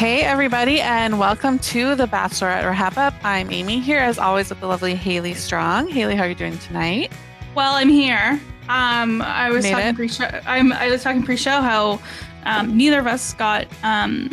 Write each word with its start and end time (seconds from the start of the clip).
Hey, 0.00 0.22
everybody, 0.22 0.80
and 0.80 1.18
welcome 1.18 1.58
to 1.58 1.94
the 1.94 2.06
Bachelorette 2.06 2.64
Wrap 2.64 2.96
Up. 2.96 3.12
I'm 3.22 3.52
Amy 3.52 3.80
here, 3.80 3.98
as 3.98 4.18
always, 4.18 4.48
with 4.48 4.58
the 4.60 4.66
lovely 4.66 4.94
Haley 4.94 5.34
Strong. 5.34 5.88
Haley, 5.88 6.16
how 6.16 6.22
are 6.22 6.28
you 6.30 6.34
doing 6.34 6.56
tonight? 6.56 7.12
Well, 7.54 7.74
I'm 7.74 7.90
here. 7.90 8.40
Um, 8.70 9.20
I 9.20 9.50
was 9.50 9.62
Made 9.64 9.72
talking 9.72 9.86
it? 9.88 9.96
pre-show. 9.96 10.40
I'm, 10.46 10.72
I 10.72 10.88
was 10.88 11.02
talking 11.02 11.22
pre-show 11.22 11.60
how 11.60 12.00
um, 12.44 12.74
neither 12.78 12.98
of 12.98 13.06
us 13.06 13.34
got 13.34 13.66
um, 13.82 14.30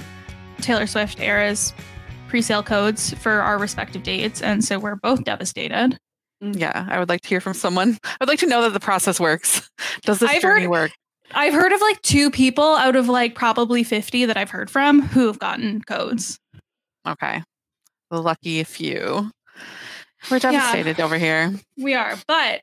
Taylor 0.62 0.88
Swift 0.88 1.20
Eras 1.20 1.74
pre-sale 2.30 2.64
codes 2.64 3.14
for 3.16 3.42
our 3.42 3.58
respective 3.58 4.04
dates, 4.04 4.42
and 4.42 4.64
so 4.64 4.80
we're 4.80 4.96
both 4.96 5.26
devastated. 5.26 5.98
Yeah, 6.40 6.88
I 6.90 6.98
would 6.98 7.10
like 7.10 7.24
to 7.24 7.28
hear 7.28 7.42
from 7.42 7.56
someone. 7.56 7.98
I 8.06 8.16
would 8.22 8.30
like 8.30 8.40
to 8.40 8.48
know 8.48 8.62
that 8.62 8.72
the 8.72 8.80
process 8.80 9.20
works. 9.20 9.70
Does 10.04 10.20
this 10.20 10.30
I've 10.30 10.42
journey 10.42 10.62
heard- 10.62 10.72
work? 10.72 10.92
I've 11.34 11.54
heard 11.54 11.72
of 11.72 11.82
like 11.82 12.02
two 12.02 12.32
people 12.32 12.64
out 12.76 12.96
of 12.96 13.10
like 13.10 13.36
probably 13.36 13.84
50 13.84 14.26
that 14.26 14.38
I've 14.38 14.50
heard 14.50 14.70
from 14.70 15.02
who 15.02 15.28
have 15.28 15.40
gotten 15.40 15.82
codes. 15.82 16.40
Okay. 17.08 17.44
The 18.10 18.22
lucky 18.22 18.64
few. 18.64 19.30
We're 20.32 20.40
devastated 20.40 21.00
over 21.00 21.18
here. 21.18 21.54
We 21.78 21.94
are, 21.94 22.16
but 22.28 22.62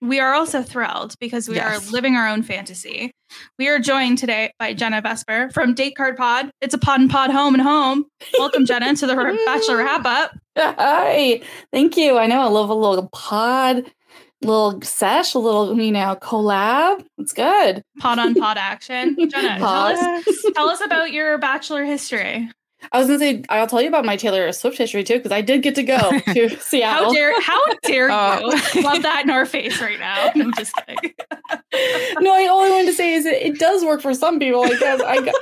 we 0.00 0.20
are 0.20 0.34
also 0.34 0.62
thrilled 0.62 1.14
because 1.18 1.48
we 1.48 1.56
Yes. 1.56 1.88
are 1.88 1.92
living 1.92 2.14
our 2.14 2.28
own 2.28 2.42
fantasy. 2.42 3.10
We 3.58 3.68
are 3.68 3.78
joined 3.78 4.18
today 4.18 4.52
by 4.58 4.74
Jenna 4.74 5.00
Vesper 5.00 5.50
from 5.52 5.74
Date 5.74 5.96
Card 5.96 6.16
Pod. 6.16 6.50
It's 6.60 6.74
a 6.74 6.78
pod 6.78 7.00
and 7.00 7.10
pod 7.10 7.30
home 7.30 7.54
and 7.54 7.62
home. 7.62 8.04
Welcome, 8.38 8.66
Jenna, 8.66 8.94
to 8.94 9.06
the 9.06 9.14
Bachelor 9.46 9.78
Wrap 9.78 10.04
Up. 10.04 10.32
Hi, 10.58 11.40
thank 11.72 11.96
you. 11.96 12.18
I 12.18 12.26
know 12.26 12.42
I 12.42 12.46
love 12.48 12.68
a 12.68 12.74
little 12.74 13.08
pod, 13.12 13.90
little 14.44 14.80
sesh, 14.82 15.34
a 15.34 15.38
little 15.38 15.78
you 15.80 15.92
know 15.92 16.16
collab. 16.20 17.04
It's 17.18 17.32
good. 17.32 17.82
Pod 17.98 18.18
on 18.18 18.34
pod 18.34 18.56
action. 18.58 19.16
Jenna, 19.30 19.58
tell 19.58 19.68
us, 19.86 20.24
tell 20.54 20.68
us 20.68 20.80
about 20.80 21.12
your 21.12 21.38
Bachelor 21.38 21.84
history. 21.84 22.50
I 22.92 22.98
was 22.98 23.06
gonna 23.06 23.18
say 23.18 23.42
I'll 23.48 23.66
tell 23.66 23.80
you 23.80 23.88
about 23.88 24.04
my 24.04 24.16
Taylor 24.18 24.52
Swift 24.52 24.76
history 24.76 25.04
too 25.04 25.14
because 25.14 25.32
I 25.32 25.40
did 25.40 25.62
get 25.62 25.74
to 25.76 25.82
go 25.82 25.96
to 26.34 26.50
Seattle. 26.60 27.06
How 27.06 27.12
dare 27.14 27.40
how 27.40 27.60
dare 27.82 28.10
Oh. 28.12 28.40
you 28.40 28.80
um, 28.80 28.82
love 28.84 29.02
that 29.02 29.22
in 29.24 29.30
our 29.30 29.46
face 29.46 29.80
right 29.80 29.98
now? 29.98 30.30
I'm 30.34 30.52
just 30.52 30.74
kidding. 30.76 31.14
no, 32.20 32.30
I 32.34 32.46
all 32.46 32.60
I 32.62 32.68
wanted 32.68 32.86
to 32.88 32.92
say 32.92 33.14
is 33.14 33.24
it, 33.24 33.40
it 33.42 33.58
does 33.58 33.82
work 33.82 34.02
for 34.02 34.12
some 34.12 34.38
people. 34.38 34.64
I 34.64 34.78
guess 34.78 35.00
I 35.00 35.20
got 35.24 35.34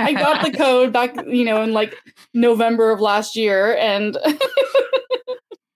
I 0.00 0.12
got 0.12 0.44
the 0.44 0.50
code 0.56 0.92
back, 0.92 1.14
you 1.26 1.46
know, 1.46 1.62
in 1.62 1.72
like 1.72 1.94
November 2.34 2.90
of 2.90 3.00
last 3.00 3.36
year, 3.36 3.74
and 3.76 4.18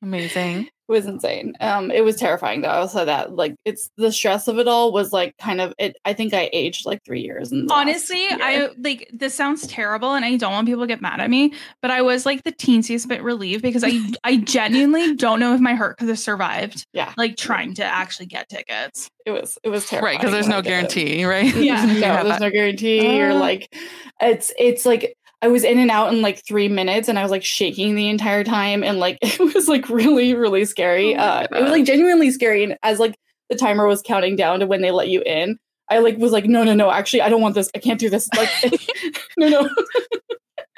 it 0.03 0.66
was 0.88 1.06
insane. 1.06 1.53
Um, 1.61 1.91
it 1.91 2.03
was 2.05 2.16
terrifying 2.16 2.62
though. 2.62 2.69
I'll 2.69 2.88
say 2.88 3.05
that. 3.05 3.37
Like, 3.37 3.55
it's 3.65 3.91
the 3.97 4.11
stress 4.11 4.49
of 4.49 4.59
it 4.59 4.66
all 4.66 4.93
was 4.93 5.12
like 5.12 5.37
kind 5.38 5.61
of 5.61 5.72
it. 5.78 5.97
I 6.05 6.15
think 6.15 6.34
I 6.34 6.50
aged 6.53 6.84
like 6.87 7.05
three 7.05 7.21
years. 7.21 7.53
In 7.53 7.66
the 7.66 7.72
last 7.72 7.81
Honestly, 7.81 8.21
year. 8.22 8.38
I 8.41 8.71
like 8.78 9.09
this 9.12 9.34
sounds 9.34 9.66
terrible 9.69 10.15
and 10.15 10.25
I 10.25 10.37
don't 10.37 10.53
want 10.53 10.66
people 10.66 10.83
to 10.83 10.87
get 10.88 11.00
mad 11.00 11.21
at 11.21 11.31
me, 11.31 11.53
but 11.81 11.91
I 11.93 12.03
was 12.03 12.27
like 12.27 12.43
the 12.43 12.53
teensiest 12.53 13.06
bit 13.09 13.22
relieved 13.22 13.62
because 13.62 13.84
I 13.84 14.00
I 14.25 14.38
genuinely 14.38 15.15
don't 15.15 15.38
know 15.38 15.55
if 15.55 15.61
my 15.61 15.75
heart 15.75 15.99
could 15.99 16.09
have 16.09 16.19
survived 16.19 16.87
yeah, 16.93 17.12
like 17.17 17.37
trying 17.37 17.75
to 17.75 17.84
actually 17.84 18.27
get 18.27 18.49
tickets. 18.49 19.11
it 19.25 19.31
was 19.31 19.59
it 19.62 19.69
was 19.69 19.87
terrifying. 19.87 20.15
Right, 20.17 20.21
because 20.21 20.32
there's 20.32 20.49
no 20.49 20.56
did 20.62 20.67
it. 20.67 20.71
guarantee, 20.71 21.25
right? 21.25 21.55
Yeah. 21.55 21.84
You 21.87 22.00
no, 22.00 22.25
there's 22.25 22.41
no 22.41 22.50
guarantee. 22.50 23.21
or 23.22 23.31
Uh. 23.31 23.34
like, 23.34 23.72
it's 24.21 24.53
it's 24.59 24.84
like 24.84 25.17
I 25.43 25.49
was 25.49 25.65
in 25.65 25.78
and 25.78 25.91
out 25.91 26.12
in 26.12 26.21
like 26.21 26.45
three 26.47 26.69
minutes, 26.69 27.09
and 27.09 27.19
I 27.19 27.23
was 27.23 27.31
like 27.31 27.45
shaking 27.45 27.95
the 27.95 28.09
entire 28.09 28.45
time, 28.45 28.84
and 28.84 28.99
like 28.99 29.19
it 29.23 29.55
was 29.55 29.69
like 29.69 29.89
really 29.89 30.34
really 30.34 30.65
scary. 30.65 31.17
Oh 31.17 31.21
uh, 31.21 31.47
it 31.51 31.62
was 31.62 31.71
like 31.71 31.84
genuinely 31.84 32.31
scary, 32.31 32.65
and 32.65 32.77
as 32.83 32.99
like 32.99 33.15
the 33.49 33.56
timer 33.56 33.87
was 33.87 34.03
counting 34.03 34.37
down 34.37 34.61
to 34.61 34.67
when 34.67 34.81
they 34.81 34.91
let 34.91 35.09
you 35.09 35.23
in. 35.23 35.59
I 35.91 35.99
like 35.99 36.17
was 36.19 36.31
like, 36.31 36.45
no, 36.45 36.62
no, 36.62 36.73
no. 36.73 36.91
Actually, 36.91 37.23
I 37.23 37.29
don't 37.29 37.43
want 37.43 37.56
this. 37.56 37.69
I 37.75 37.79
can't 37.79 37.99
do 37.99 38.09
this. 38.09 38.29
Like, 38.37 38.49
no, 39.37 39.49
no. 39.49 39.69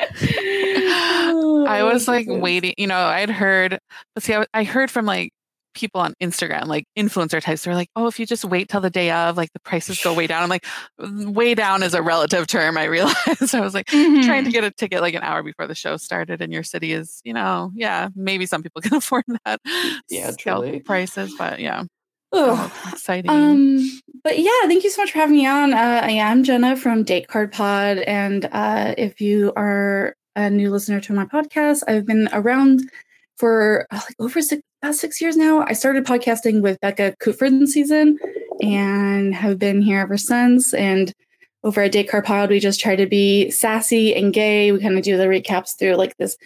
I 1.69 1.83
was 1.85 2.09
like 2.09 2.27
waiting, 2.29 2.75
you 2.79 2.87
know, 2.87 2.97
I'd 2.97 3.31
heard, 3.31 3.79
but 4.15 4.23
see, 4.23 4.35
I, 4.35 4.47
I 4.55 4.65
heard 4.65 4.91
from 4.91 5.05
like 5.05 5.33
people 5.75 6.01
on 6.01 6.15
Instagram, 6.23 6.67
like 6.67 6.85
influencer 6.99 7.41
types, 7.41 7.65
they're 7.65 7.75
like, 7.75 7.89
oh, 7.97 8.07
if 8.07 8.19
you 8.21 8.27
just 8.27 8.45
wait 8.45 8.69
till 8.69 8.81
the 8.81 8.91
day 8.91 9.11
of, 9.11 9.37
like 9.37 9.53
the 9.53 9.61
prices 9.61 10.03
go 10.03 10.13
way 10.15 10.27
down. 10.27 10.43
I'm 10.43 10.49
like, 10.49 10.67
way 10.99 11.55
down 11.55 11.83
is 11.83 11.95
a 11.95 12.03
relative 12.03 12.47
term, 12.47 12.77
I 12.79 12.85
realized. 12.97 13.55
I 13.55 13.61
was 13.61 13.75
like, 13.75 13.87
Mm-hmm. 13.87 14.23
trying 14.27 14.45
to 14.45 14.51
get 14.51 14.65
a 14.65 14.71
ticket 14.71 15.01
like 15.01 15.15
an 15.15 15.23
hour 15.23 15.43
before 15.43 15.67
the 15.67 15.75
show 15.75 15.97
started 15.97 16.41
in 16.43 16.51
your 16.51 16.63
city 16.63 16.93
is, 16.93 17.21
you 17.25 17.33
know, 17.35 17.71
yeah, 17.75 18.09
maybe 18.15 18.47
some 18.47 18.63
people 18.63 18.81
can 18.83 18.95
afford 18.95 19.25
that. 19.45 19.61
Yeah, 20.09 20.31
truly. 20.39 20.81
prices, 20.81 21.35
but 21.39 21.61
yeah, 21.61 21.85
oh, 22.33 22.73
exciting. 22.93 23.31
Um, 23.31 24.01
but 24.25 24.39
yeah, 24.39 24.51
thank 24.65 24.85
you 24.85 24.91
so 24.91 25.03
much 25.03 25.13
for 25.13 25.19
having 25.19 25.37
me 25.37 25.47
on. 25.47 25.73
Uh, 25.75 26.01
I 26.03 26.11
am 26.13 26.45
Jenna 26.45 26.77
from 26.77 27.03
Date 27.05 27.29
Card 27.29 27.53
Pod, 27.53 27.99
and 27.99 28.49
uh, 28.53 28.95
if 28.99 29.21
you 29.21 29.53
are 29.57 30.15
a 30.37 30.49
new 30.49 30.71
listener 30.71 31.01
to 31.03 31.13
my 31.13 31.25
podcast, 31.27 31.83
I've 31.87 32.07
been 32.07 32.29
around 32.33 32.81
for 33.39 33.87
uh, 33.91 34.01
like 34.07 34.17
over 34.19 34.41
six, 34.41 34.63
about 34.83 34.95
six 34.95 35.21
years 35.21 35.37
now. 35.37 35.65
I 35.67 35.73
started 35.73 36.05
podcasting 36.05 36.63
with 36.63 36.81
Becca 36.81 37.15
Kufrin 37.21 37.67
season, 37.67 38.19
and 38.61 39.35
have 39.35 39.59
been 39.59 39.83
here 39.83 40.01
ever 40.01 40.17
since. 40.17 40.75
And 40.75 41.13
over 41.65 41.83
at 41.83 41.93
Date 41.93 42.09
Card 42.09 42.25
Pod, 42.25 42.51
we 42.51 42.61
just 42.61 42.81
try 42.81 42.97
to 42.97 43.07
be 43.07 43.51
sassy 43.51 44.15
and 44.15 44.33
gay. 44.33 44.73
We 44.73 44.81
kind 44.81 44.97
of 44.97 45.05
do 45.05 45.17
the 45.17 45.27
recaps 45.27 45.79
through 45.79 45.95
like 45.95 46.17
this 46.17 46.37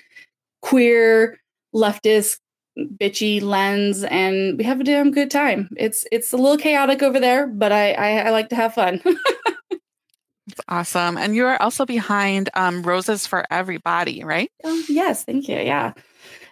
queer 0.63 1.39
leftist 1.75 2.39
bitchy 2.79 3.41
lens 3.41 4.05
and 4.05 4.59
we 4.59 4.65
have 4.65 4.81
a 4.81 4.85
damn 4.85 5.11
good 5.11 5.31
time. 5.31 5.71
It's 5.77 6.05
it's 6.13 6.33
a 6.33 6.37
little 6.37 6.59
chaotic 6.59 7.03
over 7.03 7.19
there, 7.19 7.47
but 7.47 7.73
I 7.73 7.93
I, 7.93 8.09
I 8.27 8.31
like 8.31 8.51
to 8.51 8.57
have 8.57 8.75
fun. 8.75 9.03
It's 10.49 10.61
awesome. 10.69 11.19
And 11.19 11.35
you 11.35 11.45
are 11.47 11.61
also 11.61 11.85
behind 11.85 12.51
um, 12.55 12.83
Roses 12.83 13.27
for 13.27 13.45
Everybody, 13.51 14.23
right? 14.23 14.51
Um, 14.63 14.85
yes, 14.89 15.25
thank 15.25 15.49
you. 15.49 15.57
Yeah. 15.57 15.93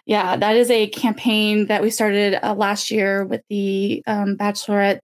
Yeah, 0.05 0.35
that 0.37 0.55
is 0.55 0.69
a 0.69 0.87
campaign 0.87 1.65
that 1.65 1.81
we 1.81 1.89
started 1.89 2.39
uh, 2.45 2.53
last 2.53 2.91
year 2.91 3.25
with 3.25 3.41
the 3.49 4.03
um, 4.05 4.37
Bachelorette 4.37 4.99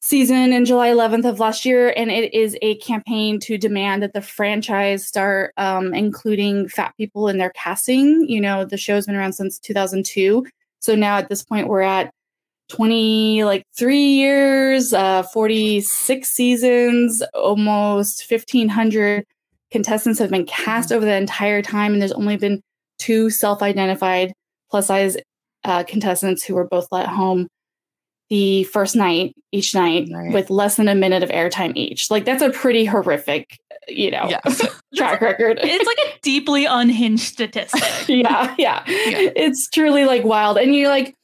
season 0.00 0.52
in 0.52 0.64
July 0.64 0.88
11th 0.88 1.28
of 1.28 1.40
last 1.40 1.64
year. 1.64 1.92
And 1.96 2.10
it 2.10 2.32
is 2.32 2.56
a 2.62 2.76
campaign 2.76 3.40
to 3.40 3.58
demand 3.58 4.02
that 4.02 4.14
the 4.14 4.22
franchise 4.22 5.04
start 5.04 5.52
um, 5.56 5.92
including 5.92 6.68
fat 6.68 6.94
people 6.96 7.28
in 7.28 7.38
their 7.38 7.50
casting. 7.50 8.26
You 8.28 8.40
know, 8.40 8.64
the 8.64 8.76
show's 8.76 9.06
been 9.06 9.16
around 9.16 9.34
since 9.34 9.58
2002. 9.58 10.46
So 10.78 10.94
now 10.94 11.18
at 11.18 11.28
this 11.28 11.42
point, 11.42 11.68
we're 11.68 11.82
at 11.82 12.10
20 12.68 13.44
like 13.44 13.62
three 13.78 14.08
years 14.14 14.92
uh 14.92 15.22
46 15.22 16.28
seasons 16.28 17.22
almost 17.32 18.28
1500 18.28 19.24
contestants 19.70 20.18
have 20.18 20.30
been 20.30 20.46
cast 20.46 20.90
over 20.90 21.04
the 21.04 21.14
entire 21.14 21.62
time 21.62 21.92
and 21.92 22.02
there's 22.02 22.10
only 22.10 22.36
been 22.36 22.60
two 22.98 23.30
self-identified 23.30 24.32
plus 24.70 24.86
size 24.86 25.16
uh, 25.64 25.84
contestants 25.84 26.44
who 26.44 26.54
were 26.54 26.66
both 26.66 26.86
let 26.92 27.06
home 27.08 27.46
the 28.30 28.64
first 28.64 28.96
night 28.96 29.34
each 29.52 29.74
night 29.74 30.08
Right. 30.12 30.32
with 30.32 30.50
less 30.50 30.76
than 30.76 30.88
a 30.88 30.94
minute 30.94 31.22
of 31.22 31.28
airtime 31.30 31.72
each 31.76 32.10
like 32.10 32.24
that's 32.24 32.42
a 32.42 32.50
pretty 32.50 32.84
horrific 32.84 33.56
you 33.88 34.10
know 34.10 34.26
Yes. 34.28 34.62
track 34.96 35.20
record 35.20 35.58
It's 35.62 35.86
like 35.86 35.98
a 36.08 36.18
deeply 36.22 36.64
unhinged 36.64 37.22
statistic. 37.22 37.82
yeah, 38.08 38.54
yeah, 38.58 38.82
Yeah. 38.86 39.30
It's 39.36 39.68
truly 39.68 40.04
like 40.06 40.24
wild. 40.24 40.56
And 40.58 40.74
you're 40.74 40.88
like, 40.88 41.14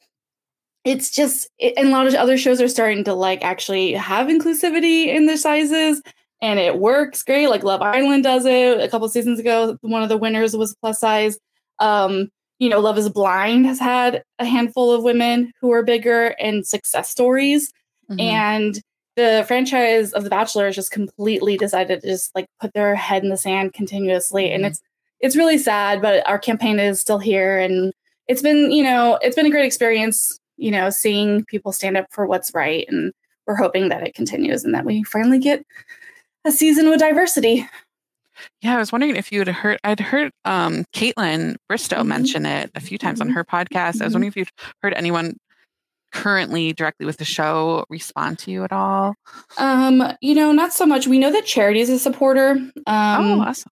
it's 0.85 1.09
just, 1.13 1.49
it, 1.59 1.73
and 1.77 1.87
a 1.87 1.91
lot 1.91 2.07
of 2.07 2.13
other 2.13 2.37
shows 2.37 2.61
are 2.61 2.67
starting 2.67 3.03
to 3.05 3.13
like 3.13 3.43
actually 3.43 3.93
have 3.93 4.27
inclusivity 4.27 5.07
in 5.07 5.25
their 5.25 5.37
sizes 5.37 6.01
and 6.41 6.59
it 6.59 6.77
works 6.79 7.23
great. 7.23 7.47
Like 7.47 7.63
Love 7.63 7.81
Island 7.81 8.23
does 8.23 8.45
it 8.45 8.79
a 8.79 8.87
couple 8.89 9.07
seasons 9.09 9.39
ago. 9.39 9.77
One 9.81 10.03
of 10.03 10.09
the 10.09 10.17
winners 10.17 10.55
was 10.55 10.75
plus 10.81 10.99
size. 10.99 11.37
Um, 11.79 12.29
you 12.59 12.69
know, 12.69 12.79
Love 12.79 12.97
is 12.97 13.09
Blind 13.09 13.65
has 13.65 13.79
had 13.79 14.23
a 14.39 14.45
handful 14.45 14.91
of 14.91 15.03
women 15.03 15.51
who 15.59 15.71
are 15.71 15.83
bigger 15.83 16.27
and 16.39 16.65
success 16.65 17.09
stories. 17.09 17.71
Mhm. 18.11 18.19
and 18.19 18.81
the 19.15 19.45
franchise 19.47 20.11
of 20.11 20.23
the 20.25 20.29
bachelor 20.29 20.65
has 20.65 20.75
just 20.75 20.91
completely 20.91 21.55
decided 21.55 22.01
to 22.01 22.07
just 22.07 22.33
like 22.35 22.47
put 22.59 22.73
their 22.73 22.95
head 22.95 23.23
in 23.23 23.29
the 23.29 23.37
sand 23.37 23.73
continuously. 23.73 24.51
And 24.51 24.63
Mhm. 24.63 24.67
it's 24.67 24.81
it's 25.21 25.35
really 25.37 25.57
sad 25.57 26.01
but 26.01 26.27
our 26.27 26.37
campaign 26.37 26.79
is 26.79 26.99
still 26.99 27.19
here. 27.19 27.57
And 27.59 27.93
it's 28.27 28.41
been 28.41 28.71
you 28.71 28.83
know 28.83 29.17
it's 29.21 29.35
been 29.35 29.45
a 29.45 29.49
great 29.51 29.65
experience 29.65 30.37
you 30.57 30.69
know 30.71 30.89
seeing 30.89 31.45
people 31.45 31.71
stand 31.71 31.95
up 31.97 32.07
for 32.11 32.25
what's 32.25 32.53
right. 32.53 32.85
And 32.89 33.13
we're 33.47 33.55
hoping 33.55 33.87
that 33.89 34.05
it 34.05 34.13
continues 34.15 34.63
and 34.65 34.73
that 34.75 34.85
we 34.85 35.03
finally 35.03 35.39
get 35.39 35.63
a 36.45 36.51
season 36.51 36.89
with 36.89 36.99
diversity 36.99 37.65
Yeah, 38.61 38.75
I 38.75 38.79
was 38.79 38.91
wondering 38.91 39.15
if 39.15 39.31
you 39.31 39.39
had 39.39 39.47
heard. 39.49 39.79
I'd 39.83 39.99
heard 39.99 40.31
um, 40.45 40.85
Kaitlyn 40.95 41.55
Bristowe 41.71 41.97
Mhm. 42.01 42.07
mention 42.07 42.45
it 42.45 42.71
a 42.75 42.79
few 42.79 42.97
times 42.97 43.21
on 43.21 43.29
Mhm. 43.29 43.33
her 43.35 43.43
podcast. 43.43 44.01
I 44.01 44.05
was 44.05 44.11
Mhm. 44.11 44.15
wondering 44.15 44.27
if 44.29 44.35
you'd 44.37 44.49
heard 44.81 44.93
anyone 44.93 45.37
currently 46.11 46.73
directly 46.73 47.05
with 47.07 47.17
the 47.17 47.25
show 47.25 47.85
respond 47.89 48.37
to 48.37 48.51
you 48.51 48.63
at 48.63 48.71
all. 48.71 49.15
um 49.57 50.03
you 50.21 50.35
know 50.35 50.51
not 50.51 50.71
so 50.71 50.85
much 50.85 51.07
we 51.07 51.17
know 51.17 51.31
that 51.31 51.43
charity 51.43 51.79
is 51.79 51.89
a 51.89 51.97
supporter 51.97 52.51
um 52.51 52.71
oh, 52.85 53.41
awesome. 53.41 53.71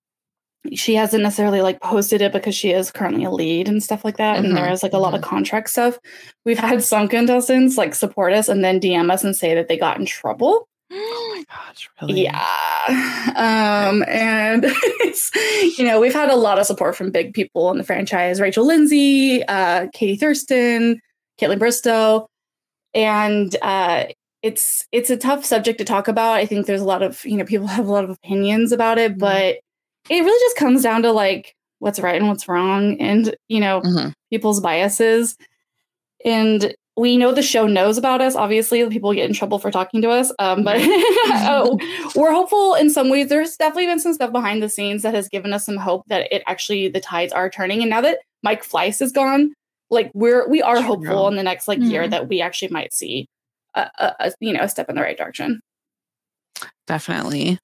she 0.73 0.95
hasn't 0.95 1.21
necessarily 1.21 1.61
like 1.61 1.79
posted 1.81 2.19
it 2.19 2.31
because 2.33 2.55
she 2.55 2.71
is 2.71 2.89
currently 2.91 3.23
a 3.25 3.29
lead 3.31 3.67
and 3.67 3.83
stuff 3.83 4.03
like 4.03 4.17
that. 4.17 4.37
Mhm, 4.39 4.45
And 4.45 4.57
there 4.57 4.71
is 4.71 4.81
like 4.83 4.93
a 4.93 4.97
lot 4.97 5.13
of 5.13 5.21
contract 5.21 5.69
stuff. 5.69 5.99
We've 6.45 6.57
had 6.59 6.83
some 6.83 7.07
contestants 7.07 7.77
like 7.77 7.93
support 7.93 8.33
us 8.33 8.47
and 8.49 8.63
then 8.63 8.79
DM 8.79 9.11
us 9.11 9.23
and 9.23 9.35
say 9.35 9.53
that 9.55 9.67
they 9.67 9.77
got 9.77 9.99
in 9.99 10.05
trouble. 10.07 10.67
Oh 10.91 11.33
my 11.35 11.43
gosh, 11.67 11.89
really? 12.01 12.23
Yeah. 12.23 12.47
Um, 13.35 14.03
and 14.07 14.65
it's, 15.01 15.31
you 15.77 15.85
know, 15.85 15.99
we've 15.99 16.13
had 16.13 16.29
a 16.29 16.35
lot 16.35 16.59
of 16.59 16.65
support 16.65 16.95
from 16.95 17.11
big 17.11 17.33
people 17.33 17.71
in 17.71 17.77
the 17.77 17.83
franchise 17.83 18.41
Rachel 18.41 18.65
Lindsay, 18.65 19.43
uh, 19.43 19.87
Katie 19.93 20.17
Thurston, 20.17 20.99
Kaitlyn 21.39 21.59
Bristowe. 21.59 22.25
And 22.93 23.55
uh, 23.61 24.05
it's 24.43 24.87
it's 24.91 25.09
a 25.11 25.17
tough 25.17 25.45
subject 25.45 25.77
to 25.79 25.85
talk 25.85 26.07
about. 26.07 26.33
I 26.33 26.45
think 26.45 26.65
there's 26.65 26.81
a 26.81 26.85
lot 26.85 27.03
of, 27.03 27.23
you 27.25 27.37
know, 27.37 27.45
people 27.45 27.67
have 27.77 27.87
a 27.87 27.91
lot 27.91 28.03
of 28.03 28.09
opinions 28.11 28.71
about 28.71 28.97
it, 28.97 29.15
Mhm. 29.15 29.19
but 29.19 29.55
it 30.09 30.23
really 30.23 30.45
just 30.45 30.57
comes 30.57 30.83
down 30.83 31.03
to 31.03 31.11
like 31.11 31.55
what's 31.79 31.99
right 31.99 32.15
and 32.19 32.27
what's 32.29 32.47
wrong 32.47 32.99
and, 32.99 33.35
you 33.49 33.59
know, 33.59 33.81
Mhm. 33.81 34.13
people's 34.31 34.59
biases. 34.61 35.37
And 36.25 36.75
we 37.01 37.17
know 37.17 37.33
the 37.33 37.41
show 37.41 37.65
knows 37.65 37.97
about 37.97 38.21
us. 38.21 38.35
Obviously, 38.35 38.87
people 38.89 39.11
get 39.13 39.27
in 39.27 39.33
trouble 39.35 39.57
for 39.57 39.71
talking 39.71 40.01
to 40.03 40.09
us. 40.11 40.31
Um, 40.37 40.63
but 40.63 40.77
uh, 41.31 41.75
we're 42.15 42.31
hopeful 42.31 42.75
in 42.75 42.91
some 42.91 43.09
ways. 43.09 43.27
There's 43.29 43.57
definitely 43.57 43.87
been 43.87 43.99
some 43.99 44.13
stuff 44.13 44.31
behind 44.31 44.61
the 44.61 44.69
scenes 44.69 45.01
that 45.01 45.15
has 45.15 45.27
given 45.27 45.51
us 45.51 45.65
some 45.65 45.77
hope 45.77 46.03
that 46.07 46.31
it 46.31 46.43
actually 46.45 46.89
the 46.89 46.99
tides 47.01 47.33
are 47.33 47.49
turning. 47.49 47.81
And 47.81 47.89
now 47.89 48.01
that 48.01 48.19
Mike 48.43 48.63
Fleiss 48.63 49.01
is 49.01 49.11
gone, 49.11 49.51
like 49.89 50.11
we're 50.13 50.47
we 50.47 50.61
are 50.61 50.75
True. 50.77 50.85
hopeful 50.85 51.27
in 51.27 51.35
the 51.35 51.43
next 51.43 51.67
like 51.67 51.79
year 51.79 52.03
Mhm. 52.03 52.11
that 52.11 52.29
we 52.29 52.39
actually 52.39 52.69
might 52.69 52.93
see 52.93 53.27
a, 53.73 53.89
a, 53.97 54.15
a 54.27 54.31
you 54.39 54.53
know 54.53 54.61
a 54.61 54.69
step 54.69 54.87
in 54.87 54.95
the 54.95 55.01
right 55.01 55.17
direction. 55.17 55.59
Definitely. 56.85 57.57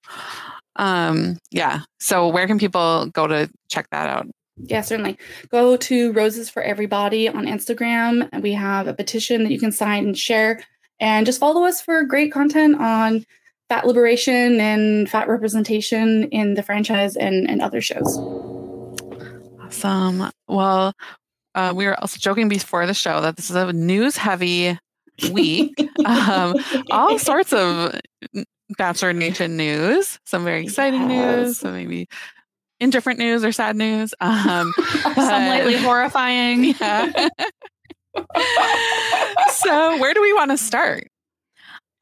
Um, 0.78 1.38
yeah. 1.52 1.82
So 2.00 2.28
where 2.28 2.48
can 2.48 2.58
people 2.60 3.08
go 3.14 3.28
to 3.28 3.50
check 3.70 3.88
that 3.92 4.10
out? 4.10 4.28
Yeah, 4.64 4.82
certainly. 4.82 5.18
Go 5.50 5.78
to 5.78 6.12
Roses 6.14 6.50
for 6.50 6.62
Everybody 6.64 7.30
on 7.30 7.46
Instagram, 7.46 8.28
and 8.32 8.42
we 8.44 8.54
have 8.54 8.88
a 8.88 8.94
petition 8.94 9.44
that 9.44 9.52
you 9.52 9.60
can 9.60 9.72
sign 9.72 10.06
and 10.06 10.18
share. 10.18 10.62
And 11.00 11.26
just 11.26 11.40
follow 11.40 11.64
us 11.64 11.80
for 11.82 12.04
great 12.04 12.32
content 12.32 12.80
on 12.82 13.26
fat 13.70 13.86
liberation 13.86 14.60
and 14.60 15.10
fat 15.10 15.28
representation 15.28 16.24
in 16.30 16.56
the 16.56 16.64
franchise 16.64 17.16
and, 17.16 17.50
and 17.50 17.62
other 17.62 17.82
shows. 17.82 18.18
Awesome. 19.62 20.32
Well, 20.48 20.94
uh, 21.54 21.74
we 21.76 21.86
were 21.86 22.00
also 22.00 22.18
joking 22.18 22.50
before 22.50 22.86
the 22.88 22.94
show 22.94 23.22
that 23.22 23.36
this 23.36 23.50
is 23.50 23.56
a 23.56 23.72
news 23.74 24.18
heavy 24.18 24.78
week. 25.32 25.74
um, 26.06 26.56
all 26.92 27.20
sorts 27.20 27.52
of 27.54 28.00
Bachelor 28.78 29.14
Nation 29.14 29.58
news, 29.58 30.20
some 30.26 30.44
very 30.44 30.64
exciting 30.64 31.10
Yes. 31.10 31.38
news, 31.46 31.60
some 31.60 31.74
maybe 31.74 32.08
indifferent 32.80 33.20
news 33.20 33.44
or 33.44 33.52
sad 33.52 33.76
news. 33.76 34.14
Um, 34.22 34.74
Some 35.16 35.48
lightly 35.48 35.78
horrifying. 35.78 36.64
yeah. 36.82 37.30
so, 39.52 39.98
where 40.00 40.14
do 40.14 40.22
we 40.22 40.34
want 40.34 40.52
to 40.52 40.58
start? 40.58 41.10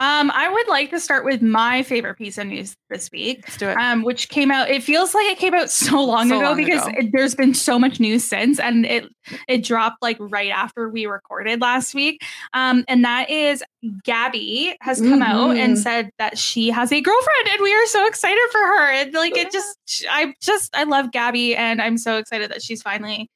Um, 0.02 0.30
I 0.34 0.50
would 0.50 0.68
like 0.68 0.90
to 0.90 1.00
start 1.00 1.24
with 1.24 1.42
my 1.42 1.82
favorite 1.82 2.16
piece 2.18 2.38
of 2.38 2.48
news 2.48 2.76
this 2.90 3.10
week. 3.12 3.46
Let's 3.48 3.58
do 3.58 3.70
it. 3.70 3.78
um, 3.78 4.04
which 4.04 4.28
came 4.28 4.52
out. 4.52 4.70
It 4.70 4.84
feels 4.84 5.14
like 5.14 5.26
it 5.28 5.38
came 5.38 5.54
out 5.54 5.70
so 5.72 6.04
long 6.04 6.28
So 6.28 6.38
ago 6.38 6.48
long 6.48 6.58
because 6.58 6.86
ago. 6.86 6.98
It, 7.00 7.12
there's 7.14 7.34
been 7.34 7.54
so 7.54 7.80
much 7.80 8.00
news 8.02 8.26
since, 8.26 8.60
and 8.60 8.86
it 8.86 9.06
it 9.48 9.64
dropped 9.64 10.02
like 10.02 10.18
right 10.20 10.52
after 10.52 10.90
we 10.90 11.06
recorded 11.06 11.62
last 11.62 11.96
week. 11.96 12.22
Um, 12.54 12.84
and 12.90 13.06
that 13.06 13.30
is 13.30 13.64
Gabby 14.04 14.76
has 14.82 15.00
come 15.02 15.22
out 15.22 15.58
and 15.58 15.74
Mhm. 15.76 15.82
said 15.82 16.10
that 16.18 16.38
she 16.38 16.70
has 16.70 16.92
a 16.92 17.02
girlfriend, 17.02 17.50
and 17.52 17.62
we 17.62 17.74
are 17.74 17.86
so 17.88 18.06
excited 18.08 18.40
for 18.52 18.60
her. 18.60 18.92
And 18.92 19.14
like 19.14 19.36
it 19.38 19.52
just, 19.52 20.06
I 20.10 20.34
just, 20.42 20.76
I 20.76 20.84
love 20.84 21.12
Gabby, 21.12 21.56
and 21.56 21.82
I'm 21.82 21.98
so 21.98 22.18
excited 22.18 22.52
that 22.52 22.62
she's 22.64 22.82
finally 22.82 23.30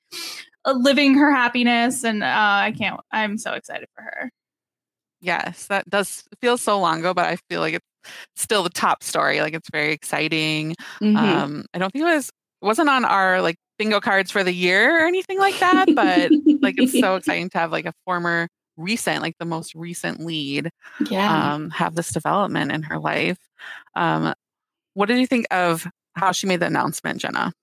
uh, 0.65 0.73
living 0.73 1.15
her 1.15 1.31
happiness, 1.31 2.03
and 2.03 2.23
uh, 2.23 2.27
I 2.27 2.73
can't. 2.77 2.99
I'm 3.11 3.37
so 3.37 3.53
excited 3.53 3.87
for 3.95 4.01
her. 4.03 4.31
Yes, 5.21 5.67
that 5.67 5.89
does 5.89 6.23
feel 6.41 6.57
so 6.57 6.79
long 6.79 6.99
ago, 6.99 7.13
but 7.13 7.25
I 7.25 7.37
feel 7.49 7.59
like 7.59 7.73
it's 7.75 7.85
still 8.35 8.63
the 8.63 8.69
top 8.69 9.03
story. 9.03 9.41
Like 9.41 9.53
it's 9.53 9.69
very 9.71 9.91
exciting. 9.91 10.75
Mhm. 11.01 11.17
Um, 11.17 11.65
I 11.73 11.77
don't 11.77 11.91
think 11.91 12.03
it 12.03 12.15
was 12.15 12.29
wasn't 12.61 12.89
on 12.89 13.05
our 13.05 13.41
like 13.41 13.55
bingo 13.77 13.99
cards 13.99 14.31
for 14.31 14.43
the 14.43 14.53
year 14.53 15.03
or 15.03 15.07
anything 15.07 15.37
like 15.39 15.57
that, 15.59 15.85
but 15.95 16.31
like 16.61 16.75
it's 16.77 16.99
so 16.99 17.15
exciting 17.17 17.49
to 17.49 17.57
have 17.57 17.71
like 17.71 17.85
a 17.85 17.93
former 18.05 18.47
recent, 18.79 19.21
like 19.21 19.37
the 19.39 19.45
most 19.45 19.75
recent 19.75 20.19
lead, 20.25 20.71
yeah. 21.09 21.53
um, 21.53 21.69
have 21.69 21.95
this 21.95 22.11
development 22.11 22.71
in 22.71 22.83
her 22.83 22.97
life. 22.99 23.37
Um, 23.95 24.33
what 24.93 25.07
did 25.07 25.19
you 25.19 25.27
think 25.27 25.45
of 25.51 25.85
how 26.15 26.31
she 26.31 26.47
made 26.47 26.59
the 26.61 26.65
announcement, 26.67 27.21
Jenna? 27.21 27.53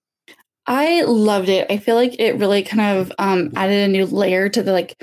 I 0.66 1.02
loved 1.02 1.48
it. 1.48 1.66
I 1.70 1.78
feel 1.78 1.94
like 1.94 2.18
it 2.18 2.36
really 2.38 2.62
kind 2.62 2.98
of 2.98 3.12
um, 3.18 3.52
added 3.56 3.88
a 3.88 3.92
new 3.92 4.04
layer 4.06 4.48
to 4.48 4.62
the 4.62 4.72
like 4.72 4.96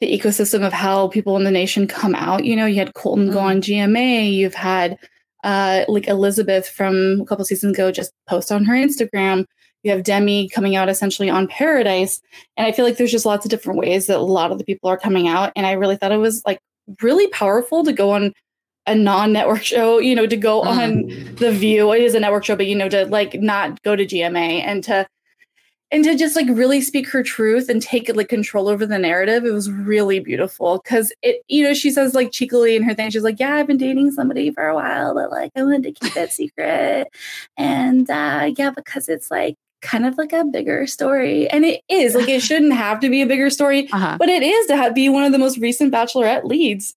the 0.00 0.18
ecosystem 0.18 0.66
of 0.66 0.72
how 0.72 1.08
people 1.08 1.36
in 1.36 1.44
the 1.44 1.50
nation 1.52 1.86
come 1.86 2.14
out. 2.14 2.44
You 2.44 2.56
know, 2.56 2.66
you 2.66 2.76
had 2.76 2.94
Colton 2.94 3.30
go 3.30 3.38
Mhm. 3.38 3.42
on 3.42 3.60
GMA. 3.62 4.32
You've 4.34 4.54
had 4.54 4.98
uh, 5.44 5.84
like 5.88 6.08
Elizabeth 6.08 6.66
from 6.68 7.20
a 7.20 7.26
couple 7.26 7.44
seasons 7.44 7.74
ago 7.74 7.92
just 7.92 8.12
post 8.26 8.50
on 8.50 8.64
her 8.64 8.74
Instagram. 8.74 9.44
You 9.84 9.92
have 9.92 10.02
Demi 10.02 10.48
coming 10.48 10.74
out 10.76 10.88
essentially 10.88 11.30
on 11.30 11.46
Paradise, 11.46 12.20
and 12.56 12.66
I 12.66 12.72
feel 12.72 12.84
like 12.84 12.96
there's 12.96 13.12
just 13.12 13.26
lots 13.26 13.44
of 13.46 13.50
different 13.50 13.78
ways 13.78 14.06
that 14.08 14.16
a 14.16 14.20
lot 14.20 14.50
of 14.50 14.58
the 14.58 14.64
people 14.64 14.90
are 14.90 14.98
coming 14.98 15.28
out. 15.28 15.52
And 15.54 15.66
I 15.66 15.72
really 15.72 15.96
thought 15.96 16.10
it 16.12 16.16
was 16.16 16.42
like 16.44 16.58
really 17.02 17.28
powerful 17.28 17.84
to 17.84 17.92
go 17.92 18.10
on 18.10 18.32
a 18.86 18.94
non-network 18.94 19.62
show, 19.72 19.98
you 19.98 20.14
know, 20.14 20.26
to 20.26 20.36
go 20.36 20.62
Mm. 20.62 20.66
on 20.66 21.34
The 21.36 21.52
View. 21.52 21.92
It 21.92 22.02
is 22.02 22.14
a 22.14 22.20
network 22.20 22.44
show, 22.44 22.56
but 22.56 22.66
you 22.66 22.74
know, 22.74 22.88
to 22.88 23.06
like 23.06 23.34
not 23.40 23.80
go 23.82 23.94
to 23.94 24.04
GMA 24.04 24.62
and 24.64 24.82
to 24.84 25.06
and 25.90 26.02
to 26.02 26.16
just 26.16 26.34
like 26.34 26.46
really 26.50 26.80
speak 26.80 27.08
her 27.10 27.22
truth 27.22 27.68
and 27.68 27.80
take 27.80 28.08
like 28.16 28.28
control 28.28 28.68
over 28.68 28.84
the 28.84 28.98
narrative. 28.98 29.44
It 29.44 29.52
was 29.52 29.70
really 29.70 30.18
beautiful 30.18 30.80
because 30.82 31.12
it, 31.22 31.42
you 31.46 31.62
know, 31.62 31.72
she 31.74 31.90
says 31.90 32.14
like 32.14 32.32
cheekily 32.32 32.74
in 32.74 32.82
her 32.82 32.94
thing, 32.94 33.10
she's 33.10 33.22
like, 33.22 33.38
"Yeah, 33.38 33.54
I've 33.56 33.66
been 33.68 33.76
dating 33.76 34.10
somebody 34.12 34.50
for 34.50 34.66
a 34.66 34.74
while, 34.74 35.14
but 35.14 35.30
like 35.30 35.52
I 35.54 35.62
wanted 35.62 35.82
to 35.84 35.92
keep 35.92 36.16
it 36.16 36.32
secret." 36.32 37.08
And 37.56 38.10
uh 38.10 38.50
yeah, 38.56 38.70
because 38.70 39.08
it's 39.08 39.30
like 39.30 39.56
kind 39.84 40.04
of 40.06 40.18
like 40.18 40.32
a 40.32 40.44
bigger 40.44 40.86
story, 40.88 41.48
and 41.48 41.64
it 41.64 41.80
is 41.88 42.14
like 42.16 42.28
it 42.28 42.40
shouldn't 42.48 42.72
have 42.72 42.98
to 43.00 43.08
be 43.10 43.22
a 43.22 43.26
bigger 43.26 43.50
story, 43.50 43.88
Uh-huh. 43.92 44.16
but 44.18 44.28
it 44.28 44.42
is 44.42 44.66
to 44.66 44.76
have, 44.76 44.94
be 44.94 45.08
one 45.08 45.22
of 45.22 45.30
the 45.32 45.38
most 45.38 45.58
recent 45.58 45.92
Bachelorette 45.92 46.44
leads 46.44 46.94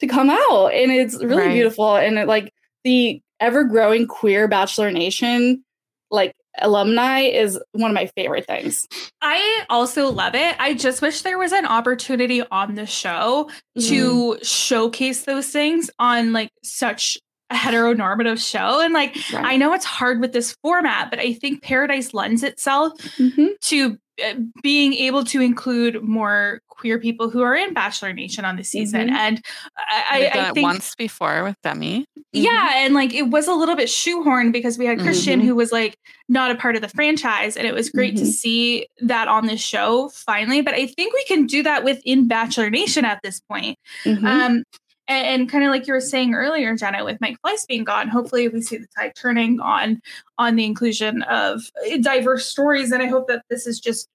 to 0.00 0.06
come 0.06 0.28
out, 0.28 0.68
and 0.74 0.92
it's 0.92 1.14
really 1.22 1.36
Right. 1.46 1.52
beautiful. 1.54 1.96
And 1.96 2.18
it, 2.18 2.28
like 2.28 2.52
the 2.82 3.20
ever 3.40 3.64
growing 3.64 4.06
queer 4.06 4.48
Bachelor 4.48 4.90
Nation, 4.90 5.64
like 6.10 6.32
alumni, 6.60 7.20
is 7.20 7.58
one 7.72 7.90
of 7.90 7.94
my 7.94 8.06
favorite 8.16 8.46
things. 8.46 8.86
I 9.22 9.64
also 9.70 10.10
love 10.10 10.34
it. 10.34 10.54
I 10.58 10.74
just 10.74 11.00
wish 11.02 11.22
there 11.22 11.38
was 11.38 11.52
an 11.52 11.64
opportunity 11.66 12.42
on 12.50 12.74
the 12.74 12.86
show 12.86 13.48
to 13.80 14.38
showcase 14.42 15.22
those 15.24 15.48
things 15.48 15.90
on 15.98 16.32
like 16.32 16.50
such 16.62 17.18
a 17.54 17.56
heteronormative 17.56 18.38
show. 18.44 18.80
And 18.80 18.92
like, 18.92 19.16
Right. 19.32 19.44
I 19.44 19.56
know 19.56 19.72
it's 19.72 19.84
hard 19.84 20.20
with 20.20 20.32
this 20.32 20.56
format, 20.62 21.10
but 21.10 21.18
I 21.18 21.32
think 21.34 21.62
Paradise 21.62 22.12
lends 22.14 22.42
itself 22.42 22.92
Mhm. 23.18 23.58
to 23.62 23.98
uh, 24.24 24.34
being 24.62 24.94
able 24.94 25.24
to 25.24 25.40
include 25.40 26.00
more 26.04 26.60
queer 26.68 27.00
people 27.00 27.28
who 27.30 27.42
are 27.42 27.56
in 27.56 27.74
Bachelor 27.74 28.12
Nation 28.12 28.44
on 28.44 28.54
the 28.54 28.62
season. 28.62 29.08
Mhm. 29.08 29.12
And 29.12 29.42
I, 29.76 30.20
They've 30.20 30.30
I, 30.30 30.34
done 30.34 30.44
I 30.44 30.48
it 30.50 30.54
think 30.54 30.64
once 30.64 30.94
before 30.94 31.42
with 31.42 31.56
Demi. 31.64 32.06
yeah, 32.32 32.74
and 32.76 32.94
like 32.94 33.12
it 33.12 33.28
was 33.30 33.48
a 33.48 33.54
little 33.54 33.74
bit 33.74 33.88
shoehorned 33.88 34.52
because 34.52 34.78
we 34.78 34.86
had 34.86 35.00
Christian 35.00 35.40
Mhm. 35.40 35.46
who 35.46 35.56
was 35.56 35.72
like 35.72 35.96
not 36.28 36.52
a 36.52 36.54
part 36.54 36.76
of 36.76 36.82
the 36.82 36.88
franchise, 36.88 37.56
and 37.56 37.66
it 37.66 37.74
was 37.74 37.90
great 37.90 38.16
to 38.18 38.22
Mhm. 38.22 38.26
see 38.32 38.86
that 39.00 39.26
on 39.26 39.46
the 39.46 39.56
show 39.56 40.10
finally. 40.10 40.60
But 40.60 40.74
I 40.74 40.86
think 40.86 41.12
we 41.12 41.24
can 41.24 41.46
do 41.46 41.64
that 41.64 41.82
within 41.82 42.28
Bachelor 42.28 42.70
Nation 42.70 43.04
at 43.04 43.18
this 43.24 43.40
point. 43.40 43.76
Mhm. 44.04 44.24
Um, 44.24 44.62
and, 45.08 45.26
and 45.26 45.48
kind 45.50 45.64
of 45.64 45.70
like 45.70 45.86
you 45.86 45.92
were 45.92 46.00
saying 46.00 46.34
earlier, 46.34 46.74
Jenna, 46.76 47.04
with 47.04 47.20
Mike 47.20 47.36
Fleiss 47.44 47.66
being 47.66 47.84
gone, 47.84 48.08
hopefully 48.08 48.48
we 48.48 48.62
see 48.62 48.78
the 48.78 48.86
tide 48.96 49.14
turning 49.14 49.60
on 49.60 50.00
on 50.38 50.56
the 50.56 50.64
inclusion 50.64 51.22
of 51.22 51.62
uh, 51.90 51.98
diverse 52.00 52.46
stories. 52.46 52.90
And 52.92 53.02
I 53.02 53.06
hope 53.06 53.28
that 53.28 53.44
this 53.50 53.66
is 53.66 53.80
just 53.80 54.08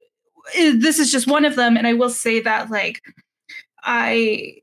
uh, 0.57 0.71
this 0.75 0.99
is 0.99 1.11
just 1.11 1.27
one 1.27 1.45
of 1.45 1.55
them. 1.55 1.77
And 1.77 1.85
I 1.85 1.93
will 1.93 2.09
say 2.09 2.39
that 2.41 2.69
like 2.69 3.01
I 3.83 4.57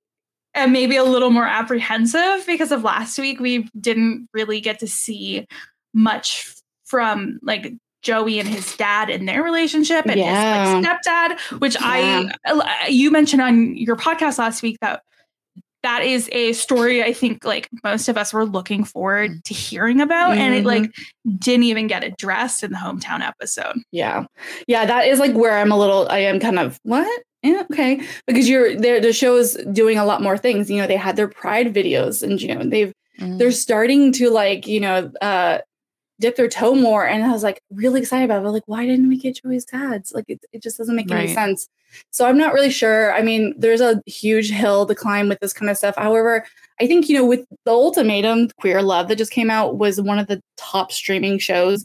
am 0.54 0.72
maybe 0.72 0.96
a 0.96 1.04
little 1.04 1.30
more 1.30 1.46
apprehensive 1.46 2.44
because 2.46 2.72
of 2.72 2.82
last 2.82 3.18
week. 3.18 3.40
We 3.40 3.68
didn't 3.78 4.28
really 4.32 4.60
get 4.60 4.78
to 4.80 4.86
see 4.88 5.46
much 5.94 6.52
from 6.84 7.38
like 7.42 7.72
Joey 8.02 8.38
and 8.38 8.48
his 8.48 8.76
dad 8.76 9.10
and 9.10 9.28
their 9.28 9.42
relationship 9.42 10.06
and 10.06 10.18
Yeah. 10.18 10.76
his 10.76 10.84
like, 10.86 11.00
stepdad, 11.02 11.60
which 11.60 11.76
I 11.80 12.30
you 12.88 13.10
mentioned 13.10 13.42
on 13.42 13.76
your 13.76 13.96
podcast 13.96 14.38
last 14.38 14.62
week 14.62 14.78
that 14.80 15.02
that 15.86 16.02
is 16.02 16.28
a 16.32 16.52
story 16.52 17.00
I 17.00 17.12
think 17.12 17.44
like 17.44 17.68
most 17.84 18.08
of 18.08 18.16
us 18.18 18.32
were 18.32 18.44
looking 18.44 18.82
forward 18.82 19.44
to 19.44 19.54
hearing 19.54 20.00
about, 20.00 20.36
and 20.36 20.52
it 20.52 20.64
like 20.64 20.92
didn't 21.38 21.62
even 21.62 21.86
get 21.86 22.02
addressed 22.02 22.64
in 22.64 22.72
the 22.72 22.76
hometown 22.76 23.20
episode. 23.20 23.76
Yeah. 23.92 24.24
Yeah, 24.66 24.84
that 24.84 25.06
is 25.06 25.20
like 25.20 25.32
where 25.34 25.56
I'm 25.56 25.70
a 25.70 25.78
little 25.78 26.08
I 26.10 26.18
am 26.18 26.40
kind 26.40 26.58
of 26.58 26.80
what? 26.82 27.22
Yeah, 27.44 27.62
okay. 27.70 28.00
Because 28.26 28.48
you're 28.48 28.74
there 28.76 29.00
the 29.00 29.12
show 29.12 29.36
is 29.36 29.54
doing 29.72 29.96
a 29.96 30.04
lot 30.04 30.22
more 30.22 30.36
things. 30.36 30.68
You 30.68 30.80
know, 30.80 30.88
they 30.88 30.96
had 30.96 31.14
their 31.14 31.28
pride 31.28 31.72
videos 31.72 32.22
in 32.22 32.36
June. 32.36 32.70
They've 32.70 32.92
Mm. 33.18 33.38
they're 33.38 33.50
starting 33.50 34.12
to 34.12 34.28
like, 34.28 34.66
you 34.66 34.78
know, 34.78 35.10
uh 35.22 35.60
dip 36.20 36.36
their 36.36 36.48
toe 36.48 36.74
more. 36.74 37.06
And 37.06 37.24
I 37.24 37.32
was 37.32 37.42
like 37.42 37.62
really 37.70 38.00
excited 38.00 38.24
about 38.24 38.40
it. 38.40 38.44
But, 38.44 38.52
like, 38.52 38.62
why 38.66 38.86
didn't 38.86 39.08
we 39.08 39.18
get 39.18 39.40
Joey's 39.42 39.64
dads? 39.64 40.12
Like 40.14 40.24
it, 40.28 40.44
it 40.52 40.62
just 40.62 40.78
doesn't 40.78 40.96
make 40.96 41.10
any 41.10 41.32
sense. 41.32 41.68
So 42.10 42.26
I'm 42.26 42.38
not 42.38 42.52
really 42.52 42.70
sure. 42.70 43.14
I 43.14 43.22
mean, 43.22 43.54
there's 43.56 43.80
a 43.80 44.02
huge 44.06 44.50
hill 44.50 44.86
to 44.86 44.94
climb 44.94 45.28
with 45.28 45.40
this 45.40 45.52
kind 45.52 45.70
of 45.70 45.76
stuff. 45.76 45.96
However, 45.96 46.44
I 46.80 46.86
think, 46.86 47.08
you 47.08 47.16
know, 47.16 47.24
with 47.24 47.46
the 47.64 47.70
ultimatum, 47.70 48.48
Queer 48.60 48.82
Love 48.82 49.08
that 49.08 49.16
just 49.16 49.32
came 49.32 49.50
out 49.50 49.78
was 49.78 50.00
one 50.00 50.18
of 50.18 50.26
the 50.26 50.42
top 50.56 50.92
streaming 50.92 51.38
shows 51.38 51.84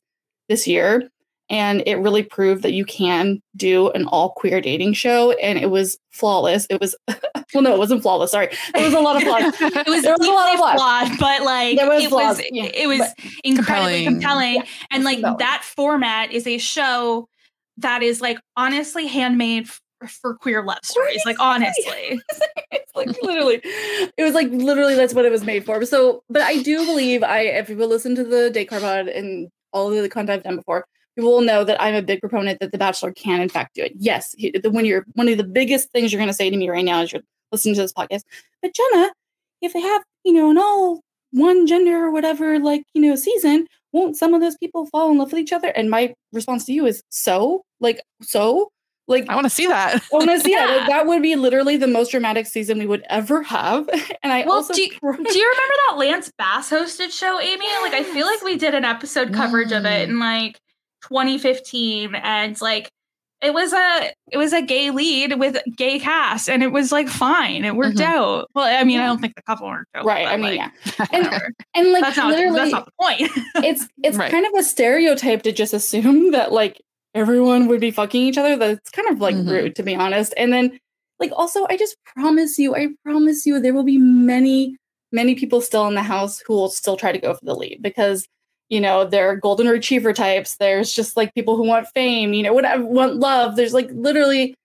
this 0.49 0.67
year. 0.67 1.09
And 1.51 1.83
it 1.85 1.97
really 1.97 2.23
proved 2.23 2.63
that 2.63 2.71
you 2.71 2.85
can 2.85 3.41
do 3.57 3.89
an 3.91 4.05
all 4.05 4.29
queer 4.31 4.61
dating 4.61 4.93
show. 4.93 5.33
And 5.33 5.59
it 5.59 5.69
was 5.69 5.97
flawless. 6.11 6.65
It 6.69 6.79
was, 6.79 6.95
well, 7.53 7.61
no, 7.61 7.73
it 7.73 7.77
wasn't 7.77 8.01
flawless. 8.01 8.31
Sorry. 8.31 8.47
There 8.73 8.83
was 8.85 8.93
a 8.93 8.99
lot 9.01 9.17
of 9.17 9.23
flaws. 9.23 9.53
It 9.61 9.87
was 9.87 10.01
There 10.03 10.15
was 10.17 10.27
a 10.27 10.31
lot 10.31 10.53
of 10.53 10.57
flaws. 10.57 10.75
flawed, 10.75 11.19
but 11.19 11.43
like 11.43 11.75
There 11.77 11.89
was 11.89 12.03
it 12.05 12.09
flaws, 12.09 12.37
was 12.37 12.45
yeah, 12.51 12.69
it 12.73 12.87
was 12.87 12.99
but- 12.99 13.13
incredibly 13.43 14.05
Compelling. 14.05 14.05
compelling. 14.05 14.55
Yeah, 14.55 14.63
and 14.91 15.03
like 15.03 15.17
compelling. 15.17 15.37
that 15.39 15.63
format 15.65 16.31
is 16.31 16.47
a 16.47 16.57
show 16.57 17.27
that 17.77 18.01
is 18.01 18.21
like 18.21 18.39
honestly 18.55 19.07
handmade 19.07 19.67
for 20.07 20.35
queer 20.35 20.63
love 20.65 20.79
stories. 20.83 21.21
Like 21.25 21.37
honestly. 21.41 22.21
it's 22.71 22.95
like 22.95 23.09
literally 23.21 23.59
it 23.63 24.23
was 24.23 24.33
like 24.33 24.47
literally 24.51 24.95
that's 24.95 25.13
what 25.13 25.25
it 25.25 25.31
was 25.31 25.43
made 25.43 25.65
for 25.65 25.83
so 25.85 26.23
but 26.29 26.41
i 26.41 26.61
do 26.61 26.85
believe 26.85 27.23
i 27.23 27.39
if 27.41 27.67
people 27.67 27.87
listen 27.87 28.15
to 28.15 28.23
the 28.23 28.49
date 28.49 28.65
card 28.69 28.81
pod 28.81 29.07
and 29.07 29.47
all 29.71 29.91
of 29.91 30.01
the 30.01 30.09
content 30.09 30.37
i've 30.39 30.43
done 30.43 30.55
before 30.57 30.85
people 31.15 31.31
will 31.31 31.41
know 31.41 31.63
that 31.63 31.81
i'm 31.81 31.95
a 31.95 32.01
big 32.01 32.19
proponent 32.19 32.59
that 32.59 32.71
the 32.71 32.77
bachelor 32.77 33.11
can 33.11 33.41
in 33.41 33.49
fact 33.49 33.75
do 33.75 33.83
it 33.83 33.93
yes 33.97 34.33
he- 34.37 34.51
the- 34.51 34.71
when 34.71 34.85
you're 34.85 35.05
one 35.13 35.27
of 35.27 35.37
the 35.37 35.43
biggest 35.43 35.89
things 35.91 36.11
you're 36.11 36.19
going 36.19 36.29
to 36.29 36.33
say 36.33 36.49
to 36.49 36.57
me 36.57 36.69
right 36.69 36.85
now 36.85 37.01
is 37.01 37.11
you're 37.11 37.21
listening 37.51 37.75
to 37.75 37.81
this 37.81 37.93
podcast 37.93 38.23
but 38.61 38.73
jenna 38.73 39.11
if 39.61 39.73
they 39.73 39.81
have 39.81 40.03
you 40.23 40.33
know 40.33 40.49
an 40.49 40.57
all 40.57 41.01
one 41.31 41.65
gender 41.67 42.05
or 42.05 42.11
whatever 42.11 42.59
like 42.59 42.83
you 42.93 43.01
know 43.01 43.15
season 43.15 43.67
won't 43.93 44.15
some 44.17 44.33
of 44.33 44.41
those 44.41 44.57
people 44.57 44.85
fall 44.87 45.11
in 45.11 45.17
love 45.17 45.31
with 45.31 45.39
each 45.39 45.53
other 45.53 45.69
and 45.69 45.89
my 45.89 46.13
response 46.31 46.65
to 46.65 46.73
you 46.73 46.85
is 46.85 47.03
so 47.09 47.63
like 47.79 48.01
so 48.21 48.71
like 49.07 49.29
I 49.29 49.35
want 49.35 49.45
to 49.45 49.49
see 49.49 49.67
that. 49.67 49.95
I 49.95 50.15
want 50.15 50.29
to 50.29 50.39
see 50.39 50.55
that. 50.55 50.77
Like, 50.77 50.87
That 50.87 51.05
would 51.05 51.21
be 51.21 51.35
literally 51.35 51.75
the 51.75 51.87
most 51.87 52.11
dramatic 52.11 52.47
season 52.47 52.79
we 52.79 52.87
would 52.87 53.03
ever 53.09 53.43
have. 53.43 53.89
And 54.23 54.31
I 54.31 54.45
Well, 54.45 54.57
also 54.57 54.73
do, 54.73 54.87
do 54.87 54.87
you 54.91 55.01
remember 55.01 55.75
that 55.89 55.95
Lance 55.97 56.31
Bass 56.37 56.69
hosted 56.69 57.11
show, 57.11 57.39
Amy? 57.39 57.65
Like 57.81 57.93
I 57.93 58.03
feel 58.03 58.27
like 58.27 58.43
we 58.43 58.55
did 58.55 58.75
an 58.75 58.85
episode 58.85 59.33
coverage 59.33 59.71
of 59.71 59.83
it 59.83 60.07
mm. 60.07 60.09
and 60.09 60.19
like 60.19 60.59
2015 61.01 62.15
and 62.15 62.59
like 62.61 62.89
it 63.41 63.53
was 63.55 63.73
a 63.73 64.11
it 64.31 64.37
was 64.37 64.53
a 64.53 64.61
gay 64.61 64.91
lead 64.91 65.39
with 65.39 65.57
gay 65.75 65.97
cast 65.99 66.47
and 66.47 66.61
it 66.61 66.71
was 66.71 66.91
like 66.91 67.07
fine. 67.09 67.65
It 67.65 67.75
worked 67.75 67.97
Mhm. 67.97 68.05
out. 68.05 68.47
Well, 68.53 68.65
I 68.65 68.83
mean, 68.83 68.99
I 68.99 69.07
don't 69.07 69.19
think 69.19 69.33
the 69.35 69.41
couple 69.41 69.67
worked 69.67 69.89
out. 69.95 70.05
right. 70.05 70.25
but, 70.25 70.33
I 70.33 70.37
mean, 70.37 70.57
like, 70.57 70.71
yeah. 70.99 71.05
And 71.11 71.41
and 71.73 71.91
like 71.91 72.03
that's 72.03 72.17
not 72.17 72.29
literally, 72.29 72.55
that's 72.59 72.71
not 72.71 72.85
the 72.85 72.91
point. 73.01 73.31
it's 73.65 73.87
it's 74.03 74.17
Right. 74.17 74.29
kind 74.31 74.45
of 74.45 74.53
a 74.55 74.63
stereotype 74.63 75.41
to 75.43 75.51
just 75.51 75.73
assume 75.73 76.31
that 76.33 76.51
like 76.51 76.79
everyone 77.15 77.67
would 77.67 77.81
be 77.81 77.89
fucking 77.91 78.21
each 78.21 78.37
other. 78.37 78.55
That's 78.57 78.89
kind 78.91 79.09
of 79.09 79.19
like 79.19 79.35
Mhm. 79.35 79.49
rude, 79.49 79.75
to 79.77 79.83
be 79.83 79.95
honest. 79.95 80.33
And 80.37 80.53
then 80.53 80.77
like 81.19 81.31
also, 81.35 81.65
I 81.69 81.77
just 81.77 81.95
promise 82.15 82.59
you, 82.59 82.75
I 82.75 82.89
promise 83.03 83.45
you, 83.47 83.59
there 83.59 83.73
will 83.73 83.83
be 83.83 83.97
many 83.97 84.77
many 85.11 85.33
people 85.35 85.61
still 85.61 85.87
in 85.87 85.95
the 85.95 86.03
house 86.03 86.39
who 86.45 86.53
will 86.53 86.69
still 86.69 86.95
try 86.95 87.11
to 87.11 87.17
go 87.19 87.33
for 87.33 87.43
the 87.43 87.55
lead 87.55 87.79
because 87.81 88.25
you 88.71 88.81
know 88.81 89.05
there 89.05 89.29
are 89.29 89.35
golden 89.35 89.67
retriever 89.67 90.13
types. 90.13 90.57
There's 90.57 90.91
just 90.91 91.15
like 91.15 91.35
people 91.35 91.55
who 91.57 91.67
want 91.67 91.87
fame 91.93 92.33
you 92.33 92.41
know 92.43 92.53
whatever 92.53 92.83
want 92.83 93.17
love. 93.17 93.55
There's 93.55 93.73
like 93.75 93.89
literally 93.93 94.55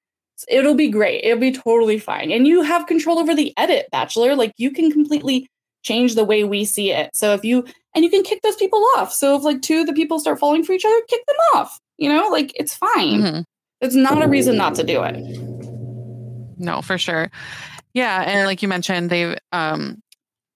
it'll 0.49 0.75
be 0.75 0.89
great. 0.89 1.25
It'll 1.25 1.39
be 1.39 1.53
totally 1.53 1.99
fine. 1.99 2.31
And 2.33 2.47
you 2.47 2.63
have 2.63 2.87
control 2.87 3.19
over 3.19 3.35
the 3.35 3.53
edit 3.59 3.89
bachelor. 3.93 4.35
Like 4.35 4.53
you 4.57 4.71
can 4.71 4.91
completely 4.91 5.49
change 5.83 6.15
the 6.15 6.25
way 6.25 6.45
we 6.45 6.65
see 6.65 6.93
it. 6.93 7.11
So 7.15 7.35
if 7.35 7.45
you 7.45 7.65
and 7.95 8.05
you 8.05 8.11
can 8.11 8.23
kick 8.23 8.43
those 8.43 8.57
people 8.57 8.83
off. 8.97 9.13
So 9.13 9.37
if 9.37 9.43
like 9.45 9.63
two 9.63 9.81
of 9.83 9.87
the 9.87 9.93
people 9.95 10.19
start 10.19 10.39
falling 10.39 10.63
for 10.65 10.73
each 10.73 10.85
other 10.87 11.01
kick 11.09 11.25
them 11.27 11.37
off 11.55 11.79
you 11.99 12.09
know? 12.11 12.29
Like 12.29 12.53
it's 12.57 12.75
fine. 12.75 13.23
Mhm. 13.23 13.45
it's 13.81 13.95
not 13.95 14.23
a 14.23 14.29
reason 14.29 14.57
not 14.57 14.75
to 14.77 14.85
do 14.85 15.03
it. 15.03 15.17
No, 16.59 16.83
for 16.83 16.99
sure. 16.99 17.31
Yeah, 17.95 18.23
and 18.27 18.47
like 18.47 18.63
you 18.63 18.69
mentioned, 18.69 19.11
they've 19.11 19.37
um 19.53 20.03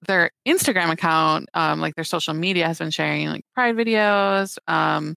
their 0.07 0.31
Instagram 0.47 0.91
account, 0.91 1.49
um, 1.55 1.81
like 1.81 1.95
their 1.95 2.05
social 2.05 2.35
media 2.35 2.67
has 2.67 2.79
been 2.79 2.91
sharing 2.91 3.29
like 3.29 3.45
pride 3.55 3.77
videos, 3.77 4.59
um, 4.67 5.15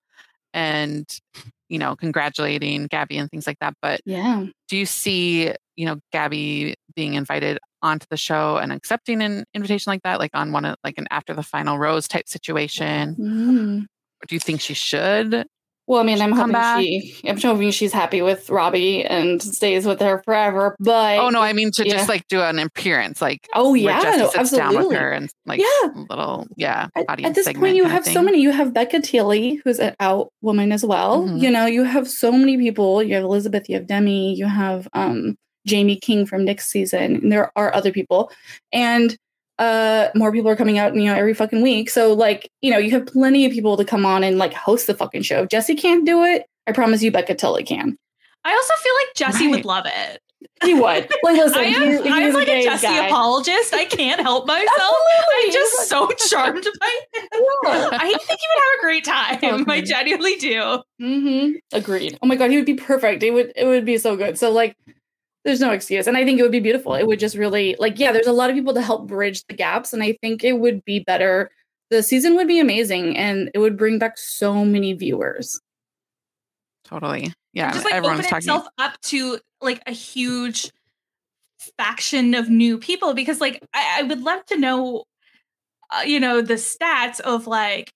and 0.53 1.05
you 1.69 1.79
know, 1.79 1.95
congratulating 1.95 2.85
Gabby 2.87 3.17
and 3.17 3.29
things 3.31 3.47
like 3.47 3.57
that. 3.59 3.73
But 3.81 4.01
yeah 4.05 4.45
do 4.73 4.79
you 4.79 4.87
see, 4.87 5.53
you 5.75 5.85
know, 5.85 5.99
Gabby 6.11 6.73
being 6.95 7.13
invited 7.13 7.59
onto 7.83 8.07
the 8.09 8.17
show 8.17 8.57
and 8.57 8.73
accepting 8.73 9.21
an 9.21 9.43
invitation 9.53 9.91
like 9.91 10.01
that, 10.01 10.17
like 10.17 10.31
on 10.33 10.51
one 10.51 10.65
of 10.65 10.77
like 10.83 10.97
an 10.97 11.05
after 11.11 11.31
the 11.35 11.43
final 11.43 11.77
rose 11.77 12.07
type 12.07 12.27
situation? 12.27 13.15
Mm. 13.15 13.85
Do 14.27 14.35
you 14.35 14.39
think 14.39 14.61
she 14.61 14.73
should? 14.73 15.45
Well, 15.85 15.99
I 15.99 16.03
mean, 16.03 16.21
I'm 16.21 16.31
hoping 16.31 16.53
back. 16.53 16.79
she, 16.81 17.13
I'm 17.25 17.37
hoping 17.39 17.69
she's 17.71 17.91
happy 17.91 18.21
with 18.21 18.49
Robby 18.49 19.03
and 19.03 19.41
stays 19.41 19.85
with 19.85 19.99
her 19.99 20.21
forever. 20.23 20.75
But 20.79 21.19
Oh 21.19 21.29
no, 21.29 21.41
I 21.41 21.51
mean 21.53 21.71
to 21.71 21.85
yeah. 21.85 21.93
just 21.93 22.07
like 22.07 22.25
do 22.29 22.39
an 22.41 22.57
appearance, 22.59 23.21
like 23.21 23.47
oh 23.53 23.73
yeah, 23.73 23.99
no, 23.99 24.29
sits 24.29 24.51
down 24.51 24.69
with 24.69 24.77
absolutely. 24.77 24.95
her 24.95 25.11
and 25.11 25.29
like 25.45 25.59
Yeah. 25.59 25.89
little 26.09 26.47
yeah 26.55 26.87
At, 26.95 27.23
at 27.25 27.35
this 27.35 27.51
point, 27.51 27.75
you 27.75 27.83
have 27.85 28.05
so 28.05 28.21
many. 28.21 28.39
You 28.41 28.51
have 28.51 28.73
Becca 28.73 29.01
Tilley, 29.01 29.61
who's 29.65 29.79
an 29.79 29.93
out 29.99 30.31
woman 30.41 30.71
as 30.71 30.85
well. 30.85 31.25
Mhm. 31.27 31.41
You 31.41 31.51
know, 31.51 31.65
you 31.65 31.83
have 31.83 32.09
so 32.09 32.31
many 32.31 32.57
people. 32.57 33.03
You 33.03 33.15
have 33.15 33.23
Elizabeth, 33.25 33.67
you 33.67 33.75
have 33.75 33.87
Demi, 33.87 34.35
you 34.35 34.45
have 34.45 34.87
um, 34.93 35.35
Jaimi 35.67 35.99
King 36.01 36.25
from 36.25 36.45
Nick's 36.45 36.67
season, 36.67 37.15
and 37.17 37.31
there 37.31 37.51
are 37.57 37.73
other 37.75 37.91
people. 37.91 38.31
And 38.71 39.17
uh 39.59 40.07
more 40.15 40.31
people 40.31 40.49
are 40.49 40.55
coming 40.55 40.77
out 40.79 40.95
you 40.95 41.05
know 41.05 41.13
every 41.15 41.33
fucking 41.33 41.61
week 41.61 41.89
so 41.89 42.11
like 42.13 42.49
you 42.61 42.71
know 42.71 42.77
you 42.79 42.89
have 42.91 43.05
plenty 43.05 43.45
of 43.45 43.51
people 43.51 43.77
to 43.77 43.85
come 43.85 44.05
on 44.05 44.23
and 44.23 44.37
like 44.37 44.53
host 44.53 44.87
the 44.87 44.93
fucking 44.95 45.21
show 45.21 45.43
if 45.43 45.49
jesse 45.49 45.75
can't 45.75 46.05
do 46.05 46.23
it 46.23 46.45
i 46.67 46.71
promise 46.71 47.03
you 47.03 47.11
becca 47.11 47.35
tilley 47.35 47.63
can 47.63 47.97
I 48.45 48.51
also 48.51 48.73
feel 48.83 48.93
like 48.99 49.15
Jesse 49.15 49.45
Right. 49.45 49.55
would 49.55 49.63
love 49.65 49.85
it. 49.85 50.19
he 50.65 50.73
would 50.73 50.83
like 51.23 51.37
listen 51.37 51.57
I 51.59 51.63
he- 51.63 51.75
am, 51.75 52.03
he 52.03 52.09
I'm 52.09 52.23
is 52.23 52.33
like 52.35 52.49
a 52.49 52.51
gay 52.51 52.63
Jesse 52.65 52.87
guy. 52.87 53.07
apologist. 53.07 53.73
I 53.73 53.85
can't 53.85 54.19
help 54.19 54.45
myself. 54.47 54.69
I'm 55.39 55.51
just 55.53 55.87
so 55.87 56.09
charmed 56.27 56.67
by 56.77 56.99
him. 57.13 57.27
Yeah. 57.63 57.89
I 57.93 58.09
think 58.09 58.39
he 58.41 58.47
would 58.51 58.63
have 58.65 58.79
a 58.79 58.81
great 58.81 59.05
time. 59.05 59.69
I 59.69 59.79
genuinely 59.79 60.35
do. 60.35 60.83
hmm 60.99 61.51
Agreed. 61.71 62.17
Oh 62.21 62.27
my 62.27 62.35
god, 62.35 62.51
he 62.51 62.57
would 62.57 62.65
be 62.65 62.73
perfect. 62.73 63.23
It 63.23 63.31
would 63.31 63.53
it 63.55 63.63
would 63.65 63.85
be 63.85 63.97
so 63.97 64.17
good. 64.17 64.37
So 64.37 64.51
like 64.51 64.75
there's 65.43 65.59
no 65.59 65.71
excuse. 65.71 66.07
And 66.07 66.17
I 66.17 66.23
think 66.23 66.39
it 66.39 66.43
would 66.43 66.51
be 66.51 66.59
beautiful. 66.59 66.93
It 66.93 67.07
would 67.07 67.19
just 67.19 67.35
really 67.35 67.75
like 67.79 67.99
yeah, 67.99 68.11
there's 68.11 68.27
a 68.27 68.33
lot 68.33 68.49
of 68.49 68.55
people 68.55 68.73
to 68.73 68.81
help 68.81 69.07
bridge 69.07 69.43
the 69.47 69.53
gaps 69.53 69.93
and 69.93 70.03
I 70.03 70.17
think 70.21 70.43
it 70.43 70.59
would 70.59 70.83
be 70.85 70.99
better. 70.99 71.51
The 71.89 72.03
season 72.03 72.35
would 72.35 72.47
be 72.47 72.59
amazing 72.59 73.17
and 73.17 73.51
it 73.53 73.59
would 73.59 73.77
bring 73.77 73.99
back 73.99 74.17
so 74.17 74.65
many 74.65 74.93
viewers. 74.93 75.59
Totally. 76.85 77.33
Yeah. 77.53 77.71
just 77.71 77.85
like 77.85 77.93
everyone's 77.93 78.19
open 78.19 78.29
talking. 78.29 78.37
itself 78.37 78.67
up 78.77 78.99
to 79.01 79.39
like 79.61 79.81
a 79.85 79.91
huge 79.91 80.71
faction 81.77 82.33
of 82.33 82.49
new 82.49 82.77
people 82.77 83.13
because 83.13 83.39
like 83.39 83.63
I, 83.73 83.99
I 83.99 84.03
would 84.03 84.21
love 84.21 84.45
to 84.47 84.57
know 84.57 85.05
uh, 85.91 86.01
you 86.01 86.19
know 86.19 86.41
the 86.41 86.55
stats 86.55 87.19
of 87.21 87.47
like 87.47 87.91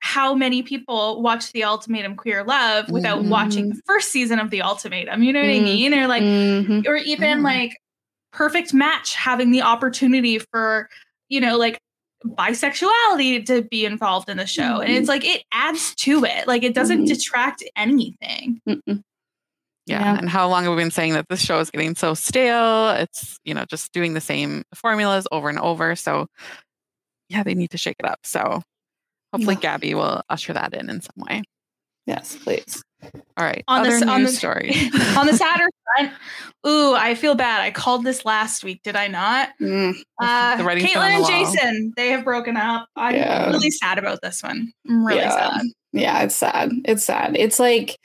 how 0.00 0.34
many 0.34 0.62
people 0.62 1.22
watch 1.22 1.52
the 1.52 1.64
ultimatum 1.64 2.14
queer 2.16 2.44
love 2.44 2.88
without 2.90 3.24
watching 3.24 3.70
the 3.70 3.80
first 3.86 4.12
season 4.12 4.38
of 4.38 4.50
the 4.50 4.62
ultimatum 4.62 5.22
you 5.22 5.32
know 5.32 5.40
what 5.40 5.48
i 5.50 5.54
Mm. 5.58 5.64
mean 5.64 5.94
or 5.94 6.06
like 6.06 6.22
Mhm. 6.22 6.86
or 6.86 6.96
even 6.96 7.40
Mm. 7.40 7.44
like 7.44 7.76
perfect 8.32 8.72
match 8.74 9.14
having 9.14 9.50
the 9.50 9.62
opportunity 9.62 10.38
for 10.38 10.88
you 11.28 11.40
know 11.40 11.56
like 11.56 11.78
bisexuality 12.24 13.44
to 13.46 13.62
be 13.62 13.84
involved 13.84 14.28
in 14.28 14.36
the 14.36 14.46
show 14.46 14.80
and 14.80 14.92
it's 14.92 15.08
like 15.08 15.24
it 15.24 15.42
adds 15.52 15.94
to 15.96 16.24
it 16.24 16.46
like 16.46 16.62
it 16.62 16.74
doesn't 16.74 17.04
Mhm. 17.04 17.08
detract 17.08 17.64
anything 17.76 18.60
yeah. 18.66 20.00
Yeah. 20.00 20.18
And 20.18 20.28
how 20.28 20.48
long 20.48 20.64
have 20.64 20.72
we 20.74 20.82
been 20.82 20.90
saying 20.90 21.12
that 21.12 21.26
this 21.28 21.40
show 21.40 21.60
is 21.60 21.70
getting 21.70 21.94
so 21.94 22.12
stale? 22.14 22.90
It's, 22.90 23.38
you 23.44 23.54
know, 23.54 23.64
just 23.70 23.92
doing 23.92 24.14
the 24.14 24.20
same 24.20 24.64
formulas 24.74 25.28
over 25.30 25.48
and 25.48 25.60
over. 25.60 25.94
So, 25.94 26.26
yeah, 27.28 27.44
they 27.44 27.54
need 27.54 27.70
to 27.70 27.78
shake 27.78 27.94
it 28.00 28.04
up. 28.04 28.18
So, 28.24 28.62
hopefully, 29.32 29.54
Yeah. 29.56 29.60
Gabby 29.60 29.94
will 29.94 30.22
usher 30.28 30.52
that 30.52 30.74
in 30.74 30.88
in 30.90 31.00
some 31.00 31.14
way. 31.28 31.42
Yes, 32.06 32.36
please. 32.36 32.82
All 33.36 33.44
right. 33.44 33.62
On 33.68 33.82
the 33.82 33.88
Other 33.88 33.96
s- 33.96 34.00
news 34.02 34.10
on 34.10 34.22
the- 34.22 34.28
story. 34.30 34.70
on 35.18 35.26
the 35.26 35.36
sadder 35.36 35.66
front, 35.96 36.12
ooh, 36.66 36.94
I 36.94 37.14
feel 37.14 37.34
bad. 37.34 37.60
I 37.60 37.70
called 37.70 38.04
this 38.04 38.24
last 38.24 38.62
week, 38.64 38.80
did 38.82 38.96
I 38.96 39.08
not? 39.08 39.50
Mm. 39.60 39.94
Uh, 40.20 40.56
The 40.56 40.64
writing's 40.64 40.92
been 40.92 41.02
Kaitlyn 41.02 41.16
and. 41.16 41.26
Jason, 41.26 41.92
they 41.96 42.08
have 42.10 42.24
broken 42.24 42.56
up. 42.56 42.88
I'm 42.96 43.14
Yeah. 43.14 43.50
really 43.50 43.70
sad 43.70 43.98
about 43.98 44.20
this 44.22 44.42
one. 44.42 44.72
I'm 44.88 45.04
really 45.06 45.20
Yeah. 45.20 45.30
sad. 45.50 45.62
Yeah, 45.92 46.22
it's 46.22 46.36
sad. 46.36 46.72
It's 46.84 47.04
sad. 47.04 47.36
It's 47.36 47.58
like 47.58 47.96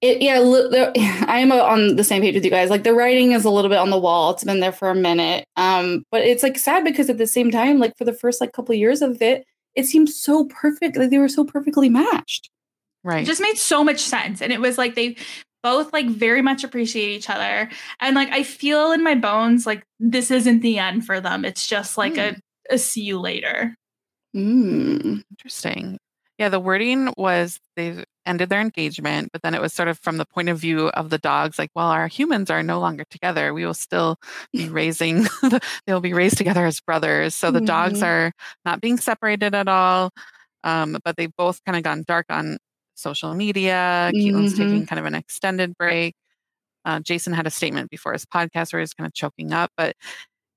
it 0.00 0.20
yeah, 0.20 0.38
I 1.28 1.38
am 1.38 1.50
on 1.52 1.96
the 1.96 2.04
same 2.04 2.20
page 2.22 2.34
with 2.34 2.44
you 2.44 2.50
guys. 2.50 2.70
Like 2.70 2.82
the 2.84 2.92
writing 2.92 3.32
is 3.32 3.44
a 3.44 3.50
little 3.50 3.70
bit 3.70 3.78
on 3.78 3.90
the 3.90 3.98
wall. 3.98 4.32
It's 4.32 4.44
been 4.44 4.60
there 4.60 4.72
for 4.72 4.90
a 4.90 4.94
minute. 4.94 5.44
Um, 5.56 6.04
but 6.10 6.22
it's 6.22 6.42
like 6.42 6.58
sad 6.58 6.84
because 6.84 7.08
at 7.08 7.18
the 7.18 7.26
same 7.26 7.50
time, 7.50 7.78
like 7.78 7.96
for 7.96 8.04
the 8.04 8.12
first 8.12 8.40
like 8.40 8.52
couple 8.52 8.74
years 8.74 9.00
of 9.00 9.22
it, 9.22 9.44
it 9.74 9.86
seemed 9.86 10.08
so 10.08 10.44
perfect. 10.46 10.96
Like 10.96 11.10
they 11.10 11.18
were 11.18 11.28
so 11.28 11.44
perfectly 11.44 11.88
matched. 11.88 12.46
It 12.46 13.08
Right. 13.08 13.26
just 13.26 13.40
made 13.42 13.56
so 13.58 13.84
much 13.84 14.00
sense. 14.00 14.40
And 14.40 14.52
it 14.52 14.60
was 14.60 14.78
like 14.78 14.94
they 14.94 15.16
both 15.62 15.92
like 15.92 16.06
very 16.06 16.42
much 16.42 16.64
appreciate 16.64 17.10
each 17.10 17.28
other. 17.30 17.68
And 18.00 18.14
like 18.14 18.30
I 18.30 18.42
feel 18.42 18.92
in 18.92 19.02
my 19.02 19.14
bones 19.14 19.66
like 19.66 19.84
this 20.00 20.30
isn't 20.30 20.60
the 20.60 20.78
end 20.78 21.04
for 21.06 21.20
them. 21.20 21.44
It's 21.44 21.66
just 21.66 21.98
like 21.98 22.16
a, 22.18 22.36
a 22.70 22.78
see 22.78 23.02
you 23.02 23.18
later. 23.20 23.74
Mm. 24.34 25.22
Interesting. 25.30 25.98
Yeah, 26.38 26.48
the 26.48 26.60
wording 26.60 27.12
was 27.16 27.60
they 27.76 28.04
ended 28.26 28.48
their 28.50 28.60
engagement, 28.60 29.30
but 29.32 29.42
then 29.42 29.54
it 29.54 29.60
was 29.60 29.72
sort 29.72 29.88
of 29.88 29.98
from 30.00 30.16
the 30.18 30.24
point 30.26 30.48
of 30.48 30.58
view 30.58 30.88
of 30.88 31.10
the 31.10 31.18
dogs, 31.18 31.58
like, 31.58 31.70
well, 31.74 31.88
our 31.88 32.08
humans 32.08 32.50
are 32.50 32.62
no 32.62 32.80
longer 32.80 33.04
together. 33.10 33.52
We 33.54 33.66
will 33.66 33.74
still 33.74 34.16
be 34.52 34.68
raising, 34.70 35.26
they'll 35.86 36.00
be 36.00 36.14
raised 36.14 36.38
together 36.38 36.66
as 36.66 36.80
brothers. 36.80 37.34
So 37.34 37.50
the 37.50 37.60
dogs 37.60 38.00
Mhm. 38.00 38.06
are 38.06 38.32
not 38.64 38.80
being 38.80 38.98
separated 38.98 39.54
at 39.54 39.68
all. 39.68 40.10
Um, 40.64 40.98
but 41.04 41.16
they've 41.16 41.34
both 41.36 41.60
kind 41.64 41.76
of 41.76 41.82
gone 41.84 42.04
dark 42.06 42.26
on 42.30 42.58
social 42.94 43.34
media. 43.34 44.12
Kaitlyn's 44.24 44.54
Mhm. 44.54 44.56
taking 44.56 44.86
kind 44.86 44.98
of 45.00 45.06
an 45.06 45.14
extended 45.14 45.76
break. 45.78 46.14
Uh, 46.84 47.00
Jason 47.00 47.32
had 47.32 47.46
a 47.46 47.50
statement 47.50 47.90
before 47.90 48.12
his 48.12 48.26
podcast 48.26 48.72
where 48.72 48.80
he's 48.80 48.94
kind 48.94 49.06
of 49.06 49.14
choking 49.14 49.52
up. 49.52 49.70
But 49.76 49.96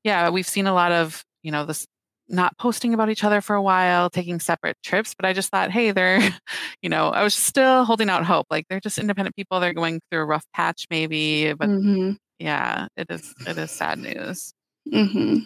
yeah, 0.04 0.30
we've 0.30 0.48
seen 0.48 0.68
a 0.68 0.74
lot 0.74 0.92
of, 0.92 1.24
you 1.44 1.52
know, 1.52 1.66
this 1.66 1.86
not 2.30 2.58
posting 2.58 2.94
about 2.94 3.10
each 3.10 3.24
other 3.24 3.42
for 3.42 3.56
a 3.56 3.62
while, 3.62 4.10
taking 4.10 4.40
separate 4.40 4.78
trips. 4.84 5.14
But 5.16 5.26
I 5.26 5.34
just 5.34 5.50
thought, 5.50 5.72
hey, 5.72 5.92
they're, 5.92 6.20
you 6.82 6.90
know, 6.90 7.10
I 7.10 7.24
was 7.24 7.34
still 7.34 7.86
holding 7.86 8.10
out 8.10 8.26
hope. 8.26 8.48
Like 8.50 8.66
they're 8.70 8.80
just 8.82 8.98
independent 8.98 9.36
people. 9.36 9.60
They're 9.60 9.74
going 9.74 10.02
through 10.12 10.22
a 10.22 10.26
rough 10.26 10.46
patch, 10.54 10.86
maybe. 10.90 11.54
But 11.54 11.70
Mhm. 11.70 12.18
yeah, 12.40 12.88
it 12.98 13.08
is, 13.10 13.34
it 13.46 13.58
is 13.58 13.72
sad 13.72 14.00
news. 14.00 14.54
hmm 14.92 15.40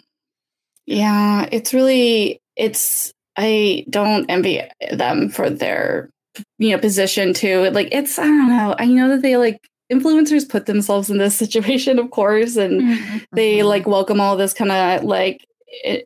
Yeah, 0.86 1.48
it's 1.52 1.72
really 1.72 2.40
it's 2.56 3.12
I 3.36 3.84
don't 3.88 4.28
envy 4.28 4.60
them 4.90 5.30
for 5.30 5.48
their 5.48 6.10
you 6.58 6.70
know 6.70 6.78
position 6.78 7.32
too. 7.34 7.70
Like 7.70 7.88
it's 7.92 8.18
I 8.18 8.24
don't 8.24 8.48
know. 8.48 8.74
I 8.78 8.86
know 8.86 9.08
that 9.10 9.22
they 9.22 9.36
like 9.36 9.60
influencers 9.92 10.48
put 10.48 10.66
themselves 10.66 11.10
in 11.10 11.18
this 11.18 11.36
situation, 11.44 11.98
of 11.98 12.10
course, 12.10 12.56
and 12.56 12.82
they 13.32 13.58
Mhm. 13.58 13.64
like 13.66 13.86
welcome 13.86 14.20
all 14.20 14.36
this 14.36 14.54
kind 14.54 14.72
of 14.72 15.04
like 15.04 15.46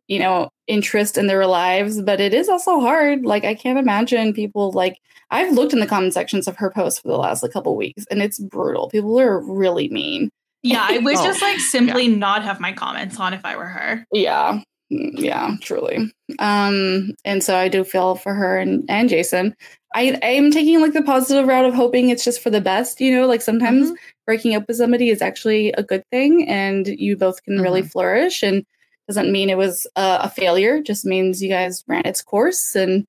you 0.07 0.19
know 0.19 0.49
interest 0.67 1.19
in 1.19 1.27
their 1.27 1.47
lives 1.47 2.01
but 2.01 2.21
it 2.21 2.33
is 2.35 2.49
also 2.49 2.81
hard. 2.81 3.25
Like 3.25 3.45
i 3.45 3.55
can't 3.55 3.79
imagine 3.79 4.33
people 4.33 4.71
like 4.73 4.99
i've 5.31 5.53
looked 5.53 5.73
in 5.73 5.81
the 5.81 5.87
comment 5.87 6.15
sections 6.15 6.47
of 6.49 6.57
her 6.57 6.71
posts 6.71 7.01
for 7.01 7.09
the 7.09 7.17
last 7.17 7.43
like, 7.43 7.53
couple 7.53 7.77
weeks 7.77 8.05
and 8.11 8.23
it's 8.23 8.39
brutal. 8.39 8.89
People 8.89 9.19
are 9.21 9.41
really 9.41 9.89
mean. 9.89 10.31
Yeah, 10.63 10.87
I 10.89 10.99
would 10.99 11.17
Oh, 11.19 11.25
just 11.25 11.43
like 11.43 11.59
simply 11.61 12.09
not 12.09 12.43
have 12.43 12.61
my 12.61 12.73
comments 12.73 13.19
on 13.21 13.33
if 13.35 13.45
I 13.45 13.57
were 13.57 13.67
her. 13.67 14.05
yeah. 14.13 14.61
Mm, 14.93 15.19
yeah 15.19 15.57
truly. 15.63 16.13
Um 16.39 17.11
and 17.25 17.43
so 17.43 17.57
i 17.57 17.69
do 17.69 17.83
feel 17.83 18.15
for 18.15 18.35
her 18.35 18.57
and 18.57 18.85
and 18.89 19.09
jason. 19.09 19.55
I 19.97 20.17
i'm 20.23 20.53
taking 20.53 20.81
like 20.81 20.93
the 20.93 21.03
positive 21.03 21.47
route 21.49 21.65
of 21.65 21.75
hoping 21.75 22.09
it's 22.09 22.25
just 22.25 22.41
for 22.41 22.51
the 22.51 22.61
best 22.61 23.01
you 23.01 23.13
know? 23.17 23.27
Like 23.27 23.43
sometimes 23.43 23.91
breaking 24.27 24.55
up 24.55 24.65
with 24.69 24.77
somebody 24.77 25.11
is 25.11 25.23
actually 25.23 25.73
a 25.73 25.83
good 25.83 26.05
thing 26.13 26.49
and 26.49 26.87
you 26.87 27.17
both 27.17 27.43
can 27.43 27.61
really 27.61 27.83
flourish 27.83 28.43
and 28.45 28.65
doesn't 29.09 29.31
mean 29.33 29.49
it 29.51 29.57
was 29.59 29.87
uh, 29.97 30.19
a 30.23 30.29
failure 30.31 30.81
just 30.83 31.05
means 31.05 31.43
you 31.43 31.49
guys 31.49 31.85
ran 31.87 32.03
its 32.07 32.23
course 32.23 32.75
and 32.75 33.05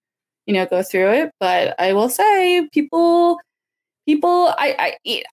you 0.46 0.54
know 0.54 0.66
go 0.66 0.82
through 0.84 1.12
it 1.12 1.32
but 1.40 1.76
i 1.80 1.92
will 1.94 2.10
say 2.10 2.68
people 2.72 3.40
people 4.06 4.54
i 4.58 4.96
i 5.06 5.24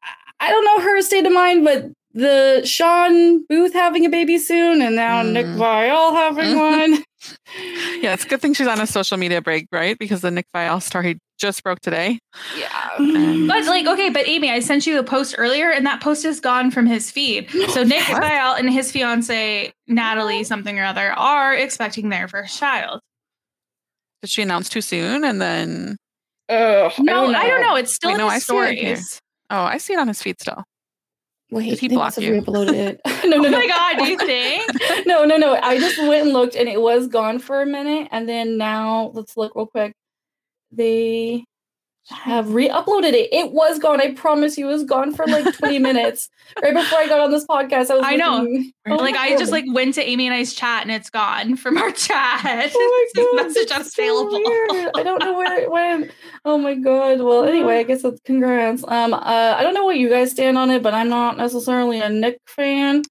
i 0.40 0.50
don't 0.50 0.64
know 0.64 0.81
her 0.81 1.00
state 1.03 1.27
of 1.27 1.33
mind 1.33 1.64
but 1.64 1.87
the 2.12 2.62
shawn 2.64 3.44
booth 3.48 3.72
having 3.72 4.05
a 4.07 4.09
baby 4.11 4.38
soon 4.38 4.81
and 4.83 4.96
now 4.96 5.22
nick 5.22 5.46
Mm. 5.46 5.57
viall 5.59 6.12
having 6.14 6.57
one 6.70 7.05
Yeah, 8.00 8.12
it's 8.14 8.24
a 8.24 8.28
good 8.28 8.40
thing 8.40 8.54
she's 8.54 8.66
on 8.66 8.80
a 8.80 8.87
social 8.87 9.16
media 9.16 9.40
break, 9.40 9.66
right? 9.72 9.98
Because 9.98 10.20
the 10.20 10.30
Nick 10.30 10.46
Viall 10.54 10.82
story 10.82 11.18
just 11.38 11.62
broke 11.64 11.80
today. 11.80 12.18
yeah 12.56 12.90
And- 12.98 13.48
But 13.48 13.64
like, 13.66 13.87
okay, 13.87 14.10
but 14.10 14.26
Amy, 14.28 14.50
I 14.50 14.60
sent 14.60 14.87
you 14.87 14.98
a 14.98 15.02
post 15.04 15.34
earlier, 15.38 15.70
and 15.70 15.84
that 15.87 16.00
post 16.00 16.24
is 16.24 16.40
gone 16.40 16.70
from 16.70 16.87
his 16.87 17.10
feed. 17.10 17.50
So 17.70 17.82
Nick 17.82 18.06
What? 18.08 18.22
Viall 18.22 18.58
and 18.58 18.70
his 18.70 18.92
fiance 18.92 19.72
Natalie, 19.87 20.44
something 20.44 20.78
or 20.78 20.84
other, 20.84 21.12
are 21.12 21.54
expecting 21.54 22.08
their 22.10 22.28
first 22.28 22.58
child. 22.58 23.00
Did 24.22 24.30
she 24.30 24.42
announce 24.42 24.68
too 24.68 24.80
soon? 24.80 25.24
And 25.24 25.40
then, 25.40 25.96
Ugh, 26.48 26.92
No, 26.98 27.26
I 27.34 27.48
don't 27.48 27.62
know. 27.62 27.76
It's 27.76 27.92
still 27.94 28.10
Wait, 28.10 28.14
in 28.14 28.18
no, 28.18 28.26
the 28.28 28.32
I 28.34 28.38
see 28.38 28.56
it 28.56 28.78
here. 28.78 28.98
oh, 29.50 29.62
I 29.64 29.78
see 29.78 29.92
it 29.94 29.98
on 29.98 30.08
his 30.08 30.22
feed 30.22 30.40
still. 30.40 30.64
Wait, 31.50 31.70
Did 31.70 31.78
he 31.78 31.88
block 31.88 32.16
you? 32.16 32.33
re-uploaded 32.33 32.74
it. 32.74 33.00
no, 33.24 33.38
no, 33.38 33.48
Oh 33.48 33.50
no. 33.50 33.59
my 33.59 33.66
god, 33.66 33.98
do 33.98 34.04
you 34.11 34.18
think? 34.26 35.07
no, 35.07 35.24
no, 35.24 35.37
no. 35.37 35.54
I 35.62 35.78
just 35.78 35.98
went 35.98 36.24
and 36.24 36.33
looked 36.33 36.57
and 36.57 36.68
it 36.68 36.80
was 36.80 37.07
gone 37.09 37.38
for 37.38 37.62
a 37.62 37.66
minute. 37.66 38.09
And 38.11 38.28
then 38.28 38.57
now 38.59 39.11
let's 39.14 39.37
look 39.37 39.54
real 39.54 39.66
quick. 39.66 39.94
They 40.72 41.44
have 42.08 42.52
re-uploaded 42.52 43.12
it. 43.12 43.32
It 43.32 43.52
was 43.52 43.78
gone. 43.78 44.00
I 44.00 44.12
promise 44.12 44.58
you 44.58 44.68
it 44.68 44.72
was 44.72 44.84
gone 44.84 45.14
for 45.14 45.26
like 45.26 45.54
20 45.58 45.78
minutes. 45.78 46.28
Right 46.62 46.74
before 46.74 46.98
I 46.98 47.08
got 47.08 47.20
on 47.20 47.30
this 47.30 47.46
podcast. 47.46 47.90
I 47.90 47.96
was 47.96 48.04
I 48.04 48.16
know. 48.16 48.46
Oh 48.86 48.94
like 48.96 49.14
my 49.14 49.20
I 49.20 49.38
just 49.38 49.52
like 49.52 49.64
went 49.68 49.94
to 49.94 50.02
Amy 50.02 50.26
and 50.26 50.34
I's 50.34 50.52
chat 50.52 50.82
and 50.82 50.90
it's 50.90 51.08
gone 51.08 51.56
from 51.56 51.78
our 51.78 51.90
chat. 51.90 52.72
Oh 52.76 53.08
my 53.14 53.22
God, 53.22 53.46
message 53.46 53.68
that's 53.68 53.94
so 53.94 54.02
unavailable. 54.02 54.90
I 54.94 55.02
don't 55.02 55.20
know 55.20 55.34
where 55.34 55.60
it 55.60 55.70
went. 55.70 56.10
Oh 56.44 56.58
my 56.58 56.74
god. 56.74 57.20
Well, 57.20 57.44
anyway, 57.44 57.78
I 57.78 57.82
guess 57.84 58.02
that's 58.02 58.20
congrats. 58.20 58.84
Um, 58.86 59.14
uh, 59.14 59.18
I 59.56 59.62
don't 59.62 59.74
know 59.74 59.84
what 59.84 59.96
you 59.96 60.08
guys 60.08 60.32
stand 60.32 60.58
on 60.58 60.70
it, 60.70 60.82
but 60.82 60.94
I'm 60.94 61.08
not 61.08 61.36
necessarily 61.36 62.00
a 62.00 62.08
Nick 62.08 62.38
fan. 62.46 63.02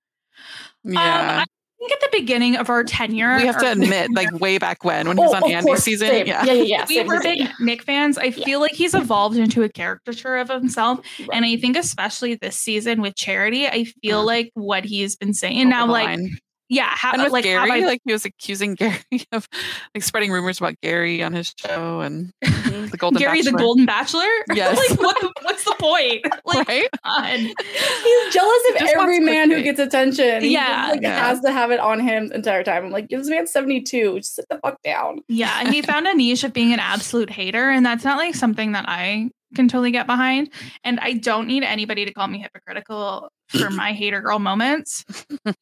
Yeah. 0.83 0.99
Um, 0.99 1.39
I 1.39 1.45
think 1.89 2.03
at 2.03 2.11
the 2.11 2.17
beginning 2.19 2.55
of 2.55 2.69
our 2.69 2.83
tenure, 2.83 3.37
we 3.37 3.45
have 3.45 3.57
to 3.59 3.71
admit, 3.71 4.11
like 4.15 4.31
way 4.39 4.57
back 4.57 4.83
when, 4.83 5.07
when 5.07 5.17
he 5.17 5.23
was 5.23 5.33
Oh, 5.33 5.37
on 5.37 5.43
of 5.43 5.49
Andy's 5.51 5.65
course, 5.65 5.83
season. 5.83 6.07
same. 6.07 6.27
Yeah. 6.27 6.43
yeah, 6.45 6.53
yeah, 6.53 6.63
yeah. 6.63 6.85
we 6.87 7.03
were 7.03 7.21
big 7.21 7.47
Nick 7.59 7.83
fans. 7.83 8.17
I 8.17 8.31
feel 8.31 8.59
like 8.59 8.71
he's 8.73 8.93
evolved 8.93 9.37
into 9.37 9.63
a 9.63 9.69
caricature 9.69 10.37
of 10.37 10.49
himself. 10.49 10.99
And 11.31 11.45
I 11.45 11.57
think 11.57 11.77
especially 11.77 12.35
this 12.35 12.57
season 12.57 13.01
with 13.01 13.15
charity, 13.15 13.67
I 13.67 13.83
feel 14.01 14.17
Uh-huh. 14.19 14.25
like 14.25 14.51
what 14.53 14.85
he's 14.85 15.15
been 15.15 15.33
saying 15.33 15.69
now, 15.69 15.85
like 15.85 16.05
line. 16.05 16.37
Yeah, 16.69 16.89
ha- 16.89 17.11
and 17.13 17.21
uh, 17.21 17.25
with 17.25 17.33
like 17.33 17.45
have 17.45 17.67
Gary, 17.67 17.83
I- 17.83 17.85
like 17.85 18.01
he 18.05 18.13
was 18.13 18.25
accusing 18.25 18.75
Gary 18.75 19.03
of 19.31 19.47
like 19.93 20.03
spreading 20.03 20.31
rumors 20.31 20.59
about 20.59 20.75
Gary 20.81 21.21
on 21.21 21.33
his 21.33 21.53
show 21.57 22.01
and 22.01 22.31
mm-hmm. 22.43 22.87
the 22.87 22.97
Golden 22.97 23.19
Gary 23.19 23.41
the 23.41 23.51
Golden 23.51 23.85
Bachelor. 23.85 24.23
Yes. 24.53 24.77
like 24.77 24.99
what 24.99 25.19
the, 25.19 25.31
what's 25.41 25.63
the 25.63 25.75
point? 25.79 26.25
Like, 26.45 26.67
right? 26.67 26.89
God. 27.03 27.39
He's 27.39 28.33
jealous 28.33 28.61
of 28.71 28.79
Just 28.79 28.93
every 28.95 29.19
man 29.19 29.49
who 29.49 29.63
gets 29.63 29.79
attention. 29.79 30.43
Yeah. 30.43 30.67
just, 30.67 30.91
like 30.91 31.01
Yeah. 31.01 31.27
has 31.27 31.39
to 31.41 31.51
have 31.51 31.71
it 31.71 31.79
on 31.79 31.99
him 31.99 32.27
the 32.27 32.35
entire 32.35 32.63
time. 32.63 32.85
I'm 32.85 32.91
like, 32.91 33.09
this 33.09 33.27
man's 33.27 33.51
72. 33.51 34.19
Just 34.19 34.35
sit 34.35 34.45
the 34.49 34.59
fuck 34.59 34.81
down. 34.83 35.19
Yeah, 35.27 35.57
and 35.59 35.73
he 35.73 35.81
found 35.81 36.07
a 36.07 36.13
niche 36.13 36.43
of 36.43 36.53
being 36.53 36.73
an 36.73 36.79
absolute 36.79 37.29
hater, 37.29 37.69
and 37.69 37.85
that's 37.85 38.03
not 38.03 38.17
like 38.17 38.35
something 38.35 38.73
that 38.73 38.85
I 38.87 39.29
can 39.55 39.67
totally 39.67 39.91
get 39.91 40.05
behind. 40.05 40.49
And 40.83 40.99
I 40.99 41.13
don't 41.13 41.47
need 41.47 41.63
anybody 41.63 42.05
to 42.05 42.13
call 42.13 42.27
me 42.27 42.39
hypocritical 42.39 43.29
for 43.57 43.69
my 43.69 43.93
hater 43.93 44.21
girl 44.21 44.39
moments. 44.39 45.05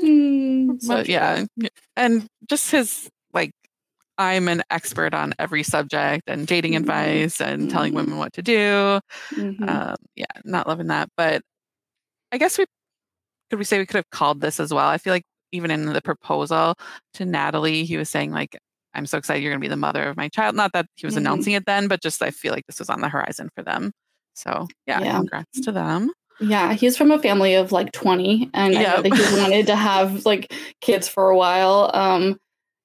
Hmm, 0.00 0.78
so 0.78 0.96
but 0.96 1.08
yeah, 1.08 1.44
and 1.96 2.26
just 2.48 2.70
his 2.70 3.08
like, 3.32 3.52
I'm 4.18 4.48
an 4.48 4.62
expert 4.70 5.14
on 5.14 5.34
every 5.38 5.62
subject 5.64 6.24
and 6.28 6.46
dating 6.46 6.72
Mhm. 6.74 6.78
advice 6.78 7.40
and 7.40 7.70
telling 7.70 7.92
Mhm. 7.92 7.96
women 7.96 8.18
what 8.18 8.32
to 8.34 8.42
do. 8.42 9.00
Mhm. 9.36 9.68
Um, 9.68 9.96
yeah, 10.16 10.26
not 10.44 10.68
loving 10.68 10.88
that. 10.88 11.08
But 11.16 11.42
I 12.32 12.38
guess 12.38 12.58
we 12.58 12.66
could 13.50 13.58
we 13.60 13.64
say 13.64 13.78
we 13.78 13.86
could 13.86 13.96
have 13.96 14.10
called 14.10 14.40
this 14.40 14.60
as 14.60 14.72
well. 14.74 14.88
I 14.88 14.98
feel 14.98 15.12
like 15.14 15.24
even 15.52 15.70
in 15.70 15.86
the 15.86 16.02
proposal 16.02 16.74
to 17.14 17.24
Natalie, 17.26 17.84
he 17.84 17.96
was 17.98 18.10
saying 18.10 18.32
like, 18.32 18.58
"I'm 18.94 19.06
so 19.06 19.18
excited 19.18 19.42
you're 19.42 19.52
going 19.52 19.60
to 19.60 19.64
be 19.64 19.68
the 19.70 19.76
mother 19.76 20.04
of 20.08 20.16
my 20.16 20.28
child." 20.30 20.56
Not 20.56 20.72
that 20.74 20.86
he 20.96 21.06
was 21.06 21.16
Mhm. 21.16 21.18
announcing 21.18 21.54
it 21.54 21.66
then, 21.66 21.88
but 21.88 22.02
just 22.02 22.22
I 22.22 22.30
feel 22.30 22.52
like 22.54 22.66
this 22.66 22.78
was 22.80 22.90
on 22.90 23.00
the 23.02 23.08
horizon 23.10 23.50
for 23.56 23.62
them. 23.64 23.92
So 24.34 24.66
yeah, 24.86 25.00
Yeah. 25.00 25.12
congrats 25.16 25.60
to 25.62 25.72
them. 25.72 26.10
Yeah, 26.40 26.72
he's 26.74 26.96
from 26.96 27.10
a 27.12 27.18
family 27.18 27.54
of 27.54 27.70
like 27.72 27.92
20 27.92 28.50
and 28.54 28.76
I 28.76 28.82
know 28.82 29.02
Yep. 29.02 29.14
he's 29.14 29.32
wanted 29.38 29.66
to 29.68 29.76
have 29.76 30.26
like 30.26 30.52
kids 30.80 31.08
for 31.08 31.30
a 31.30 31.36
while. 31.36 31.90
Um 31.94 32.38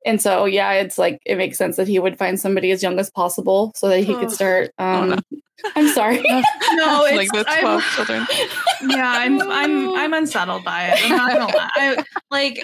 and 0.06 0.22
so 0.22 0.46
yeah, 0.46 0.72
it's 0.74 0.98
like 0.98 1.20
it 1.26 1.38
makes 1.38 1.58
sense 1.58 1.76
that 1.78 1.88
he 1.88 2.00
would 2.00 2.18
find 2.18 2.40
somebody 2.40 2.72
as 2.72 2.82
young 2.84 3.00
as 3.00 3.10
possible 3.10 3.72
so 3.76 3.90
that 3.90 4.00
he 4.02 4.14
Oh. 4.16 4.20
could 4.20 4.32
start 4.32 4.72
Oh, 4.78 5.04
no. 5.06 5.14
um 5.14 5.20
I'm 5.76 5.90
sorry. 5.90 6.22
No, 6.22 6.42
it's 7.06 7.18
like 7.18 7.32
the 7.34 7.44
I'm- 7.50 7.62
12 7.62 7.84
children. 7.96 8.28
yeah, 8.88 9.12
I'm 9.18 9.42
I'm 9.42 9.94
I'm 9.98 10.14
unsettled 10.14 10.64
by 10.64 10.86
it. 10.94 11.00
I'm 11.04 11.18
not 11.18 11.34
gonna 11.34 11.58
lie. 11.58 11.70
I, 11.76 12.04
like 12.32 12.64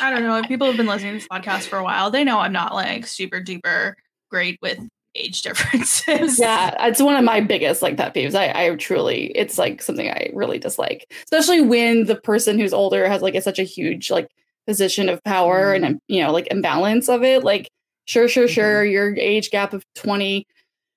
I 0.00 0.10
don't 0.10 0.22
know. 0.24 0.36
If 0.38 0.48
people 0.48 0.66
have 0.66 0.76
been 0.76 0.86
listening 0.86 1.12
to 1.12 1.18
this 1.20 1.28
podcast 1.28 1.68
for 1.68 1.78
a 1.78 1.84
while, 1.84 2.10
they 2.10 2.24
know 2.24 2.40
I'm 2.40 2.52
not 2.52 2.74
like 2.74 3.06
super 3.06 3.40
duper 3.40 3.92
great 4.30 4.58
with 4.62 4.78
age 5.20 5.42
differences. 5.46 6.38
yeah, 6.38 6.74
it's 6.86 7.00
one 7.02 7.16
of 7.16 7.24
my 7.24 7.40
biggest 7.40 7.82
like 7.82 7.96
pet 7.96 8.14
peeves. 8.14 8.34
I, 8.34 8.52
I 8.70 8.74
truly, 8.76 9.26
it's 9.34 9.58
like 9.58 9.82
something 9.82 10.08
I 10.08 10.30
really 10.34 10.58
dislike, 10.58 11.10
especially 11.24 11.60
when 11.60 12.04
the 12.06 12.16
person 12.16 12.58
who's 12.58 12.72
older 12.72 13.08
has 13.08 13.22
like 13.22 13.34
a, 13.34 13.42
such 13.42 13.58
a 13.58 13.64
huge 13.64 14.10
like 14.10 14.28
position 14.66 15.08
of 15.08 15.22
power 15.24 15.74
Mm. 15.78 15.86
and 15.86 16.00
you 16.08 16.22
know 16.22 16.32
like 16.32 16.48
imbalance 16.50 17.08
of 17.08 17.22
it. 17.22 17.44
Like, 17.44 17.70
sure, 18.06 18.28
sure, 18.28 18.44
Mm-hmm. 18.46 18.52
sure, 18.54 18.84
your 18.84 19.14
age 19.16 19.50
gap 19.50 19.72
of 19.72 19.84
twenty 19.94 20.46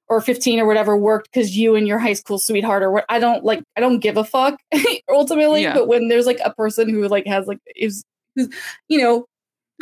or 0.10 0.20
fifteen 0.22 0.60
or 0.60 0.66
whatever 0.66 0.98
worked 0.98 1.30
because 1.32 1.56
you 1.58 1.76
and 1.76 1.88
your 1.88 1.98
high 2.00 2.14
school 2.14 2.38
sweetheart 2.38 2.84
or 2.84 2.92
what. 2.92 3.06
I 3.10 3.20
don't 3.20 3.44
like. 3.44 3.64
I 3.78 3.82
don't 3.82 4.00
give 4.00 4.18
a 4.18 4.24
fuck 4.24 4.60
ultimately. 5.10 5.64
Yeah. 5.64 5.74
But 5.74 5.88
when 5.88 6.08
there's 6.10 6.26
like 6.26 6.40
a 6.44 6.54
person 6.54 6.90
who 6.90 7.08
like 7.08 7.26
has 7.26 7.48
like 7.48 7.60
is, 7.76 8.04
who's, 8.36 8.50
you 8.90 9.00
know, 9.02 9.26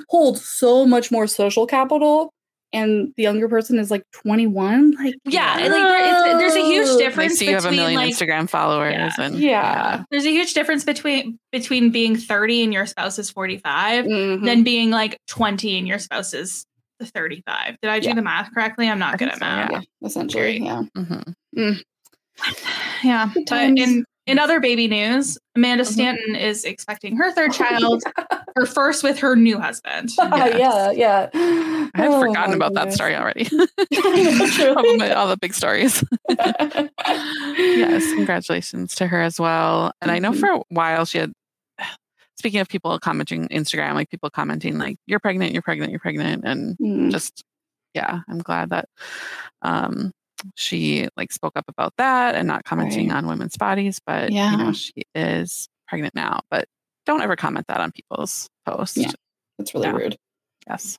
holds 0.09 0.45
so 0.45 0.85
much 0.85 1.11
more 1.11 1.27
social 1.27 1.65
capital. 1.67 2.31
And 2.73 3.13
the 3.17 3.23
younger 3.23 3.49
person 3.49 3.77
is 3.79 3.91
like 3.91 4.03
21. 4.13 4.91
Like, 4.91 5.15
Yeah, 5.25 5.57
and, 5.59 5.73
like, 5.73 5.83
there- 5.83 5.97
it's- 5.97 6.39
there's 6.39 6.55
a 6.55 6.61
huge 6.65 6.85
no. 6.87 6.97
They 6.97 7.03
difference 7.03 7.37
see 7.37 7.47
you 7.49 7.55
have 7.55 7.65
a 7.65 7.71
million 7.71 7.95
like- 7.95 8.13
Instagram 8.13 8.49
followers 8.49 8.93
Yeah. 8.93 9.25
and 9.25 9.35
Yeah. 9.39 10.03
There's 10.09 10.25
a 10.25 10.29
huge 10.31 10.53
difference 10.53 10.83
between 10.85 11.37
between 11.51 11.89
being 11.89 12.15
30 12.15 12.63
and 12.63 12.71
your 12.73 12.85
spouse 12.85 13.19
is 13.19 13.29
45 13.29 14.05
Mhm. 14.05 14.45
than 14.45 14.63
being 14.63 14.89
like 14.89 15.17
20 15.27 15.77
and 15.77 15.85
your 15.87 15.99
spouse 15.99 16.33
is 16.33 16.65
35. 17.03 17.75
Did 17.81 17.91
I 17.91 17.99
do 17.99 18.07
Yeah. 18.09 18.15
the 18.15 18.21
math 18.21 18.53
correctly? 18.53 18.87
I'm 18.87 18.99
not 18.99 19.15
I 19.15 19.17
good 19.17 19.31
think 19.31 19.33
at 19.33 19.39
so, 19.39 19.45
math. 19.45 19.71
yeah, 19.71 20.07
essentially. 20.07 20.59
Yeah. 20.63 20.83
Mhm. 20.97 21.33
Yeah. 23.03 23.29
Good 23.33 23.45
But 23.49 23.63
in 23.77 24.05
in 24.27 24.39
other 24.39 24.59
baby 24.59 24.87
news, 24.87 25.37
Amanda 25.55 25.83
Mhm. 25.83 25.87
Stanton 25.87 26.35
is 26.35 26.63
expecting 26.63 27.17
her 27.17 27.31
third 27.31 27.51
child, 27.53 28.01
her 28.55 28.65
first 28.65 29.03
with 29.03 29.19
her 29.19 29.35
new 29.35 29.59
husband. 29.59 30.09
yeah, 30.17 30.91
yeah. 30.91 31.29
I 31.33 31.89
had 31.95 32.07
Oh, 32.11 32.19
forgotten 32.21 32.51
my 32.51 32.65
about 32.67 32.73
that 32.75 32.93
story 32.93 33.15
already. 33.15 33.45
Truly. 33.45 33.67
all, 33.93 34.97
the, 34.97 35.13
all 35.15 35.27
the 35.27 35.37
big 35.39 35.53
stories. 35.53 36.03
yes, 37.07 38.13
congratulations 38.13 38.95
to 38.95 39.07
her 39.07 39.21
as 39.21 39.39
well. 39.39 39.91
And 40.01 40.11
I 40.11 40.19
know 40.19 40.31
Mhm. 40.31 40.39
for 40.39 40.49
a 40.49 40.61
while 40.69 41.05
she 41.05 41.17
had. 41.19 41.31
Speaking 42.37 42.59
of 42.59 42.67
people 42.69 42.97
commenting 42.99 43.47
Instagram, 43.49 43.93
like 43.93 44.09
people 44.09 44.29
commenting 44.29 44.77
like 44.77 44.97
"You're 45.05 45.19
pregnant, 45.19 45.53
you're 45.53 45.61
pregnant, 45.61 45.91
you're 45.91 45.99
pregnant," 45.99 46.43
and 46.45 46.75
Mm. 46.77 47.11
just 47.11 47.43
yeah, 47.93 48.21
I'm 48.29 48.39
glad 48.39 48.69
that 48.69 48.85
um, 49.61 50.11
she 50.55 51.07
like 51.17 51.31
spoke 51.31 51.53
up 51.55 51.65
about 51.67 51.93
that 51.97 52.35
and 52.35 52.47
not 52.47 52.63
commenting 52.63 53.09
Right. 53.09 53.17
on 53.17 53.27
women's 53.27 53.57
bodies. 53.57 53.99
But 54.05 54.29
you 54.31 54.37
Yeah. 54.37 54.55
know, 54.55 54.71
she 54.71 55.03
is 55.13 55.67
pregnant 55.87 56.15
now. 56.15 56.41
But 56.49 56.65
don't 57.05 57.21
ever 57.21 57.35
comment 57.35 57.65
that 57.67 57.81
on 57.81 57.91
people's 57.91 58.49
posts. 58.65 58.97
Yeah. 58.97 59.11
That's 59.57 59.73
really 59.73 59.87
Yeah. 59.87 59.93
rude. 59.95 60.17
Yes. 60.67 60.97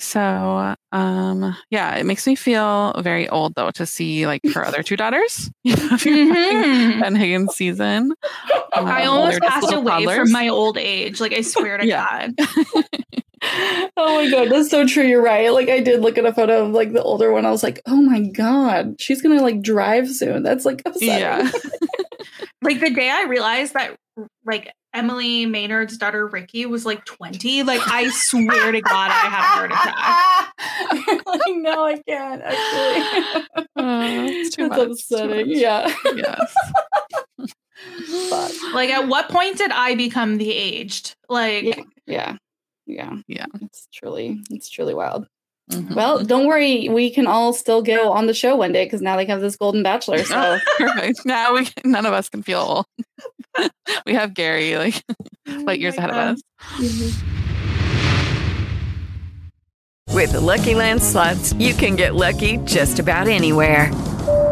So, 0.00 0.76
um, 0.92 1.56
yeah, 1.70 1.96
it 1.96 2.06
makes 2.06 2.24
me 2.26 2.36
feel 2.36 2.94
very 3.02 3.28
old 3.28 3.54
though 3.56 3.72
to 3.72 3.84
see 3.84 4.26
like 4.28 4.40
her 4.54 4.64
other 4.64 4.82
two 4.84 4.96
daughters. 4.96 5.50
You 5.64 5.74
know, 5.74 5.88
if 5.92 6.06
you're 6.06 6.28
watching. 6.28 7.00
Ben 7.00 7.14
Higgins 7.16 7.54
season. 7.56 8.12
I 8.72 8.78
Um, 8.78 8.86
they're 8.86 9.08
almost 9.08 9.40
passed 9.40 9.72
away 9.72 9.90
toddlers. 10.04 10.16
from 10.18 10.32
my 10.32 10.48
old 10.48 10.78
age. 10.78 11.20
Like 11.20 11.32
I 11.32 11.40
swear 11.40 11.78
to 11.78 11.86
God. 11.86 12.32
oh 13.96 14.22
my 14.24 14.30
god, 14.30 14.50
that's 14.50 14.70
so 14.70 14.86
true. 14.86 15.02
You're 15.04 15.22
right. 15.22 15.52
Like 15.52 15.68
I 15.68 15.80
did 15.80 16.00
look 16.00 16.16
at 16.16 16.24
a 16.24 16.32
photo 16.32 16.64
of 16.66 16.70
like 16.72 16.92
the 16.92 17.02
older 17.02 17.32
one. 17.32 17.44
I 17.44 17.50
was 17.50 17.62
like, 17.64 17.80
oh 17.86 18.00
my 18.00 18.20
god, 18.20 19.00
she's 19.00 19.20
gonna 19.20 19.42
like 19.42 19.62
drive 19.62 20.08
soon. 20.10 20.42
That's 20.44 20.64
like 20.64 20.80
upsetting. 20.86 21.08
Yeah. 21.08 21.50
Like 22.62 22.80
the 22.80 22.90
day 22.90 23.10
I 23.10 23.24
realized 23.24 23.74
that 23.74 23.96
like 24.44 24.72
Emily 24.94 25.46
Maynard's 25.46 25.96
daughter 25.96 26.26
Ricki 26.26 26.66
was 26.66 26.84
like 26.84 27.04
20, 27.04 27.62
like 27.62 27.80
I 27.86 28.08
swear 28.10 28.72
to 28.72 28.80
God 28.80 29.10
I 29.10 29.14
had 29.14 29.40
a 29.40 29.46
heart 29.46 29.70
attack. 29.72 30.44
Like, 31.26 31.40
no, 31.56 31.84
I 31.84 32.02
can't 32.08 32.42
actually. 32.42 33.44
Uh, 33.54 33.64
it's 33.76 34.56
too 34.56 34.68
That's 34.68 34.78
much, 34.78 34.86
too 34.86 34.92
upsetting. 35.14 35.48
much. 35.48 35.56
Yeah. 35.56 35.94
yes. 36.16 36.54
Fuck. 38.30 38.74
Like 38.74 38.90
at 38.90 39.08
what 39.08 39.28
point 39.28 39.58
did 39.58 39.70
I 39.70 39.94
become 39.94 40.38
the 40.38 40.50
aged? 40.52 41.14
Like 41.28 41.64
Yeah. 41.64 41.82
Yeah. 42.06 42.36
Yeah. 42.86 43.16
Yeah. 43.28 43.46
It's 43.60 43.88
truly, 43.92 44.40
it's 44.50 44.68
truly 44.70 44.94
wild. 44.94 45.26
Mhm. 45.70 45.94
Well, 45.94 46.24
don't 46.24 46.46
worry. 46.46 46.88
We 46.88 47.10
can 47.10 47.26
all 47.26 47.52
still 47.52 47.82
go 47.82 48.10
on 48.12 48.26
the 48.26 48.32
show 48.34 48.56
one 48.56 48.72
day 48.72 48.84
because 48.86 49.02
now 49.02 49.16
they 49.16 49.26
have 49.26 49.40
this 49.42 49.56
Golden 49.56 49.82
Bachelor. 49.82 50.24
So 50.24 50.34
Oh, 50.34 50.58
perfect. 50.78 51.26
Now 51.26 51.54
we 51.54 51.66
can, 51.66 51.90
none 51.90 52.06
of 52.06 52.12
us 52.14 52.28
can 52.28 52.42
feel 52.42 52.60
old. 52.60 53.70
we 54.06 54.14
have 54.14 54.32
Gary 54.34 54.76
like 54.78 55.02
light 55.46 55.80
years 55.80 55.94
Oh 55.96 55.98
ahead 55.98 56.10
God. 56.10 56.30
of 56.30 56.36
us. 56.80 57.22
With 60.14 60.32
the 60.32 60.40
Lucky 60.40 60.74
Land 60.74 61.02
slots, 61.02 61.52
you 61.54 61.74
can 61.74 61.94
get 61.94 62.14
lucky 62.14 62.56
just 62.64 62.98
about 62.98 63.28
anywhere. 63.28 63.90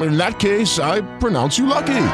In 0.00 0.16
that 0.16 0.38
case, 0.38 0.78
I 0.78 1.00
pronounce 1.18 1.58
you 1.58 1.66
lucky. 1.66 2.06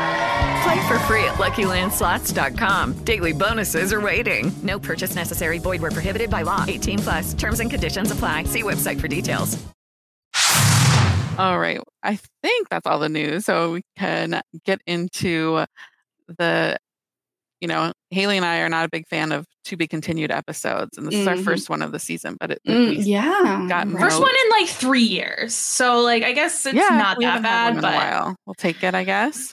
Play 0.62 0.88
for 0.88 0.98
free 1.00 1.24
at 1.24 1.34
LuckyLandSlots.com. 1.34 2.94
Daily 3.04 3.32
bonuses 3.32 3.92
are 3.92 4.00
waiting. 4.00 4.52
No 4.62 4.78
purchase 4.78 5.14
necessary. 5.14 5.58
Void 5.58 5.80
where 5.80 5.92
prohibited 5.92 6.30
by 6.30 6.42
law. 6.42 6.64
18 6.66 6.98
plus. 6.98 7.34
Terms 7.34 7.60
and 7.60 7.70
conditions 7.70 8.10
apply. 8.10 8.44
See 8.44 8.62
website 8.62 9.00
for 9.00 9.08
details. 9.08 9.56
All 11.38 11.58
right. 11.58 11.78
I 12.02 12.18
think 12.42 12.68
that's 12.70 12.86
all 12.86 12.98
the 12.98 13.08
news. 13.10 13.44
So 13.44 13.72
we 13.74 13.82
can 13.96 14.40
get 14.64 14.80
into 14.86 15.64
the, 16.26 16.78
you 17.60 17.68
know, 17.68 17.92
Haley 18.10 18.38
and 18.38 18.46
I 18.46 18.60
are 18.60 18.68
not 18.68 18.86
a 18.86 18.88
big 18.88 19.06
fan 19.06 19.32
of 19.32 19.46
to 19.66 19.76
be 19.76 19.86
continued 19.86 20.30
episodes. 20.30 20.96
And 20.98 21.06
this 21.06 21.14
is 21.14 21.26
our 21.28 21.34
Mhm. 21.36 21.44
first 21.44 21.68
one 21.70 21.82
of 21.82 21.92
the 21.92 21.98
season, 21.98 22.36
but 22.40 22.50
it, 22.52 22.60
Mm, 22.66 22.96
yeah. 23.04 23.66
got. 23.68 23.88
First 23.90 24.20
one 24.20 24.30
in 24.44 24.50
like 24.60 24.68
three 24.68 25.02
years. 25.02 25.54
So 25.54 26.00
like 26.00 26.22
I 26.22 26.32
guess 26.32 26.66
it's 26.66 26.74
yeah, 26.74 26.88
not 26.90 27.18
that 27.20 27.42
bad, 27.42 27.74
one 27.74 27.78
a 27.78 27.82
but 27.82 27.94
while. 27.94 28.36
We'll 28.46 28.54
take 28.54 28.82
it, 28.82 28.94
I 28.94 29.04
guess. 29.04 29.52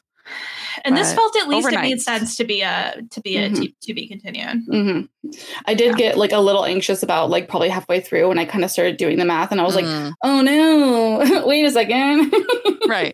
and 0.86 0.96
this 0.96 1.14
felt 1.14 1.36
at 1.36 1.50
least 1.50 1.68
it 1.70 1.82
made 1.82 2.02
sense 2.02 2.38
to 2.38 2.46
be 2.46 2.62
a 2.62 2.96
to 3.12 3.20
be 3.22 3.36
a 3.38 3.50
Mhm. 3.50 3.56
to, 3.62 3.68
to 3.88 3.94
be 3.94 4.08
continued. 4.08 4.64
hmm 4.70 5.02
I 5.66 5.74
did 5.74 5.88
Yeah. 5.92 5.98
get 5.98 6.18
like 6.18 6.32
a 6.32 6.40
little 6.40 6.64
anxious 6.66 7.04
about 7.04 7.30
like 7.30 7.48
probably 7.50 7.70
halfway 7.70 8.00
through 8.00 8.30
when 8.30 8.40
I 8.40 8.46
kind 8.46 8.64
of 8.64 8.72
started 8.72 8.98
doing 8.98 9.18
the 9.18 9.26
math 9.26 9.52
and 9.52 9.60
I 9.60 9.64
was 9.66 9.76
like, 9.76 9.86
Mm, 9.86 10.14
oh 10.24 10.42
no, 10.42 11.44
wait 11.48 11.66
a 11.66 11.72
second. 11.72 12.34
right. 12.88 13.14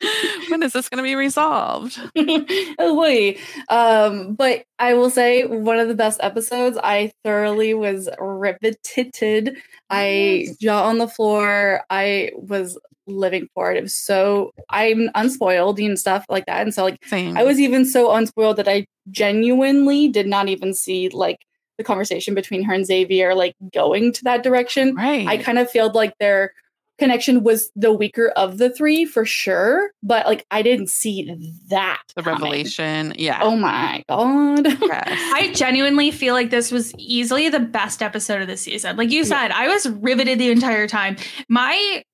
when 0.48 0.62
is 0.62 0.72
this 0.72 0.88
going 0.88 0.98
to 0.98 1.02
be 1.02 1.14
resolved? 1.14 2.00
oh 2.16 2.94
boy. 2.94 3.36
Um, 3.68 4.34
but 4.34 4.64
I 4.78 4.94
will 4.94 5.10
say 5.10 5.44
one 5.44 5.78
of 5.78 5.88
the 5.88 5.94
best 5.94 6.20
episodes. 6.22 6.78
I 6.82 7.12
thoroughly 7.24 7.74
was 7.74 8.08
riveted. 8.18 9.56
I 9.90 10.48
jaw 10.60 10.86
on 10.86 10.98
the 10.98 11.08
floor. 11.08 11.82
I 11.90 12.30
was 12.34 12.78
living 13.06 13.48
for 13.54 13.70
it. 13.72 13.76
It 13.76 13.82
was 13.82 13.94
so 13.94 14.52
I'm 14.70 15.10
unspoiled 15.14 15.78
and 15.80 15.98
stuff 15.98 16.24
like 16.28 16.46
that. 16.46 16.62
And 16.62 16.74
so 16.74 16.84
like 16.84 17.04
Same. 17.06 17.36
I 17.36 17.42
was 17.42 17.60
even 17.60 17.84
so 17.84 18.12
unspoiled 18.12 18.56
that 18.56 18.68
I 18.68 18.86
genuinely 19.10 20.08
did 20.08 20.26
not 20.26 20.48
even 20.48 20.72
see 20.74 21.08
like 21.08 21.38
the 21.78 21.84
conversation 21.84 22.34
between 22.34 22.62
her 22.64 22.74
and 22.74 22.86
Xavier 22.86 23.34
like 23.34 23.54
going 23.72 24.12
to 24.12 24.24
that 24.24 24.42
direction. 24.42 24.94
right. 24.94 25.26
I 25.26 25.36
kind 25.38 25.58
of 25.58 25.70
felt 25.70 25.94
like 25.94 26.14
their 26.18 26.52
connection 27.00 27.42
was 27.42 27.72
the 27.74 27.92
weaker 27.92 28.28
of 28.36 28.58
the 28.58 28.70
three 28.70 29.04
for 29.04 29.24
sure, 29.24 29.90
but 30.04 30.26
like 30.26 30.46
I 30.52 30.62
didn't 30.62 30.88
see 30.90 31.24
that 31.68 32.00
the 32.14 32.22
coming. 32.22 32.40
revelation. 32.42 33.12
Yeah. 33.18 33.40
Oh 33.42 33.56
my 33.56 34.04
god! 34.08 34.66
Yes. 34.80 35.32
I 35.34 35.52
genuinely 35.52 36.12
feel 36.12 36.34
like 36.34 36.50
this 36.50 36.70
was 36.70 36.94
easily 36.96 37.48
the 37.48 37.58
best 37.60 38.02
episode 38.02 38.42
of 38.42 38.46
the 38.48 38.56
season. 38.56 38.96
Like 38.96 39.10
you 39.10 39.24
said, 39.24 39.50
I 39.50 39.66
was 39.68 39.88
riveted 39.88 40.38
the 40.38 40.50
entire 40.52 40.86
time. 40.86 41.16
My 41.48 42.04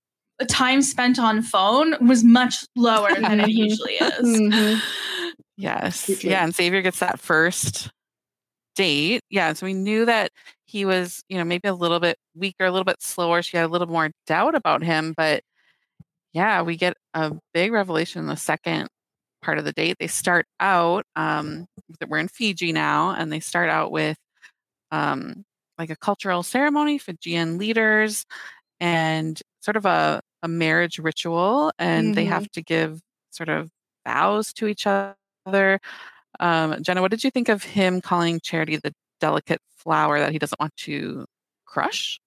time 0.48 0.80
spent 0.82 1.18
on 1.18 1.42
phone 1.42 1.96
was 2.06 2.22
much 2.24 2.64
lower 2.76 3.14
than 3.14 3.40
it 3.40 3.48
usually 3.50 3.94
is. 3.94 4.26
Mhm. 4.26 4.80
Yes. 5.56 6.22
Yeah. 6.22 6.44
And 6.44 6.54
Xavier 6.54 6.82
gets 6.82 6.98
that 7.00 7.18
first 7.18 7.88
date. 8.76 9.22
Yeah. 9.30 9.52
So 9.54 9.66
we 9.66 9.74
knew 9.74 10.06
that 10.06 10.32
he 10.66 10.84
was, 10.86 11.22
you 11.28 11.38
know, 11.38 11.44
maybe 11.44 11.68
a 11.68 11.74
little 11.74 12.00
bit 12.00 12.18
weaker, 12.36 12.66
a 12.66 12.72
little 12.72 12.84
bit 12.84 13.02
slower. 13.02 13.42
She 13.42 13.56
had 13.58 13.66
a 13.66 13.68
little 13.68 13.88
more 13.88 14.10
doubt 14.28 14.54
about 14.56 14.84
him. 14.84 15.14
But 15.16 15.42
yeah, 16.32 16.62
we 16.62 16.76
get 16.76 16.96
a 17.14 17.32
big 17.54 17.72
revelation 17.72 18.20
in 18.20 18.26
the 18.26 18.36
second 18.36 18.88
part 19.42 19.58
of 19.58 19.64
the 19.64 19.72
date. 19.72 19.96
They 20.00 20.08
start 20.08 20.46
out, 20.60 21.04
um, 21.16 21.66
that 22.00 22.08
we're 22.10 22.18
in 22.18 22.28
Fiji 22.28 22.72
now, 22.72 23.12
and 23.12 23.32
they 23.32 23.40
start 23.40 23.70
out 23.70 23.92
with 23.92 24.18
um, 24.92 25.44
like 25.78 25.90
a 25.90 25.96
cultural 25.96 26.42
ceremony, 26.42 26.98
Fijian 26.98 27.58
leaders, 27.58 28.24
and 28.80 29.40
sort 29.62 29.76
of 29.76 29.86
a, 29.86 30.20
a 30.42 30.48
marriage 30.48 30.98
ritual. 30.98 31.72
And 31.78 32.14
they 32.14 32.26
Mhm. 32.26 32.28
have 32.30 32.50
to 32.52 32.62
give 32.62 33.00
sort 33.30 33.48
of 33.50 33.70
vows 34.06 34.52
to 34.54 34.66
each 34.68 34.86
other. 34.86 35.80
Um, 36.40 36.82
Jenna, 36.82 37.00
what 37.02 37.10
did 37.10 37.24
you 37.24 37.30
think 37.30 37.48
of 37.48 37.62
him 37.62 38.00
calling 38.00 38.40
Charity 38.40 38.76
the 38.76 38.92
delicate 39.20 39.60
flower 39.76 40.18
that 40.20 40.32
he 40.32 40.38
doesn't 40.38 40.60
want 40.60 40.76
to 40.78 41.24
crush? 41.64 42.18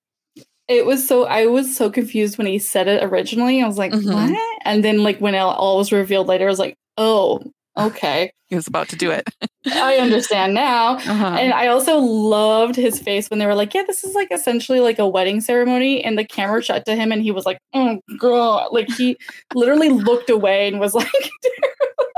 It 0.67 0.85
was 0.85 1.07
so 1.07 1.25
I 1.25 1.47
was 1.47 1.75
so 1.75 1.89
confused 1.89 2.37
when 2.37 2.45
he 2.47 2.59
said 2.59 2.87
it 2.87 3.03
originally. 3.03 3.61
I 3.61 3.67
was 3.67 3.77
like, 3.77 3.91
Mhm. 3.91 4.13
what? 4.13 4.39
And 4.65 4.83
then 4.83 5.01
like 5.03 5.19
when 5.19 5.33
it 5.35 5.39
all 5.39 5.77
was 5.77 5.91
revealed 5.91 6.27
later, 6.27 6.45
I 6.45 6.49
was 6.49 6.59
like, 6.59 6.75
oh, 6.97 7.41
okay, 7.77 8.31
He 8.49 8.55
was 8.55 8.67
about 8.67 8.89
to 8.89 8.95
do 8.95 9.09
it. 9.11 9.27
I 9.65 9.97
understand 9.97 10.53
now. 10.53 10.93
Uh-huh. 11.09 11.37
And 11.39 11.53
I 11.53 11.67
also 11.67 11.97
loved 11.97 12.75
his 12.75 12.99
face 12.99 13.29
when 13.29 13.39
they 13.39 13.45
were 13.45 13.55
like, 13.55 13.73
"Yeah, 13.73 13.83
this 13.87 14.03
is 14.03 14.15
like 14.15 14.29
essentially 14.31 14.79
like 14.79 14.99
a 14.99 15.07
wedding 15.07 15.39
ceremony," 15.41 16.03
and 16.03 16.17
the 16.17 16.25
camera 16.25 16.61
shut 16.63 16.85
to 16.85 16.95
him, 16.95 17.11
and 17.11 17.21
he 17.21 17.31
was 17.31 17.45
like, 17.45 17.59
"Oh 17.73 17.99
god!" 18.19 18.69
Like 18.71 18.89
he 18.91 19.17
literally 19.55 19.89
looked 19.89 20.29
away 20.29 20.67
and 20.67 20.79
was 20.79 20.93
Like, 20.93 21.07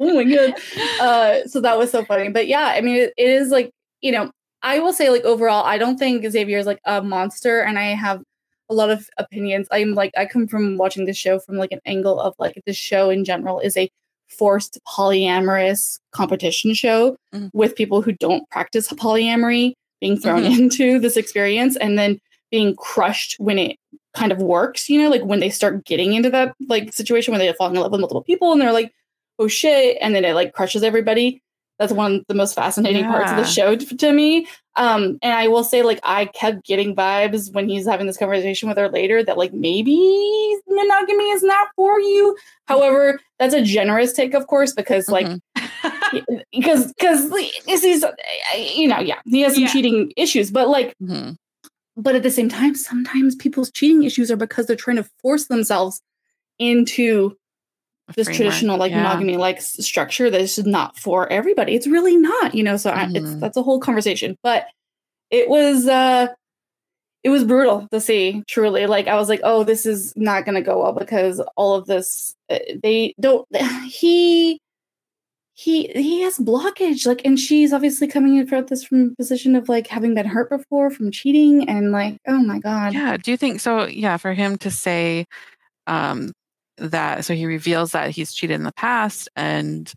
"Oh 0.00 0.14
my 0.14 0.24
god!" 0.24 0.54
Uh, 1.00 1.46
so 1.46 1.60
that 1.60 1.78
was 1.78 1.90
so 1.90 2.04
funny. 2.04 2.28
But 2.30 2.46
yeah, 2.46 2.72
I 2.74 2.80
mean, 2.80 2.96
it, 2.96 3.14
it 3.16 3.28
is 3.28 3.50
like 3.50 3.70
you 4.02 4.12
know, 4.12 4.30
I 4.62 4.78
will 4.80 4.92
say 4.92 5.10
like 5.10 5.24
overall, 5.24 5.64
I 5.64 5.78
don't 5.78 5.98
think 5.98 6.24
Xavier 6.30 6.58
is 6.58 6.66
like 6.66 6.80
a 6.84 7.02
monster, 7.02 7.60
and 7.60 7.78
I 7.78 7.94
have 7.94 8.22
a 8.68 8.74
lot 8.74 8.90
of 8.90 9.08
opinions. 9.18 9.68
I'm 9.70 9.94
like, 9.94 10.12
I 10.16 10.26
come 10.26 10.46
from 10.48 10.76
watching 10.76 11.04
this 11.06 11.16
show 11.16 11.38
from 11.38 11.56
like 11.56 11.70
an 11.72 11.80
angle 11.86 12.18
of 12.20 12.34
like 12.38 12.60
this 12.66 12.76
show 12.76 13.10
in 13.10 13.24
general 13.24 13.60
is 13.60 13.76
a 13.76 13.88
forced 14.28 14.80
polyamorous 14.88 16.00
competition 16.10 16.74
show 16.74 17.16
Mhm. 17.32 17.50
with 17.54 17.76
people 17.76 18.02
who 18.02 18.10
don't 18.12 18.48
practice 18.50 18.88
polyamory 18.88 19.74
being 20.00 20.18
thrown 20.18 20.42
Mhm. 20.42 20.46
into 20.58 20.98
this 20.98 21.16
experience 21.16 21.76
and 21.76 21.96
then 21.96 22.18
being 22.50 22.74
crushed 22.74 23.36
when 23.38 23.56
it 23.58 23.76
kind 24.16 24.32
of 24.32 24.38
works, 24.38 24.88
you 24.88 25.00
know, 25.00 25.08
like 25.10 25.22
when 25.24 25.40
they 25.40 25.50
start 25.50 25.84
getting 25.84 26.12
into 26.14 26.30
that 26.30 26.54
like 26.68 26.92
situation 26.92 27.32
where 27.32 27.38
they're 27.38 27.54
falling 27.54 27.76
in 27.76 27.82
love 27.82 27.92
with 27.92 28.00
multiple 28.00 28.22
people 28.24 28.50
and 28.52 28.60
they're 28.60 28.72
like, 28.72 28.92
oh 29.38 29.46
shit, 29.48 29.98
and 30.00 30.14
then 30.14 30.24
it 30.24 30.34
like 30.34 30.52
crushes 30.54 30.82
everybody. 30.82 31.42
That's 31.78 31.92
one 31.92 32.14
of 32.16 32.24
the 32.26 32.34
most 32.34 32.54
fascinating 32.54 33.04
parts 33.04 33.30
of 33.30 33.36
the 33.36 33.44
show 33.44 33.76
t- 33.76 33.94
to 33.96 34.10
me. 34.12 34.46
Um, 34.76 35.18
and 35.20 35.34
I 35.34 35.48
will 35.48 35.62
say, 35.62 35.82
like, 35.82 36.00
I 36.02 36.24
kept 36.24 36.64
getting 36.64 36.96
vibes 36.96 37.52
when 37.52 37.68
he's 37.68 37.86
having 37.86 38.06
this 38.06 38.16
conversation 38.16 38.66
with 38.70 38.78
her 38.78 38.88
later 38.88 39.22
that, 39.22 39.36
like, 39.36 39.52
maybe 39.52 39.94
monogamy 40.66 41.24
is 41.32 41.42
not 41.42 41.68
for 41.76 42.00
you. 42.00 42.34
However, 42.66 43.20
that's 43.38 43.52
a 43.52 43.60
generous 43.62 44.14
take, 44.14 44.32
of 44.32 44.46
course, 44.46 44.72
because, 44.72 45.08
like, 45.10 45.26
Mhm. 46.12 46.42
because 46.52 46.92
because 46.94 47.30
he's, 47.82 48.04
you 48.56 48.88
know, 48.88 49.00
yeah, 49.00 49.20
he 49.26 49.42
has 49.42 49.54
some 49.54 49.64
Yeah. 49.64 49.68
cheating 49.72 50.12
issues, 50.16 50.50
but 50.50 50.68
like, 50.68 50.94
Mhm. 51.02 51.36
But 51.96 52.14
at 52.14 52.22
the 52.22 52.30
same 52.30 52.48
time, 52.48 52.74
sometimes 52.74 53.34
people's 53.34 53.70
cheating 53.70 54.02
issues 54.02 54.30
are 54.30 54.36
because 54.36 54.66
they're 54.66 54.76
trying 54.76 54.96
to 54.98 55.08
force 55.22 55.46
themselves 55.46 56.02
into 56.58 57.36
this 58.14 58.26
framework, 58.28 58.36
traditional 58.36 58.78
like 58.78 58.90
yeah. 58.92 59.02
monogamy 59.02 59.36
like 59.36 59.60
structure 59.60 60.30
that 60.30 60.40
is 60.40 60.56
just 60.56 60.66
not 60.66 60.96
for 60.98 61.30
everybody. 61.32 61.74
It's 61.74 61.86
really 61.86 62.16
not, 62.16 62.54
you 62.54 62.62
know. 62.62 62.76
So 62.76 62.90
I, 62.90 63.04
it's 63.04 63.30
Mhm. 63.30 63.40
that's 63.40 63.56
a 63.56 63.62
whole 63.62 63.80
conversation. 63.80 64.36
But 64.42 64.66
it 65.30 65.48
was 65.48 65.88
uh 65.88 66.28
it 67.24 67.30
was 67.30 67.42
brutal 67.42 67.88
to 67.90 68.00
see. 68.00 68.44
Truly, 68.46 68.86
like 68.86 69.08
I 69.08 69.16
was 69.16 69.28
like, 69.28 69.40
oh, 69.42 69.64
this 69.64 69.86
is 69.86 70.12
not 70.16 70.44
going 70.44 70.54
to 70.54 70.62
go 70.62 70.82
well 70.82 70.92
because 70.92 71.40
all 71.56 71.74
of 71.74 71.86
this 71.86 72.34
uh, 72.48 72.58
they 72.82 73.14
don't. 73.20 73.46
He 73.86 74.60
he 75.58 75.86
he 75.94 76.20
has 76.20 76.38
blockage 76.38 77.06
like 77.06 77.22
and 77.24 77.40
she's 77.40 77.72
obviously 77.72 78.06
coming 78.06 78.36
in 78.36 78.46
from 78.46 78.66
this 78.66 78.84
from 78.84 79.10
a 79.12 79.14
position 79.16 79.56
of 79.56 79.70
like 79.70 79.86
having 79.86 80.14
been 80.14 80.26
hurt 80.26 80.50
before 80.50 80.90
from 80.90 81.10
cheating 81.10 81.66
and 81.66 81.92
like 81.92 82.18
oh 82.28 82.38
my 82.38 82.58
god 82.58 82.92
Yeah. 82.92 83.16
Do 83.16 83.30
you 83.30 83.38
think 83.38 83.60
so? 83.60 83.86
Yeah. 83.86 84.18
For 84.18 84.34
him 84.34 84.58
to 84.58 84.70
say 84.70 85.24
um, 85.86 86.32
that, 86.76 87.24
so 87.24 87.32
he 87.34 87.46
reveals 87.46 87.92
that 87.92 88.10
he's 88.10 88.34
cheated 88.34 88.54
in 88.56 88.64
the 88.64 88.72
past, 88.72 89.30
and 89.34 89.90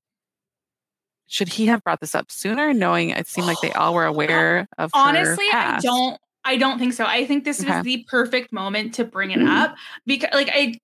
should 1.28 1.50
he 1.50 1.65
have 1.65 1.84
brought 1.84 2.00
this 2.00 2.15
up 2.15 2.32
sooner, 2.32 2.74
knowing 2.74 3.10
it 3.10 3.28
seemed 3.28 3.48
like 3.48 3.60
they 3.62 3.74
all 3.74 3.93
were 3.93 4.06
aware 4.13 4.65
of? 4.78 4.91
Honestly, 4.93 5.45
I 5.52 5.80
don't 5.82 6.17
I 6.45 6.56
don't 6.56 6.80
think 6.80 6.93
so. 6.93 7.04
I 7.06 7.26
think 7.26 7.43
this 7.43 7.60
Okay. 7.60 7.69
was 7.76 7.84
the 7.84 8.06
perfect 8.08 8.54
moment 8.54 8.93
to 8.93 9.04
bring 9.04 9.32
it 9.32 9.39
Mhm. 9.39 9.50
up 9.50 9.76
because 10.06 10.30
like 10.34 10.50
I 10.54 10.80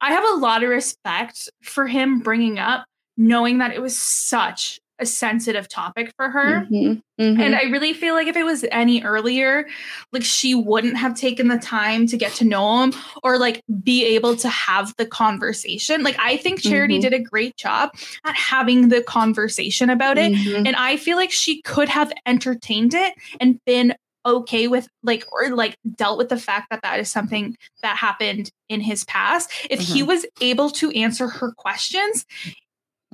I 0.00 0.12
have 0.12 0.24
a 0.24 0.36
lot 0.36 0.62
of 0.62 0.70
respect 0.70 1.50
for 1.62 1.86
him 1.86 2.20
bringing 2.20 2.58
up, 2.58 2.86
knowing 3.16 3.58
that 3.58 3.72
it 3.72 3.80
was 3.82 3.96
such 3.96 4.80
a 5.00 5.06
sensitive 5.06 5.68
topic 5.68 6.12
for 6.16 6.30
her. 6.30 6.66
Mhm, 6.70 7.02
mhm. 7.20 7.40
And 7.40 7.56
I 7.56 7.62
really 7.64 7.92
feel 7.92 8.14
like 8.14 8.28
if 8.28 8.36
it 8.36 8.44
was 8.44 8.64
any 8.70 9.02
earlier, 9.02 9.66
like 10.12 10.22
she 10.22 10.54
wouldn't 10.54 10.96
have 10.96 11.16
taken 11.16 11.48
the 11.48 11.58
time 11.58 12.06
to 12.06 12.16
get 12.16 12.32
to 12.34 12.44
know 12.44 12.84
him 12.84 12.92
or 13.24 13.36
like 13.36 13.60
be 13.82 14.04
able 14.04 14.36
to 14.36 14.48
have 14.48 14.94
the 14.96 15.04
conversation. 15.04 16.04
Like 16.04 16.16
I 16.20 16.36
think 16.36 16.60
Charity 16.60 16.98
Mhm. 16.98 17.02
did 17.02 17.12
a 17.12 17.18
great 17.18 17.56
job 17.56 17.90
at 18.24 18.36
having 18.36 18.88
the 18.88 19.02
conversation 19.02 19.90
about 19.90 20.16
it. 20.16 20.32
Mhm. 20.32 20.64
And 20.64 20.76
I 20.76 20.96
feel 20.96 21.16
like 21.16 21.32
she 21.32 21.60
could 21.62 21.88
have 21.88 22.12
entertained 22.24 22.94
it 22.94 23.14
and 23.40 23.58
been 23.66 23.94
okay 24.26 24.68
with 24.68 24.86
like 25.02 25.24
or 25.32 25.50
like 25.56 25.76
dealt 25.96 26.18
with 26.18 26.28
the 26.28 26.38
fact 26.38 26.68
that 26.70 26.82
that 26.82 27.00
is 27.00 27.10
something 27.10 27.56
that 27.82 27.96
happened 27.96 28.48
in 28.68 28.80
his 28.80 29.04
past 29.04 29.50
if 29.68 29.80
he 29.80 30.02
Mhm. 30.02 30.06
was 30.06 30.24
able 30.40 30.70
to 30.70 30.90
answer 30.92 31.26
her 31.28 31.52
questions 31.58 32.24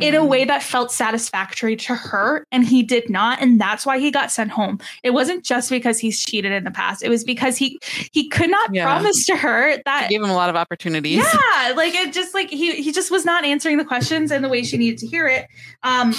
in 0.02 0.14
a 0.14 0.24
way 0.24 0.44
that 0.44 0.62
felt 0.62 0.90
satisfactory 0.92 1.76
to 1.76 1.94
her 1.94 2.44
and 2.52 2.66
he 2.66 2.82
did 2.82 3.08
not 3.10 3.40
and 3.40 3.60
that's 3.60 3.84
why 3.86 3.98
he 3.98 4.10
got 4.10 4.30
sent 4.30 4.50
home 4.50 4.78
it 5.02 5.10
wasn't 5.10 5.44
just 5.44 5.70
because 5.70 5.98
he's 5.98 6.20
cheated 6.22 6.52
in 6.52 6.64
the 6.64 6.70
past 6.70 7.02
it 7.02 7.08
was 7.08 7.24
because 7.24 7.56
he 7.56 7.78
he 8.12 8.28
could 8.28 8.50
not 8.50 8.74
Yeah. 8.74 8.84
promise 8.84 9.26
to 9.26 9.36
her 9.36 9.76
that 9.84 10.08
gave 10.10 10.22
him 10.22 10.30
a 10.30 10.34
lot 10.34 10.50
of 10.50 10.56
opportunities. 10.56 11.18
yeah, 11.18 11.72
like 11.76 11.94
it 11.94 12.12
just 12.12 12.34
like 12.34 12.50
he 12.50 12.80
he 12.82 12.92
just 12.92 13.10
was 13.10 13.24
not 13.24 13.44
answering 13.44 13.76
the 13.78 13.84
questions 13.84 14.30
in 14.30 14.42
the 14.42 14.48
way 14.48 14.62
she 14.62 14.76
needed 14.76 14.98
to 14.98 15.06
hear 15.06 15.26
it. 15.26 15.46
Um, 15.82 16.14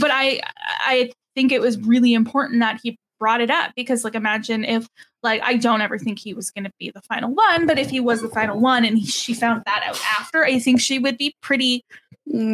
but 0.00 0.10
I 0.12 0.40
I 0.80 1.10
think 1.34 1.52
it 1.52 1.60
was 1.60 1.78
really 1.80 2.14
important 2.14 2.60
that 2.60 2.80
he 2.82 2.98
brought 3.18 3.40
it 3.40 3.50
up 3.50 3.70
because 3.76 4.02
like 4.04 4.14
imagine 4.16 4.64
if 4.64 4.88
like 5.22 5.40
I 5.44 5.56
don't 5.56 5.80
ever 5.80 5.96
think 5.98 6.18
he 6.18 6.34
was 6.34 6.50
going 6.50 6.64
to 6.64 6.72
be 6.80 6.90
the 6.90 7.00
final 7.02 7.32
one, 7.32 7.66
but 7.66 7.78
if 7.78 7.88
he 7.88 8.00
was 8.00 8.20
the 8.20 8.28
final 8.28 8.58
one 8.58 8.84
and 8.84 8.98
he, 8.98 9.06
she 9.06 9.32
found 9.34 9.62
that 9.66 9.84
out 9.86 10.00
after, 10.18 10.44
I 10.44 10.58
think 10.58 10.80
she 10.80 10.98
would 10.98 11.16
be 11.16 11.34
pretty. 11.40 11.84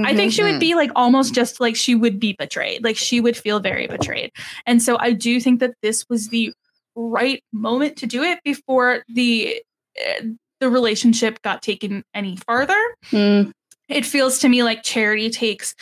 I 0.05 0.15
think 0.15 0.33
she 0.33 0.43
would 0.43 0.59
be 0.61 0.75
like 0.75 0.91
almost 0.97 1.35
just 1.35 1.61
like 1.61 1.77
she 1.77 1.95
would 1.95 2.19
be 2.19 2.35
betrayed. 2.39 2.83
Like 2.83 2.97
she 2.97 3.21
would 3.21 3.37
feel 3.37 3.61
very 3.61 3.87
betrayed. 3.87 4.33
And 4.67 4.83
so 4.83 4.97
I 4.99 5.13
do 5.13 5.41
think 5.41 5.61
that 5.61 5.75
this 5.83 6.05
was 6.09 6.29
the 6.29 6.53
right 6.97 7.43
moment 7.53 7.97
to 7.99 8.07
do 8.07 8.23
it 8.23 8.41
before 8.45 9.05
the 9.09 9.63
uh, 10.01 10.25
the 10.61 10.69
relationship 10.69 11.41
got 11.43 11.63
taken 11.63 12.03
any 12.15 12.37
farther. 12.37 12.81
Mm, 13.11 13.53
It 13.89 14.05
feels 14.05 14.41
to 14.41 14.49
me 14.49 14.63
like 14.65 14.83
Charity 14.83 15.31
takes 15.31 15.75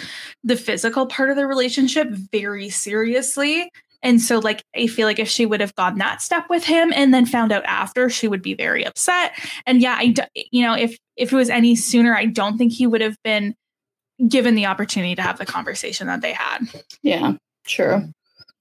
the 0.45 0.57
physical 0.57 1.07
part 1.07 1.31
of 1.31 1.37
the 1.37 1.47
relationship 1.47 2.09
very 2.11 2.69
seriously. 2.69 3.71
And 4.03 4.21
so, 4.21 4.39
like, 4.39 4.63
I 4.77 4.87
feel 4.87 5.07
like 5.07 5.19
if 5.19 5.29
she 5.29 5.47
would 5.47 5.61
have 5.61 5.75
gone 5.75 5.99
that 5.99 6.21
step 6.21 6.45
with 6.51 6.65
him 6.65 6.93
and 6.95 7.13
then 7.15 7.25
found 7.27 7.51
out 7.51 7.65
after, 7.65 8.11
she 8.11 8.29
would 8.29 8.43
be 8.43 8.55
very 8.55 8.85
upset. 8.85 9.33
And 9.65 9.81
yeah, 9.81 9.97
I, 9.99 10.15
you 10.53 10.63
know, 10.63 10.75
if 10.75 10.99
if 11.17 11.33
it 11.33 11.37
was 11.37 11.49
any 11.49 11.75
sooner, 11.75 12.15
I 12.15 12.27
don't 12.27 12.59
think 12.59 12.73
he 12.73 12.87
would 12.87 13.01
have 13.01 13.17
been 13.25 13.55
given 14.29 14.55
the 14.55 14.67
opportunity 14.67 15.15
to 15.15 15.23
have 15.23 15.39
the 15.39 15.47
conversation 15.47 16.07
that 16.07 16.21
they 16.23 16.33
had. 16.33 16.61
Yeah, 17.03 17.35
sure. 17.67 18.03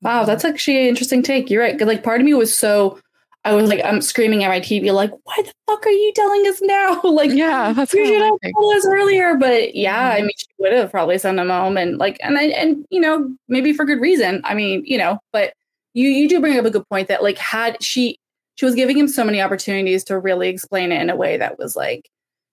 Wow, 0.02 0.26
that's 0.26 0.46
actually 0.46 0.82
an 0.82 0.88
interesting 0.88 1.24
take. 1.24 1.50
You're 1.50 1.62
right. 1.64 1.80
Like, 1.80 2.04
part 2.04 2.20
of 2.22 2.26
me 2.26 2.34
was 2.34 2.58
so, 2.58 3.00
I 3.44 3.54
was 3.54 3.70
like, 3.70 3.84
I'm 3.84 4.02
screaming 4.02 4.44
at 4.44 4.50
my 4.50 4.60
TV, 4.60 4.92
like, 4.92 5.12
why 5.24 5.36
the 5.38 5.52
fuck 5.68 5.86
are 5.86 5.90
you 5.90 6.12
telling 6.14 6.46
us 6.48 6.60
now? 6.62 7.02
like, 7.04 7.32
yeah, 7.32 7.74
that's 7.74 7.94
you 7.94 8.06
should 8.06 8.14
have 8.16 8.32
what 8.32 8.40
I 8.44 8.48
think. 8.48 8.56
told 8.58 8.76
us 8.76 8.86
earlier. 8.88 9.36
But 9.36 9.76
yeah, 9.76 10.10
I 10.12 10.20
Mhm. 10.20 10.22
mean, 10.24 10.32
she 10.38 10.48
would 10.60 10.74
have 10.74 10.92
probably 10.92 11.18
sent 11.18 11.40
him 11.40 11.50
home, 11.50 11.78
and 11.78 11.98
like, 11.98 12.18
and 12.22 12.38
I, 12.38 12.44
and 12.46 12.86
you 12.90 13.00
know, 13.00 13.34
maybe 13.48 13.72
for 13.74 13.86
good 13.86 14.02
reason. 14.02 14.42
I 14.44 14.54
mean, 14.56 14.84
you 14.86 14.98
know, 14.98 15.20
but 15.32 15.54
you 15.94 16.10
you 16.10 16.28
do 16.28 16.40
bring 16.42 16.58
up 16.60 16.66
a 16.66 16.72
good 16.72 16.88
point 16.90 17.08
that 17.08 17.24
like, 17.24 17.38
had 17.38 17.82
she 17.82 18.18
she 18.56 18.66
was 18.66 18.76
giving 18.76 18.98
him 18.98 19.08
so 19.08 19.24
many 19.24 19.42
opportunities 19.42 20.04
to 20.06 20.20
really 20.20 20.50
explain 20.50 20.92
it 20.92 21.02
in 21.02 21.10
a 21.10 21.16
way 21.16 21.38
that 21.38 21.58
was 21.58 21.76
like 21.76 22.10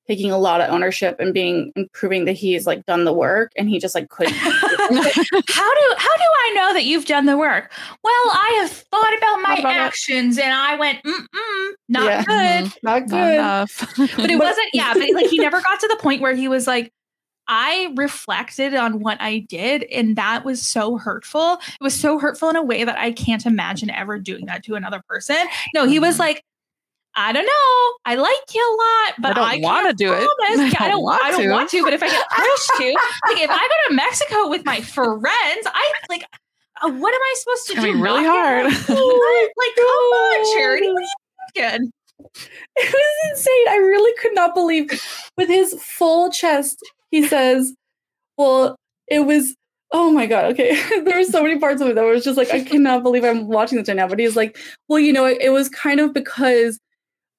taking 0.08 0.30
a 0.32 0.38
lot 0.38 0.60
of 0.60 0.68
ownership 0.70 1.16
and 1.20 1.32
being 1.32 1.72
and 1.76 1.90
proving 1.92 2.24
that 2.24 2.32
he's 2.32 2.66
like 2.66 2.84
done 2.86 3.04
the 3.04 3.12
work 3.12 3.52
and 3.56 3.68
he 3.68 3.78
just 3.78 3.94
like 3.94 4.08
couldn't 4.08 4.34
how 4.36 4.88
do 4.90 5.94
how 5.96 6.16
do 6.16 6.24
I 6.44 6.52
know 6.54 6.74
that 6.74 6.84
you've 6.84 7.06
done 7.06 7.26
the 7.26 7.36
work? 7.38 7.72
Well, 8.02 8.12
I 8.32 8.58
have 8.62 8.70
thought 8.70 9.16
about 9.16 9.36
my 9.42 9.56
about 9.60 9.76
it. 9.76 9.78
actions 9.78 10.38
and 10.38 10.52
I 10.52 10.74
went, 10.76 11.02
mm-mm, 11.04 11.70
not 11.88 12.04
Yeah. 12.04 12.24
good. 12.24 12.64
not 12.82 12.82
Not 12.82 13.08
good 13.08 13.34
enough. 13.34 13.94
But 14.16 14.30
it 14.30 14.38
wasn't, 14.38 14.68
yeah, 14.72 14.92
but 14.94 15.08
like 15.14 15.26
he 15.26 15.38
never 15.38 15.60
got 15.60 15.80
to 15.80 15.88
the 15.88 15.96
point 15.96 16.20
where 16.20 16.34
he 16.34 16.48
was 16.48 16.66
like, 16.66 16.90
I 17.48 17.92
reflected 17.96 18.74
on 18.74 19.00
what 19.00 19.18
I 19.20 19.40
did, 19.48 19.82
and 19.84 20.14
that 20.16 20.44
was 20.44 20.62
so 20.62 20.96
hurtful. 20.96 21.54
It 21.54 21.82
was 21.82 21.92
so 21.98 22.18
hurtful 22.20 22.48
in 22.50 22.56
a 22.56 22.62
way 22.62 22.84
that 22.84 22.96
I 22.98 23.10
can't 23.12 23.44
imagine 23.44 23.90
ever 23.90 24.18
doing 24.20 24.46
that 24.46 24.62
to 24.64 24.76
another 24.76 25.02
person. 25.08 25.36
No, 25.74 25.84
he 25.86 25.98
was 25.98 26.16
Mhm. 26.16 26.20
like, 26.20 26.44
I 27.14 27.32
don't 27.32 27.44
know. 27.44 27.98
I 28.04 28.14
like 28.14 28.54
you 28.54 28.60
a 28.60 28.72
lot, 28.72 29.14
but 29.20 29.30
I 29.32 29.34
don't 29.34 29.64
I, 29.64 29.68
wanna 29.68 29.92
do 29.92 30.12
it. 30.12 30.28
I 30.80 30.88
don't 30.88 31.02
want 31.02 31.22
I 31.24 31.30
don't 31.30 31.42
to. 31.42 31.50
want 31.50 31.70
to. 31.70 31.82
But 31.82 31.92
if 31.92 32.02
I 32.02 32.08
get 32.08 32.26
pushed 32.28 32.70
to, 32.78 32.84
like 33.28 33.42
if 33.42 33.50
I 33.50 33.58
go 33.58 33.88
to 33.88 33.94
Mexico 33.94 34.48
with 34.48 34.64
my 34.64 34.80
friends, 34.80 35.66
I 35.66 35.92
like. 36.08 36.24
uh, 36.82 36.90
what 36.90 37.14
am 37.14 37.20
I 37.20 37.34
supposed 37.36 37.66
to 37.68 37.74
do? 37.92 38.02
really 38.02 38.24
hard. 38.24 38.64
like, 38.66 38.78
come 38.88 38.94
on, 38.94 40.56
Charity. 40.56 40.88
What 40.88 41.02
are 41.02 41.02
you 41.02 41.08
thinking? 41.54 41.92
it 42.76 42.92
was 42.94 43.30
insane. 43.30 43.68
I 43.68 43.76
really 43.76 44.12
could 44.20 44.34
not 44.34 44.54
believe 44.54 44.88
with 45.36 45.48
his 45.48 45.74
full 45.82 46.30
chest, 46.30 46.78
he 47.10 47.26
says, 47.26 47.74
Well, 48.38 48.76
it 49.08 49.20
was 49.26 49.54
oh 49.94 50.10
my 50.10 50.24
god, 50.26 50.46
okay. 50.52 50.74
there 51.04 51.18
were 51.18 51.24
so 51.24 51.42
many 51.42 51.58
parts 51.58 51.82
of 51.82 51.88
it 51.88 51.94
that 51.96 52.04
was 52.04 52.24
just 52.24 52.38
like, 52.38 52.50
I 52.50 52.64
cannot 52.64 53.02
believe 53.02 53.24
I'm 53.24 53.46
watching 53.48 53.76
this 53.76 53.88
right 53.88 53.96
now. 53.96 54.08
But 54.08 54.18
he's 54.18 54.36
like, 54.36 54.56
Well, 54.88 54.98
you 54.98 55.12
know, 55.12 55.26
it, 55.26 55.38
it 55.42 55.50
was 55.50 55.68
kind 55.68 56.00
of 56.00 56.14
because 56.14 56.78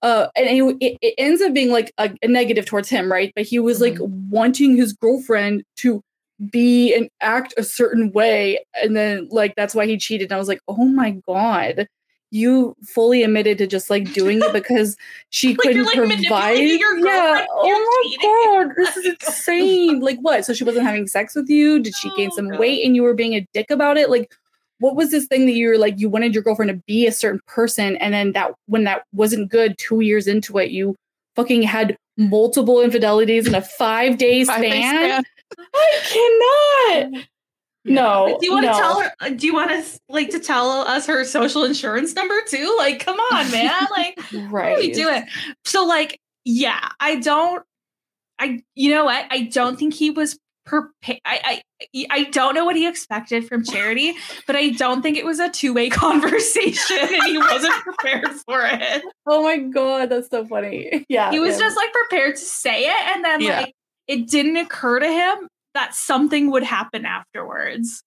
uh 0.03 0.27
and 0.35 0.47
it, 0.47 0.77
it, 0.79 0.97
it 1.01 1.15
ends 1.17 1.41
up 1.41 1.53
being 1.53 1.71
like 1.71 1.91
a, 1.97 2.11
a 2.21 2.27
negative 2.27 2.65
towards 2.67 2.89
him, 2.89 3.11
right? 3.11 3.33
But 3.35 3.45
he 3.45 3.57
was 3.59 3.81
like 3.81 3.97
wanting 3.99 4.77
his 4.77 4.93
girlfriend 4.93 5.63
to 5.77 6.03
be 6.51 6.93
and 6.93 7.09
act 7.21 7.53
a 7.57 7.63
certain 7.63 8.11
way. 8.11 8.59
And 8.81 8.95
then 8.95 9.27
like 9.31 9.55
that's 9.55 9.73
why 9.75 9.87
he 9.87 9.97
cheated. 9.97 10.25
And 10.27 10.35
I 10.35 10.39
was 10.39 10.47
like, 10.49 10.61
oh 10.67 10.85
my 10.85 11.17
God. 11.27 11.87
You 12.35 12.75
fully 12.83 13.21
admitted 13.21 13.59
to 13.59 13.67
just 13.67 13.91
like 13.91 14.11
doing 14.11 14.39
it 14.41 14.51
because 14.53 14.97
she 15.29 15.49
Like, 15.49 15.59
couldn't 15.59 15.85
like, 15.85 15.95
provide. 15.95 16.57
Yeah. 16.57 17.45
Oh 17.51 18.07
cheating. 18.09 18.29
my 18.31 18.63
god, 18.65 18.75
this 18.75 18.97
is 18.97 19.05
insane. 19.27 19.99
like 19.99 20.17
what? 20.19 20.43
So 20.43 20.53
she 20.53 20.63
wasn't 20.63 20.85
having 20.87 21.05
sex 21.07 21.35
with 21.35 21.47
you? 21.49 21.79
Did 21.79 21.93
she 21.95 22.09
gain 22.17 22.29
Oh, 22.33 22.35
some 22.35 22.47
weight 22.57 22.83
and 22.85 22.95
you 22.95 23.03
were 23.03 23.13
being 23.13 23.35
a 23.35 23.47
dick 23.53 23.69
about 23.69 23.97
it? 23.97 24.09
Like 24.09 24.31
what 24.83 24.97
was 24.97 25.11
this 25.11 25.25
thing 25.27 25.45
that 25.45 25.53
you 25.53 25.69
were 25.69 25.77
like 25.77 25.97
you 25.97 26.09
wanted 26.09 26.33
your 26.33 26.43
girlfriend 26.43 26.69
to 26.69 26.83
be 26.85 27.07
a 27.07 27.11
certain 27.11 27.39
person 27.47 27.95
and 27.97 28.13
then 28.13 28.33
that 28.33 28.51
when 28.65 28.83
that 28.83 29.03
wasn't 29.13 29.49
good 29.49 29.77
2 29.77 30.01
years 30.01 30.27
into 30.27 30.57
it 30.57 30.71
you 30.71 30.93
fucking 31.37 31.61
had 31.63 31.95
multiple 32.17 32.81
infidelities 32.81 33.47
in 33.47 33.55
a 33.55 33.61
5 33.61 34.17
day 34.17 34.43
span? 34.43 34.59
span. 34.59 35.23
I 35.73 36.99
cannot. 37.09 37.23
No. 37.85 38.37
Do 38.39 38.45
you 38.45 38.53
want 38.53 38.65
no. 38.65 38.71
to 38.71 38.79
tell 38.79 38.99
her? 39.01 39.11
uh, 39.19 39.29
Do 39.31 39.45
you 39.45 39.53
want 39.53 39.71
us 39.71 39.99
like 40.07 40.29
to 40.29 40.39
tell 40.39 40.69
us 40.71 41.05
her 41.05 41.25
social 41.25 41.65
insurance 41.65 42.13
number 42.15 42.39
too? 42.47 42.73
Like, 42.77 43.03
come 43.03 43.19
on, 43.19 43.51
man! 43.51 43.87
Like, 43.91 44.17
Right. 44.49 44.77
we 44.77 44.93
do 44.93 45.09
it. 45.09 45.25
So, 45.65 45.85
like, 45.85 46.17
yeah, 46.45 46.87
I 47.01 47.17
don't. 47.17 47.61
I, 48.39 48.63
you 48.75 48.89
know 48.91 49.03
what? 49.03 49.25
I 49.29 49.49
don't 49.51 49.77
think 49.77 49.93
he 49.93 50.11
was 50.11 50.39
prepared. 50.65 51.19
I, 51.25 51.61
I, 51.93 52.05
I 52.09 52.23
don't 52.25 52.55
know 52.55 52.65
what 52.65 52.75
he 52.75 52.87
expected 52.87 53.47
from 53.47 53.63
Charity, 53.63 54.13
but 54.47 54.55
I 54.55 54.69
don't 54.69 55.01
think 55.01 55.17
it 55.17 55.25
was 55.25 55.39
a 55.39 55.49
two 55.49 55.73
way 55.73 55.89
conversation, 55.91 56.97
and 56.99 57.23
he 57.23 57.37
wasn't 57.37 57.73
prepared 57.83 58.29
for 58.45 58.61
it. 58.65 59.03
Oh 59.25 59.43
my 59.43 59.57
god, 59.57 60.09
that's 60.09 60.29
so 60.29 60.45
funny. 60.45 61.05
Yeah. 61.09 61.31
He 61.31 61.39
was 61.39 61.53
yeah. 61.59 61.65
just 61.65 61.77
like 61.77 61.91
prepared 61.93 62.35
to 62.35 62.41
say 62.41 62.85
it, 62.85 63.15
and 63.15 63.23
then 63.23 63.41
Yeah. 63.41 63.61
like 63.61 63.73
it 64.07 64.27
didn't 64.29 64.57
occur 64.57 64.99
to 64.99 65.07
him 65.07 65.47
that 65.73 65.95
something 65.95 66.51
would 66.51 66.63
happen 66.63 67.05
afterwards. 67.05 68.03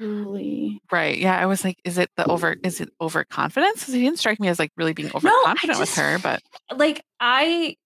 truly. 0.00 0.80
Right. 0.90 1.18
Yeah. 1.18 1.38
I 1.38 1.46
was 1.46 1.64
like, 1.64 1.76
is 1.84 1.98
it 1.98 2.08
the 2.16 2.24
mm. 2.24 2.32
over 2.32 2.56
is 2.64 2.80
it 2.80 2.90
overconfidence? 3.00 3.80
Because 3.80 3.94
he 3.94 4.02
didn't 4.02 4.18
strike 4.18 4.40
me 4.40 4.48
as 4.48 4.58
like 4.58 4.70
really 4.76 4.92
being 4.92 5.10
overconfident 5.14 5.78
with 5.78 5.88
just- 5.88 5.98
her, 5.98 6.18
but 6.18 6.42
like 6.74 7.02
I, 7.20 7.76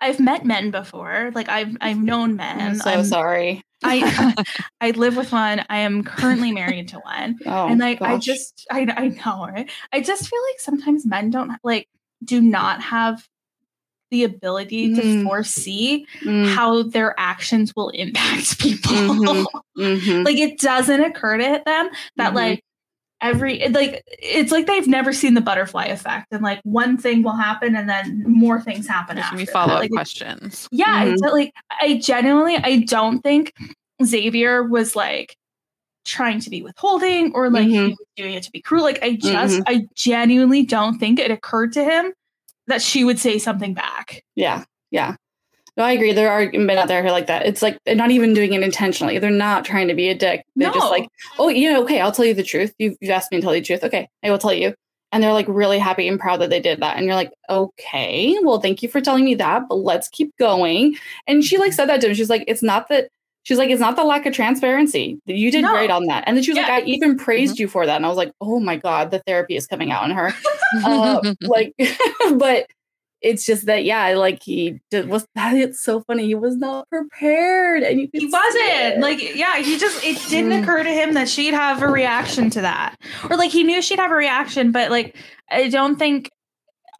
I 0.00 0.08
I've 0.08 0.20
met 0.20 0.44
men 0.44 0.70
before. 0.70 1.30
Like 1.34 1.48
I've 1.48 1.76
I've 1.80 1.98
known 1.98 2.36
men. 2.36 2.60
I'm 2.60 2.74
so 2.76 2.90
I'm- 2.90 3.04
sorry. 3.04 3.62
I 3.84 4.34
I 4.80 4.90
live 4.90 5.16
with 5.16 5.30
one. 5.32 5.64
I 5.70 5.78
am 5.78 6.02
currently 6.04 6.52
married 6.52 6.88
to 6.88 6.98
one. 6.98 7.38
Oh, 7.46 7.68
and 7.68 7.78
like 7.80 8.02
I 8.02 8.18
just 8.18 8.66
I 8.70 8.80
I 8.96 9.08
know, 9.08 9.46
right? 9.46 9.70
I 9.92 10.00
just 10.00 10.28
feel 10.28 10.40
like 10.50 10.60
sometimes 10.60 11.06
men 11.06 11.30
don't 11.30 11.52
like 11.62 11.88
do 12.24 12.40
not 12.40 12.82
have 12.82 13.26
the 14.10 14.24
ability 14.24 14.94
to 14.94 15.02
Mhm. 15.02 15.24
foresee 15.24 16.06
Mm, 16.22 16.54
how 16.54 16.82
their 16.82 17.14
actions 17.18 17.76
will 17.76 17.90
impact 17.90 18.58
people. 18.58 18.92
Mhm. 18.92 19.46
mhm. 19.78 20.24
like 20.24 20.38
it 20.38 20.58
doesn't 20.58 21.02
occur 21.04 21.36
to 21.36 21.62
them 21.66 21.90
that 22.16 22.32
Mhm. 22.32 22.36
like 22.36 22.64
every 23.20 23.66
like 23.70 24.02
it's 24.06 24.52
like 24.52 24.66
they've 24.66 24.86
never 24.86 25.12
seen 25.12 25.34
the 25.34 25.40
butterfly 25.40 25.84
effect 25.86 26.28
and 26.30 26.42
like 26.42 26.60
one 26.62 26.96
thing 26.96 27.22
will 27.22 27.34
happen 27.36 27.74
and 27.74 27.88
then 27.88 28.22
more 28.26 28.60
things 28.60 28.86
happen 28.86 29.16
there's 29.16 29.24
after 29.24 29.34
gonna 29.36 29.42
be 29.42 29.44
that. 29.46 29.52
follow 29.52 29.74
up 29.74 29.80
Like, 29.80 29.90
questions. 29.90 30.68
yeah 30.70 31.04
mm-hmm. 31.04 31.14
it's 31.14 31.22
uh, 31.22 31.32
like 31.32 31.52
i 31.80 31.98
genuinely 31.98 32.56
i 32.58 32.78
don't 32.80 33.20
think 33.22 33.52
xavier 34.04 34.62
was 34.62 34.94
like 34.94 35.36
trying 36.04 36.38
to 36.40 36.48
be 36.48 36.62
withholding 36.62 37.32
or 37.34 37.50
like 37.50 37.66
he 37.66 37.76
Mhm. 37.76 37.88
was 37.90 38.06
doing 38.16 38.34
it 38.34 38.42
to 38.44 38.50
be 38.52 38.60
cruel 38.62 38.82
like 38.84 39.02
i 39.02 39.14
just 39.16 39.54
mm-hmm. 39.56 39.62
i 39.66 39.86
genuinely 39.94 40.64
don't 40.64 40.98
think 40.98 41.18
it 41.18 41.30
occurred 41.32 41.72
to 41.72 41.82
him 41.84 42.12
that 42.68 42.80
she 42.82 43.02
would 43.04 43.18
say 43.18 43.38
something 43.38 43.74
back 43.74 44.22
Yeah, 44.36 44.64
yeah. 44.90 45.16
No, 45.78 45.84
I 45.84 45.92
agree. 45.92 46.12
There 46.12 46.28
are 46.30 46.50
men 46.52 46.76
out 46.76 46.88
there 46.88 47.00
who 47.02 47.08
are 47.08 47.12
like 47.12 47.28
that. 47.28 47.46
It's 47.46 47.62
like 47.62 47.78
they're 47.86 47.94
not 47.94 48.10
even 48.10 48.34
doing 48.34 48.52
it 48.52 48.62
intentionally. 48.64 49.18
They're 49.20 49.30
not 49.30 49.64
trying 49.64 49.86
to 49.88 49.94
be 49.94 50.08
a 50.08 50.14
dick. 50.14 50.42
They're 50.56 50.72
just 50.72 50.90
like, 50.90 51.08
oh, 51.38 51.48
yeah, 51.48 51.78
okay, 51.78 52.00
I'll 52.00 52.10
tell 52.10 52.24
you 52.24 52.34
the 52.34 52.42
truth. 52.42 52.74
You've, 52.78 52.96
you've 53.00 53.12
asked 53.12 53.30
me 53.30 53.38
to 53.38 53.42
tell 53.42 53.54
you 53.54 53.60
the 53.60 53.66
truth. 53.66 53.84
Okay, 53.84 54.08
I 54.24 54.30
will 54.32 54.38
tell 54.38 54.52
you. 54.52 54.74
And 55.12 55.22
they're 55.22 55.32
like 55.32 55.46
really 55.48 55.78
happy 55.78 56.08
and 56.08 56.18
proud 56.18 56.40
that 56.40 56.50
they 56.50 56.58
did 56.60 56.80
that. 56.82 56.96
And 56.96 57.06
you're 57.06 57.14
like, 57.14 57.30
okay, 57.48 58.36
well, 58.42 58.60
thank 58.60 58.82
you 58.82 58.88
for 58.88 59.00
telling 59.00 59.24
me 59.24 59.36
that, 59.36 59.62
but 59.68 59.76
let's 59.76 60.08
keep 60.08 60.36
going. 60.36 60.96
And 61.28 61.44
she 61.44 61.58
like 61.58 61.72
said 61.72 61.86
that 61.88 62.00
to 62.00 62.08
him. 62.08 62.14
She's 62.14 62.28
like, 62.28 62.44
it's 62.48 62.62
not 62.62 62.88
that. 62.88 63.08
She's 63.44 63.56
like, 63.56 63.70
it's 63.70 63.80
not 63.80 63.94
the 63.96 64.04
lack 64.04 64.26
of 64.26 64.34
transparency. 64.34 65.18
You 65.24 65.50
did 65.50 65.62
No. 65.62 65.70
great 65.72 65.90
on 65.90 66.04
that. 66.06 66.24
And 66.26 66.36
then 66.36 66.42
she 66.44 66.50
was 66.50 66.58
Yeah. 66.58 66.64
like, 66.64 66.82
I 66.82 66.86
even 66.86 67.16
praised 67.16 67.58
you 67.58 67.68
for 67.68 67.86
that. 67.86 67.96
And 67.96 68.04
I 68.04 68.08
was 68.08 68.18
like, 68.18 68.32
oh 68.42 68.58
my 68.60 68.76
God, 68.76 69.10
the 69.10 69.20
therapy 69.20 69.56
is 69.56 69.66
coming 69.66 69.90
out 69.92 70.04
in 70.04 70.10
her. 70.10 70.34
uh, 70.84 71.34
like, 71.40 71.72
but 72.34 72.66
it's 73.20 73.44
just 73.44 73.66
that, 73.66 73.84
yeah, 73.84 74.14
like 74.14 74.42
he 74.42 74.80
did, 74.90 75.08
was 75.08 75.26
that. 75.34 75.54
It's 75.56 75.80
so 75.80 76.00
funny. 76.02 76.26
He 76.26 76.34
was 76.34 76.56
not 76.56 76.88
prepared, 76.88 77.82
and 77.82 78.00
you 78.00 78.08
He 78.12 78.26
wasn't 78.26 79.00
like, 79.00 79.34
yeah, 79.36 79.56
he 79.58 79.78
just, 79.78 80.04
it 80.04 80.18
didn't 80.28 80.52
Mm. 80.52 80.62
occur 80.62 80.82
to 80.84 80.90
him 80.90 81.14
that 81.14 81.28
she'd 81.28 81.54
have 81.54 81.82
a 81.82 81.88
reaction 81.88 82.50
to 82.50 82.60
that. 82.62 82.96
Or 83.30 83.36
like 83.36 83.50
he 83.50 83.64
knew 83.64 83.82
she'd 83.82 83.98
have 83.98 84.10
a 84.10 84.14
reaction, 84.14 84.70
but 84.72 84.90
like, 84.90 85.16
I 85.50 85.68
don't 85.68 85.96
think, 85.96 86.30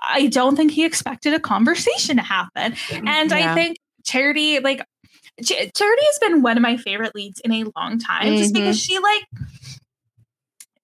I 0.01 0.27
don't 0.27 0.57
think 0.57 0.71
he 0.73 0.85
expected 0.85 1.35
a 1.35 1.41
conversation 1.41 2.16
to 2.16 2.23
happen. 2.23 2.75
And 2.93 3.33
I 3.33 3.55
think 3.55 3.79
Charity, 4.05 4.61
like, 4.61 4.81
Ch- 5.43 5.71
Charity 5.75 6.03
has 6.05 6.19
been 6.21 6.43
one 6.43 6.57
of 6.57 6.62
my 6.62 6.77
favorite 6.77 7.14
leads 7.14 7.41
in 7.41 7.53
a 7.53 7.64
long 7.77 7.99
time 7.99 8.37
just 8.37 8.53
Mhm. 8.53 8.55
because 8.55 8.81
she, 8.81 8.99
like, 8.99 9.23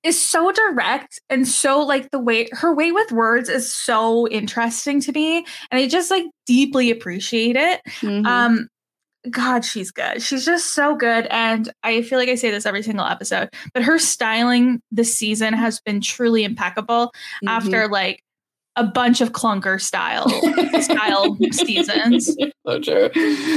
is 0.05 0.23
so 0.23 0.53
direct 0.53 1.21
and 1.31 1.49
so 1.49 1.81
like 1.81 2.11
the 2.11 2.19
way 2.21 2.49
her 2.53 2.73
way 2.75 2.93
with 2.93 3.11
words 3.11 3.49
is 3.49 3.73
so 3.73 4.29
interesting 4.29 5.01
to 5.01 5.11
me 5.13 5.39
and 5.71 5.81
i 5.81 5.89
just 5.89 6.11
like 6.11 6.25
deeply 6.47 6.91
appreciate 6.91 7.57
it 7.57 7.81
Mhm. 8.01 8.27
um 8.27 8.69
god 9.31 9.65
she's 9.65 9.91
good 9.91 10.21
she's 10.21 10.45
just 10.45 10.75
so 10.75 10.95
good 10.95 11.27
and 11.31 11.73
i 11.83 12.03
feel 12.03 12.19
like 12.19 12.29
i 12.29 12.35
say 12.35 12.51
this 12.51 12.67
every 12.67 12.83
single 12.83 13.07
episode 13.07 13.49
but 13.73 13.83
her 13.83 13.99
styling 13.99 14.83
this 14.93 15.17
season 15.17 15.55
has 15.55 15.81
been 15.81 16.01
truly 16.03 16.45
impeccable 16.45 17.07
Mm-hmm. 17.43 17.49
after 17.49 17.89
like 17.89 18.21
a 18.77 18.85
bunch 18.85 19.21
of 19.21 19.33
clunker 19.33 19.81
style 19.81 20.29
style 20.83 21.37
seasons 21.53 22.37
so 22.67 22.81
true. 22.81 23.11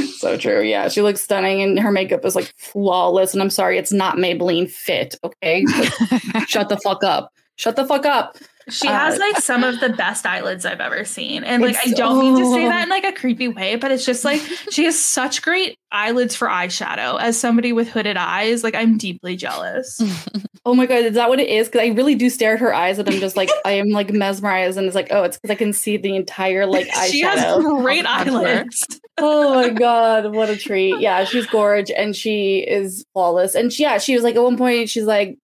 So 0.05 0.37
true. 0.37 0.61
Yeah, 0.61 0.89
she 0.89 1.01
looks 1.01 1.21
stunning 1.21 1.61
and 1.61 1.79
her 1.79 1.91
makeup 1.91 2.25
is 2.25 2.35
like 2.35 2.53
flawless. 2.57 3.33
And 3.33 3.41
I'm 3.41 3.49
sorry, 3.49 3.77
it's 3.77 3.93
not 3.93 4.17
Maybelline 4.17 4.69
fit. 4.69 5.15
Okay. 5.23 5.65
Like, 5.65 6.49
shut 6.49 6.69
the 6.69 6.77
fuck 6.77 7.03
up. 7.03 7.31
Shut 7.55 7.75
the 7.75 7.85
fuck 7.85 8.05
up. 8.05 8.37
She 8.69 8.87
has 8.87 9.15
Uh, 9.15 9.19
like 9.19 9.37
some 9.37 9.63
of 9.63 9.79
the 9.79 9.89
best 9.89 10.25
eyelids 10.25 10.65
I've 10.65 10.81
ever 10.81 11.05
seen. 11.05 11.43
And 11.43 11.61
like 11.63 11.77
I 11.85 11.91
don't 11.91 12.19
mean 12.19 12.37
to 12.37 12.51
say 12.53 12.67
that 12.67 12.83
in 12.83 12.89
like 12.89 13.05
a 13.05 13.13
creepy 13.13 13.47
way, 13.47 13.75
but 13.75 13.91
it's 13.91 14.05
just 14.05 14.25
like 14.25 14.41
she 14.71 14.83
has 14.85 14.99
such 14.99 15.41
great 15.41 15.77
eyelids 15.91 16.35
for 16.35 16.47
eyeshadow. 16.47 17.19
As 17.19 17.39
somebody 17.39 17.71
with 17.71 17.89
hooded 17.89 18.17
eyes, 18.17 18.63
like 18.63 18.75
I'm 18.75 18.97
deeply 18.97 19.35
jealous. 19.35 20.01
Oh 20.65 20.73
my 20.73 20.85
god, 20.85 21.05
is 21.05 21.13
that 21.13 21.29
what 21.29 21.39
it 21.39 21.47
is? 21.47 21.69
Because 21.69 21.79
I 21.79 21.93
really 21.93 22.13
do 22.13 22.29
stare 22.29 22.55
at 22.55 22.59
her 22.59 22.73
eyes 22.73 22.99
and 22.99 23.07
I'm 23.07 23.21
just 23.21 23.37
like 23.37 23.49
I 23.63 23.71
am 23.71 23.87
like 23.91 24.11
mesmerized 24.11 24.77
and 24.77 24.85
it's 24.85 24.95
like, 24.97 25.07
oh, 25.11 25.23
it's 25.23 25.37
because 25.37 25.49
I 25.49 25.55
can 25.55 25.71
see 25.71 25.95
the 25.95 26.13
entire 26.13 26.65
like 26.65 26.87
eyeshadow. 26.89 27.05
she 27.09 27.21
has 27.21 27.63
great 27.63 28.05
eyelids. 28.05 28.85
oh 29.17 29.55
my 29.55 29.69
god, 29.69 30.35
what 30.35 30.49
a 30.49 30.57
treat. 30.57 30.99
Yeah, 30.99 31.23
she's 31.23 31.47
gorge 31.47 31.89
and 31.89 32.13
she 32.13 32.65
is 32.67 33.05
flawless. 33.13 33.55
And 33.55 33.71
she, 33.71 33.83
yeah, 33.83 33.97
she 33.97 34.13
was 34.13 34.23
like 34.25 34.35
at 34.35 34.43
one 34.43 34.57
point, 34.57 34.89
she's 34.89 35.05
like, 35.05 35.37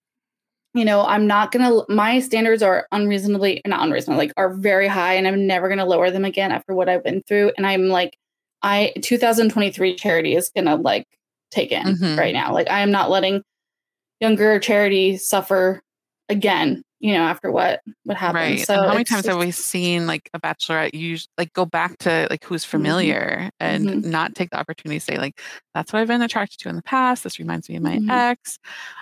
you 0.73 0.85
know, 0.85 1.05
I'm 1.05 1.27
not 1.27 1.51
gonna 1.51 1.81
my 1.89 2.19
standards 2.19 2.63
are 2.63 2.87
unreasonably 2.91 3.61
not 3.65 3.83
unreasonable, 3.85 4.17
like 4.17 4.33
are 4.37 4.53
very 4.53 4.87
high, 4.87 5.13
and 5.13 5.27
I'm 5.27 5.45
never 5.47 5.69
gonna 5.69 5.85
lower 5.85 6.09
them 6.11 6.25
again 6.25 6.51
after 6.51 6.73
what 6.73 6.89
I've 6.89 7.03
been 7.03 7.21
through. 7.27 7.51
And 7.57 7.65
I'm 7.67 7.87
like, 7.89 8.17
I 8.63 8.93
2023 9.01 9.95
charity 9.95 10.35
is 10.35 10.49
gonna 10.55 10.75
like 10.75 11.05
take 11.51 11.71
in 11.71 11.83
Mhm. 11.97 12.17
right 12.17 12.33
now. 12.33 12.53
Like 12.53 12.69
I 12.69 12.79
am 12.81 12.91
not 12.91 13.09
letting 13.11 13.43
younger 14.19 14.59
charity 14.59 15.17
suffer 15.17 15.81
again, 16.29 16.83
you 17.03 17.11
know, 17.11 17.23
after 17.23 17.51
what 17.51 17.81
what 18.05 18.15
happened. 18.15 18.35
Right. 18.35 18.59
So 18.65 18.75
and 18.75 18.85
how 18.85 18.93
many 18.93 19.03
times 19.03 19.25
have 19.25 19.37
we 19.37 19.51
seen 19.51 20.07
like 20.07 20.29
a 20.33 20.39
bachelorette 20.39 20.93
use 20.93 21.27
like 21.37 21.51
go 21.51 21.65
back 21.65 21.97
to 21.99 22.27
like 22.29 22.45
who's 22.45 22.63
familiar 22.63 23.49
and 23.59 23.85
Mhm. 23.89 24.05
not 24.05 24.35
take 24.35 24.51
the 24.51 24.57
opportunity 24.57 24.99
to 24.99 25.05
say 25.05 25.17
like 25.17 25.41
that's 25.73 25.91
what 25.91 25.99
I've 26.01 26.07
been 26.07 26.21
attracted 26.21 26.59
to 26.61 26.69
in 26.69 26.77
the 26.77 26.81
past. 26.81 27.25
This 27.25 27.39
reminds 27.39 27.67
me 27.67 27.75
of 27.75 27.83
my 27.83 27.97
Mhm. 27.97 28.09
ex. 28.09 28.57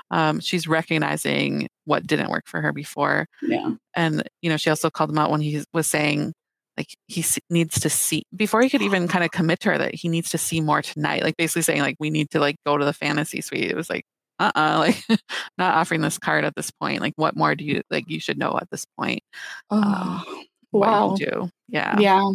Um, 0.09 0.39
she's 0.39 0.67
recognizing 0.67 1.67
what 1.85 2.07
didn't 2.07 2.31
work 2.31 2.47
for 2.47 2.59
her 2.59 2.73
before, 2.73 3.27
yeah. 3.43 3.69
and 3.95 4.23
you 4.41 4.49
know 4.49 4.57
she 4.57 4.71
also 4.71 4.89
called 4.89 5.11
him 5.11 5.19
out 5.19 5.29
when 5.29 5.41
he 5.41 5.63
was 5.71 5.85
saying 5.85 6.33
like 6.77 6.87
he 7.07 7.23
needs 7.51 7.79
to 7.81 7.89
see 7.89 8.23
before 8.35 8.63
he 8.63 8.69
could 8.71 8.81
even 8.81 9.07
kind 9.07 9.23
of 9.23 9.29
commit 9.29 9.59
to 9.59 9.69
her 9.69 9.77
that 9.77 9.93
he 9.93 10.07
needs 10.09 10.29
to 10.31 10.39
see 10.39 10.59
more 10.59 10.81
tonight. 10.81 11.21
Like 11.23 11.37
basically 11.37 11.61
saying 11.61 11.81
like 11.81 11.97
we 11.99 12.09
need 12.09 12.31
to 12.31 12.39
like 12.39 12.55
go 12.65 12.79
to 12.79 12.85
the 12.85 12.93
fantasy 12.93 13.41
suite. 13.41 13.69
It 13.69 13.75
was 13.75 13.91
like 13.91 14.05
uh 14.41 14.51
uh 14.55 14.75
like 14.79 15.19
not 15.57 15.75
offering 15.75 16.01
this 16.01 16.17
card 16.17 16.43
at 16.45 16.55
this 16.55 16.71
point. 16.71 17.01
Like 17.01 17.13
what 17.15 17.35
more 17.35 17.55
do 17.55 17.63
you 17.63 17.81
like 17.89 18.09
you 18.09 18.19
should 18.19 18.37
know 18.37 18.57
at 18.61 18.69
this 18.71 18.85
point? 18.97 19.21
Oh, 19.69 20.23
what 20.71 20.89
wow. 20.89 21.15
do. 21.15 21.49
Yeah. 21.69 21.97
yeah 21.99 22.29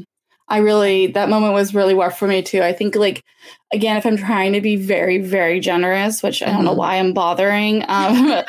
i 0.49 0.59
really 0.59 1.09
that 1.09 1.29
moment 1.29 1.53
was 1.53 1.75
really 1.75 1.93
rough 1.93 2.17
for 2.19 2.29
me 2.29 2.41
too 2.41 2.63
i 2.63 2.73
think 2.73 2.95
like 2.95 3.23
again 3.73 3.97
if 3.97 4.07
i'm 4.07 4.17
trying 4.17 4.53
to 4.53 4.61
be 4.61 4.77
very 4.77 5.19
very 5.19 5.59
generous 5.59 6.23
which 6.23 6.41
i 6.43 6.47
don't 6.47 6.65
know 6.65 6.73
Mhm. 6.73 6.77
why 6.77 6.97
i'm 6.97 7.13
bothering 7.13 7.85
um 7.89 8.43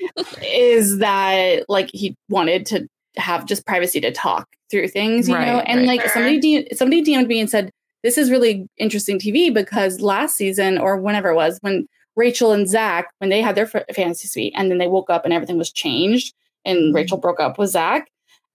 is 0.42 0.98
that 0.98 1.64
like 1.68 1.90
he 1.92 2.16
wanted 2.30 2.64
to 2.66 2.88
have 3.16 3.44
just 3.46 3.66
privacy 3.66 4.00
to 4.00 4.10
talk 4.10 4.48
through 4.70 4.88
things 4.88 5.28
you 5.28 5.34
know 5.34 5.60
and 5.66 5.80
right. 5.80 5.88
like 6.00 6.08
somebody 6.08 6.40
D- 6.40 6.68
somebody 6.74 7.02
DM'd 7.04 7.28
me 7.28 7.40
and 7.40 7.50
said 7.50 7.70
this 8.02 8.16
is 8.16 8.30
really 8.30 8.66
interesting 8.78 9.18
tv 9.18 9.52
because 9.52 10.00
last 10.00 10.36
season 10.36 10.78
or 10.78 10.96
whenever 10.96 11.28
it 11.30 11.34
was 11.34 11.58
when 11.60 11.86
rachel 12.16 12.52
and 12.52 12.68
zach 12.68 13.08
when 13.18 13.30
they 13.30 13.40
had 13.40 13.54
their 13.54 13.66
fantasy 13.66 14.28
suite 14.28 14.52
and 14.56 14.70
then 14.70 14.78
they 14.78 14.88
woke 14.88 15.10
up 15.10 15.24
and 15.24 15.32
everything 15.32 15.58
was 15.58 15.72
changed 15.72 16.34
and 16.64 16.78
mm-hmm. 16.78 16.96
rachel 16.96 17.18
broke 17.18 17.40
up 17.40 17.58
with 17.58 17.70
zach 17.70 18.08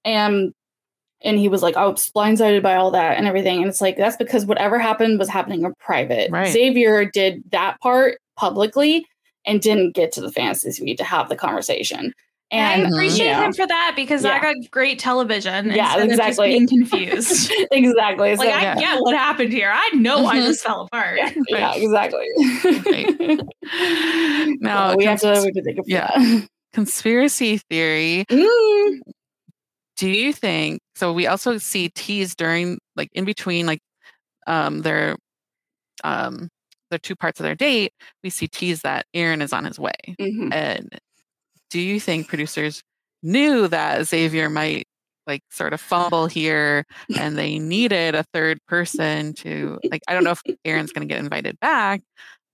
and 0.06 0.54
and 1.22 1.40
he 1.40 1.48
was 1.48 1.64
like, 1.64 1.76
oh, 1.78 1.82
I 1.82 1.88
was 1.88 2.10
blindsided 2.16 2.62
by 2.62 2.76
all 2.76 2.92
that 2.92 3.18
and 3.18 3.26
everything. 3.26 3.58
And 3.58 3.68
it's 3.68 3.82
like, 3.82 3.98
that's 3.98 4.18
because 4.18 4.46
whatever 4.46 4.78
happened 4.78 5.18
was 5.18 5.30
happening 5.30 5.64
in 5.64 5.74
private. 5.80 6.32
Right. 6.32 6.52
Xavier 6.52 7.06
did 7.06 7.44
that 7.52 7.80
part 7.82 8.20
publicly 8.36 9.06
and 9.46 9.62
didn't 9.62 9.96
get 9.96 10.12
to 10.14 10.22
the 10.22 10.32
fantasy 10.32 10.72
suite 10.72 10.98
to 11.00 11.04
have 11.04 11.30
the 11.30 11.36
conversation. 11.36 12.14
And 12.50 12.84
And 12.84 12.94
I 12.94 12.98
appreciate 12.98 13.26
you 13.28 13.32
know, 13.34 13.42
him 13.44 13.54
for 13.54 13.68
that 13.68 13.94
because 13.96 14.24
I 14.24 14.40
got 14.40 14.56
great 14.72 15.00
television. 15.00 15.70
Yeah, 15.72 15.96
just 15.98 16.12
exactly. 16.12 16.48
being 16.50 16.68
confused. 16.90 17.52
exactly. 17.72 18.36
So, 18.38 18.42
like 18.44 18.54
I 18.54 18.62
yeah. 18.62 18.76
get 18.80 19.00
what 19.02 19.16
happened 19.18 19.52
here. 19.52 19.70
I 19.74 19.90
know 19.96 20.22
why 20.22 20.38
Mhm. 20.38 20.44
this 20.48 20.62
fell 20.64 20.84
apart. 20.92 21.20
yeah, 21.50 21.74
exactly. 21.76 22.26
Now, 24.62 24.92
So 24.92 24.98
we 24.98 25.06
have 25.06 25.20
to, 25.22 25.28
we 25.28 25.34
have 25.46 25.54
to 25.54 25.62
think 25.64 25.80
of 25.80 25.86
yeah. 25.88 26.08
that. 26.16 26.48
conspiracy 26.74 27.58
theory. 27.70 28.24
Mm. 28.30 29.00
Do 29.98 30.10
you 30.10 30.32
think 30.32 30.80
so? 30.96 31.12
We 31.12 31.28
also 31.28 31.58
see 31.58 31.90
teas 31.90 32.36
during 32.36 32.78
like 32.96 33.10
in 33.14 33.26
between 33.26 33.66
like 33.66 33.80
um 34.46 34.84
their 34.84 35.18
um 36.04 36.48
the 36.92 37.00
two 37.00 37.16
parts 37.16 37.40
of 37.40 37.44
their 37.44 37.56
date. 37.56 37.92
We 38.24 38.30
see 38.30 38.48
teas 38.48 38.82
that 38.82 39.06
Aaron 39.14 39.42
is 39.42 39.52
on 39.54 39.66
his 39.66 39.80
way. 39.80 39.96
Mhm. 40.20 40.54
And 40.54 41.00
do 41.70 41.80
you 41.80 42.00
think 42.00 42.28
producers 42.28 42.82
knew 43.24 43.68
that 43.68 44.06
Xavier 44.08 44.50
might 44.50 44.86
like 45.26 45.42
sort 45.52 45.74
of 45.74 45.82
fumble 45.82 46.28
here 46.28 46.86
and 47.20 47.38
they 47.38 47.60
needed 47.60 48.16
a 48.16 48.24
third 48.34 48.60
person 48.68 49.34
to 49.34 49.78
like 49.92 50.02
I 50.08 50.14
don't 50.14 50.24
know 50.24 50.32
if 50.32 50.42
Aaron's 50.66 50.92
going 50.94 51.08
to 51.08 51.14
get 51.14 51.22
invited 51.24 51.60
back, 51.60 52.02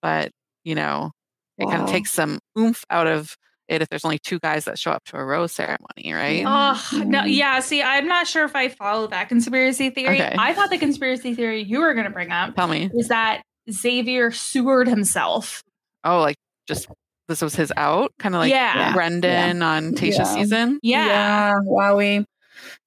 but 0.02 0.32
you 0.64 0.74
know, 0.76 1.12
it 1.60 1.70
kind 1.70 1.84
of 1.84 1.90
takes 1.90 2.12
some 2.12 2.40
oomph 2.58 2.84
out 2.90 3.06
of 3.08 3.36
it 3.70 3.82
if 3.82 3.90
there's 3.90 4.04
only 4.04 4.18
two 4.20 4.40
guys 4.40 4.66
that 4.66 4.78
show 4.80 4.92
up 4.92 5.04
to 5.06 5.18
a 5.18 5.24
rose 5.24 5.52
ceremony, 5.52 6.12
right? 6.14 6.44
Oh 6.48 7.04
no, 7.06 7.20
Mhm. 7.22 7.36
yeah. 7.36 7.60
See, 7.60 7.82
I'm 7.84 8.08
not 8.08 8.28
sure 8.28 8.44
if 8.44 8.56
I 8.56 8.70
follow 8.70 9.08
that 9.08 9.30
conspiracy 9.30 9.90
theory. 9.92 10.22
Okay. 10.22 10.36
I 10.38 10.54
thought 10.54 10.70
the 10.70 10.78
conspiracy 10.80 11.36
theory 11.36 11.62
you 11.64 11.80
were 11.80 11.94
going 11.94 12.06
to 12.06 12.12
bring 12.12 12.32
up 12.32 12.56
Tell 12.56 12.68
me. 12.68 12.90
is 12.94 13.08
that 13.10 13.44
Xavier 13.72 14.32
sewered 14.32 14.88
himself. 14.88 15.64
Oh, 16.04 16.20
like 16.22 16.36
just 16.68 16.88
this 17.28 17.42
was 17.42 17.56
his 17.56 17.72
out, 17.78 18.12
kind 18.20 18.36
of 18.36 18.40
like 18.40 18.52
Yeah. 18.52 18.94
Brendan 18.94 19.62
on 19.62 19.94
Tayshia's 19.94 20.18
Yeah. 20.20 20.24
season. 20.36 20.80
Yeah. 20.84 21.08
Yeah. 21.08 21.54
Wowie. 21.66 22.26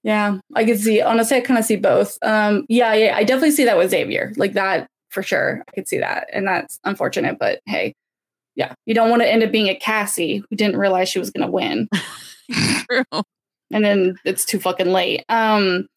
Yeah, 0.02 0.38
I 0.54 0.64
could 0.64 0.78
see. 0.80 1.02
Honestly, 1.02 1.36
I 1.36 1.40
kind 1.40 1.58
of 1.58 1.64
see 1.64 1.76
both. 1.76 2.16
Um, 2.22 2.64
yeah, 2.68 2.94
yeah, 2.94 3.16
I 3.16 3.24
definitely 3.24 3.50
see 3.50 3.64
that 3.64 3.76
with 3.76 3.90
Xavier, 3.90 4.32
like 4.36 4.52
that 4.54 4.88
for 5.10 5.22
sure. 5.22 5.62
I 5.68 5.70
could 5.72 5.88
see 5.88 5.98
that, 5.98 6.28
and 6.32 6.46
that's 6.46 6.78
unfortunate. 6.84 7.38
But 7.38 7.60
hey, 7.66 7.94
yeah, 8.54 8.74
you 8.86 8.94
don't 8.94 9.10
want 9.10 9.22
to 9.22 9.28
end 9.30 9.42
up 9.42 9.50
being 9.50 9.68
a 9.68 9.74
Cassie 9.74 10.38
who 10.48 10.56
didn't 10.56 10.76
realize 10.78 11.08
she 11.08 11.18
was 11.18 11.30
going 11.30 11.46
to 11.46 11.52
win, 11.52 11.88
True. 12.88 13.22
and 13.72 13.84
then 13.84 14.16
it's 14.24 14.44
too 14.44 14.60
fucking 14.60 14.92
late. 14.92 15.24
Um, 15.28 15.88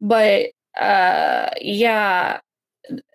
but 0.00 0.46
uh, 0.80 1.50
yeah, 1.60 2.40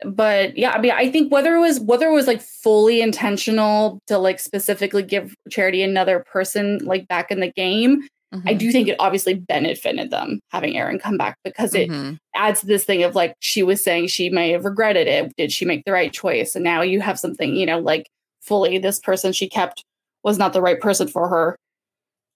but 0.04 0.58
yeah, 0.58 0.72
I 0.72 0.80
mean, 0.80 0.92
I 0.92 1.12
think 1.12 1.32
whether 1.32 1.56
it 1.56 1.60
was 1.60 1.80
whether 1.80 2.08
it 2.08 2.14
was 2.14 2.28
like 2.28 2.42
fully 2.42 3.02
intentional 3.02 4.00
to 4.08 4.18
like 4.18 4.40
specifically 4.40 5.04
give 5.04 5.34
Charity 5.50 5.82
another 5.84 6.24
person 6.32 6.80
like 6.84 7.08
back 7.08 7.32
in 7.32 7.40
the 7.40 7.52
game 7.52 8.08
I 8.46 8.54
do 8.54 8.70
think 8.70 8.90
it 8.90 8.98
obviously 9.00 9.34
benefited 9.36 10.10
them 10.12 10.42
having 10.52 10.76
Aaron 10.76 11.00
come 11.00 11.18
back 11.18 11.38
because 11.46 11.74
it 11.74 11.90
Mhm. 11.90 12.18
adds 12.36 12.60
this 12.64 12.84
thing 12.84 13.02
of 13.04 13.16
like 13.16 13.34
she 13.40 13.64
was 13.64 13.82
saying 13.82 14.08
she 14.08 14.30
may 14.30 14.52
have 14.52 14.66
regretted 14.66 15.08
it. 15.08 15.34
Did 15.38 15.54
she 15.54 15.64
make 15.64 15.86
the 15.86 15.94
right 15.94 16.12
choice? 16.12 16.54
And 16.54 16.62
now 16.62 16.82
you 16.82 17.00
have 17.00 17.18
something, 17.18 17.56
you 17.56 17.66
know, 17.66 17.80
like 17.80 18.10
fully 18.42 18.78
this 18.78 19.00
person 19.00 19.32
she 19.32 19.48
kept 19.48 19.86
was 20.24 20.38
not 20.38 20.52
the 20.52 20.62
right 20.62 20.82
person 20.82 21.08
for 21.08 21.30
her. 21.30 21.56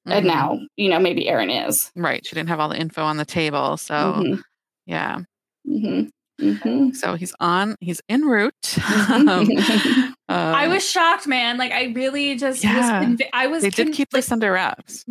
And 0.05 0.23
Mhm. 0.23 0.30
now, 0.30 0.59
you 0.77 0.88
know, 0.88 0.99
maybe 0.99 1.27
Aaron 1.27 1.49
is. 1.49 1.91
Right. 1.97 2.25
She 2.25 2.34
didn't 2.34 2.47
have 2.47 2.61
all 2.61 2.69
the 2.69 2.80
info 2.80 3.03
on 3.03 3.17
the 3.17 3.25
table. 3.25 3.75
So, 3.75 3.93
Mhm. 3.93 4.41
yeah. 4.86 5.19
Mhm. 6.39 6.61
Mhm. 6.61 6.95
So 6.95 7.15
he's 7.15 7.33
on, 7.39 7.75
he's 7.79 8.01
en 8.09 8.23
route. 8.25 8.53
Mhm. 8.63 10.13
Um, 10.29 10.37
I 10.53 10.67
was 10.67 10.87
shocked, 10.87 11.25
man. 11.25 11.57
Like 11.57 11.71
I 11.71 11.85
really 11.95 12.35
just 12.35 12.63
Yeah. 12.63 12.99
was. 12.99 13.07
Conv- 13.07 13.27
I 13.33 13.47
was. 13.47 13.63
they 13.63 13.71
did 13.71 13.87
con- 13.87 13.93
keep 13.93 14.09
like, 14.13 14.19
this 14.19 14.31
under 14.31 14.51
wraps. 14.51 15.03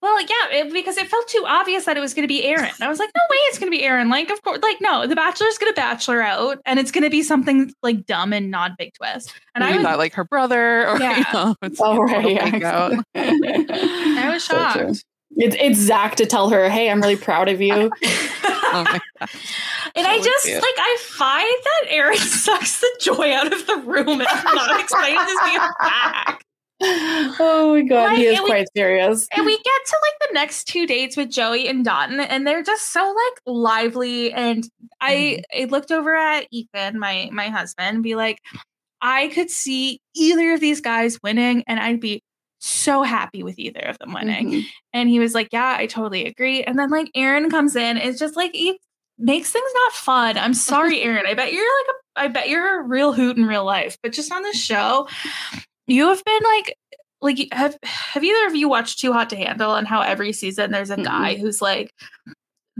well, 0.00 0.20
yeah, 0.20 0.58
it, 0.60 0.72
because 0.72 0.96
it 0.96 1.08
felt 1.08 1.26
too 1.26 1.42
obvious 1.44 1.86
that 1.86 1.96
it 1.96 2.00
was 2.00 2.14
going 2.14 2.22
to 2.22 2.28
be 2.32 2.44
Aaron. 2.44 2.70
I 2.80 2.86
was 2.88 3.00
like, 3.00 3.10
no 3.16 3.20
way, 3.28 3.36
it's 3.48 3.58
going 3.58 3.66
to 3.66 3.76
be 3.76 3.82
Aaron. 3.82 4.08
Like, 4.10 4.30
of 4.30 4.40
course, 4.44 4.60
like 4.62 4.76
no, 4.80 5.08
the 5.08 5.16
Bachelor's 5.16 5.58
going 5.58 5.72
to 5.72 5.74
bachelor 5.74 6.22
out, 6.22 6.58
and 6.66 6.78
it's 6.78 6.92
going 6.92 7.02
to 7.02 7.10
be 7.10 7.24
something 7.24 7.72
like 7.82 8.06
dumb 8.06 8.32
and 8.32 8.48
not 8.48 8.78
big 8.78 8.92
twist. 8.94 9.34
And 9.56 9.64
I 9.64 9.70
we 9.72 9.78
was, 9.78 9.86
thought 9.86 9.98
like 9.98 10.14
her 10.14 10.22
brother 10.24 10.86
or, 10.88 10.98
you 10.98 11.02
Yeah. 11.02 11.24
know, 11.34 11.56
it's 11.62 11.80
Oh, 11.82 12.04
it's 12.04 12.12
right. 12.12 12.60
Yeah. 12.60 12.70
out. 12.72 12.92
I 13.16 14.30
was 14.32 14.44
So 14.44 14.54
shocked. 14.56 15.04
It's, 15.36 15.56
it's 15.60 15.78
Zach 15.80 16.14
to 16.16 16.26
tell 16.26 16.50
her, 16.50 16.68
hey, 16.68 16.88
I'm 16.90 17.00
really 17.00 17.16
proud 17.16 17.48
of 17.48 17.60
you. 17.60 17.90
Oh 18.72 18.84
my 18.84 19.00
God. 19.20 19.28
And 19.94 20.06
I 20.06 20.18
just 20.18 20.44
cute. 20.44 20.62
like 20.62 20.74
I 20.78 20.96
find 21.00 21.54
that 21.64 21.90
Aaron 21.90 22.16
sucks 22.18 22.80
the 22.80 22.98
joy 23.00 23.32
out 23.32 23.52
of 23.52 23.66
the 23.66 23.76
room 23.76 24.08
and 24.08 24.22
is 24.22 24.44
not 24.44 24.80
excited 24.80 25.18
to 25.18 25.38
see 25.44 25.58
back. 25.80 26.44
oh 26.82 27.74
my 27.74 27.82
god, 27.82 28.16
he 28.16 28.24
is 28.24 28.38
and 28.38 28.44
we- 28.44 28.50
quite 28.50 28.66
serious. 28.74 29.28
And 29.36 29.44
we 29.44 29.56
get 29.56 29.80
to 29.86 29.96
like 30.02 30.28
the 30.28 30.34
next 30.34 30.64
two 30.64 30.86
dates 30.86 31.16
with 31.16 31.30
Joey 31.30 31.68
and 31.68 31.84
Dotun, 31.84 32.20
and 32.20 32.46
they're 32.46 32.62
just 32.62 32.92
so 32.92 33.00
like 33.00 33.42
lively. 33.46 34.32
And 34.32 34.68
I 35.00 35.42
mm-hmm. 35.52 35.62
I 35.62 35.64
looked 35.66 35.92
over 35.92 36.14
at 36.14 36.46
Ethan, 36.50 36.98
my 36.98 37.28
my 37.32 37.48
husband, 37.48 37.96
and 37.96 38.02
be 38.02 38.14
like, 38.14 38.38
I 39.02 39.28
could 39.28 39.50
see 39.50 40.00
either 40.14 40.54
of 40.54 40.60
these 40.60 40.80
guys 40.80 41.18
winning, 41.22 41.64
and 41.66 41.78
I'd 41.78 42.00
be 42.00 42.22
so 42.60 43.02
happy 43.02 43.42
with 43.42 43.58
either 43.58 43.80
of 43.80 43.98
them 43.98 44.12
winning. 44.12 44.50
Mhm. 44.50 44.62
And 44.92 45.08
he 45.08 45.18
was 45.18 45.34
like, 45.34 45.48
Yeah, 45.52 45.76
I 45.78 45.86
totally 45.86 46.26
agree. 46.26 46.62
And 46.62 46.78
then 46.78 46.90
like 46.90 47.10
Aaron 47.14 47.50
comes 47.50 47.74
in, 47.74 47.96
it's 47.96 48.18
just 48.18 48.36
like 48.36 48.52
he 48.52 48.78
makes 49.18 49.50
things 49.50 49.70
not 49.74 49.92
fun. 49.92 50.38
I'm 50.38 50.54
sorry, 50.54 51.00
Aaron. 51.02 51.26
I 51.26 51.34
bet 51.34 51.52
you're 51.52 51.62
like 51.62 51.88
a 51.88 52.20
I 52.22 52.28
bet 52.28 52.48
you're 52.48 52.80
a 52.80 52.82
real 52.82 53.12
hoot 53.12 53.36
in 53.36 53.46
real 53.46 53.64
life, 53.64 53.96
but 54.02 54.12
just 54.12 54.32
on 54.32 54.42
this 54.42 54.60
show, 54.60 55.08
you 55.86 56.08
have 56.08 56.22
been 56.24 56.42
like 56.44 56.76
like 57.22 57.48
have 57.52 57.76
have 57.82 58.24
either 58.24 58.46
of 58.46 58.54
you 58.54 58.68
watched 58.68 58.98
Too 58.98 59.12
Hot 59.12 59.30
to 59.30 59.36
Handle 59.36 59.74
and 59.74 59.86
how 59.86 60.00
every 60.00 60.32
season 60.32 60.70
there's 60.70 60.90
a 60.90 60.96
guy 60.96 61.36
who's 61.36 61.60
like 61.62 61.92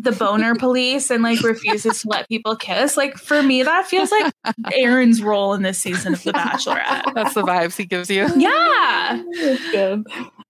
the 0.02 0.12
boner 0.12 0.54
police 0.54 1.10
and 1.10 1.22
like 1.22 1.42
refuses 1.42 2.02
to 2.02 2.08
let 2.08 2.28
people 2.28 2.56
kiss? 2.56 2.96
Like 2.96 3.16
for 3.16 3.42
me, 3.42 3.62
that 3.62 3.86
feels 3.86 4.10
like 4.10 4.32
Aaron's 4.72 5.22
role 5.22 5.54
in 5.54 5.62
this 5.62 5.78
season 5.78 6.14
of 6.14 6.22
The 6.22 6.32
Bachelorette. 6.32 7.14
That's 7.14 7.34
the 7.34 7.42
vibes 7.42 7.76
he 7.76 7.84
gives 7.84 8.08
you. 8.10 8.28
Yeah. 8.36 9.22
That's 9.40 9.70
good. 9.70 10.04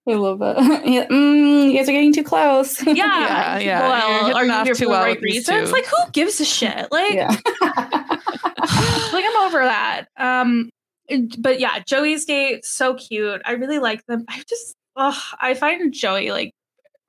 I 0.09 0.15
love 0.15 0.39
that. 0.41 0.57
Yeah, 0.87 1.07
mm, 1.07 1.71
you 1.71 1.77
guys 1.77 1.89
are 1.89 1.93
getting 1.93 2.13
too 2.13 2.25
close. 2.25 2.83
Yeah. 2.85 2.95
Yeah, 2.97 3.59
yeah. 3.59 3.81
You're 3.81 3.89
Well, 3.89 4.37
are 4.37 4.45
you 4.47 4.53
off 4.53 4.65
here 4.67 4.75
for 4.75 4.79
too 4.81 4.85
the 4.87 4.91
well 4.91 5.03
right 5.03 5.21
with 5.21 5.23
these 5.23 5.49
reasons? 5.49 5.69
two. 5.69 5.73
Like, 5.75 5.87
who 5.87 6.11
gives 6.13 6.41
a 6.41 6.45
shit? 6.45 6.89
Like, 6.91 7.15
yeah. 7.15 7.29
like 7.61 9.25
I'm 9.25 9.37
over 9.47 9.59
that. 9.65 10.07
Um, 10.17 10.71
but 11.39 11.61
yeah, 11.61 11.81
Joey's 11.87 12.25
date 12.25 12.65
so 12.65 12.95
cute. 12.95 13.41
I 13.45 13.53
really 13.53 13.79
like 13.79 14.05
them. 14.07 14.25
I 14.29 14.43
just, 14.49 14.75
ugh, 14.97 15.15
I 15.41 15.55
find 15.55 15.93
Joey 15.93 16.31
like 16.31 16.53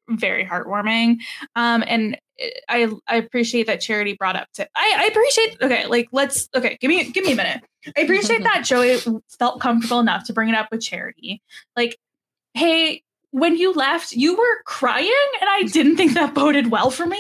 very 0.10 0.46
heartwarming. 0.46 1.18
Um, 1.56 1.84
and 1.88 2.16
it- 2.16 2.21
I 2.70 2.88
I 3.08 3.16
appreciate 3.18 3.68
that 3.68 3.82
Charity 3.82 4.14
brought 4.14 4.36
up 4.36 4.48
to. 4.56 4.68
I 4.76 4.96
I 5.00 5.06
appreciate. 5.06 5.58
Okay, 5.62 5.86
like 5.88 6.10
let's. 6.12 6.50
Okay, 6.56 6.78
give 6.82 6.90
me 6.90 7.10
give 7.12 7.26
me 7.26 7.34
a 7.34 7.36
minute. 7.36 7.64
I 7.98 8.02
appreciate 8.02 8.44
that 8.44 8.64
Joey 8.66 8.98
felt 9.40 9.60
comfortable 9.60 10.00
enough 10.00 10.26
to 10.26 10.34
bring 10.34 10.50
it 10.50 10.56
up 10.56 10.68
with 10.72 10.82
Charity. 10.82 11.42
Like, 11.76 11.98
hey. 12.54 13.04
When 13.34 13.56
you 13.56 13.72
left, 13.72 14.12
you 14.12 14.36
were 14.36 14.62
crying, 14.66 15.10
and 15.40 15.50
I 15.50 15.64
didn't 15.64 15.96
think 15.96 16.16
that 16.16 16.34
boded 16.34 16.70
well 16.70 16.92
for 16.92 17.06
me. 17.06 17.18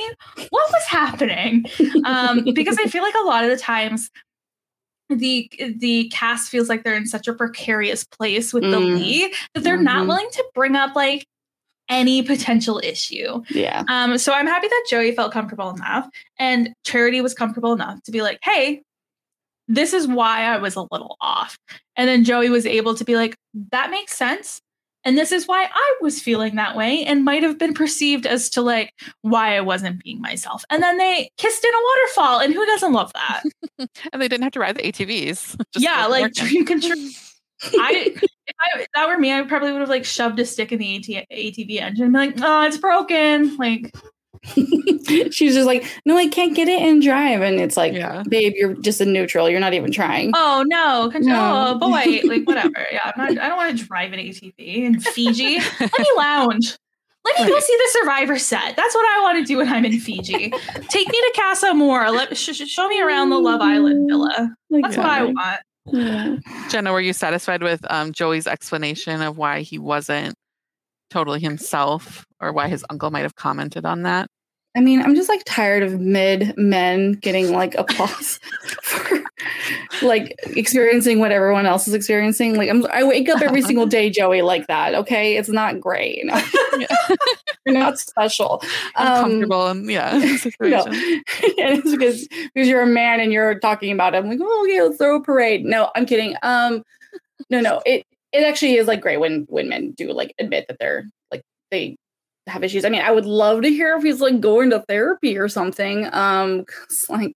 What 0.50 0.70
was 0.70 0.84
happening? 0.86 1.64
Um, 2.04 2.44
because 2.54 2.78
I 2.78 2.88
feel 2.88 3.02
like 3.02 3.16
a 3.16 3.24
lot 3.26 3.46
of 3.46 3.50
the 3.50 3.56
times 3.56 4.12
the 5.10 5.50
the 5.78 6.10
cast 6.10 6.50
feels 6.50 6.68
like 6.68 6.84
they're 6.84 6.98
in 6.98 7.06
such 7.08 7.30
a 7.30 7.34
precarious 7.34 8.04
place 8.04 8.54
with 8.54 8.64
the 8.64 8.78
Mm. 8.78 8.96
lead 9.00 9.34
that 9.54 9.64
they're 9.64 9.78
not 9.82 10.04
Mhm. 10.04 10.08
willing 10.10 10.30
to 10.34 10.46
bring 10.54 10.76
up 10.76 10.98
like 10.98 11.26
any 11.92 12.24
potential 12.24 12.82
issue. 12.84 13.44
Yeah. 13.50 13.84
Um, 13.88 14.18
so 14.18 14.34
I'm 14.34 14.48
happy 14.48 14.68
that 14.68 14.86
Joey 14.90 15.14
felt 15.14 15.32
comfortable 15.32 15.70
enough 15.70 16.08
and 16.40 16.74
Charity 16.84 17.22
was 17.22 17.36
comfortable 17.36 17.74
enough 17.74 18.02
to 18.04 18.12
be 18.12 18.24
like, 18.24 18.40
hey, 18.42 18.82
this 19.68 19.94
is 19.94 20.08
why 20.08 20.44
I 20.44 20.58
was 20.58 20.76
a 20.76 20.88
little 20.90 21.18
off. 21.22 21.58
And 21.96 22.08
then 22.08 22.24
Joey 22.24 22.50
was 22.50 22.66
able 22.66 22.96
to 22.96 23.06
be 23.06 23.16
like, 23.16 23.36
that 23.72 23.92
makes 23.92 24.16
sense. 24.16 24.62
And 25.04 25.18
this 25.18 25.32
is 25.32 25.48
why 25.48 25.68
I 25.74 25.96
was 26.02 26.22
feeling 26.22 26.56
that 26.56 26.76
way 26.76 27.04
and 27.04 27.26
might 27.26 27.44
have 27.44 27.58
been 27.58 27.74
perceived 27.74 28.26
as 28.26 28.50
to 28.52 28.62
like 28.62 28.94
why 29.22 29.58
I 29.58 29.62
wasn't 29.62 30.04
being 30.04 30.22
myself. 30.22 30.64
And 30.70 30.84
then 30.84 30.98
they 30.98 31.30
kissed 31.38 31.64
in 31.64 31.74
a 31.74 31.84
waterfall. 31.84 32.40
And 32.40 32.54
who 32.54 32.66
doesn't 32.66 32.94
love 32.94 33.12
that? 33.14 33.44
And 34.14 34.22
they 34.22 34.28
didn't 34.28 34.44
have 34.44 34.52
to 34.54 34.60
ride 34.60 34.78
the 34.78 34.84
ATVs. 34.84 35.58
Just 35.74 35.84
yeah, 35.84 36.06
like 36.06 36.34
dream 36.34 36.66
control. 36.66 36.94
I 37.64 38.16
I 38.60 38.80
if 38.82 38.88
that 38.96 39.08
were 39.08 39.18
me, 39.18 39.32
I 39.32 39.42
probably 39.44 39.72
would 39.72 39.82
have 39.82 39.90
like 39.90 40.06
shoved 40.06 40.40
a 40.40 40.46
stick 40.46 40.72
in 40.72 40.80
the 40.80 40.96
AT, 40.98 41.28
ATV 41.32 41.82
engine 41.82 42.04
and 42.06 42.14
be 42.14 42.20
like, 42.20 42.34
oh, 42.42 42.62
it's 42.66 42.78
broken. 42.78 43.56
Like, 43.58 43.92
She's 45.32 45.54
just 45.54 45.68
like, 45.68 45.86
no, 46.06 46.18
I 46.18 46.28
can't 46.28 46.56
get 46.56 46.68
it 46.68 46.82
and 46.82 47.02
drive. 47.02 47.42
And 47.42 47.60
it's 47.60 47.78
like, 47.78 47.94
Yeah. 47.94 48.24
babe, 48.28 48.54
you're 48.56 48.74
just 48.74 49.00
in 49.02 49.14
neutral. 49.14 49.50
You're 49.50 49.60
not 49.60 49.74
even 49.74 49.92
trying. 49.92 50.32
oh 50.36 50.64
no, 50.68 51.10
con- 51.12 51.22
No. 51.24 51.76
oh 51.76 51.80
boy, 51.80 52.22
like 52.28 52.46
whatever. 52.48 52.72
Yeah, 52.92 53.12
I'm 53.16 53.36
not, 53.36 53.44
I 53.44 53.48
don't 53.48 53.58
want 53.58 53.78
to 53.78 53.86
drive 53.86 54.14
an 54.14 54.20
ATV 54.20 54.54
in 54.58 55.00
Fiji. 55.00 55.60
Let 55.80 55.92
me 56.00 56.06
lounge. 56.18 56.76
Let 57.24 57.40
me 57.40 57.48
go 57.54 57.60
see 57.60 57.78
the 57.78 57.90
Survivor 58.00 58.40
set. 58.40 58.76
That's 58.76 58.96
what 58.96 59.06
I 59.06 59.22
want 59.22 59.38
to 59.38 59.44
do 59.44 59.58
when 59.58 59.68
I'm 59.70 59.86
in 59.86 60.00
Fiji. 60.00 60.34
Take 60.90 61.08
me 61.08 61.14
to 61.22 61.34
Casa 61.40 61.68
Amor. 61.68 62.10
Let 62.10 62.36
sh- 62.36 62.50
sh- 62.52 62.68
show 62.68 62.88
me 62.88 63.00
around 63.00 63.30
the 63.30 63.38
Love 63.38 63.62
Island 63.62 64.10
villa. 64.10 64.56
That's 64.72 64.98
what 64.98 65.06
I 65.06 65.26
want. 65.26 65.60
Jenna, 66.70 66.92
were 66.92 67.02
you 67.02 67.14
satisfied 67.14 67.64
with 67.64 67.90
um, 67.92 68.12
Joey's 68.12 68.48
explanation 68.48 69.22
of 69.22 69.38
why 69.38 69.62
he 69.62 69.80
wasn't 69.80 70.36
totally 71.10 71.40
himself 71.40 72.26
or 72.40 72.54
why 72.54 72.68
his 72.68 72.86
uncle 72.90 73.12
might 73.12 73.24
have 73.24 73.36
commented 73.36 73.86
on 73.86 74.04
that? 74.04 74.28
I 74.76 74.80
mean, 74.80 75.02
I'm 75.02 75.16
just 75.16 75.28
like 75.28 75.44
tired 75.46 75.84
of 75.84 76.00
mid 76.00 76.54
men 76.58 77.14
getting 77.14 77.52
like 77.52 77.76
applause 77.76 78.40
for 78.84 79.22
like 80.02 80.34
experiencing 80.46 81.20
what 81.20 81.32
everyone 81.32 81.66
else 81.66 81.88
is 81.90 81.94
experiencing. 81.94 82.56
Like, 82.56 82.70
I'm, 82.70 82.86
I 82.88 83.04
wake 83.04 83.28
up 83.28 83.42
every 83.42 83.62
single 83.62 83.86
day, 83.86 84.10
Joey, 84.10 84.42
like 84.42 84.68
that. 84.68 84.96
Okay, 84.96 85.36
it's 85.36 85.50
not 85.50 85.80
great. 85.80 86.24
You 86.72 86.88
know? 86.88 87.16
You're 87.66 87.76
not 87.78 88.00
special. 88.00 88.64
Um, 88.96 89.26
Uncomfortable 89.26 89.68
and 89.72 89.92
yeah, 89.92 90.18
no, 90.18 90.36
situation. 90.38 90.94
it's 90.94 91.92
because 91.92 92.28
because 92.54 92.68
you're 92.68 92.82
a 92.82 92.88
man 92.88 93.20
and 93.20 93.34
you're 93.34 93.60
talking 93.60 93.92
about 93.92 94.16
it. 94.16 94.20
I'm 94.20 94.30
like, 94.30 94.40
oh, 94.42 94.64
okay, 94.64 94.82
let's 94.82 94.98
throw 94.98 95.18
a 95.18 95.22
parade. 95.22 95.66
No, 95.66 95.92
I'm 95.96 96.06
kidding. 96.06 96.36
Um, 96.44 96.84
no, 97.50 97.60
no, 97.60 97.82
it 97.86 98.06
it 98.32 98.44
actually 98.44 98.76
is 98.78 98.88
like 98.88 99.02
great 99.02 99.20
when 99.20 99.46
when 99.50 99.70
men 99.70 99.92
do 99.92 100.12
like 100.14 100.34
admit 100.40 100.66
that 100.70 100.80
they're 100.80 101.06
like 101.30 101.44
they 101.70 101.98
have 102.48 102.64
issues. 102.64 102.86
I 102.86 102.90
mean, 102.90 103.02
I 103.02 103.12
would 103.12 103.26
love 103.26 103.62
to 103.64 103.70
hear 103.70 103.96
if 103.98 104.04
he's 104.04 104.22
like 104.22 104.40
going 104.42 104.70
to 104.72 104.82
therapy 104.88 105.38
or 105.38 105.48
something. 105.50 106.08
Um, 106.14 106.66
'cause, 106.90 107.06
like, 107.10 107.34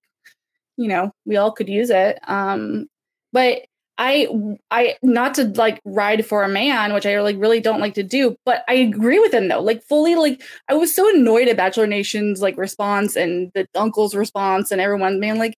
you 0.76 0.88
know, 0.88 1.12
we 1.24 1.36
all 1.36 1.52
could 1.52 1.68
use 1.68 1.90
it. 1.90 2.18
Um, 2.28 2.88
but 3.32 3.62
I 3.98 4.28
I 4.70 4.96
not 5.02 5.34
to 5.36 5.44
like 5.56 5.80
ride 5.86 6.26
for 6.26 6.44
a 6.44 6.48
man, 6.48 6.92
which 6.94 7.06
I 7.06 7.20
like 7.22 7.36
really 7.38 7.60
don't 7.60 7.80
like 7.80 7.94
to 7.94 8.02
do, 8.02 8.36
but 8.44 8.62
I 8.68 8.74
agree 8.74 9.18
with 9.18 9.32
him 9.32 9.48
though. 9.48 9.60
Like 9.62 9.82
fully 9.84 10.16
like 10.16 10.42
I 10.68 10.74
was 10.74 10.94
so 10.94 11.08
annoyed 11.16 11.48
at 11.48 11.56
Bachelor 11.56 11.86
Nation's 11.86 12.42
like 12.42 12.58
response 12.58 13.16
and 13.16 13.50
the 13.54 13.66
uncle's 13.74 14.14
response 14.14 14.70
and 14.70 14.80
everyone 14.82 15.20
being 15.20 15.38
like 15.38 15.56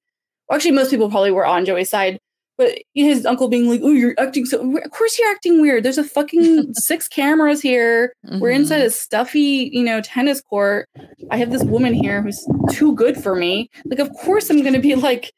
well, 0.48 0.56
actually 0.56 0.72
most 0.72 0.90
people 0.90 1.10
probably 1.10 1.32
were 1.32 1.46
on 1.46 1.64
Joey's 1.66 1.90
side. 1.90 2.20
But 2.58 2.76
his 2.94 3.24
uncle 3.24 3.48
being 3.48 3.68
like, 3.70 3.80
"Oh, 3.84 3.92
you're 3.92 4.14
acting 4.18 4.44
so." 4.44 4.58
Of 4.78 4.90
course, 4.90 5.16
you're 5.18 5.30
acting 5.30 5.60
weird. 5.62 5.84
There's 5.84 5.96
a 5.96 6.02
fucking 6.04 6.74
six 6.74 7.06
cameras 7.08 7.62
here. 7.62 8.12
We're 8.40 8.50
inside 8.50 8.80
a 8.82 8.90
stuffy, 8.90 9.70
you 9.72 9.84
know, 9.84 10.00
tennis 10.00 10.40
court. 10.40 10.88
I 11.30 11.36
have 11.36 11.52
this 11.52 11.62
woman 11.62 11.94
here 11.94 12.20
who's 12.20 12.44
too 12.72 12.94
good 12.96 13.16
for 13.16 13.36
me. 13.36 13.70
Like, 13.84 14.00
of 14.00 14.12
course, 14.12 14.50
I'm 14.50 14.62
gonna 14.64 14.80
be 14.80 14.96
like 14.96 15.32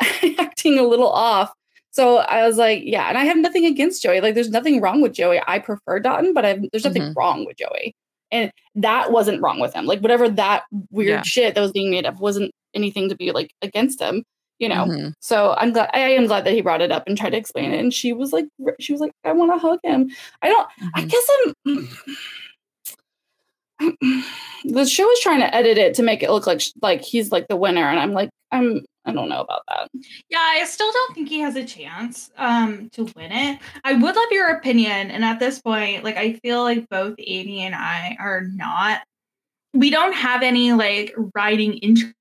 acting 0.38 0.78
a 0.78 0.82
little 0.84 1.10
off. 1.10 1.52
So 1.90 2.18
I 2.18 2.46
was 2.46 2.56
like, 2.56 2.82
yeah, 2.84 3.08
and 3.08 3.18
I 3.18 3.24
have 3.24 3.36
nothing 3.36 3.66
against 3.66 4.02
Joey. 4.02 4.20
Like, 4.22 4.34
there's 4.34 4.48
nothing 4.50 4.80
wrong 4.80 5.02
with 5.02 5.12
Joey. 5.12 5.40
I 5.46 5.58
prefer 5.58 6.00
Dotun, 6.00 6.32
but 6.32 6.44
I've, 6.44 6.62
there's 6.72 6.84
nothing 6.84 7.02
Mhm. 7.02 7.14
wrong 7.16 7.44
with 7.44 7.58
Joey. 7.58 7.94
And 8.30 8.50
that 8.76 9.12
wasn't 9.12 9.42
wrong 9.42 9.60
with 9.60 9.74
him. 9.74 9.84
Like, 9.84 10.00
whatever 10.00 10.26
that 10.30 10.62
weird 10.90 11.08
Yeah. 11.10 11.22
shit 11.22 11.54
that 11.54 11.60
was 11.60 11.72
being 11.72 11.90
made 11.90 12.06
up 12.06 12.18
wasn't 12.18 12.50
anything 12.72 13.10
to 13.10 13.14
be 13.14 13.30
like 13.30 13.50
against 13.60 14.00
him, 14.00 14.24
you 14.62 14.68
know. 14.68 14.86
Mhm. 14.86 15.12
So 15.20 15.54
I'm 15.58 15.72
glad 15.72 15.90
I 15.92 15.98
am 15.98 16.26
glad 16.26 16.44
that 16.44 16.52
he 16.54 16.60
brought 16.62 16.80
it 16.80 16.92
up 16.92 17.02
and 17.08 17.18
tried 17.18 17.30
to 17.30 17.36
explain 17.36 17.72
it. 17.72 17.80
And 17.80 17.92
she 17.92 18.12
was 18.12 18.32
like, 18.32 18.46
she 18.78 18.92
was 18.92 19.00
like, 19.00 19.10
I 19.24 19.32
want 19.32 19.52
to 19.52 19.58
hug 19.58 19.80
him. 19.82 20.08
I 20.40 20.48
don't. 20.48 20.68
I 20.94 21.02
Mhm. 21.02 21.10
guess 21.10 21.26
I'm. 21.66 21.88
the 24.64 24.86
show 24.86 25.10
is 25.10 25.20
trying 25.20 25.40
to 25.40 25.52
edit 25.54 25.76
it 25.78 25.94
to 25.94 26.02
make 26.04 26.22
it 26.22 26.30
look 26.30 26.46
like 26.46 26.62
like 26.80 27.02
he's 27.02 27.32
like 27.32 27.48
the 27.48 27.56
winner, 27.56 27.82
and 27.88 27.98
I'm 27.98 28.12
like, 28.12 28.30
I'm 28.52 28.84
I 29.04 29.12
don't 29.12 29.28
know 29.28 29.40
about 29.40 29.62
that. 29.68 29.88
Yeah, 30.28 30.38
I 30.38 30.64
still 30.64 30.92
don't 30.92 31.14
think 31.16 31.28
he 31.28 31.40
has 31.40 31.56
a 31.56 31.64
chance 31.64 32.30
um 32.38 32.88
to 32.92 33.04
win 33.16 33.32
it. 33.32 33.58
I 33.82 33.94
would 33.94 34.14
love 34.14 34.28
your 34.30 34.50
opinion, 34.50 35.10
and 35.10 35.24
at 35.24 35.40
this 35.40 35.60
point, 35.60 36.04
like 36.04 36.16
I 36.16 36.34
feel 36.34 36.62
like 36.62 36.88
both 36.88 37.16
Amy 37.18 37.62
and 37.62 37.74
I 37.74 38.16
are 38.20 38.42
not. 38.42 39.00
We 39.74 39.90
don't 39.90 40.12
have 40.14 40.42
any 40.42 40.72
like 40.72 41.12
writing 41.34 41.72
interest 41.78 42.14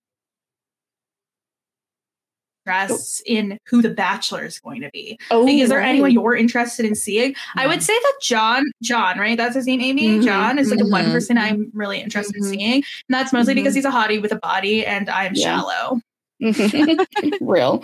in 3.26 3.58
who 3.68 3.82
the 3.82 3.90
Bachelor 3.90 4.46
is 4.46 4.60
going 4.60 4.82
to 4.82 4.90
be. 4.92 5.20
Oh, 5.32 5.42
like, 5.42 5.56
is 5.56 5.70
there 5.70 5.82
anyone 5.82 6.12
you're 6.12 6.36
interested 6.36 6.86
in 6.86 6.96
seeing? 6.96 7.36
I 7.56 7.68
would 7.68 7.82
say 7.82 7.94
that 7.98 8.14
John, 8.22 8.64
John, 8.82 9.18
right? 9.20 9.38
That's 9.38 9.56
his 9.56 9.66
name, 9.66 9.82
Amy. 9.82 10.20
Mhm, 10.20 10.24
John 10.24 10.60
is 10.60 10.70
like 10.70 10.80
the 10.80 10.88
one 10.88 11.06
person 11.06 11.38
I'm 11.38 11.70
really 11.74 12.00
interested 12.02 12.36
in 12.36 12.44
seeing, 12.44 12.74
and 12.76 12.84
that's 13.10 13.34
mostly 13.34 13.54
because 13.54 13.74
Mhm. 13.74 13.78
he's 13.78 13.86
a 13.86 13.92
hottie 13.92 14.22
with 14.22 14.32
a 14.32 14.38
body, 14.38 14.86
and 14.86 15.10
I'm 15.10 15.34
Yeah. 15.36 15.60
shallow. 15.60 16.02
real, 17.42 17.84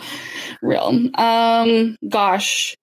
real. 0.62 1.08
Um, 1.14 1.96
gosh, 2.08 2.76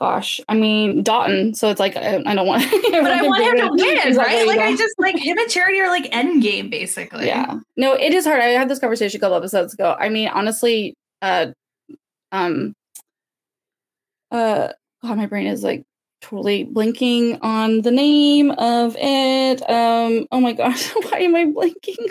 gosh. 0.00 0.40
I 0.48 0.54
mean, 0.54 1.02
Dotun. 1.04 1.54
So 1.54 1.70
it's 1.70 1.78
like 1.80 1.96
I, 1.96 2.22
I 2.26 2.34
don't 2.34 2.46
want. 2.46 2.62
But 2.96 3.12
I 3.12 3.22
want 3.22 3.44
him 3.44 3.56
to 3.56 3.70
win, 3.84 3.98
He's 3.98 4.16
like, 4.16 4.26
right? 4.26 4.46
Like 4.46 4.58
I 4.58 4.74
just 4.74 4.94
like 4.98 5.16
him 5.16 5.38
and 5.38 5.48
Charity 5.50 5.80
are 5.80 5.88
like 5.88 6.08
end 6.14 6.42
game, 6.42 6.70
basically. 6.70 7.26
Yeah. 7.26 7.58
No, 7.76 7.92
it 7.92 8.12
is 8.14 8.24
hard. 8.24 8.40
I 8.40 8.46
had 8.46 8.68
this 8.68 8.78
conversation 8.80 9.18
a 9.18 9.20
couple 9.20 9.36
episodes 9.36 9.74
ago. 9.74 9.94
I 9.98 10.08
mean, 10.08 10.28
honestly, 10.28 10.94
uh, 11.22 11.46
um, 12.32 12.74
uh, 14.30 14.68
God, 15.02 15.16
my 15.16 15.26
brain 15.26 15.46
is 15.46 15.62
like 15.62 15.84
totally 16.20 16.64
blinking 16.64 17.38
on 17.42 17.82
the 17.82 17.90
name 17.90 18.50
of 18.52 18.96
it. 18.98 19.62
Um, 19.70 20.26
oh 20.32 20.40
my 20.40 20.52
gosh, 20.52 20.88
why 21.10 21.20
am 21.20 21.36
I 21.36 21.46
blinking? 21.46 22.08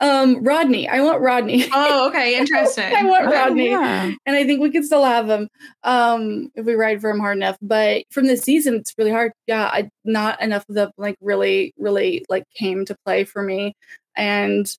Um, 0.00 0.44
Rodney. 0.44 0.88
I 0.88 1.00
want 1.00 1.20
Rodney. 1.20 1.66
Oh, 1.72 2.08
okay, 2.10 2.38
interesting. 2.38 2.84
I 2.94 3.04
want 3.04 3.26
Oh, 3.26 3.32
Rodney, 3.32 3.70
yeah. 3.70 4.12
and 4.24 4.36
I 4.36 4.44
think 4.46 4.60
we 4.60 4.70
could 4.70 4.84
still 4.84 5.04
have 5.04 5.28
him 5.28 5.48
um, 5.82 6.50
if 6.54 6.64
we 6.64 6.74
ride 6.74 7.00
for 7.00 7.10
him 7.10 7.18
hard 7.18 7.36
enough. 7.36 7.56
But 7.60 8.04
from 8.10 8.26
this 8.26 8.42
season, 8.42 8.76
it's 8.76 8.94
really 8.96 9.10
hard. 9.10 9.32
Yeah, 9.48 9.64
I, 9.64 9.90
not 10.04 10.40
enough 10.40 10.64
of 10.68 10.76
the 10.76 10.92
like 10.96 11.16
really, 11.20 11.74
really 11.78 12.24
like 12.28 12.44
came 12.56 12.84
to 12.86 12.96
play 13.04 13.24
for 13.24 13.42
me. 13.42 13.74
And 14.16 14.72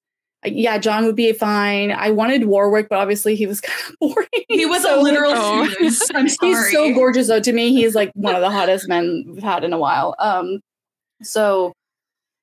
yeah, 0.46 0.78
John 0.78 1.06
would 1.06 1.16
be 1.16 1.32
fine. 1.34 1.92
I 1.92 2.10
wanted 2.12 2.46
Warwick, 2.46 2.90
but 2.90 2.98
obviously 3.00 3.36
he 3.36 3.46
was 3.48 3.62
kind 3.62 3.80
of 3.90 3.96
boring. 4.00 4.28
He 4.50 4.66
was 4.66 4.84
So- 4.84 5.00
a 5.00 5.02
literal 5.02 5.32
Oh. 5.36 5.68
I'm 6.16 6.28
sorry. 6.30 6.50
He's 6.54 6.72
so 6.72 6.94
gorgeous 6.94 7.28
though. 7.28 7.40
To 7.40 7.54
me, 7.54 7.74
he's 7.74 7.96
like 7.96 8.12
one 8.16 8.36
of 8.36 8.42
the 8.42 8.50
hottest 8.50 8.88
men 8.90 9.24
we've 9.28 9.44
had 9.44 9.64
in 9.64 9.74
a 9.74 9.78
while. 9.78 10.16
Um, 10.20 10.60
so 11.22 11.74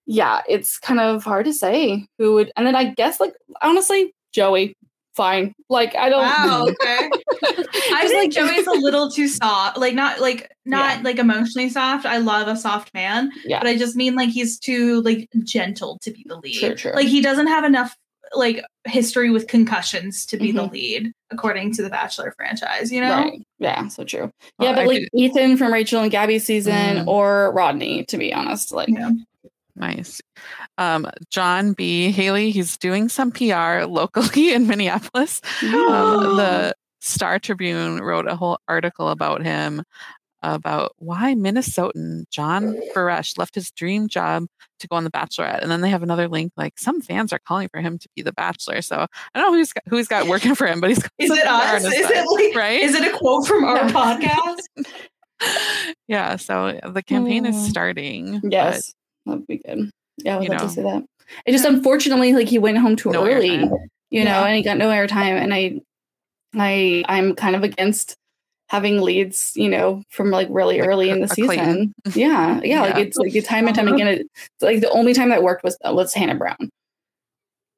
yeah, 0.07 0.41
it's 0.49 0.79
kind 0.79 1.01
of 1.01 1.23
hard 1.25 1.45
to 1.47 1.53
say 1.53 2.07
who 2.19 2.35
would. 2.35 2.51
And 2.57 2.67
then 2.67 2.75
I 2.77 2.95
guess 2.95 3.21
like 3.21 3.35
honestly, 3.63 4.13
Joey, 4.33 4.75
fine. 5.15 5.53
Like 5.69 5.95
I 5.97 6.09
don't. 6.09 6.23
Wow. 6.23 6.69
Okay. 6.83 7.11
I 7.43 8.01
Just, 8.03 8.15
like 8.15 8.31
Joey's 8.31 8.67
a 8.67 8.73
little 8.73 9.11
too 9.11 9.29
soft. 9.29 9.79
Like 9.79 9.95
not 9.95 10.21
like 10.21 10.51
not 10.65 10.97
Yeah. 10.99 11.03
like 11.05 11.19
emotionally 11.19 11.69
soft. 11.69 12.07
I 12.07 12.19
love 12.19 12.49
a 12.49 12.57
soft 12.57 12.93
man, 12.95 13.31
Yeah. 13.45 13.59
but 13.61 13.69
I 13.69 13.77
just 13.77 13.97
mean 13.97 14.15
like 14.15 14.29
he's 14.31 14.59
too 14.59 15.01
like 15.03 15.29
gentle 15.45 15.99
to 16.03 16.11
be 16.11 16.25
the 16.27 16.37
lead. 16.37 16.55
Sure, 16.55 16.77
sure. 16.77 16.95
Like 16.95 17.09
he 17.09 17.21
doesn't 17.21 17.47
have 17.49 17.65
enough 17.65 17.97
like 18.35 18.63
history 18.87 19.31
with 19.31 19.47
concussions 19.47 20.27
to 20.27 20.37
be 20.37 20.53
the 20.53 20.63
Mhm. 20.69 20.73
lead, 20.73 21.13
according 21.31 21.73
to 21.75 21.83
the 21.83 21.89
Bachelor 21.89 22.35
franchise. 22.37 22.93
You 22.93 23.01
know. 23.01 23.11
Right. 23.15 23.43
Yeah, 23.59 23.89
so 23.89 24.05
true. 24.05 24.31
Well, 24.59 24.69
yeah, 24.69 24.75
but 24.75 24.83
I 24.83 24.85
like 24.87 24.99
could- 25.01 25.09
Ethan 25.21 25.57
from 25.57 25.73
Rachel 25.73 26.03
and 26.03 26.11
gabby 26.11 26.39
season 26.39 26.75
Mm. 26.99 27.07
or 27.07 27.53
Rodney, 27.53 28.05
to 28.07 28.19
be 28.19 28.33
honest. 28.35 28.71
Like 28.73 28.89
Yeah. 28.91 29.11
Nice. 29.77 30.21
Um, 30.77 31.09
John 31.31 31.73
B. 31.73 32.11
Haley, 32.11 32.51
he's 32.51 32.77
doing 32.79 33.09
some 33.09 33.31
PR 33.31 33.85
locally 33.87 34.53
in 34.53 34.67
Minneapolis. 34.67 35.41
Um, 35.63 36.37
the 36.37 36.75
Star 37.01 37.39
Tribune 37.39 38.01
wrote 38.01 38.27
a 38.29 38.37
whole 38.37 38.59
article 38.69 39.09
about 39.09 39.43
him 39.43 39.83
about 40.43 40.93
why 40.99 41.35
Minnesotan 41.35 42.23
John 42.31 42.77
Buresh 42.95 43.37
left 43.39 43.57
his 43.57 43.73
dream 43.73 44.07
job 44.09 44.45
to 44.79 44.87
go 44.87 44.95
on 44.95 45.03
The 45.03 45.11
Bachelorette. 45.11 45.63
And 45.63 45.71
then 45.71 45.81
they 45.81 45.91
have 45.91 46.05
another 46.05 46.29
link 46.29 46.53
like 46.57 46.79
some 46.79 47.01
fans 47.01 47.33
are 47.33 47.41
calling 47.41 47.69
for 47.69 47.81
him 47.81 47.99
to 47.99 48.09
be 48.15 48.23
the 48.23 48.33
Bachelor. 48.33 48.81
So 48.83 48.99
I 49.35 49.41
don't 49.41 49.51
know 49.53 49.59
who's 49.59 49.73
got, 49.73 49.83
who 49.89 49.97
he's 49.97 50.07
got 50.07 50.29
working 50.29 50.55
for 50.55 50.67
him, 50.69 50.81
but 50.81 50.91
he's 50.91 51.01
got 51.01 51.11
Is 51.19 51.31
it 51.33 51.45
us? 51.45 51.85
Is 51.85 51.93
side, 52.07 52.11
it 52.19 52.27
like 52.31 52.55
right? 52.57 52.81
Is 52.81 52.95
it 52.95 53.13
a 53.13 53.17
quote 53.19 53.49
from 53.49 53.65
our 53.65 53.79
podcast? 53.89 54.59
yeah. 56.09 56.37
So 56.37 56.79
the 56.89 57.03
campaign 57.03 57.47
is 57.47 57.57
Oh. 57.57 57.69
starting. 57.69 58.41
but 58.41 58.53
yes, 58.53 58.95
that'd 59.27 59.47
be 59.47 59.59
good. 59.59 59.91
Yeah, 60.19 60.37
I 60.37 60.39
would 60.39 60.45
you 60.45 60.51
love 60.51 60.61
know. 60.61 60.67
to 60.69 60.73
see 60.73 60.83
that. 60.83 61.05
It 61.47 61.53
just 61.53 61.65
unfortunately 61.65 62.33
like 62.33 62.49
he 62.49 62.59
went 62.59 62.79
home 62.79 62.97
too 62.97 63.11
No 63.11 63.27
early, 63.27 63.51
airtime. 63.51 63.71
you 64.11 64.25
know, 64.25 64.31
Yeah. 64.31 64.45
and 64.47 64.57
he 64.57 64.63
got 64.63 64.79
no 64.79 64.89
airtime. 64.89 65.41
And 65.41 65.53
I, 65.53 65.81
I, 66.55 67.05
I'm 67.09 67.35
kind 67.35 67.57
of 67.57 67.63
against 67.63 68.17
having 68.69 69.01
leads, 69.01 69.53
you 69.55 69.69
know, 69.69 70.03
from 70.11 70.31
like 70.31 70.49
really 70.51 70.81
Like 70.81 70.89
early 70.89 71.11
in 71.11 71.21
the 71.21 71.29
season. 71.29 71.93
Yeah, 72.15 72.61
yeah, 72.63 72.83
like 72.83 72.97
it's 72.97 73.17
like 73.17 73.33
time 73.45 73.67
and 73.67 73.75
time 73.75 73.89
again. 73.89 74.09
It's 74.09 74.31
like 74.61 74.81
the 74.81 74.91
only 74.91 75.15
time 75.15 75.31
that 75.31 75.43
worked 75.43 75.65
was 75.65 75.77
uh, 75.85 75.93
was 75.95 76.15
Hannah 76.15 76.35
Brown. 76.35 76.71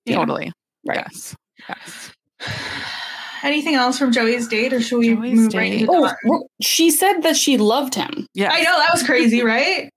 Yeah. 0.05 0.17
Totally. 0.17 0.53
Right. 0.87 0.99
Yes. 0.99 1.37
Yes. 1.69 2.13
Anything 3.43 3.75
else 3.75 3.99
from 3.99 4.13
Joey's 4.13 4.49
date, 4.49 4.73
or 4.73 4.81
should 4.81 4.99
we 4.99 5.15
Joey's 5.15 5.39
move 5.39 5.55
right 5.55 5.73
into 5.73 5.91
Oh, 5.91 6.13
well, 6.25 6.47
she 6.61 6.91
said 6.91 7.23
that 7.23 7.37
she 7.37 7.57
loved 7.57 7.95
him. 7.95 8.27
Yeah. 8.35 8.51
I 8.53 8.63
know 8.63 8.79
that 8.79 8.93
was 8.93 9.03
crazy, 9.03 9.43
right? 9.45 9.91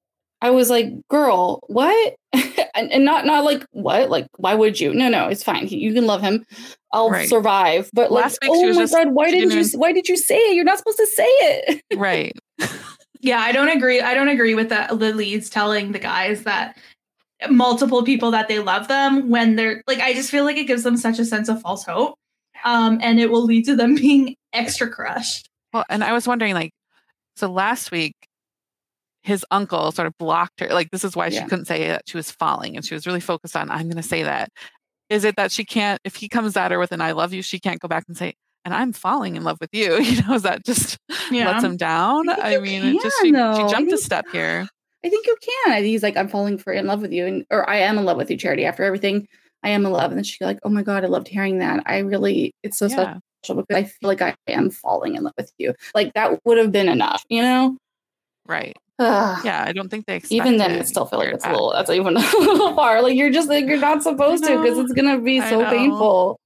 I 0.44 0.52
was 0.52 0.70
like, 0.70 0.88
girl, 1.10 1.62
what? 1.68 2.16
and, 2.76 2.92
and 2.92 3.06
not 3.06 3.26
not 3.26 3.44
like 3.46 3.66
what? 3.72 4.10
Like, 4.10 4.28
why 4.38 4.54
would 4.54 4.80
you? 4.80 4.94
No, 4.94 5.08
no, 5.10 5.28
it's 5.30 5.42
fine. 5.44 5.66
He, 5.68 5.78
you 5.78 5.94
can 5.94 6.06
love 6.06 6.22
him. 6.22 6.46
I'll 6.92 7.10
Right. 7.10 7.28
survive. 7.30 7.90
But 7.94 8.12
like, 8.12 8.24
Last 8.26 8.40
week 8.42 8.52
oh 8.54 8.74
my 8.74 8.82
just- 8.82 8.94
god, 8.94 9.08
why 9.14 9.32
didn't 9.32 9.50
didn't 9.50 9.74
you? 9.74 9.80
Why 9.80 9.94
did 9.94 10.08
you 10.10 10.18
say 10.18 10.38
it? 10.38 10.56
You're 10.56 10.66
not 10.66 10.78
supposed 10.78 10.98
to 10.98 11.08
say 11.08 11.24
it. 11.28 11.82
Right. 11.98 12.38
Yeah, 13.22 13.40
I 13.40 13.54
don't 13.54 13.70
agree. 13.70 14.02
I 14.02 14.14
don't 14.16 14.28
agree 14.28 14.54
with 14.54 14.68
the, 14.68 14.86
the 14.94 15.14
leads 15.14 15.50
telling 15.50 15.94
the 15.94 16.00
guys 16.00 16.44
that 16.44 16.78
multiple 17.50 18.04
people 18.04 18.32
that 18.32 18.50
they 18.50 18.60
love 18.60 18.88
them 18.90 19.30
when 19.30 19.56
they're 19.56 19.82
like 19.88 20.00
I 20.00 20.14
just 20.14 20.30
feel 20.30 20.44
like 20.44 20.58
it 20.58 20.66
gives 20.66 20.84
them 20.84 20.98
such 20.98 21.20
a 21.20 21.26
sense 21.26 21.48
of 21.50 21.62
false 21.62 21.86
hope. 21.86 22.16
Um, 22.66 23.00
and 23.02 23.20
it 23.20 23.30
will 23.32 23.44
lead 23.46 23.66
to 23.66 23.76
them 23.76 23.96
being 24.04 24.36
extra 24.52 24.90
crushed. 24.90 25.48
Well, 25.74 25.86
and 25.90 26.04
I 26.04 26.14
was 26.14 26.28
wondering, 26.28 26.54
like, 26.54 26.72
so 27.36 27.50
last 27.52 27.92
week, 27.92 28.14
his 29.24 29.46
uncle 29.52 29.92
sort 29.92 30.08
of 30.08 30.18
blocked 30.18 30.60
her. 30.60 30.68
Like, 30.68 30.92
this 30.92 31.04
is 31.04 31.16
why 31.16 31.30
she 31.30 31.46
couldn't 31.48 31.66
say 31.66 31.88
that 31.88 32.04
she 32.08 32.18
was 32.18 32.30
falling, 32.32 32.76
and 32.76 32.86
she 32.86 32.94
was 32.94 33.08
really 33.08 33.20
focused 33.22 33.56
on, 33.56 33.72
I'm 33.72 33.84
going 33.84 33.96
to 33.98 34.04
say 34.04 34.24
that. 34.24 34.50
Is 35.10 35.24
it 35.24 35.36
that 35.38 35.52
she 35.52 35.66
can't, 35.66 36.00
if 36.04 36.16
he 36.16 36.28
comes 36.30 36.56
at 36.58 36.72
her 36.72 36.80
with 36.80 36.92
an 36.92 37.02
I 37.02 37.12
love 37.12 37.34
you, 37.34 37.42
she 37.42 37.60
can't 37.60 37.80
go 37.80 37.88
back 37.88 38.06
and 38.08 38.18
say, 38.18 38.36
and 38.66 38.74
I'm 38.74 38.94
falling 38.94 39.36
in 39.36 39.44
love 39.44 39.58
with 39.62 39.70
you? 39.74 39.98
You 40.02 40.22
know, 40.24 40.34
is 40.36 40.44
that 40.44 40.66
just 40.66 40.98
Yeah. 41.32 41.52
lets 41.52 41.64
him 41.64 41.78
down? 41.78 42.30
I 42.30 42.56
I 42.56 42.60
mean, 42.60 42.84
it 42.84 43.02
just 43.02 43.18
she, 43.22 43.28
she 43.28 43.72
jumped 43.72 43.92
a 43.92 43.98
step 43.98 44.26
here. 44.32 44.68
I 45.06 45.10
think 45.10 45.28
you 45.28 45.36
can. 45.66 45.84
He's 45.84 46.02
like, 46.04 46.16
I'm 46.16 46.30
falling 46.30 46.58
for 46.58 46.72
in 46.72 46.88
love 46.88 47.02
with 47.02 47.12
you, 47.12 47.26
and 47.26 47.46
or 47.52 47.70
I 47.70 47.78
am 47.78 47.98
in 47.98 48.06
love 48.06 48.18
with 48.18 48.32
you, 48.32 48.38
Charity. 48.38 48.66
After 48.66 48.84
everything, 48.84 49.28
I 49.62 49.70
am 49.70 49.86
in 49.86 49.92
love. 49.92 50.12
And 50.12 50.18
then 50.18 50.24
she's 50.24 50.40
like, 50.42 50.60
Oh 50.64 50.70
my 50.70 50.82
god, 50.84 51.04
I 51.04 51.08
loved 51.08 51.28
hearing 51.28 51.60
that. 51.60 51.84
I 51.86 52.00
really, 52.00 52.54
it's 52.64 52.78
so 52.78 52.88
Yeah. 52.88 53.18
special 53.44 53.62
because 53.62 53.76
I 53.76 53.84
feel 53.84 54.08
like 54.08 54.22
I 54.22 54.34
am 54.48 54.70
falling 54.70 55.16
in 55.16 55.24
love 55.24 55.34
with 55.38 55.52
you. 55.58 55.74
Like 55.94 56.14
that 56.14 56.40
would 56.46 56.58
have 56.58 56.72
been 56.72 56.88
enough, 56.90 57.24
you 57.30 57.42
know. 57.42 57.78
Right. 58.48 58.76
Yeah. 59.00 59.66
I 59.68 59.74
don't 59.74 59.90
think 59.90 60.06
they 60.06 60.22
even 60.30 60.58
then, 60.58 60.72
I 60.80 60.84
still 60.84 61.06
feel 61.06 61.20
like 61.20 61.34
it's 61.34 61.46
a 61.46 61.50
little. 61.52 61.72
That's 61.74 61.90
even 61.90 62.16
a 62.16 62.20
little 62.40 62.76
far. 62.76 63.02
Like 63.02 63.16
you're 63.16 63.32
just 63.32 63.50
like 63.50 63.66
you're 63.66 63.78
not 63.80 64.04
supposed 64.04 64.44
to 64.46 64.62
because 64.62 64.78
it's 64.78 64.94
gonna 64.94 65.20
be 65.20 65.42
so 65.42 65.66
painful. 65.70 66.40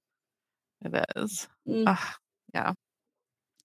It 0.85 1.03
is. 1.15 1.47
Mm. 1.67 1.83
Ugh, 1.87 2.73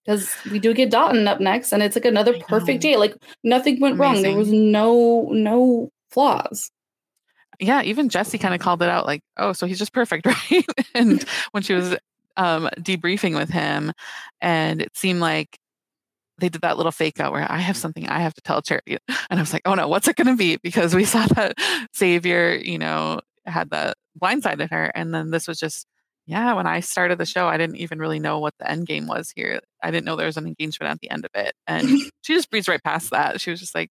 Because 0.05 0.35
we 0.51 0.59
do 0.59 0.73
get 0.73 0.91
Dotun 0.91 1.27
up 1.27 1.39
next, 1.39 1.71
and 1.71 1.81
it's 1.81 1.95
like 1.95 2.05
another 2.05 2.37
perfect 2.39 2.81
day. 2.81 2.97
Like 2.97 3.15
nothing 3.43 3.79
went 3.79 3.97
wrong. 3.97 4.21
There 4.21 4.35
was 4.37 4.51
no 4.51 5.29
no 5.31 5.89
flaws. 6.11 6.69
yeah, 7.59 7.81
even 7.83 8.09
Jesse 8.09 8.37
kind 8.37 8.53
of 8.53 8.59
called 8.59 8.81
it 8.81 8.89
out 8.89 9.05
like, 9.05 9.21
oh, 9.37 9.53
so 9.53 9.65
he's 9.65 9.79
just 9.79 9.93
perfect, 9.93 10.25
right? 10.51 10.65
and 10.93 11.23
when 11.51 11.63
she 11.63 11.73
was 11.73 11.95
um, 12.35 12.69
debriefing 12.79 13.35
with 13.35 13.49
him, 13.49 13.93
and 14.41 14.81
it 14.81 14.95
seemed 14.97 15.21
like 15.21 15.57
they 16.39 16.49
did 16.49 16.61
that 16.61 16.77
little 16.77 16.91
fake 16.91 17.19
out 17.19 17.31
where 17.31 17.49
I 17.49 17.57
have 17.57 17.75
mm-hmm. 17.75 17.81
something 17.81 18.09
I 18.09 18.19
have 18.19 18.33
to 18.33 18.41
tell 18.41 18.61
Charity. 18.61 18.97
And 19.29 19.39
I 19.39 19.41
was 19.41 19.53
like, 19.53 19.61
oh 19.65 19.75
no, 19.75 19.87
what's 19.87 20.07
it 20.07 20.15
going 20.15 20.27
to 20.27 20.35
be? 20.35 20.57
Because 20.57 20.95
we 20.95 21.05
saw 21.05 21.25
that 21.27 21.55
Xavier, 21.95 22.55
you 22.55 22.77
know, 22.77 23.19
had 23.45 23.69
that 23.71 23.95
blindsided 24.19 24.71
her. 24.71 24.85
And 24.95 25.13
then 25.13 25.31
this 25.31 25.47
was 25.47 25.59
just, 25.59 25.85
yeah, 26.25 26.53
when 26.53 26.67
I 26.67 26.79
started 26.79 27.17
the 27.17 27.25
show, 27.25 27.47
I 27.47 27.57
didn't 27.57 27.77
even 27.77 27.99
really 27.99 28.19
know 28.19 28.39
what 28.39 28.53
the 28.59 28.69
end 28.69 28.87
game 28.87 29.07
was 29.07 29.31
here. 29.35 29.59
I 29.81 29.91
didn't 29.91 30.05
know 30.05 30.15
there 30.15 30.25
was 30.25 30.37
an 30.37 30.47
engagement 30.47 30.91
at 30.91 30.99
the 31.01 31.11
end 31.11 31.25
of 31.25 31.31
it. 31.35 31.53
And 31.67 31.87
she 32.21 32.33
just 32.33 32.49
breezed 32.49 32.69
right 32.69 32.83
past 32.83 33.11
that. 33.11 33.41
She 33.41 33.51
was 33.51 33.59
just 33.59 33.75
like, 33.75 33.89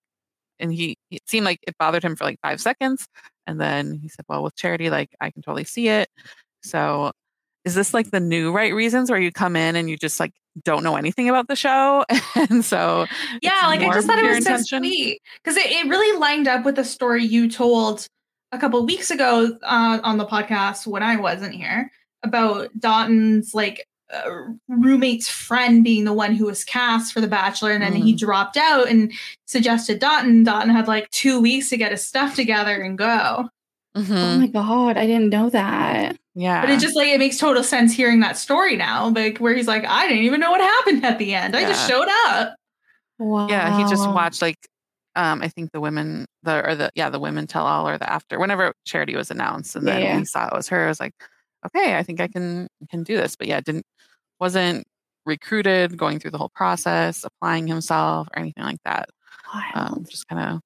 and 0.58 0.72
he, 0.72 0.96
it 1.10 1.28
seemed 1.28 1.44
like 1.44 1.60
it 1.66 1.76
bothered 1.78 2.04
him 2.04 2.16
for 2.16 2.24
like 2.24 2.38
five 2.42 2.60
seconds. 2.60 3.06
And 3.46 3.60
then 3.60 3.94
he 3.94 4.08
said, 4.08 4.24
well, 4.28 4.42
with 4.42 4.56
charity, 4.56 4.90
like 4.90 5.10
I 5.20 5.30
can 5.30 5.42
totally 5.42 5.64
see 5.64 5.88
it. 5.88 6.08
So 6.62 7.12
is 7.64 7.74
this 7.74 7.94
like 7.94 8.10
the 8.10 8.20
new 8.20 8.52
right 8.52 8.74
reasons 8.74 9.10
where 9.10 9.20
you 9.20 9.30
come 9.32 9.56
in 9.56 9.76
and 9.76 9.88
you 9.88 9.96
just 9.96 10.18
like 10.18 10.32
don't 10.64 10.82
know 10.82 10.96
anything 10.96 11.28
about 11.28 11.48
the 11.48 11.56
show? 11.56 12.04
And 12.34 12.64
so 12.64 13.06
yeah 13.40 13.66
like 13.66 13.80
i 13.80 13.92
just 13.92 14.06
thought 14.06 14.18
it 14.18 14.22
pure 14.22 14.34
was 14.34 14.44
so 14.44 14.52
intention? 14.52 14.78
sweet 14.80 15.22
because 15.42 15.56
it, 15.56 15.66
it 15.66 15.88
really 15.88 16.18
lined 16.18 16.48
up 16.48 16.64
with 16.64 16.76
the 16.76 16.84
story 16.84 17.24
you 17.24 17.48
told 17.48 18.06
a 18.50 18.58
couple 18.58 18.80
of 18.80 18.86
weeks 18.86 19.10
ago 19.10 19.56
uh, 19.62 20.00
on 20.02 20.18
the 20.18 20.26
podcast 20.26 20.86
when 20.86 21.02
i 21.02 21.16
wasn't 21.16 21.54
here 21.54 21.90
about 22.22 22.68
Dotun's 22.78 23.54
like 23.54 23.86
uh, 24.12 24.30
roommate's 24.68 25.28
friend 25.28 25.82
being 25.82 26.04
the 26.04 26.12
one 26.12 26.34
who 26.34 26.46
was 26.46 26.64
cast 26.64 27.12
for 27.12 27.20
the 27.20 27.26
bachelor 27.26 27.70
and 27.70 27.82
then 27.82 27.94
he 27.94 28.12
dropped 28.12 28.56
out 28.56 28.88
and 28.88 29.12
suggested 29.46 30.00
Dotun 30.00 30.44
Dotun 30.44 30.70
had 30.70 30.88
like 30.88 31.08
two 31.10 31.40
weeks 31.40 31.70
to 31.70 31.76
get 31.76 31.92
his 31.92 32.04
stuff 32.04 32.34
together 32.34 32.80
and 32.80 32.98
go. 32.98 33.48
Oh 33.94 34.38
my 34.38 34.46
god, 34.46 34.96
I 34.96 35.06
didn't 35.06 35.30
know 35.30 35.50
that. 35.50 36.16
Yeah. 36.34 36.62
But 36.62 36.70
it 36.70 36.80
just 36.80 36.96
like 36.96 37.08
it 37.08 37.18
makes 37.18 37.38
total 37.38 37.62
sense 37.62 37.92
hearing 37.92 38.20
that 38.20 38.38
story 38.38 38.76
now 38.76 39.08
like 39.08 39.38
where 39.38 39.54
he's 39.54 39.68
like 39.68 39.84
i 39.84 40.08
didn't 40.08 40.24
even 40.24 40.40
know 40.40 40.50
what 40.50 40.60
happened 40.60 41.04
at 41.04 41.18
the 41.18 41.34
end. 41.34 41.56
I 41.56 41.62
just 41.62 41.88
showed 41.88 42.08
up. 42.26 42.54
Wow. 43.18 43.48
yeah 43.48 43.76
he 43.76 43.84
just 43.88 44.08
watched 44.08 44.42
like 44.42 44.56
um 45.14 45.42
i 45.42 45.48
think 45.48 45.70
the 45.70 45.80
women 45.80 46.26
the 46.42 46.66
or 46.68 46.74
the 46.74 46.90
yeah 46.96 47.08
the 47.08 47.20
women 47.20 47.46
tell 47.46 47.66
all 47.66 47.86
or 47.86 47.96
the 47.96 48.10
after 48.10 48.40
whenever 48.40 48.72
charity 48.84 49.14
was 49.14 49.30
announced 49.30 49.76
and 49.76 49.86
then 49.86 50.02
yeah. 50.02 50.10
when 50.10 50.20
he 50.20 50.24
saw 50.24 50.48
it 50.48 50.52
was 50.52 50.66
her 50.68 50.86
i 50.86 50.88
was 50.88 50.98
like 50.98 51.12
okay 51.64 51.96
i 51.96 52.02
think 52.02 52.20
i 52.20 52.26
can 52.26 52.66
can 52.90 53.04
do 53.04 53.16
this. 53.16 53.36
But 53.36 53.46
yeah 53.46 53.60
didn't 53.60 53.84
wasn't 54.40 54.84
recruited 55.24 55.96
going 55.96 56.18
through 56.18 56.32
the 56.32 56.38
whole 56.38 56.50
process 56.54 57.24
applying 57.24 57.68
himself 57.68 58.26
or 58.34 58.40
anything 58.40 58.64
like 58.64 58.82
that. 58.84 59.08
Um 59.74 60.04
just 60.08 60.26
kind 60.26 60.56
of 60.56 60.60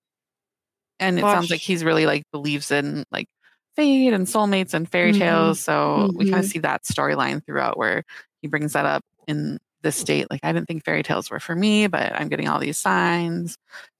and 0.98 1.18
it 1.18 1.22
sounds 1.22 1.50
like 1.50 1.60
he's 1.60 1.84
really 1.84 2.06
like 2.06 2.22
believes 2.32 2.70
in 2.70 3.04
like 3.10 3.26
fate 3.76 4.12
and 4.12 4.26
soulmates 4.26 4.74
and 4.74 4.90
fairy 4.90 5.12
Mhm. 5.12 5.18
tales 5.18 5.60
so 5.60 6.10
we 6.16 6.30
kind 6.30 6.42
of 6.44 6.50
see 6.50 6.58
that 6.60 6.82
storyline 6.84 7.44
throughout 7.44 7.76
where 7.78 8.02
he 8.42 8.48
brings 8.48 8.72
that 8.72 8.86
up 8.86 9.02
in 9.28 9.58
this 9.82 9.96
state 9.96 10.26
like 10.30 10.40
i 10.42 10.52
didn't 10.52 10.66
think 10.66 10.84
fairy 10.84 11.02
tales 11.02 11.30
were 11.30 11.38
for 11.40 11.54
me 11.54 11.86
but 11.86 12.12
i'm 12.14 12.28
getting 12.28 12.48
all 12.48 12.58
these 12.58 12.78
signs 12.78 13.56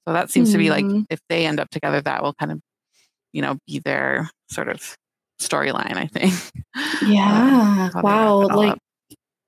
so 0.07 0.13
that 0.13 0.29
seems 0.31 0.51
to 0.51 0.57
be 0.57 0.69
like 0.69 0.83
Mhm. 0.85 1.05
if 1.09 1.19
they 1.29 1.45
end 1.45 1.59
up 1.59 1.69
together 1.69 2.01
that 2.01 2.23
will 2.23 2.33
kind 2.33 2.51
of 2.51 2.59
you 3.33 3.41
know 3.41 3.57
be 3.67 3.79
their 3.79 4.29
sort 4.49 4.67
of 4.69 4.97
storyline 5.39 5.95
i 5.95 6.07
think 6.07 6.33
Yeah. 7.01 7.89
how 7.93 8.01
they 8.01 8.01
wow. 8.01 8.39
wrap 8.41 8.49
it 8.49 8.51
all 8.51 8.57
Like 8.57 8.71
up. 8.73 8.79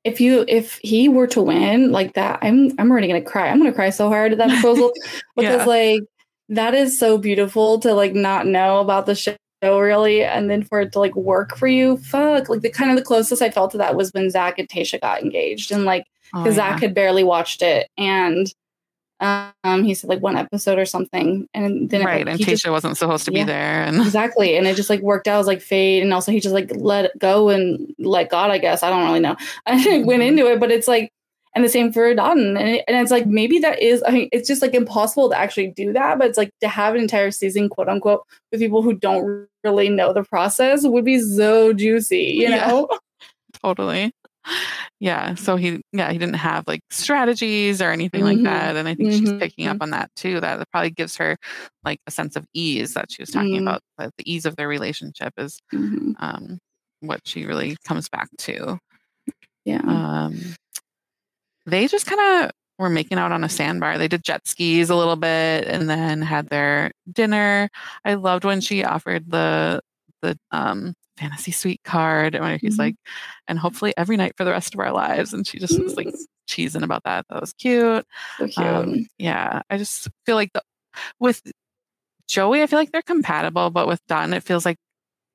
if 0.03 0.21
you 0.21 0.45
if 0.47 0.79
he 0.83 1.09
were 1.09 1.27
to 1.27 1.41
win 1.41 1.91
like 1.91 2.13
that, 2.13 2.39
I'm 2.41 2.71
I'm 2.79 2.89
already 2.91 3.07
gonna 3.07 3.21
cry. 3.21 3.49
I'm 3.49 3.57
gonna 3.57 3.73
cry 3.73 3.89
so 3.89 4.07
hard 4.07 4.31
at 4.31 4.37
that 4.37 4.49
proposal 4.61 4.93
because 5.35 5.59
Yeah. 5.59 5.65
like 5.65 6.01
that 6.49 6.73
is 6.73 6.97
so 6.97 7.17
beautiful 7.17 7.79
to 7.79 7.93
like 7.93 8.13
not 8.13 8.45
know 8.47 8.79
about 8.79 9.05
the 9.07 9.15
show 9.63 9.79
really 9.79 10.23
and 10.23 10.49
then 10.49 10.63
for 10.63 10.81
it 10.81 10.91
to 10.93 10.99
like 10.99 11.15
work 11.15 11.57
for 11.57 11.67
you. 11.67 11.97
Fuck. 11.97 12.49
Like 12.49 12.61
the 12.61 12.69
kind 12.69 12.89
of 12.91 12.97
the 12.97 13.03
closest 13.03 13.41
I 13.41 13.49
felt 13.49 13.71
to 13.71 13.77
that 13.79 13.95
was 13.95 14.11
when 14.13 14.29
Zach 14.29 14.57
and 14.59 14.67
Tayshia 14.69 15.01
got 15.01 15.21
engaged 15.21 15.71
and 15.71 15.85
like 15.85 16.05
Oh, 16.33 16.43
because 16.43 16.57
yeah. 16.57 16.71
Zach 16.73 16.81
had 16.81 16.93
barely 16.93 17.23
watched 17.23 17.61
it 17.63 17.89
and 17.97 18.53
um 19.21 19.83
he 19.83 19.93
said 19.93 20.09
like 20.09 20.21
one 20.21 20.37
episode 20.37 20.77
or 20.79 20.85
something 20.85 21.45
and 21.53 21.89
then 21.89 22.01
it, 22.01 22.05
right 22.05 22.25
like, 22.25 22.35
and 22.35 22.39
tayshia 22.39 22.51
just- 22.51 22.69
wasn't 22.69 22.97
supposed 22.97 23.25
to 23.25 23.31
be 23.31 23.43
there 23.43 23.83
and 23.83 23.97
exactly 24.01 24.55
and 24.55 24.65
it 24.67 24.75
just 24.77 24.89
like 24.89 25.01
worked 25.01 25.27
out 25.27 25.35
it 25.35 25.39
was 25.39 25.47
like 25.47 25.59
fate 25.61 26.01
and 26.01 26.13
also 26.13 26.31
he 26.31 26.39
just 26.39 26.53
like 26.53 26.71
let 26.75 27.05
it 27.05 27.11
go 27.19 27.49
and 27.49 27.93
let 27.99 28.29
god 28.29 28.49
i 28.51 28.57
guess 28.57 28.81
i 28.83 28.89
don't 28.89 29.03
really 29.03 29.19
know 29.19 29.35
i 29.65 29.75
went 30.05 30.21
Mhm. 30.21 30.27
into 30.27 30.47
it 30.49 30.59
but 30.59 30.71
it's 30.71 30.87
like 30.87 31.11
and 31.59 31.65
the 31.65 31.69
same 31.69 31.91
for 31.91 32.13
Dotun. 32.15 32.57
And, 32.57 32.69
it- 32.69 32.85
and 32.87 32.95
it's 32.97 33.11
like 33.11 33.25
maybe 33.27 33.59
that 33.59 33.81
is 33.81 34.01
i 34.07 34.11
mean 34.11 34.29
it's 34.31 34.47
just 34.47 34.61
like 34.61 34.73
impossible 34.73 35.29
to 35.29 35.37
actually 35.37 35.67
do 35.67 35.91
that 35.93 36.17
but 36.17 36.27
it's 36.27 36.37
like 36.37 36.51
to 36.61 36.67
have 36.69 36.95
an 36.95 37.01
entire 37.01 37.31
season 37.31 37.67
quote 37.69 37.89
unquote 37.89 38.25
with 38.51 38.61
people 38.61 38.81
who 38.81 38.93
don't 38.93 39.47
really 39.63 39.89
know 39.89 40.13
the 40.13 40.23
process 40.23 40.85
would 40.87 41.03
be 41.05 41.19
so 41.19 41.73
juicy 41.73 42.17
you 42.37 42.49
Yeah. 42.49 42.67
know 42.67 42.87
totally 43.61 44.13
yeah 45.01 45.35
so 45.35 45.57
he 45.57 45.81
yeah 45.91 46.11
he 46.11 46.17
didn't 46.17 46.35
have 46.35 46.63
like 46.65 46.79
strategies 46.89 47.81
or 47.81 47.91
anything 47.91 48.23
like 48.23 48.37
Mhm. 48.37 48.43
that 48.45 48.77
and 48.77 48.87
i 48.87 48.95
think 48.95 49.11
she's 49.11 49.29
Mhm. 49.31 49.39
picking 49.39 49.67
up 49.67 49.77
on 49.81 49.89
that 49.91 50.09
too 50.15 50.39
that 50.39 50.65
probably 50.71 50.91
gives 50.91 51.17
her 51.17 51.35
like 51.83 51.99
a 52.07 52.11
sense 52.11 52.35
of 52.37 52.45
ease 52.53 52.93
that 52.93 53.11
she 53.11 53.21
was 53.21 53.29
talking 53.31 53.57
Mm. 53.59 53.63
about 53.63 53.81
that 53.97 54.11
the 54.17 54.31
ease 54.31 54.45
of 54.45 54.55
their 54.55 54.67
relationship 54.69 55.33
is 55.37 55.59
Mhm. 55.73 56.13
um 56.19 56.59
what 57.01 57.19
she 57.25 57.45
really 57.45 57.75
comes 57.85 58.07
back 58.09 58.29
to 58.39 58.79
yeah 59.65 59.81
um 59.85 60.39
they 61.69 61.87
just 61.87 62.05
kind 62.05 62.43
of 62.45 62.51
were 62.77 62.89
making 62.89 63.17
out 63.17 63.31
on 63.31 63.43
a 63.43 63.49
sandbar. 63.49 63.97
They 63.97 64.07
did 64.07 64.23
jet 64.23 64.47
skis 64.47 64.89
a 64.89 64.95
little 64.95 65.15
bit 65.15 65.65
and 65.67 65.89
then 65.89 66.21
had 66.21 66.49
their 66.49 66.91
dinner. 67.11 67.69
I 68.05 68.13
loved 68.15 68.43
when 68.45 68.61
she 68.61 68.83
offered 68.83 69.29
the 69.31 69.81
the 70.21 70.37
um 70.51 70.93
fantasy 71.17 71.51
suite 71.51 71.81
card 71.83 72.35
and 72.35 72.43
when 72.43 72.57
he's 72.59 72.75
Mhm. 72.75 72.79
like 72.79 72.95
and 73.47 73.59
hopefully 73.59 73.93
every 73.97 74.15
night 74.17 74.33
for 74.37 74.43
the 74.45 74.51
rest 74.51 74.73
of 74.73 74.79
our 74.79 74.91
lives. 74.93 75.33
And 75.33 75.45
she 75.47 75.59
just 75.59 75.77
was 75.81 75.95
like 75.95 76.07
cheesing 76.49 76.83
about 76.83 77.03
that. 77.03 77.25
That 77.29 77.41
was 77.41 77.53
cute. 77.53 78.05
So 78.37 78.47
cute. 78.47 78.57
um, 78.65 79.05
yeah 79.17 79.61
i 79.69 79.77
just 79.77 80.07
feel 80.25 80.35
like 80.35 80.51
the 80.53 80.61
with 81.19 81.41
joey 82.27 82.61
i 82.63 82.67
feel 82.67 82.79
like 82.79 82.91
they're 82.91 83.01
compatible 83.01 83.69
but 83.69 83.87
with 83.87 84.01
Don, 84.07 84.33
it 84.33 84.43
feels 84.43 84.65
like 84.65 84.77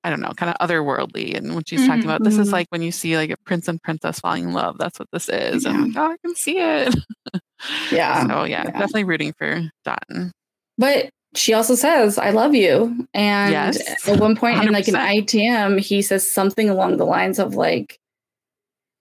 i 0.05 0.11
don't 0.11 0.21
know 0.21 0.33
kind 0.37 0.55
of 0.55 0.69
otherworldly 0.69 1.37
and 1.37 1.55
when 1.55 1.65
she's 1.65 1.87
talking 1.87 2.03
Mhm, 2.03 2.05
about 2.05 2.23
this 2.25 2.39
is 2.39 2.49
mhm. 2.49 2.53
like 2.53 2.67
when 2.71 2.83
you 2.83 2.93
see 2.93 3.17
like 3.17 3.31
a 3.31 3.37
prince 3.45 3.67
and 3.69 3.83
princess 3.83 4.21
falling 4.21 4.45
in 4.45 4.53
love 4.53 4.79
that's 4.79 4.99
what 4.99 5.09
this 5.13 5.29
is 5.29 5.65
and 5.65 5.77
I'm 5.77 5.93
like, 5.93 5.97
oh 5.97 6.13
i 6.13 6.17
can 6.25 6.35
see 6.37 6.59
it 6.59 6.95
yeah 7.91 8.27
so 8.27 8.45
yeah, 8.45 8.65
yeah. 8.65 8.71
definitely 8.73 9.05
rooting 9.05 9.33
for 9.39 9.63
Dotun. 9.85 10.31
But 10.79 11.11
she 11.37 11.53
also 11.53 11.75
says, 11.75 12.17
I 12.19 12.31
love 12.31 12.55
you. 12.55 13.07
And 13.13 13.51
Yes, 13.75 14.09
at 14.09 14.21
one 14.21 14.37
point 14.37 14.63
in 14.63 14.73
like 14.73 14.87
an 14.89 14.95
ITM, 14.95 15.81
he 15.81 16.01
says 16.03 16.31
something 16.31 16.69
along 16.71 16.97
the 16.97 17.05
lines 17.05 17.39
of 17.41 17.55
like, 17.55 17.99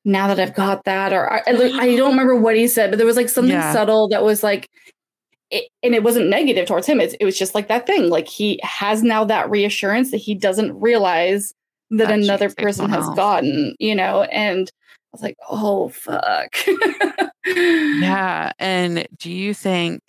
now 0.05 0.27
that 0.27 0.39
I've 0.39 0.55
got 0.55 0.83
that, 0.85 1.13
or 1.13 1.31
I, 1.31 1.41
I 1.47 1.51
I 1.79 1.95
don't 1.95 2.11
remember 2.11 2.35
what 2.35 2.55
he 2.55 2.67
said, 2.67 2.89
but 2.89 2.97
there 2.97 3.05
was 3.05 3.15
like 3.17 3.29
something 3.29 3.51
Yeah. 3.53 3.71
subtle 3.71 4.07
that 4.09 4.23
was 4.23 4.43
like, 4.43 4.67
it, 5.53 5.69
and 5.83 5.93
it 5.95 6.03
wasn't 6.03 6.29
negative 6.29 6.67
towards 6.67 6.87
him. 6.87 6.99
It's, 6.99 7.13
it 7.19 7.25
was 7.25 7.37
just 7.37 7.55
like 7.55 7.67
that 7.67 7.85
thing. 7.87 8.09
Like 8.09 8.27
he 8.27 8.59
has 8.63 9.03
now 9.03 9.23
that 9.25 9.49
reassurance 9.49 10.11
that 10.11 10.17
he 10.17 10.35
doesn't 10.35 10.77
realize 10.79 11.53
that, 11.91 12.07
That 12.07 12.11
another 12.11 12.49
person 12.49 12.89
has 12.89 13.05
else. 13.05 13.15
gotten, 13.15 13.75
you 13.79 13.95
know, 13.95 14.23
and 14.23 14.69
I 14.69 15.09
was 15.13 15.21
like, 15.21 15.37
oh, 15.49 15.89
fuck. 15.89 16.55
Yeah. 17.45 18.51
And 18.57 19.07
do 19.19 19.29
you 19.31 19.53
think 19.53 20.01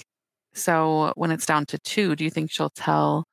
so 0.54 1.12
when 1.16 1.30
it's 1.32 1.46
down 1.46 1.66
to 1.66 1.78
two, 1.80 2.14
do 2.16 2.24
you 2.24 2.30
think 2.30 2.50
she'll 2.50 2.70
tell 2.70 3.26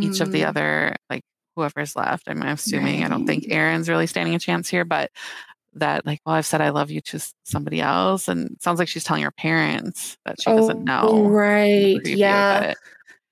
each 0.00 0.20
of 0.20 0.32
the 0.32 0.40
Mm, 0.42 0.48
other, 0.48 0.96
like 1.10 1.22
whoever's 1.54 1.94
left? 1.94 2.28
I'm 2.28 2.42
assuming 2.42 3.04
I 3.04 3.08
don't 3.08 3.26
think 3.26 3.44
Right. 3.44 3.52
Aaron's 3.52 3.88
really 3.88 4.06
standing 4.06 4.34
a 4.34 4.38
chance 4.38 4.68
here, 4.68 4.84
but 4.84 5.10
that 5.74 6.04
like, 6.06 6.20
well, 6.26 6.34
I've 6.34 6.46
said 6.46 6.60
I 6.60 6.70
love 6.70 6.90
you 6.90 7.00
to 7.02 7.20
somebody 7.44 7.80
else. 7.80 8.28
And 8.28 8.50
it 8.50 8.62
sounds 8.62 8.78
like 8.78 8.88
she's 8.88 9.04
telling 9.04 9.22
her 9.22 9.30
parents 9.30 10.16
that 10.24 10.40
she 10.40 10.50
doesn't 10.50 10.84
know. 10.84 11.00
Oh, 11.04 11.28
right. 11.28 12.00
Yeah. 12.04 12.74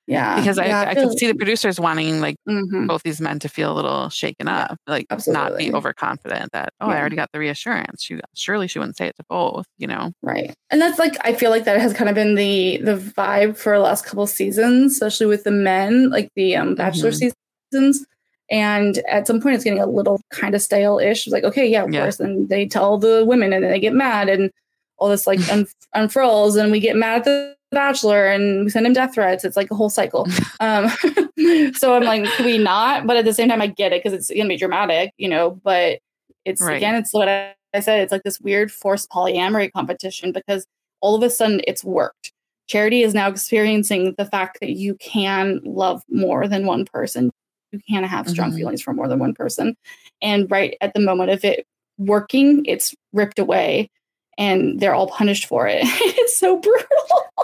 Yeah. 0.06 0.36
Because 0.40 0.58
yeah, 0.58 0.80
I, 0.80 0.90
I 0.90 0.94
could 0.94 1.16
see 1.18 1.28
the 1.28 1.34
producers 1.36 1.78
wanting 1.78 2.20
like 2.20 2.34
Mhm. 2.48 2.88
both 2.88 3.02
these 3.04 3.20
men 3.20 3.38
to 3.40 3.48
feel 3.48 3.72
a 3.72 3.74
little 3.76 4.08
shaken 4.08 4.48
up, 4.48 4.76
like 4.88 5.06
not 5.28 5.56
be 5.56 5.72
overconfident 5.72 6.50
that, 6.52 6.70
oh, 6.80 6.88
I 6.88 6.98
already 6.98 7.14
got 7.14 7.30
the 7.32 7.38
reassurance. 7.38 8.02
She, 8.02 8.18
surely 8.34 8.66
she 8.66 8.78
wouldn't 8.80 8.96
say 8.96 9.06
it 9.06 9.16
to 9.18 9.24
both, 9.28 9.66
you 9.78 9.86
know? 9.86 10.10
Right. 10.22 10.52
And 10.70 10.80
that's 10.80 10.98
like 10.98 11.16
I 11.22 11.34
feel 11.34 11.50
like 11.50 11.64
that 11.64 11.80
has 11.80 11.92
kind 11.92 12.08
of 12.08 12.16
been 12.16 12.34
the 12.34 12.78
the 12.82 12.96
vibe 12.96 13.56
for 13.56 13.72
the 13.74 13.78
last 13.84 14.04
couple 14.04 14.26
seasons, 14.26 14.94
especially 14.94 15.26
with 15.26 15.44
the 15.44 15.52
men, 15.52 16.10
like 16.10 16.28
the 16.34 16.56
um 16.56 16.74
bachelor 16.74 17.10
Mhm. 17.12 17.32
seasons. 17.72 18.06
And 18.50 18.98
at 19.08 19.26
some 19.26 19.40
point 19.40 19.54
it's 19.54 19.64
getting 19.64 19.80
a 19.80 19.86
little 19.86 20.20
kind 20.30 20.54
of 20.54 20.62
stale-ish. 20.62 21.26
It's 21.26 21.32
like, 21.32 21.44
okay, 21.44 21.66
yeah, 21.66 21.84
of 21.84 21.92
Yeah. 21.92 22.02
course. 22.02 22.18
And 22.20 22.48
they 22.48 22.66
tell 22.66 22.98
the 22.98 23.24
women 23.24 23.52
and 23.52 23.62
then 23.64 23.70
they 23.70 23.78
get 23.80 23.92
mad 23.94 24.28
and 24.28 24.50
all 24.98 25.08
this 25.08 25.26
like 25.26 25.38
un- 25.52 25.66
unfurls 25.94 26.56
and 26.56 26.72
we 26.72 26.80
get 26.80 26.96
mad 26.96 27.18
at 27.18 27.24
the 27.24 27.56
bachelor 27.70 28.26
and 28.26 28.64
we 28.64 28.70
send 28.70 28.84
him 28.86 28.92
death 28.92 29.14
threats. 29.14 29.44
It's 29.44 29.56
like 29.56 29.70
a 29.70 29.76
whole 29.76 29.90
cycle. 29.90 30.26
um 30.60 30.88
so 31.74 31.94
I'm 31.94 32.02
like, 32.02 32.24
can 32.32 32.44
we 32.46 32.58
not? 32.58 33.06
But 33.06 33.16
at 33.16 33.24
the 33.24 33.32
same 33.34 33.48
time 33.48 33.62
I 33.62 33.68
get 33.68 33.92
it 33.92 34.02
because 34.02 34.12
it's 34.12 34.30
gonna 34.36 34.48
be 34.48 34.56
dramatic, 34.56 35.12
you 35.16 35.28
know, 35.28 35.52
but 35.62 36.00
it's 36.44 36.60
Right. 36.60 36.76
again, 36.76 36.96
it's 36.96 37.12
what 37.14 37.28
I, 37.28 37.54
I 37.72 37.78
said, 37.80 38.00
it's 38.00 38.10
like 38.10 38.24
this 38.24 38.40
weird 38.40 38.72
forced 38.72 39.10
polyamory 39.10 39.70
competition 39.70 40.32
because 40.32 40.66
all 41.00 41.14
of 41.14 41.22
a 41.22 41.30
sudden 41.30 41.60
it's 41.68 41.84
worked. 41.84 42.32
Charity 42.66 43.02
is 43.02 43.14
now 43.14 43.28
experiencing 43.28 44.14
the 44.18 44.24
fact 44.24 44.58
that 44.60 44.70
you 44.70 44.94
can 44.96 45.60
love 45.64 46.02
more 46.10 46.48
than 46.48 46.66
one 46.66 46.84
person. 46.84 47.30
You 47.72 47.80
can't 47.88 48.06
have 48.06 48.28
strong 48.28 48.50
Mhm. 48.52 48.56
feelings 48.56 48.82
for 48.82 48.92
more 48.92 49.08
than 49.08 49.18
one 49.18 49.34
person. 49.34 49.76
And 50.22 50.50
right 50.50 50.76
at 50.80 50.94
the 50.94 51.00
moment 51.00 51.30
of 51.30 51.44
it 51.44 51.66
working, 51.98 52.64
it's 52.66 52.94
ripped 53.12 53.38
away 53.38 53.90
and 54.38 54.80
they're 54.80 54.94
all 54.94 55.08
punished 55.08 55.46
for 55.46 55.66
it. 55.68 55.80
it's 55.82 56.38
so 56.38 56.56
brutal. 56.58 56.86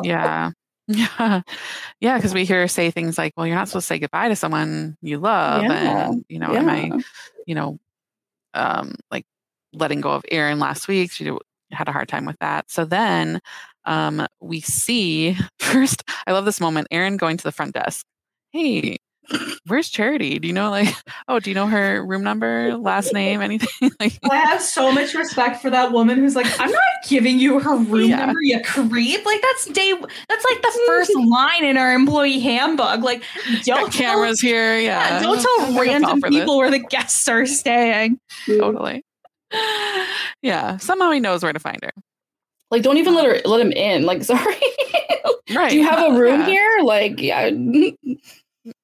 Yeah. 0.03 0.51
Yeah. 0.89 1.41
Yeah. 1.99 2.21
Cause 2.21 2.33
we 2.33 2.45
hear 2.45 2.69
say 2.69 2.93
things 2.93 3.19
like, 3.19 3.33
well, 3.37 3.45
you're 3.45 3.57
not 3.57 3.67
supposed 3.67 3.89
to 3.89 3.95
say 3.95 3.99
goodbye 3.99 4.29
to 4.29 4.37
someone 4.37 4.97
you 5.03 5.19
love. 5.19 5.65
Yeah. 5.65 6.11
And, 6.11 6.25
you 6.29 6.39
know, 6.39 6.55
am 6.55 6.69
I, 6.69 6.85
Yeah. 6.85 6.99
you 7.45 7.57
know, 7.57 7.79
um, 8.55 8.95
like 9.11 9.25
letting 9.73 10.01
go 10.01 10.13
of 10.13 10.25
Aaron 10.31 10.61
last 10.61 10.87
week. 10.87 11.11
She 11.11 11.29
had 11.73 11.89
a 11.89 11.93
hard 11.93 12.09
time 12.09 12.25
with 12.25 12.39
that. 12.39 12.71
So 12.71 12.85
then 12.85 13.41
um, 13.85 14.29
we 14.41 14.61
see 14.61 15.37
first, 15.59 16.05
I 16.25 16.31
love 16.31 16.45
this 16.45 16.61
moment, 16.61 16.87
Aaron 16.93 17.17
going 17.17 17.37
to 17.37 17.43
the 17.43 17.51
front 17.51 17.75
desk. 17.75 18.07
Hey, 18.53 18.99
Where's 19.67 19.89
Charity? 19.89 20.39
Do 20.39 20.47
you 20.49 20.55
know 20.55 20.71
like 20.71 20.89
oh, 21.29 21.41
do 21.41 21.51
you 21.51 21.55
know 21.55 21.67
her 21.67 22.05
room 22.05 22.23
number, 22.23 22.77
last 22.77 23.13
name, 23.13 23.41
anything? 23.41 23.91
like 24.01 24.19
I 24.31 24.37
have 24.37 24.63
so 24.63 24.93
much 24.93 25.15
respect 25.15 25.61
for 25.61 25.71
that 25.71 25.93
woman 25.93 26.19
who's 26.19 26.37
like, 26.37 26.47
I'm 26.61 26.71
not 26.71 26.81
giving 27.09 27.39
you 27.39 27.59
her 27.61 27.77
room 27.77 28.11
Yeah. 28.11 28.27
number, 28.27 28.41
you 28.43 28.61
creep. 28.63 29.25
Like 29.27 29.43
that's 29.43 29.67
day. 29.67 29.93
That's 30.29 30.45
like 30.51 30.63
the 30.63 30.81
first 30.87 31.13
line 31.17 31.65
in 31.65 31.77
our 31.77 31.93
employee 31.95 32.39
handbook. 32.41 33.01
Like, 33.01 33.23
don't 33.65 33.85
got 33.85 33.93
cameras 33.93 34.41
here. 34.41 34.79
Yeah. 34.79 35.17
Yeah, 35.19 35.23
don't 35.23 35.39
I'm 35.39 35.45
tell 35.75 35.81
random 35.85 36.11
fall 36.11 36.21
for 36.21 36.31
this. 36.31 36.39
people 36.41 36.57
where 36.59 36.71
the 36.71 36.79
guests 36.79 37.29
are 37.29 37.47
staying. 37.47 38.19
Totally. 38.47 39.03
Yeah. 40.43 40.77
Somehow 40.79 41.11
he 41.11 41.21
knows 41.21 41.43
where 41.43 41.53
to 41.53 41.59
find 41.61 41.79
her. 41.83 41.93
Like, 42.71 42.83
don't 42.83 42.97
even 42.99 43.15
let 43.15 43.25
her 43.27 43.41
let 43.45 43.61
him 43.61 43.73
in. 43.73 44.05
Like, 44.07 44.23
sorry. 44.25 44.57
Right. 45.55 45.71
Do 45.71 45.77
you 45.77 45.85
have 45.85 46.13
a 46.13 46.19
room 46.19 46.41
Yeah. 46.41 46.47
here? 46.47 46.79
Like, 46.83 47.21
yeah. 47.21 47.51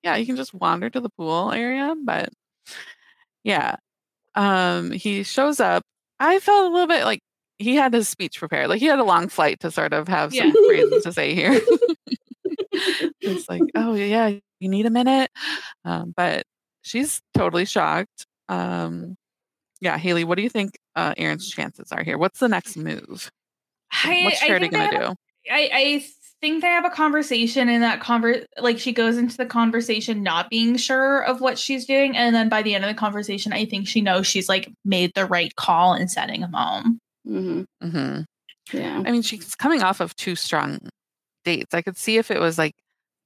Yeah, 0.02 0.16
you 0.16 0.26
can 0.26 0.36
just 0.36 0.54
wander 0.54 0.90
to 0.90 1.00
the 1.00 1.10
pool 1.10 1.52
area, 1.52 1.94
but 2.04 2.28
yeah. 3.44 3.76
Um 4.34 4.90
he 4.92 5.22
shows 5.22 5.60
up. 5.60 5.82
I 6.20 6.38
felt 6.38 6.66
a 6.66 6.72
little 6.72 6.86
bit 6.86 7.04
like 7.04 7.20
he 7.58 7.76
had 7.76 7.92
his 7.92 8.08
speech 8.08 8.38
prepared. 8.38 8.68
Like 8.68 8.80
he 8.80 8.86
had 8.86 8.98
a 8.98 9.04
long 9.04 9.28
flight 9.28 9.60
to 9.60 9.70
sort 9.70 9.92
of 9.92 10.08
have 10.08 10.34
some 10.34 10.46
Yeah. 10.48 10.52
phrases 10.66 11.02
to 11.04 11.12
say 11.12 11.34
here. 11.34 11.60
it's 13.20 13.48
like, 13.48 13.62
oh 13.74 13.94
yeah, 13.94 14.28
you 14.60 14.68
need 14.68 14.86
a 14.86 14.90
minute. 14.90 15.30
Um, 15.84 16.12
but 16.16 16.44
she's 16.82 17.20
totally 17.34 17.64
shocked. 17.64 18.26
Um 18.48 19.16
yeah, 19.80 19.98
Haley, 19.98 20.24
what 20.24 20.36
do 20.36 20.42
you 20.42 20.48
think 20.50 20.78
uh 20.96 21.14
Aaron's 21.16 21.48
chances 21.50 21.90
are 21.92 22.02
here? 22.02 22.18
What's 22.18 22.38
the 22.38 22.48
next 22.48 22.76
move? 22.76 23.30
I, 23.92 24.22
What's 24.24 24.40
Charity 24.40 24.68
gonna 24.68 24.90
do? 24.90 25.14
I, 25.50 25.70
I 25.72 26.04
think 26.42 26.60
they 26.60 26.68
have 26.68 26.84
a 26.84 26.90
conversation 26.90 27.68
and 27.70 27.82
that 27.82 28.00
conver 28.00 28.44
like 28.58 28.78
she 28.78 28.92
goes 28.92 29.16
into 29.16 29.36
the 29.38 29.46
conversation 29.46 30.22
not 30.22 30.50
being 30.50 30.76
sure 30.76 31.20
of 31.24 31.40
what 31.40 31.58
she's 31.58 31.86
doing 31.86 32.14
and 32.16 32.34
then 32.34 32.48
by 32.50 32.60
the 32.60 32.74
end 32.74 32.84
of 32.84 32.88
the 32.90 32.94
conversation 32.98 33.52
i 33.54 33.64
think 33.64 33.86
she 33.88 34.00
knows 34.02 34.26
she's 34.26 34.48
like 34.48 34.68
made 34.84 35.10
the 35.14 35.24
right 35.24 35.54
call 35.56 35.94
in 35.94 36.08
sending 36.08 36.42
him 36.42 36.52
home 36.52 36.98
hmm 37.26 37.62
hmm 37.80 38.20
Yeah. 38.72 39.02
I 39.06 39.10
mean, 39.12 39.22
she's 39.22 39.54
coming 39.54 39.82
off 39.82 40.00
of 40.00 40.14
two 40.16 40.34
strong 40.36 40.78
dates. 41.44 41.74
I 41.74 41.82
could 41.82 41.96
see 41.96 42.16
if 42.18 42.30
it 42.30 42.40
was 42.40 42.58
like 42.58 42.74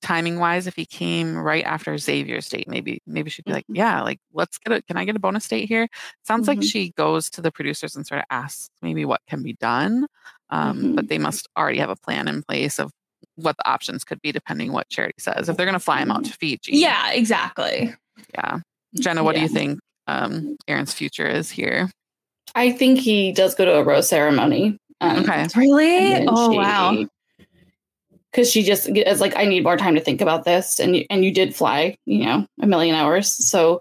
timing 0.02 0.38
wise, 0.38 0.66
if 0.66 0.74
he 0.76 0.84
came 0.86 1.36
right 1.36 1.64
after 1.64 1.96
Xavier's 1.96 2.48
date, 2.48 2.68
maybe 2.68 3.00
maybe 3.06 3.30
she'd 3.30 3.44
be 3.46 3.52
like, 3.52 3.64
Mm-hmm. 3.64 3.76
yeah, 3.76 4.02
like 4.02 4.18
let's 4.34 4.58
get 4.58 4.76
a 4.76 4.82
can 4.82 4.96
I 4.96 5.04
get 5.04 5.16
a 5.16 5.18
bonus 5.20 5.48
date 5.48 5.68
here? 5.68 5.88
Sounds 6.24 6.48
like 6.48 6.58
Mhm. 6.60 6.70
she 6.70 6.92
goes 6.96 7.30
to 7.30 7.40
the 7.42 7.50
producers 7.52 7.96
and 7.96 8.06
sort 8.06 8.20
of 8.20 8.26
asks 8.30 8.68
maybe 8.82 9.04
what 9.04 9.20
can 9.28 9.42
be 9.42 9.54
done. 9.54 10.06
Um, 10.50 10.78
Mm-hmm. 10.78 10.94
But 10.94 11.08
they 11.08 11.18
must 11.18 11.48
already 11.56 11.78
have 11.78 11.90
a 11.90 11.96
plan 11.96 12.28
in 12.28 12.42
place 12.42 12.78
of 12.78 12.92
what 13.36 13.56
the 13.56 13.68
options 13.68 14.04
could 14.04 14.20
be 14.22 14.32
depending 14.32 14.72
what 14.72 14.88
Charity 14.88 15.14
says. 15.18 15.48
If 15.48 15.56
they're 15.56 15.66
gonna 15.66 15.78
fly 15.78 16.00
him 16.00 16.10
out 16.10 16.24
to 16.24 16.32
Fiji. 16.32 16.72
yeah 16.76 17.12
exactly 17.12 17.94
Yeah. 18.34 18.58
Jenna, 18.98 19.22
what 19.24 19.34
do 19.34 19.40
you 19.42 19.48
think 19.48 19.78
um 20.06 20.56
Aaron's 20.68 20.94
future 20.94 21.26
is 21.26 21.50
here? 21.50 21.90
I 22.54 22.72
think 22.72 22.98
he 23.00 23.32
does 23.32 23.54
go 23.54 23.64
to 23.64 23.74
a 23.76 23.82
rose 23.84 24.08
ceremony. 24.08 24.78
Um, 25.00 25.18
Okay. 25.24 25.46
really 25.56 26.24
oh 26.28 26.52
wow 26.52 27.04
Because 28.32 28.50
she 28.50 28.62
just 28.62 28.88
is 28.88 29.20
like, 29.20 29.36
I 29.36 29.44
need 29.44 29.64
more 29.64 29.76
time 29.76 29.94
to 29.94 30.00
think 30.00 30.20
about 30.20 30.44
this, 30.44 30.78
and 30.78 30.94
you, 30.96 31.04
and 31.10 31.24
you 31.24 31.32
did 31.32 31.54
fly, 31.54 31.96
you 32.06 32.24
know, 32.24 32.46
a 32.62 32.66
million 32.66 32.94
hours. 32.94 33.30
So 33.32 33.80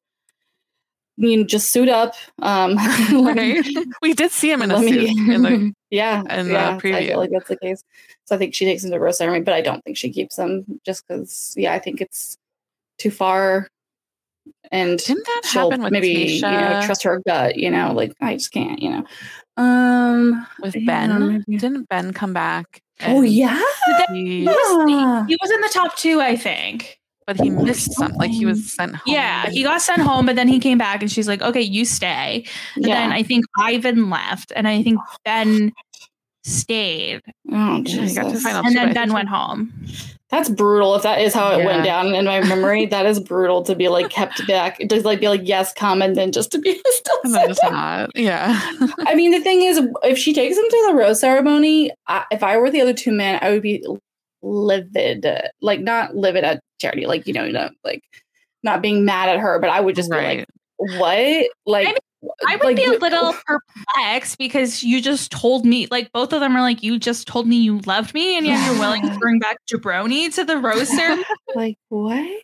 you 1.17 1.37
know, 1.37 1.43
just 1.45 1.71
suit 1.71 1.87
up. 1.87 2.15
Um, 2.41 2.73
let 3.11 3.35
me- 3.37 3.59
Right? 3.59 3.65
we 4.01 4.13
did 4.13 4.31
see 4.31 4.51
him 4.51 4.61
in 4.61 4.71
a 4.71 4.75
let 4.77 4.89
suit 4.89 5.15
me- 5.15 5.33
in 5.33 5.41
the 5.43 5.73
yeah, 5.89 6.19
in 6.39 6.47
the 6.47 6.53
yeah, 6.53 6.75
I 6.75 6.79
feel 6.79 7.19
like 7.19 7.31
that's 7.31 7.47
the 7.47 7.57
case. 7.57 7.81
So 8.25 8.35
I 8.35 8.39
think 8.39 8.53
she 8.55 8.65
takes 8.65 8.81
them 8.81 8.91
to 8.91 8.97
a 8.97 8.99
rose 8.99 9.17
ceremony, 9.17 9.43
but 9.43 9.53
I 9.53 9.61
don't 9.61 9.83
think 9.83 9.97
she 9.97 10.11
keeps 10.11 10.35
them 10.35 10.65
just 10.85 11.07
because. 11.07 11.53
Yeah, 11.57 11.73
I 11.73 11.79
think 11.79 12.01
it's 12.01 12.37
too 12.97 13.11
far. 13.11 13.67
And 14.71 14.97
Didn't 14.99 15.25
that 15.25 15.41
happen 15.45 15.81
with 15.83 15.91
maybe 15.91 16.07
you 16.33 16.41
know 16.41 16.81
trust 16.85 17.03
her 17.03 17.21
gut. 17.27 17.55
You 17.57 17.69
know, 17.71 17.93
like 17.93 18.13
I 18.21 18.33
just 18.33 18.51
can't. 18.51 18.81
You 18.81 18.89
know. 18.91 19.05
Um. 19.63 20.45
with 20.59 20.75
yeah, 20.75 20.85
Ben. 21.07 21.27
maybe. 21.47 21.57
Didn't 21.57 21.87
Ben 21.89 22.13
come 22.13 22.33
back? 22.33 22.81
Oh 23.05 23.21
yeah. 23.21 23.61
he- 24.11 24.43
Yeah. 24.43 25.25
he 25.27 25.37
was 25.41 25.51
in 25.51 25.61
the 25.61 25.69
top 25.73 25.95
two 25.97 26.21
i 26.21 26.35
think 26.35 26.99
but 27.27 27.39
he 27.39 27.49
missed 27.49 27.91
something. 27.93 28.17
Like 28.19 28.29
he 28.31 28.45
was 28.45 28.71
sent 28.71 28.95
home. 28.95 29.13
yeah 29.13 29.47
he 29.49 29.63
got 29.63 29.81
sent 29.81 30.01
home 30.01 30.25
but 30.27 30.35
then 30.35 30.47
he 30.47 30.59
came 30.59 30.77
back 30.77 31.01
and 31.01 31.11
she's 31.11 31.27
like 31.27 31.41
okay 31.41 31.61
you 31.61 31.83
stay 31.85 32.45
and 32.75 32.85
then 32.85 33.11
i 33.11 33.23
think 33.23 33.45
ivan 33.59 34.09
left 34.09 34.53
and 34.55 34.67
i 34.67 34.81
think 34.83 34.99
ben 35.25 35.73
stayed 36.45 37.21
Oh, 37.51 37.81
Yeah, 37.85 38.01
he 38.05 38.13
got 38.13 38.23
to 38.23 38.31
Jesus. 38.31 38.45
and 38.45 38.75
then 38.75 38.93
ben 38.93 39.11
went 39.11 39.29
home 39.29 39.73
That's 40.29 40.49
brutal. 40.49 40.95
If 40.95 41.03
that 41.03 41.21
is 41.21 41.33
how 41.33 41.57
it 41.57 41.63
went 41.63 41.83
down 41.83 42.15
in 42.15 42.25
my 42.25 42.41
memory, 42.41 42.85
that 42.91 43.05
is 43.05 43.19
brutal 43.19 43.63
to 43.63 43.75
be 43.75 43.87
like 43.89 44.09
kept 44.09 44.45
back. 44.47 44.79
To 44.79 45.01
like 45.01 45.19
be 45.19 45.29
like 45.29 45.41
yes, 45.43 45.71
come, 45.71 46.01
and 46.01 46.15
then 46.15 46.31
just 46.31 46.51
to 46.51 46.59
be 46.59 46.81
still 46.87 47.19
And 47.23 47.33
then 47.33 47.47
just 47.47 47.61
not. 47.63 48.09
Yeah. 48.15 48.59
I 49.05 49.13
mean, 49.13 49.31
the 49.31 49.39
thing 49.39 49.61
is, 49.61 49.79
if 50.03 50.17
she 50.17 50.33
takes 50.33 50.57
him 50.57 50.65
to 50.67 50.85
the 50.87 50.95
rose 50.95 51.19
ceremony, 51.19 51.91
I, 52.07 52.25
if 52.31 52.41
I 52.41 52.57
were 52.57 52.71
the 52.71 52.81
other 52.81 52.93
two 52.93 53.11
men, 53.11 53.39
I 53.41 53.51
would 53.51 53.61
be 53.61 53.85
livid. 54.41 55.27
Like 55.61 55.79
not 55.79 56.15
livid 56.15 56.43
at 56.43 56.59
charity, 56.81 57.05
like 57.05 57.27
you 57.27 57.33
know, 57.33 57.47
not 57.47 57.73
like 57.83 58.03
not 58.63 58.81
being 58.81 59.05
mad 59.05 59.29
at 59.29 59.39
her, 59.39 59.59
but 59.59 59.69
I 59.69 59.79
would 59.79 59.95
just 59.95 60.09
right. 60.11 60.45
be 60.79 60.87
like, 60.89 60.99
what? 60.99 61.49
Like 61.65 61.87
I 61.87 61.91
mean, 61.91 61.97
I 62.47 62.55
would 62.55 62.63
like, 62.63 62.75
be 62.75 62.85
a 62.85 62.91
little 62.91 63.33
perplexed 63.45 64.37
because 64.37 64.83
you 64.83 65.01
just 65.01 65.31
told 65.31 65.65
me, 65.65 65.87
like 65.91 66.11
both 66.11 66.33
of 66.33 66.39
them 66.39 66.55
are 66.55 66.61
like, 66.61 66.83
you 66.83 66.99
just 66.99 67.27
told 67.27 67.47
me 67.47 67.57
you 67.57 67.79
loved 67.79 68.13
me, 68.13 68.37
and 68.37 68.45
yet 68.45 68.65
you're 68.65 68.79
willing 68.79 69.01
to 69.01 69.17
bring 69.19 69.39
back 69.39 69.57
Jabroni 69.69 70.33
to 70.35 70.43
the 70.43 70.57
rose 70.57 70.89
ceremony. 70.89 71.25
like 71.55 71.77
what? 71.89 72.41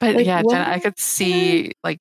But 0.00 0.16
Like, 0.16 0.26
yeah, 0.26 0.42
what? 0.42 0.52
Jenna, 0.52 0.70
I 0.70 0.78
could 0.78 0.98
see 0.98 1.72
like 1.84 2.00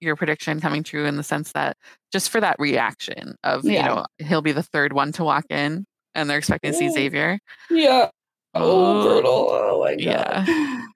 your 0.00 0.16
prediction 0.16 0.60
coming 0.60 0.82
true 0.82 1.06
in 1.06 1.16
the 1.16 1.22
sense 1.22 1.52
that 1.52 1.76
just 2.12 2.30
for 2.30 2.40
that 2.40 2.56
reaction 2.58 3.36
of, 3.44 3.64
you 3.64 3.82
know, 3.82 4.04
he'll 4.18 4.42
be 4.42 4.52
the 4.52 4.62
third 4.62 4.92
one 4.92 5.12
to 5.12 5.24
walk 5.24 5.46
in 5.50 5.86
and 6.14 6.28
they're 6.28 6.38
expecting 6.38 6.72
to 6.72 6.76
see 6.78 6.90
Xavier. 6.90 7.38
Yeah. 7.70 8.10
Oh, 8.54 9.00
Oh, 9.00 9.02
brutal. 9.02 9.48
Oh 9.50 9.80
my 9.80 9.96
god. 9.96 10.00
Yeah. 10.00 10.86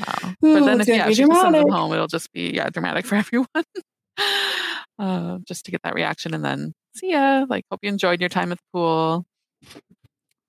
Wow. 0.00 0.34
Ooh, 0.44 0.54
But 0.54 0.64
then 0.66 0.80
if 0.80 0.86
gonna 0.86 0.98
yeah, 0.98 1.08
if 1.08 1.16
she 1.16 1.24
sends 1.24 1.30
him 1.30 1.52
dramatic. 1.52 1.72
home, 1.72 1.92
it'll 1.92 2.06
just 2.06 2.32
be 2.32 2.50
yeah, 2.54 2.68
dramatic 2.70 3.06
for 3.06 3.14
everyone. 3.16 3.48
uh, 4.98 5.38
just 5.46 5.64
to 5.64 5.70
get 5.70 5.82
that 5.82 5.94
reaction 5.94 6.34
and 6.34 6.44
then 6.44 6.72
see 6.94 7.12
ya. 7.12 7.46
Like 7.48 7.64
hope 7.70 7.80
you 7.82 7.88
enjoyed 7.88 8.20
your 8.20 8.28
time 8.28 8.52
at 8.52 8.58
the 8.58 8.64
pool. 8.72 9.24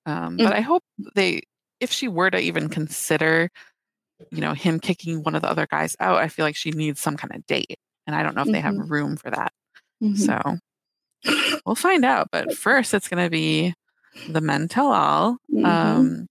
Um, 0.06 0.36
Mm. 0.38 0.44
but 0.44 0.52
I 0.52 0.60
hope 0.60 0.82
they 1.14 1.42
if 1.80 1.90
she 1.90 2.06
were 2.08 2.30
to 2.30 2.38
even 2.38 2.68
consider, 2.68 3.48
you 4.30 4.40
know, 4.40 4.52
him 4.52 4.78
kicking 4.78 5.22
one 5.22 5.34
of 5.34 5.42
the 5.42 5.50
other 5.50 5.66
guys 5.68 5.96
out, 6.00 6.18
I 6.18 6.28
feel 6.28 6.44
like 6.44 6.54
she 6.56 6.70
needs 6.70 7.00
some 7.00 7.16
kind 7.16 7.34
of 7.34 7.44
date. 7.46 7.76
And 8.06 8.14
I 8.16 8.22
don't 8.22 8.34
know 8.36 8.42
if 8.42 8.48
they 8.52 8.60
have 8.60 8.74
Mhm. 8.74 8.90
room 8.90 9.16
for 9.16 9.30
that. 9.30 9.52
Mhm. 10.02 10.16
So 10.18 10.58
we'll 11.66 11.74
find 11.74 12.04
out. 12.04 12.28
But 12.30 12.52
first 12.54 12.94
it's 12.94 13.08
gonna 13.08 13.30
be 13.30 13.74
the 14.28 14.40
men 14.40 14.68
tell 14.68 14.92
all. 14.92 15.38
Mhm. 15.52 15.64
Um, 15.66 16.26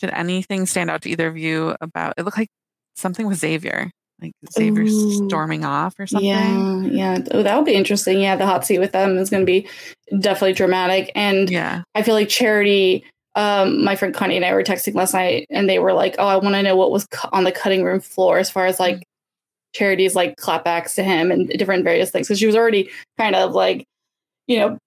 did 0.00 0.10
anything 0.10 0.66
stand 0.66 0.90
out 0.90 1.02
to 1.02 1.10
either 1.10 1.26
of 1.28 1.36
you 1.36 1.74
about 1.80 2.14
it 2.16 2.22
looked 2.24 2.38
like 2.38 2.50
something 2.96 3.26
with 3.26 3.38
Xavier, 3.38 3.90
like 4.24 4.52
Xavier 4.52 4.84
Ooh. 4.84 4.86
storming 5.26 5.64
off 5.64 5.94
or 5.98 6.06
something? 6.06 6.28
Yeah, 6.28 6.82
yeah. 6.82 7.18
Oh, 7.32 7.42
that 7.42 7.56
would 7.56 7.64
be 7.66 7.74
interesting. 7.74 8.20
Yeah, 8.20 8.36
the 8.36 8.46
hot 8.46 8.64
seat 8.64 8.78
with 8.78 8.92
them 8.92 9.16
is 9.18 9.30
going 9.30 9.42
to 9.42 9.46
be 9.46 9.66
definitely 10.20 10.52
dramatic. 10.54 11.10
And 11.14 11.50
Yeah. 11.50 11.82
I 11.94 12.02
feel 12.02 12.14
like 12.14 12.28
Charity, 12.28 13.04
um, 13.34 13.82
my 13.84 13.96
friend 13.96 14.14
Connie 14.14 14.36
and 14.36 14.44
I 14.44 14.52
were 14.54 14.62
texting 14.62 14.94
last 14.94 15.14
night, 15.14 15.46
and 15.50 15.68
they 15.68 15.78
were 15.78 15.92
like, 15.92 16.14
"Oh, 16.18 16.26
I 16.26 16.36
want 16.36 16.54
to 16.54 16.62
know 16.62 16.76
what 16.76 16.90
was 16.92 17.06
cu- 17.06 17.28
on 17.32 17.44
the 17.44 17.52
cutting 17.52 17.82
room 17.84 18.00
floor 18.00 18.38
as 18.38 18.50
far 18.50 18.66
as 18.66 18.78
like 18.80 19.02
Charity's 19.74 20.14
like 20.14 20.36
clapbacks 20.36 20.94
to 20.94 21.02
him 21.02 21.30
and 21.30 21.48
different 21.48 21.84
various 21.84 22.10
things." 22.10 22.28
Because 22.28 22.38
she 22.38 22.46
was 22.46 22.56
already 22.56 22.88
kind 23.18 23.34
of 23.34 23.52
like, 23.52 23.84
you 24.46 24.58
know, 24.58 24.78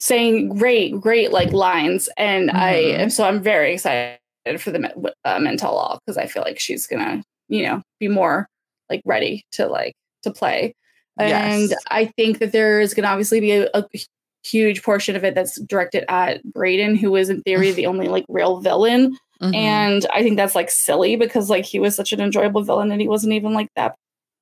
saying 0.00 0.50
great, 0.50 1.00
great 1.00 1.32
like 1.32 1.52
lines, 1.52 2.08
and 2.16 2.50
I 2.50 2.74
Mhm. 2.74 2.98
am 3.00 3.10
so 3.10 3.24
I'm 3.24 3.42
very 3.42 3.74
excited 3.74 4.18
for 4.58 4.70
the 4.70 5.12
uh, 5.24 5.38
men 5.40 5.56
tell 5.56 5.76
all 5.76 5.98
because 6.04 6.18
I 6.18 6.26
feel 6.26 6.42
like 6.42 6.60
she's 6.60 6.86
gonna, 6.86 7.22
you 7.48 7.62
know, 7.62 7.82
be 8.00 8.08
more 8.08 8.46
like 8.90 9.02
ready 9.04 9.44
to 9.52 9.66
like 9.66 9.94
to 10.22 10.30
play. 10.30 10.74
And 11.18 11.70
Yes. 11.70 11.74
I 11.90 12.06
think 12.06 12.38
that 12.40 12.52
there 12.52 12.80
is 12.80 12.92
going 12.94 13.04
to 13.04 13.08
obviously 13.10 13.40
be 13.40 13.52
a, 13.52 13.68
a 13.74 13.84
huge 14.44 14.82
portion 14.82 15.16
of 15.16 15.24
it 15.24 15.34
that's 15.34 15.60
directed 15.60 16.04
at 16.10 16.44
Brayden, 16.44 16.98
who 16.98 17.14
is 17.16 17.30
in 17.30 17.40
theory 17.42 17.70
the 17.70 17.86
only 17.86 18.08
like 18.08 18.24
real 18.28 18.60
villain. 18.60 19.16
Mhm. 19.40 19.54
And 19.54 20.06
I 20.12 20.22
think 20.22 20.36
that's 20.36 20.54
like 20.54 20.70
silly 20.70 21.16
because 21.16 21.48
like 21.50 21.64
he 21.64 21.78
was 21.78 21.94
such 21.96 22.12
an 22.12 22.20
enjoyable 22.20 22.62
villain 22.62 22.90
and 22.92 23.00
he 23.00 23.08
wasn't 23.08 23.32
even 23.34 23.52
like 23.52 23.68
that 23.76 23.94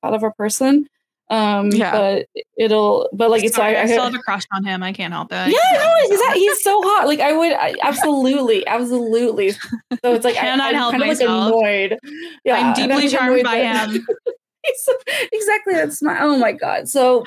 out 0.03 0.13
of 0.13 0.23
a 0.23 0.31
person. 0.31 0.87
Um, 1.29 1.69
Yeah. 1.71 1.91
but 1.91 2.25
it'll, 2.57 3.09
but 3.13 3.31
like 3.31 3.43
it's, 3.43 3.55
Sorry, 3.55 3.75
I, 3.77 3.81
I, 3.81 3.83
I, 3.83 3.85
still 3.87 4.03
have 4.03 4.13
a 4.13 4.19
crush 4.19 4.43
on 4.51 4.65
him. 4.65 4.83
I 4.83 4.91
can't 4.93 5.13
help 5.13 5.31
it. 5.31 5.35
I 5.35 5.47
yeah, 5.47 5.57
no, 5.73 5.95
he's, 6.01 6.19
myself. 6.19 6.33
he's 6.33 6.63
so 6.63 6.81
hot. 6.83 7.07
Like 7.07 7.21
I 7.21 7.33
would, 7.35 7.53
I, 7.53 7.73
absolutely, 7.81 8.67
absolutely. 8.67 9.51
So 9.51 9.59
it's 10.03 10.25
like 10.25 10.35
I, 10.35 10.45
help 10.73 10.91
kind 10.91 11.01
of 11.03 11.09
like 11.09 11.21
annoyed. 11.21 11.97
Yeah, 12.43 12.55
I'm 12.57 12.73
deeply 12.75 13.07
charmed 13.09 13.43
by 13.43 13.55
that- 13.61 13.89
him. 13.89 14.05
He's- 14.73 15.27
exactly. 15.31 15.73
That's 15.73 16.01
my. 16.01 16.21
Oh 16.21 16.37
my 16.37 16.51
god. 16.51 16.87
So 16.89 17.23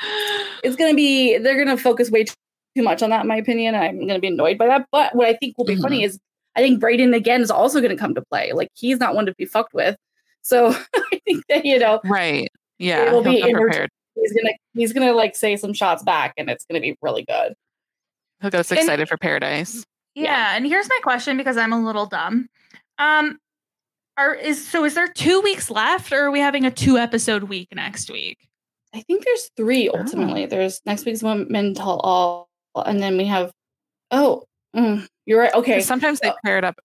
it's 0.62 0.76
gonna 0.76 0.94
be. 0.94 1.38
They're 1.38 1.56
gonna 1.62 1.76
focus 1.76 2.10
way 2.10 2.24
too, 2.24 2.34
too 2.76 2.82
much 2.82 3.02
on 3.02 3.10
that, 3.10 3.22
in 3.22 3.28
my 3.28 3.36
opinion. 3.36 3.74
I'm 3.74 4.00
gonna 4.06 4.18
be 4.20 4.28
annoyed 4.28 4.58
by 4.58 4.66
that. 4.66 4.86
But 4.92 5.14
what 5.14 5.26
I 5.28 5.34
think 5.34 5.56
will 5.58 5.64
be 5.64 5.76
funny 5.76 6.02
is 6.04 6.18
I 6.56 6.60
think 6.60 6.82
Brayden 6.82 7.14
again 7.14 7.40
is 7.42 7.50
also 7.50 7.80
gonna 7.80 7.96
come 7.96 8.14
to 8.14 8.22
play. 8.30 8.52
Like 8.52 8.68
he's 8.74 8.98
not 8.98 9.14
one 9.14 9.26
to 9.26 9.34
be 9.36 9.44
fucked 9.44 9.74
with. 9.74 9.96
So 10.42 10.68
I 10.96 11.20
think 11.24 11.44
that 11.48 11.64
you 11.64 11.78
know, 11.78 12.00
right? 12.04 12.48
Yeah, 12.78 13.04
it 13.08 13.12
will 13.12 13.22
be 13.22 13.32
he'll 13.32 13.40
come 13.42 13.48
enter- 13.50 13.60
prepared. 13.60 13.90
He's 14.14 14.32
gonna 14.32 14.54
he's 14.74 14.92
gonna 14.92 15.12
like 15.12 15.36
say 15.36 15.56
some 15.56 15.72
shots 15.72 16.02
back, 16.02 16.32
and 16.36 16.48
it's 16.50 16.64
gonna 16.66 16.80
be 16.80 16.96
really 17.02 17.24
good. 17.24 17.54
He'll 18.40 18.50
go 18.50 18.62
so 18.62 18.74
And- 18.74 18.82
excited 18.82 19.08
for 19.08 19.16
Paradise. 19.16 19.84
Yeah, 20.14 20.56
and 20.56 20.64
here's 20.66 20.88
my 20.88 20.98
question 21.02 21.36
because 21.36 21.58
I'm 21.58 21.74
a 21.74 21.84
little 21.84 22.06
dumb. 22.06 22.48
Um, 22.98 23.38
are 24.16 24.34
is 24.34 24.66
so 24.66 24.84
is 24.84 24.94
there 24.94 25.08
two 25.08 25.40
weeks 25.40 25.70
left, 25.70 26.12
or 26.12 26.26
are 26.26 26.30
we 26.30 26.40
having 26.40 26.64
a 26.64 26.70
two 26.70 26.98
episode 26.98 27.44
week 27.44 27.68
next 27.74 28.10
week? 28.10 28.38
I 28.94 29.00
think 29.02 29.24
there's 29.24 29.50
three 29.56 29.88
ultimately. 29.88 30.46
There's 30.46 30.80
next 30.86 31.04
week's 31.04 31.22
one 31.22 31.46
men 31.50 31.74
tell 31.74 32.00
all, 32.00 32.48
and 32.74 33.00
then 33.00 33.16
we 33.16 33.26
have. 33.26 33.52
Oh, 34.10 34.44
mm, 34.74 35.06
you're 35.26 35.40
right. 35.40 35.52
Okay, 35.54 35.80
Sometimes 35.80 36.20
they 36.20 36.32
pair 36.44 36.58
it 36.58 36.64
up. 36.64 36.76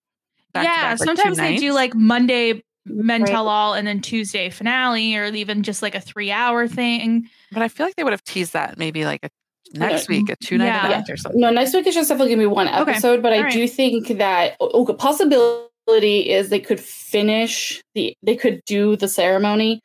back 0.54 0.64
yeah, 0.66 0.96
sometimes 0.96 1.38
they 1.38 1.58
do 1.58 1.72
like 1.74 1.94
Monday 1.96 2.64
men 2.86 3.22
Right. 3.22 3.30
tell 3.30 3.48
all 3.48 3.76
and 3.76 3.86
then 3.88 4.02
Tuesday 4.02 4.50
finale, 4.50 5.16
or 5.16 5.26
even 5.26 5.64
just 5.64 5.82
like 5.82 5.96
a 5.96 6.02
three 6.02 6.32
hour 6.32 6.68
thing. 6.68 7.30
But 7.52 7.62
I 7.62 7.68
feel 7.68 7.86
like 7.86 7.96
they 7.96 8.04
would 8.04 8.14
have 8.14 8.24
teased 8.24 8.54
that 8.54 8.78
maybe 8.78 9.06
like 9.06 9.24
a 9.24 9.30
next 9.74 10.10
week, 10.10 10.30
a 10.30 10.36
two 10.36 10.58
night 10.58 10.66
Yeah. 10.66 10.86
event 10.88 11.10
or 11.10 11.16
something. 11.18 11.40
No, 11.40 11.52
next 11.52 11.74
week 11.74 11.86
is 11.88 11.94
just 11.96 12.10
definitely 12.10 12.34
gonna 12.36 12.48
be 12.50 12.54
one 12.54 12.68
Okay. 12.68 12.92
episode, 12.92 13.22
but 13.22 13.32
I 13.34 13.38
All 13.38 13.44
right. 13.44 13.54
do 13.54 13.68
think 13.68 14.08
that 14.18 14.58
okay, 14.60 14.94
possibility 14.96 15.71
is 15.88 16.50
they 16.50 16.60
could 16.60 16.80
finish 16.80 17.82
the 17.96 18.16
they 18.24 18.36
could 18.36 18.62
do 18.66 18.96
the 18.96 19.08
ceremony. 19.08 19.82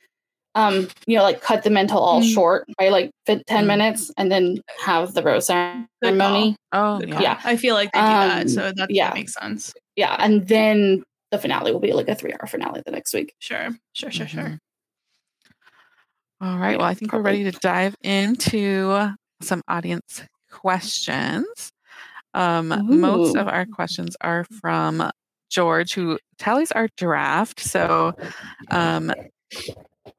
Um, 0.55 0.89
you 1.07 1.17
know, 1.19 1.23
like 1.23 1.43
cut 1.43 1.65
the 1.65 1.71
men 1.71 1.87
tell 1.87 1.99
all 1.99 2.23
Mm. 2.23 2.33
short 2.33 2.67
by 2.79 2.89
like 2.89 3.11
fi- 3.27 3.43
10 3.47 3.65
Mm. 3.65 3.67
minutes 3.67 4.11
and 4.17 4.33
then 4.33 4.59
have 4.83 5.13
the 5.13 5.23
rose 5.23 5.47
ceremony. 5.47 6.57
Oh, 6.73 6.99
yeah. 7.07 7.21
Yeah. 7.21 7.41
I 7.45 7.57
feel 7.57 7.75
like 7.75 7.93
they 7.93 7.99
do 8.01 8.05
that, 8.07 8.43
Um, 8.43 8.49
so 8.49 8.73
that, 8.75 8.91
yeah. 8.91 9.09
that 9.09 9.15
makes 9.15 9.35
sense. 9.35 9.75
Yeah, 9.97 10.17
and 10.19 10.49
then 10.49 11.03
the 11.31 11.39
finale 11.39 11.73
will 11.73 11.81
be 11.81 11.93
like 11.93 12.09
a 12.09 12.15
three 12.15 12.33
hour 12.33 12.47
finale 12.47 12.81
the 12.87 12.91
next 12.93 13.13
week. 13.13 13.35
Sure, 13.39 13.69
sure, 13.93 14.11
sure, 14.11 14.27
sure. 14.29 14.43
Mhm. 14.45 14.59
All 16.41 16.57
right. 16.59 16.79
Well, 16.79 16.87
I 16.87 16.95
think 16.95 17.13
we're 17.13 17.21
ready 17.23 17.45
to 17.45 17.51
dive 17.53 17.97
into 18.03 19.11
some 19.43 19.63
audience 19.69 20.23
questions. 20.51 21.71
Um, 22.33 22.69
most 23.01 23.37
of 23.37 23.47
our 23.49 23.67
questions 23.67 24.17
are 24.23 24.45
from 24.45 25.11
George, 25.51 25.95
who 25.95 26.19
tallies 26.39 26.73
our 26.73 26.89
draft. 26.97 27.61
So 27.61 28.15
um, 28.71 29.13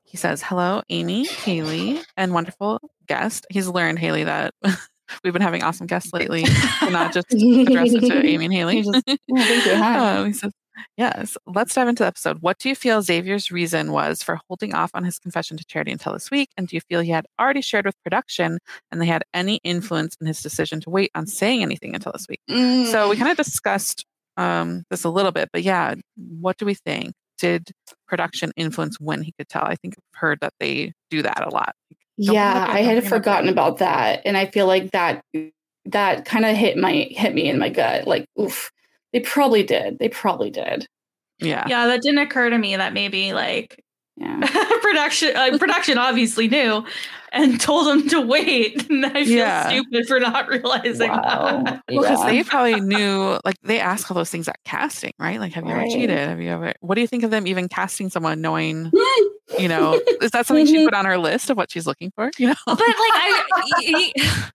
he 0.03 0.17
says, 0.17 0.41
Hello, 0.41 0.81
Amy, 0.89 1.25
Haley, 1.27 2.01
and 2.15 2.33
wonderful 2.33 2.79
guest. 3.07 3.45
He's 3.49 3.67
learned, 3.67 3.99
Haley, 3.99 4.23
that 4.23 4.53
we've 5.23 5.33
been 5.33 5.41
having 5.41 5.63
awesome 5.63 5.87
guests 5.87 6.13
lately, 6.13 6.45
not 6.83 7.13
just 7.13 7.31
address 7.33 7.93
it 7.93 8.01
to 8.01 8.25
Amy 8.25 8.45
and 8.45 8.53
Haley. 8.53 8.81
Just- 8.83 9.05
thank 9.05 9.19
you. 9.65 9.75
Hi. 9.75 10.17
Um, 10.17 10.27
he 10.27 10.33
says, 10.33 10.51
Yes, 10.95 11.35
let's 11.47 11.73
dive 11.73 11.87
into 11.87 12.03
the 12.03 12.07
episode. 12.07 12.37
What 12.41 12.59
do 12.59 12.69
you 12.69 12.75
feel 12.75 13.01
Xavier's 13.01 13.49
reason 13.49 13.91
was 13.91 14.21
for 14.21 14.39
holding 14.47 14.75
off 14.75 14.91
on 14.93 15.03
his 15.03 15.17
confession 15.17 15.57
to 15.57 15.65
Charity 15.65 15.91
until 15.91 16.13
this 16.13 16.29
week? 16.29 16.49
And 16.55 16.67
do 16.67 16.75
you 16.75 16.81
feel 16.81 17.01
he 17.01 17.09
had 17.09 17.25
already 17.39 17.61
shared 17.61 17.85
with 17.85 17.95
production 18.03 18.59
and 18.91 19.01
they 19.01 19.07
had 19.07 19.23
any 19.33 19.55
influence 19.63 20.15
in 20.21 20.27
his 20.27 20.39
decision 20.43 20.79
to 20.81 20.91
wait 20.91 21.09
on 21.15 21.25
saying 21.25 21.63
anything 21.63 21.95
until 21.95 22.11
this 22.11 22.27
week? 22.29 22.41
So 22.47 23.09
we 23.09 23.15
Mm. 23.15 23.17
kind 23.17 23.31
of 23.31 23.37
discussed 23.37 24.05
um, 24.37 24.83
this 24.89 25.03
a 25.03 25.09
little 25.09 25.31
bit, 25.31 25.49
but 25.51 25.63
yeah, 25.63 25.95
what 26.15 26.57
do 26.57 26.65
we 26.65 26.73
think? 26.73 27.13
Did 27.37 27.71
production 28.07 28.51
influence 28.55 28.99
when 28.99 29.21
he 29.21 29.31
could 29.37 29.49
tell? 29.49 29.63
I 29.63 29.75
think 29.75 29.95
I've 29.97 30.19
heard 30.19 30.39
that 30.41 30.53
they 30.59 30.93
do 31.09 31.21
that 31.21 31.45
a 31.45 31.49
lot. 31.49 31.75
Don't 32.19 32.33
yeah 32.33 32.65
i 32.67 32.81
had 32.81 33.07
forgotten 33.07 33.47
about 33.47 33.77
that 33.77 34.23
and 34.25 34.35
i 34.35 34.47
feel 34.47 34.65
like 34.65 34.89
that 34.89 35.23
that 35.85 36.25
kind 36.25 36.45
of 36.45 36.57
hit 36.57 36.75
my 36.75 37.07
hit 37.11 37.35
me 37.35 37.47
in 37.47 37.59
my 37.59 37.69
gut 37.69 38.07
like 38.07 38.25
oof 38.41 38.71
they 39.13 39.19
probably 39.19 39.61
did 39.61 39.99
they 39.99 40.09
probably 40.09 40.49
did 40.49 40.87
Yeah. 41.39 41.65
Yeah, 41.67 41.85
that 41.85 42.01
didn't 42.01 42.17
occur 42.19 42.49
to 42.49 42.57
me 42.57 42.75
that 42.75 42.93
maybe 42.93 43.33
like 43.33 43.83
yeah 44.15 44.39
production 44.81 45.35
uh, 45.35 45.57
production 45.59 45.99
obviously 45.99 46.47
knew 46.47 46.83
and 47.31 47.59
told 47.59 47.87
him 47.87 48.07
to 48.09 48.21
wait. 48.21 48.87
And 48.89 49.05
I 49.05 49.25
feel 49.25 49.37
Yeah. 49.37 49.69
stupid 49.69 50.07
for 50.07 50.19
not 50.19 50.47
realizing 50.47 51.09
wow 51.09 51.63
that. 51.63 51.81
Because 51.87 52.19
Yeah. 52.19 52.25
they 52.25 52.43
probably 52.43 52.79
knew, 52.81 53.39
like, 53.45 53.55
they 53.63 53.79
ask 53.79 54.09
all 54.09 54.15
those 54.15 54.29
things 54.29 54.47
at 54.47 54.57
casting, 54.65 55.13
right? 55.19 55.39
Like, 55.39 55.53
have 55.53 55.65
you 55.65 55.71
ever 55.71 55.85
cheated? 55.85 56.17
Have 56.17 56.39
you 56.41 56.49
ever? 56.49 56.73
What 56.81 56.95
do 56.95 57.01
you 57.01 57.07
think 57.07 57.23
of 57.23 57.31
them 57.31 57.47
even 57.47 57.67
casting 57.69 58.09
someone 58.09 58.41
knowing, 58.41 58.91
you 59.59 59.67
know, 59.67 59.99
is 60.21 60.31
that 60.31 60.45
something 60.45 60.65
she 60.65 60.77
Mhm. 60.77 60.85
put 60.85 60.93
on 60.93 61.05
her 61.05 61.17
list 61.17 61.49
of 61.49 61.57
what 61.57 61.71
she's 61.71 61.85
looking 61.87 62.11
for? 62.15 62.31
You 62.37 62.47
know, 62.47 62.55
But 62.65 62.79
like 62.79 62.87
I, 62.89 63.43
y- 63.77 64.11
y- 64.15 64.49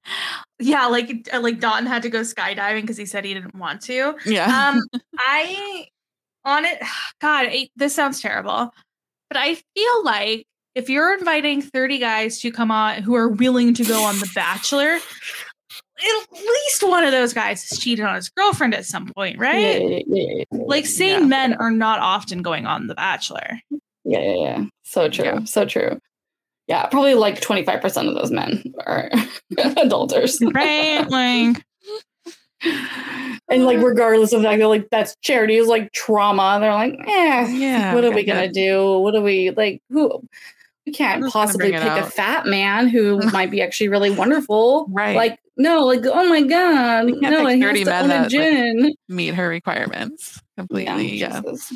yeah, 0.58 0.86
like 0.86 1.28
uh, 1.32 1.40
like 1.40 1.60
Don 1.60 1.86
had 1.86 2.02
to 2.02 2.10
go 2.10 2.20
skydiving 2.20 2.82
because 2.82 2.96
he 2.96 3.06
said 3.06 3.24
he 3.24 3.34
didn't 3.34 3.54
want 3.54 3.80
to. 3.82 4.14
yeah, 4.26 4.68
Um, 4.70 4.82
I 5.18 5.86
on 6.44 6.64
it. 6.64 6.78
God, 7.20 7.46
I, 7.46 7.68
this 7.76 7.94
sounds 7.94 8.20
terrible, 8.20 8.72
but 9.28 9.36
I 9.38 9.54
feel 9.74 10.04
like 10.04 10.46
if 10.74 10.88
you're 10.88 11.12
inviting 11.16 11.60
30 11.62 11.98
guys 11.98 12.40
to 12.40 12.50
come 12.50 12.70
on 12.70 13.02
who 13.02 13.14
are 13.14 13.28
willing 13.28 13.74
to 13.74 13.84
go 13.84 14.02
on 14.04 14.18
The 14.18 14.30
Bachelor, 14.34 14.94
at 14.94 16.32
least 16.32 16.82
one 16.82 17.04
of 17.04 17.12
those 17.12 17.32
guys 17.32 17.68
has 17.68 17.78
cheated 17.78 18.04
on 18.04 18.14
his 18.16 18.28
girlfriend 18.30 18.74
at 18.74 18.84
some 18.86 19.06
point, 19.14 19.38
right? 19.38 19.80
yeah, 19.80 19.98
yeah, 20.06 20.44
yeah, 20.50 20.58
Like 20.66 20.86
sane 20.86 21.28
men 21.28 21.54
are 21.54 21.70
not 21.70 22.00
often 22.00 22.42
going 22.42 22.66
on 22.66 22.86
The 22.86 22.94
Bachelor. 22.94 23.60
yeah, 24.04 24.18
yeah, 24.20 24.34
yeah. 24.34 24.64
so 24.82 25.08
true 25.08 25.44
so 25.46 25.64
true 25.64 25.98
yeah 26.68 26.86
probably 26.86 27.14
like 27.14 27.40
25% 27.40 28.08
of 28.08 28.14
those 28.14 28.30
men 28.30 28.62
are 28.86 29.10
adulterers. 29.76 30.38
Right? 30.54 31.08
like 31.08 31.62
and 33.48 33.64
like 33.64 33.78
regardless 33.82 34.32
of 34.32 34.42
that 34.42 34.56
they're 34.56 34.66
like 34.68 34.88
that's 34.90 35.16
charity 35.20 35.56
is 35.56 35.66
like 35.66 35.90
trauma 35.92 36.58
they're 36.60 36.72
like 36.72 36.94
eh 37.06 37.48
Yeah, 37.50 37.94
what 37.94 38.04
are 38.04 38.12
we 38.12 38.22
gonna 38.24 38.50
do 38.50 38.98
what 39.00 39.14
are 39.16 39.20
we 39.20 39.50
like 39.50 39.82
who 39.90 40.22
we 40.86 40.92
can't 40.92 41.24
possibly 41.32 41.70
pick 41.72 41.80
it 41.82 41.86
a 41.86 42.02
fat 42.04 42.46
man 42.46 42.88
who 42.88 43.18
might 43.32 43.50
be 43.50 43.62
actually 43.62 43.88
really 43.88 44.10
wonderful 44.10 44.86
Right. 44.90 45.14
like 45.16 45.38
no 45.56 45.84
like 45.84 46.00
oh 46.06 46.28
my 46.28 46.42
god 46.42 47.06
can't 47.20 47.22
no 47.22 47.46
pick 47.46 47.56
he 47.56 47.62
has 47.62 47.84
to 47.86 47.94
own 47.98 48.04
a 48.04 48.08
that, 48.08 48.20
like, 48.22 48.28
gin 48.30 48.94
meet 49.08 49.34
her 49.34 49.48
requirements 49.48 50.40
completely. 50.58 51.16
Yeah. 51.16 51.40
Jesus. 51.42 51.72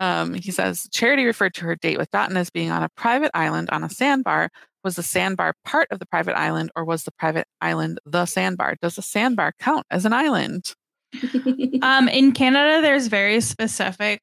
Um, 0.00 0.34
he 0.34 0.50
says 0.50 0.88
Charity 0.90 1.24
referred 1.24 1.54
to 1.54 1.64
her 1.64 1.76
date 1.76 1.98
with 1.98 2.10
Dotun 2.10 2.36
as 2.36 2.50
being 2.50 2.70
on 2.72 2.82
a 2.82 2.88
private 2.96 3.30
island 3.34 3.70
on 3.70 3.84
a 3.84 3.88
sandbar. 3.90 4.48
Was 4.82 4.96
the 4.96 5.02
sandbar 5.04 5.54
part 5.64 5.86
of 5.92 6.00
the 6.00 6.06
private 6.06 6.36
island, 6.36 6.72
or 6.74 6.84
was 6.84 7.04
the 7.04 7.12
private 7.12 7.46
island 7.60 8.00
the 8.04 8.26
sandbar? 8.26 8.74
Does 8.82 8.96
the 8.96 9.02
sandbar 9.02 9.52
count 9.60 9.86
as 9.90 10.04
an 10.04 10.12
island? 10.12 10.74
Um, 11.82 12.08
in 12.08 12.32
Canada, 12.32 12.80
there's 12.80 13.06
very 13.08 13.40
specific 13.40 14.20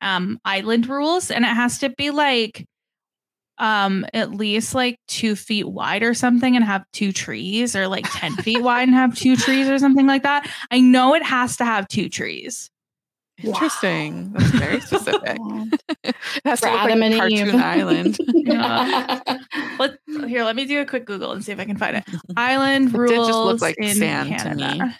um, 0.00 0.38
island 0.44 0.86
rules, 0.86 1.30
and 1.30 1.44
it 1.44 1.48
has 1.48 1.78
to 1.80 1.90
be 1.90 2.10
like 2.10 2.66
um, 3.60 4.04
at 4.12 4.32
least 4.32 4.74
like 4.74 4.98
two 5.06 5.36
feet 5.36 5.68
wide 5.68 6.02
or 6.02 6.14
something, 6.14 6.56
and 6.56 6.64
have 6.64 6.84
two 6.92 7.12
trees, 7.12 7.76
or 7.76 7.86
like 7.86 8.06
ten 8.10 8.32
feet 8.36 8.62
wide 8.62 8.88
and 8.88 8.94
have 8.94 9.14
two 9.16 9.36
trees 9.36 9.68
or 9.68 9.78
something 9.78 10.06
like 10.06 10.24
that. 10.24 10.50
I 10.72 10.80
know 10.80 11.14
it 11.14 11.22
has 11.22 11.56
to 11.58 11.64
have 11.64 11.86
two 11.86 12.08
trees. 12.08 12.70
Interesting. 13.42 14.32
That's 14.32 14.50
very 14.50 14.80
specific. 14.80 15.38
it 16.04 16.16
has 16.44 16.60
For 16.60 16.66
to 16.66 16.72
look 16.72 16.80
Adam 16.82 17.00
like 17.00 17.12
a 17.12 17.22
and 17.22 17.32
Eve. 17.32 17.50
cartoon 17.52 17.60
island. 17.62 18.18
Let 19.78 19.98
here, 20.28 20.44
let 20.44 20.56
me 20.56 20.66
do 20.66 20.80
a 20.80 20.84
quick 20.84 21.06
Google 21.06 21.32
and 21.32 21.42
see 21.44 21.52
if 21.52 21.58
I 21.58 21.64
can 21.64 21.76
find 21.78 21.96
it. 21.96 22.04
Island 22.36 22.94
It 22.94 22.98
rules 22.98 23.26
just 23.28 23.38
look 23.38 23.60
like 23.62 23.76
in 23.78 23.94
sand 23.94 24.28
to 24.30 24.36
Canada. 24.36 24.98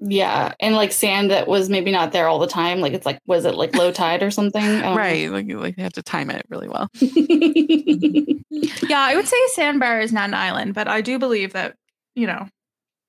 Yeah 0.00 0.54
and 0.60 0.74
like 0.74 0.92
sand 0.92 1.30
that 1.30 1.46
was 1.46 1.68
maybe 1.68 1.92
not 1.92 2.12
there 2.12 2.26
all 2.26 2.38
the 2.38 2.46
time 2.46 2.80
like 2.80 2.94
it's 2.94 3.04
like 3.04 3.18
was 3.26 3.44
it 3.44 3.54
like 3.54 3.76
low 3.76 3.92
tide 3.92 4.22
or 4.22 4.30
something 4.30 4.62
I 4.62 4.68
don't 4.68 4.80
know. 4.80 4.96
Right. 4.96 5.30
Like, 5.30 5.46
you 5.46 5.60
like 5.60 5.76
they 5.76 5.82
have 5.82 5.92
to 5.94 6.02
time 6.02 6.30
it 6.30 6.46
really 6.48 6.68
well. 6.68 6.88
Yeah, 8.88 9.00
I 9.00 9.14
would 9.14 9.28
say 9.28 9.36
Sandbar 9.54 10.00
is 10.00 10.12
not 10.12 10.28
an 10.28 10.34
island, 10.34 10.74
but 10.74 10.88
I 10.88 11.00
do 11.00 11.18
believe 11.18 11.52
that 11.52 11.76
you 12.16 12.26
know 12.26 12.48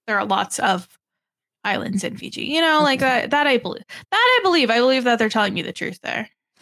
there 0.08 0.20
are 0.20 0.26
lots 0.26 0.60
of 0.60 0.88
islands 1.64 2.04
in 2.04 2.18
Fiji. 2.18 2.46
You 2.46 2.62
know, 2.62 2.82
like 2.84 3.00
that. 3.00 3.32
That 3.32 3.48
I 3.48 3.58
believe. 3.58 3.84
That 4.12 4.40
I 4.40 4.40
believe. 4.44 4.70
I 4.70 4.78
believe 4.78 5.04
that 5.06 5.20
they're 5.20 5.30
telling 5.30 5.54
me 5.54 5.62
the 5.62 5.74
truth 5.74 6.00
there. 6.02 6.30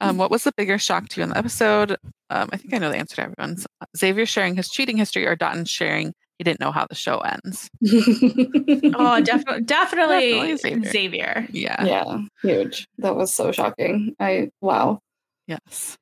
um, 0.00 0.18
what 0.18 0.30
was 0.30 0.44
the 0.44 0.52
bigger 0.56 0.78
shock 0.78 1.08
to 1.08 1.20
you 1.20 1.24
in 1.24 1.30
the 1.30 1.38
episode? 1.38 1.92
Um, 2.30 2.50
I 2.52 2.56
think 2.56 2.74
I 2.74 2.78
know 2.78 2.90
the 2.90 2.98
answer 2.98 3.16
to 3.16 3.22
everyone's. 3.22 3.66
Xavier 3.96 4.26
sharing 4.26 4.56
his 4.56 4.68
cheating 4.68 4.96
history 4.96 5.26
or 5.26 5.36
Dotun 5.36 5.64
sharing 5.64 6.12
he 6.38 6.44
didn't 6.44 6.60
know 6.60 6.72
how 6.72 6.86
the 6.88 6.94
show 6.94 7.18
ends. 7.18 7.68
Oh, 8.98 9.20
definitely, 9.22 9.62
definitely, 9.64 10.32
Definitely 10.32 10.56
Xavier. 10.56 10.90
Xavier. 10.90 11.46
Yeah. 11.50 11.84
yeah 11.84 12.18
huge 12.42 12.86
that 12.98 13.14
was 13.16 13.32
so 13.32 13.52
shocking 13.52 14.14
i 14.20 14.50
wow 14.60 15.00
Yes. 15.46 15.96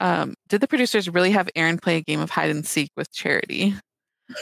Um, 0.00 0.34
did 0.48 0.60
the 0.60 0.66
producers 0.66 1.08
really 1.08 1.30
have 1.30 1.48
Aaron 1.54 1.78
play 1.78 1.98
a 1.98 2.00
game 2.00 2.18
of 2.20 2.30
hide 2.30 2.50
and 2.50 2.66
seek 2.66 2.90
with 2.96 3.12
Charity? 3.12 3.74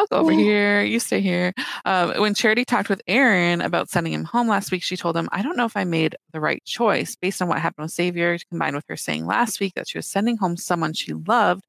I'll 0.00 0.06
go 0.06 0.16
over 0.16 0.32
here. 0.32 0.82
You 0.82 0.98
stay 0.98 1.20
here. 1.20 1.52
Um, 1.84 2.12
when 2.20 2.32
Charity 2.34 2.64
talked 2.64 2.88
with 2.88 3.02
Aaron 3.06 3.60
about 3.60 3.90
sending 3.90 4.14
him 4.14 4.24
home 4.24 4.48
last 4.48 4.72
week, 4.72 4.82
she 4.82 4.96
told 4.96 5.14
him, 5.16 5.28
I 5.30 5.42
don't 5.42 5.56
know 5.58 5.66
if 5.66 5.76
I 5.76 5.84
made 5.84 6.16
the 6.32 6.40
right 6.40 6.64
choice 6.64 7.16
based 7.16 7.42
on 7.42 7.48
what 7.48 7.58
happened 7.58 7.84
with 7.84 7.92
Xavier, 7.92 8.38
combined 8.48 8.76
with 8.76 8.84
her 8.88 8.96
saying 8.96 9.26
last 9.26 9.60
week 9.60 9.74
that 9.74 9.88
she 9.88 9.98
was 9.98 10.06
sending 10.06 10.38
home 10.38 10.56
someone 10.56 10.94
she 10.94 11.12
loved. 11.12 11.62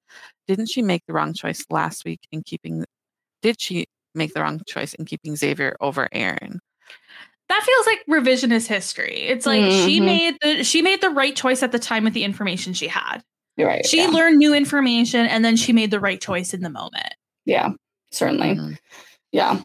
Didn't 0.48 0.68
she 0.68 0.82
make 0.82 1.04
the 1.08 1.14
wrong 1.14 1.34
choice 1.34 1.66
last 1.70 2.06
week 2.06 2.22
in 2.32 2.42
keeping? 2.42 2.86
Did 3.42 3.60
she 3.60 3.88
make 4.16 4.34
the 4.34 4.42
wrong 4.42 4.62
choice 4.66 4.94
in 4.94 5.04
keeping 5.06 5.36
Xavier 5.36 5.76
over 5.82 6.08
Aaron? 6.14 6.62
That 7.50 7.64
feels 7.64 7.86
like 7.86 8.06
revisionist 8.10 8.68
history. 8.68 9.24
It's 9.24 9.46
like 9.46 9.70
she 9.72 10.00
Mhm. 10.00 10.06
made 10.06 10.38
the 10.42 10.64
she 10.64 10.82
made 10.82 11.02
the 11.02 11.10
right 11.10 11.36
choice 11.36 11.64
at 11.64 11.74
the 11.74 11.80
time 11.80 12.06
with 12.06 12.14
the 12.14 12.24
information 12.24 12.72
she 12.74 12.88
had. 12.88 13.22
You're 13.58 13.68
right. 13.68 13.86
She 13.86 13.98
yeah. 13.98 14.08
learned 14.08 14.38
new 14.38 14.54
information 14.54 15.26
and 15.26 15.44
then 15.44 15.58
she 15.58 15.74
made 15.74 15.92
the 15.92 16.00
right 16.00 16.22
choice 16.22 16.54
in 16.54 16.62
the 16.62 16.70
moment. 16.70 17.14
Yeah, 17.44 17.72
certainly. 18.12 18.55
Mhm. 18.55 18.78
Yeah. 19.32 19.62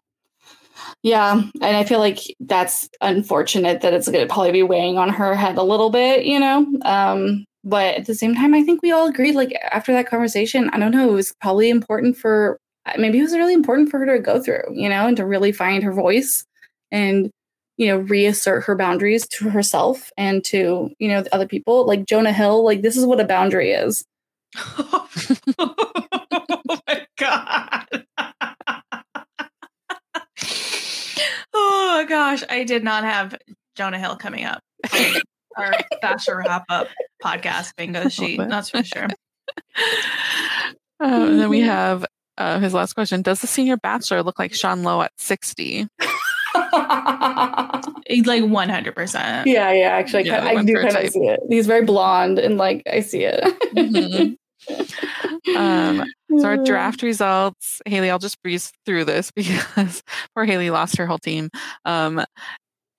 Yeah. 1.03 1.43
And 1.61 1.77
I 1.77 1.85
feel 1.85 1.99
like 1.99 2.19
that's 2.41 2.89
unfortunate 3.01 3.81
that 3.81 3.95
it's 3.95 4.09
going 4.09 4.27
to 4.27 4.33
probably 4.33 4.53
be 4.53 4.63
weighing 4.63 4.99
on 4.99 5.09
her 5.11 5.35
head 5.35 5.57
a 5.59 5.63
little 5.63 5.91
bit, 5.91 6.25
you 6.25 6.39
know? 6.41 6.67
Um, 6.85 7.45
but 7.65 7.97
at 7.97 8.07
the 8.07 8.15
same 8.15 8.35
time, 8.35 8.55
I 8.55 8.63
think 8.63 8.83
we 8.83 8.93
all 8.93 9.09
agreed, 9.09 9.35
like, 9.35 9.53
after 9.73 9.93
that 9.93 10.09
conversation, 10.09 10.71
I 10.73 10.79
don't 10.79 10.93
know, 10.93 11.09
it 11.09 11.13
was 11.13 11.35
probably 11.41 11.69
important 11.71 12.17
for, 12.17 12.59
maybe 12.97 13.19
it 13.19 13.23
was 13.23 13.33
really 13.35 13.55
important 13.55 13.91
for 13.91 13.99
her 13.99 14.07
to 14.07 14.21
go 14.23 14.41
through, 14.41 14.63
you 14.73 14.89
know, 14.89 15.07
and 15.07 15.17
to 15.17 15.27
really 15.27 15.53
find 15.53 15.83
her 15.83 15.93
voice 15.93 16.45
and, 16.93 17.31
you 17.77 17.89
know, 17.89 17.99
reassert 17.99 18.65
her 18.65 18.77
boundaries 18.77 19.27
to 19.29 19.51
herself 19.51 20.11
and 20.17 20.45
to, 20.45 20.91
you 20.99 21.09
know, 21.09 21.23
the 21.23 21.35
other 21.35 21.49
people. 21.49 21.87
Like 21.87 22.07
Jonah 22.07 22.33
Hill, 22.33 22.65
like, 22.65 22.83
this 22.83 22.97
is 22.97 23.05
what 23.05 23.21
a 23.21 23.25
boundary 23.25 23.73
is. 23.73 24.05
oh 24.79 25.09
my 26.87 27.07
god. 27.19 27.66
Oh 31.97 32.05
gosh, 32.07 32.43
I 32.49 32.65
did 32.65 32.85
not 32.85 33.05
have 33.05 33.37
Jonah 33.77 33.99
Hill 33.99 34.17
coming 34.17 34.45
up. 34.45 34.61
on 34.93 35.15
Our 35.57 35.73
Bachelor 36.03 36.39
wrap 36.39 36.65
up 36.69 36.89
podcast 37.25 37.75
bingo 37.77 38.09
sheet. 38.11 38.39
That's 38.39 38.71
for 38.71 38.83
sure. 38.85 39.09
Um, 40.99 41.13
and 41.29 41.41
then 41.41 41.51
we 41.51 41.61
have 41.61 42.07
uh, 42.39 42.59
his 42.59 42.73
last 42.73 42.95
question 42.95 43.21
Does 43.21 43.43
the 43.43 43.47
senior 43.47 43.77
bachelor 43.77 44.23
look 44.23 44.39
like 44.39 44.55
Sean 44.55 44.83
Lowe 44.83 45.03
at 45.03 45.13
60? 45.19 45.87
Like 48.25 48.45
one 48.45 48.69
hundred 48.71 48.95
percent. 48.95 49.47
Yeah, 49.47 49.73
yeah. 49.73 49.89
Actually, 49.89 50.31
I 50.31 50.35
Yeah, 50.37 50.41
ki- 50.53 50.57
I, 50.57 50.65
do 50.65 50.75
kind 50.75 50.97
of 50.97 51.11
see 51.11 51.27
it. 51.27 51.41
He's 51.51 51.67
very 51.67 51.85
blonde, 51.85 52.39
and 52.39 52.57
like 52.57 52.83
I 52.91 53.01
see 53.01 53.25
it. 53.25 53.43
Mhm. 53.75 54.37
Um, 55.57 56.05
so 56.39 56.45
our 56.45 56.57
draft 56.57 57.03
results, 57.03 57.81
Haley, 57.87 58.11
I'll 58.11 58.19
just 58.19 58.43
breeze 58.43 58.73
through 58.85 59.05
this 59.05 59.31
because 59.37 60.03
poor 60.35 60.45
Haley 60.45 60.71
lost 60.71 60.97
her 60.97 61.07
whole 61.07 61.19
team. 61.19 61.51
Um, 61.85 62.25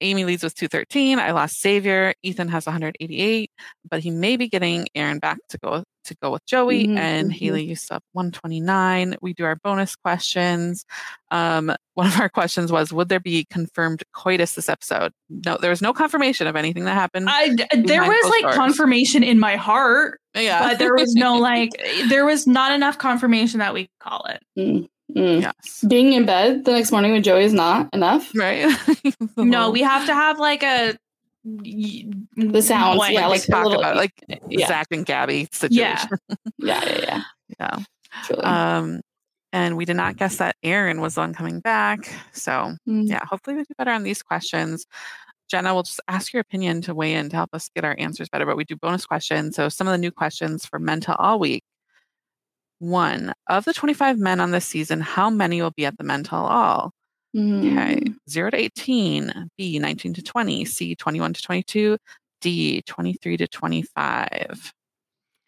Amy 0.01 0.25
leads 0.25 0.43
with 0.43 0.55
213. 0.55 1.19
I 1.19 1.31
lost 1.31 1.61
Xavier. 1.61 2.13
Ethan 2.23 2.49
has 2.49 2.65
188, 2.65 3.51
but 3.89 4.01
he 4.01 4.11
may 4.11 4.37
be 4.37 4.47
getting 4.47 4.87
Aaron 4.95 5.19
back 5.19 5.39
to 5.49 5.57
go 5.57 5.83
to 6.07 6.15
go 6.21 6.31
with 6.31 6.45
Joey. 6.45 6.87
Mhm, 6.87 6.97
and 6.97 7.29
mhm. 7.29 7.35
Haley 7.35 7.63
used 7.65 7.91
up 7.91 8.03
129. 8.13 9.15
We 9.21 9.33
do 9.33 9.43
our 9.43 9.55
bonus 9.55 9.95
questions. 9.95 10.85
Um, 11.31 11.73
one 11.93 12.07
of 12.07 12.19
our 12.19 12.29
questions 12.29 12.71
was, 12.71 12.93
would 12.93 13.09
there 13.09 13.19
be 13.19 13.45
confirmed 13.49 14.03
coitus 14.13 14.55
this 14.55 14.69
episode? 14.69 15.11
No, 15.29 15.57
there 15.59 15.69
was 15.69 15.81
no 15.81 15.93
confirmation 15.93 16.47
of 16.47 16.55
anything 16.55 16.85
that 16.85 16.93
happened. 16.93 17.27
I 17.29 17.55
there 17.75 18.03
was 18.03 18.29
like 18.29 18.43
doors. 18.43 18.55
confirmation 18.55 19.23
in 19.23 19.39
my 19.39 19.55
heart, 19.55 20.19
yeah, 20.33 20.69
but 20.69 20.79
there 20.79 20.93
was 20.93 21.13
no 21.13 21.35
like 21.39 21.71
there 22.09 22.25
was 22.25 22.47
not 22.47 22.71
enough 22.71 22.97
confirmation 22.97 23.59
that 23.59 23.73
we 23.73 23.83
could 23.83 23.99
call 23.99 24.25
it. 24.29 24.43
Mm, 24.57 24.87
mm. 25.15 25.41
yes, 25.41 25.83
Being 25.87 26.13
in 26.13 26.25
bed 26.25 26.65
the 26.65 26.71
next 26.71 26.91
morning 26.91 27.13
with 27.13 27.23
Joey 27.23 27.43
is 27.43 27.53
not 27.53 27.89
enough. 27.93 28.31
right. 28.35 28.75
No, 29.37 29.69
we 29.69 29.81
have 29.81 30.05
to 30.07 30.13
have 30.13 30.39
like 30.39 30.63
a 30.63 30.95
the 31.45 32.05
The 32.35 32.61
sounds, 32.61 33.01
yeah, 33.09 33.27
like 33.27 33.29
like 33.39 33.45
talk 33.45 33.65
little- 33.65 33.79
about 33.79 33.95
it, 33.95 33.99
like 33.99 34.41
yeah. 34.49 34.67
Zach 34.67 34.87
and 34.91 35.05
Gabby 35.05 35.47
situation. 35.51 36.09
Yeah. 36.19 36.35
Yeah, 36.59 36.83
yeah, 36.85 37.23
yeah. 37.59 37.77
Yeah. 38.31 38.77
Um, 38.77 39.01
and 39.53 39.77
we 39.77 39.85
did 39.85 39.95
not 39.95 40.17
guess 40.17 40.37
that 40.37 40.55
Aaron 40.63 40.99
was 41.01 41.15
the 41.15 41.21
one 41.21 41.33
coming 41.33 41.59
back. 41.61 42.11
So 42.33 42.75
Mm. 42.87 43.07
yeah, 43.07 43.23
hopefully 43.25 43.55
we 43.55 43.61
do 43.63 43.73
better 43.77 43.91
on 43.91 44.03
these 44.03 44.21
questions. 44.21 44.85
Jenna, 45.49 45.73
we'll 45.73 45.83
just 45.83 46.01
ask 46.09 46.33
your 46.33 46.41
opinion 46.41 46.81
to 46.81 46.93
weigh 46.93 47.13
in 47.13 47.29
to 47.29 47.35
help 47.37 47.51
us 47.53 47.69
get 47.73 47.85
our 47.85 47.95
answers 47.97 48.27
better. 48.27 48.45
But 48.45 48.57
we 48.57 48.65
do 48.65 48.75
bonus 48.75 49.05
questions. 49.05 49.55
So 49.55 49.69
some 49.69 49.87
of 49.87 49.93
the 49.93 49.97
new 49.97 50.11
questions 50.11 50.65
for 50.65 50.77
Men 50.79 50.99
Tell 50.99 51.15
All 51.17 51.39
Week. 51.39 51.63
One 52.79 53.33
of 53.47 53.65
the 53.65 53.73
25 53.73 54.19
men 54.19 54.39
on 54.39 54.51
this 54.51 54.65
season, 54.65 55.01
how 55.01 55.29
many 55.29 55.61
will 55.61 55.71
be 55.71 55.85
at 55.85 55.97
the 55.97 56.03
Men 56.03 56.23
Tell 56.23 56.45
All? 56.45 56.91
Okay. 57.35 57.99
Mm. 57.99 58.15
0 58.29 58.51
to 58.51 58.57
18, 58.57 59.49
B, 59.57 59.79
19 59.79 60.13
to 60.15 60.21
20, 60.23 60.65
C, 60.65 60.95
21 60.95 61.33
to 61.33 61.41
22, 61.41 61.97
D, 62.41 62.81
23 62.83 63.37
to 63.37 63.47
25. 63.47 64.73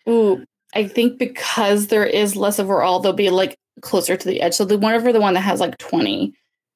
Ooh, 0.08 0.44
I 0.76 0.88
think 0.88 1.18
because 1.18 1.88
there 1.88 2.06
is 2.06 2.36
less 2.36 2.60
overall, 2.60 3.00
they'll 3.00 3.14
be 3.14 3.30
like 3.30 3.56
closer 3.82 4.18
to 4.18 4.28
the 4.28 4.42
edge. 4.42 4.54
So 4.54 4.66
the 4.66 4.78
whenever 4.78 5.14
the 5.14 5.22
one 5.22 5.34
that 5.36 5.42
has 5.42 5.60
like 5.60 5.78
20. 5.78 6.34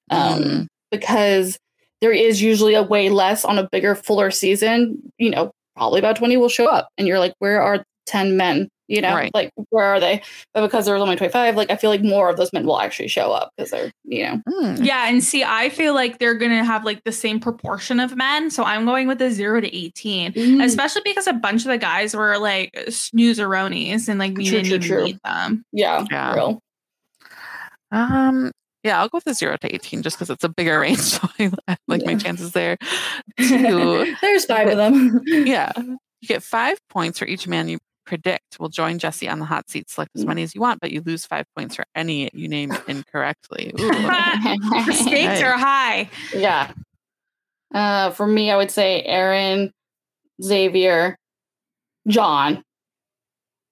Um, 0.10 0.43
Mm. 0.43 0.68
because 0.91 1.58
there 2.01 2.12
is 2.12 2.41
usually 2.41 2.74
a 2.76 2.84
way 2.84 3.10
less 3.10 3.45
on 3.45 3.58
a 3.58 3.68
bigger, 3.72 3.95
fuller 3.95 4.30
season, 4.32 5.01
you 5.18 5.30
know, 5.30 5.51
probably 5.76 5.99
about 5.99 6.18
20 6.18 6.38
will 6.38 6.49
show 6.49 6.68
up. 6.68 6.89
And 6.97 7.08
you're 7.08 7.20
like, 7.20 7.34
where 7.39 7.62
are 7.62 7.84
10 8.06 8.36
men? 8.36 8.70
You 8.89 9.01
know, 9.01 9.13
Right. 9.15 9.31
like 9.34 9.51
where 9.69 9.86
are 9.86 9.99
they? 10.01 10.21
But 10.53 10.61
because 10.61 10.86
there 10.86 10.93
was 10.93 11.01
only 11.01 11.15
25, 11.15 11.55
like 11.55 11.71
I 11.71 11.77
feel 11.77 11.89
like 11.89 12.01
more 12.03 12.29
of 12.29 12.36
those 12.38 12.51
men 12.51 12.65
will 12.65 12.79
actually 12.81 13.07
show 13.07 13.31
up 13.31 13.51
because 13.55 13.71
they're, 13.71 13.91
you 14.03 14.23
know, 14.25 14.41
Mm. 14.49 14.86
Yeah, 14.86 15.07
and 15.07 15.23
see, 15.23 15.43
I 15.43 15.69
feel 15.69 15.93
like 15.93 16.19
they're 16.19 16.34
gonna 16.36 16.65
have 16.65 16.84
like 16.84 17.01
the 17.05 17.11
same 17.13 17.39
proportion 17.39 17.99
of 18.01 18.15
men, 18.17 18.49
so 18.51 18.63
I'm 18.63 18.86
going 18.86 19.07
with 19.07 19.19
the 19.19 19.31
zero 19.31 19.61
to 19.61 19.73
eighteen, 19.75 20.34
Mm. 20.34 20.63
especially 20.63 21.01
because 21.05 21.27
a 21.27 21.34
bunch 21.34 21.61
of 21.61 21.69
the 21.69 21.77
guys 21.77 22.13
were 22.15 22.38
like 22.38 22.71
snoozeronies 22.89 24.09
and 24.09 24.19
like 24.19 24.36
we 24.38 24.45
True, 24.49 24.61
didn't 24.61 24.81
true, 24.81 24.95
true. 24.97 25.03
meet 25.05 25.23
them. 25.23 25.63
yeah, 25.71 26.05
Yeah. 26.11 26.34
real. 26.36 26.59
Um, 27.91 28.51
yeah, 28.84 28.99
I'll 28.99 29.07
go 29.07 29.17
with 29.17 29.23
the 29.25 29.34
zero 29.34 29.55
to 29.57 29.73
18 29.73 30.01
just 30.03 30.17
because 30.17 30.29
it's 30.29 30.43
a 30.43 30.49
bigger 30.49 30.79
range. 30.81 30.99
So 30.99 31.27
I 31.39 31.51
I 31.67 31.77
like 31.88 32.05
my 32.05 32.15
chances 32.15 32.51
there. 32.51 32.77
Two, 33.39 34.15
There's 34.21 34.45
five 34.45 34.67
of 34.67 34.77
them. 34.77 35.21
yeah. 35.25 35.71
You 35.77 36.27
get 36.27 36.43
five 36.43 36.79
points 36.89 37.19
for 37.19 37.25
each 37.25 37.47
man 37.47 37.67
you 37.69 37.79
predict 38.06 38.58
We'll 38.60 38.70
join 38.70 38.99
Jesse 38.99 39.28
on 39.30 39.39
the 39.39 39.45
hot 39.45 39.70
seat. 39.70 39.89
Select 39.89 40.12
as 40.16 40.26
many 40.26 40.43
as 40.43 40.54
you 40.54 40.62
want, 40.62 40.80
but 40.82 40.91
you 40.91 41.01
lose 41.01 41.26
five 41.26 41.45
points 41.56 41.76
for 41.76 41.86
any 41.95 42.30
you 42.34 42.47
name 42.47 42.72
incorrectly. 42.88 43.74
Ooh. 43.80 43.88
The 43.88 44.93
stakes 44.93 45.26
Nice. 45.26 45.41
are 45.43 45.58
high. 45.58 46.10
Yeah. 46.36 46.72
Uh, 47.74 48.12
for 48.12 48.28
me, 48.28 48.51
I 48.51 48.58
would 48.58 48.70
say 48.72 49.01
Aaron, 49.01 49.72
Xavier, 50.41 51.18
John. 52.08 52.64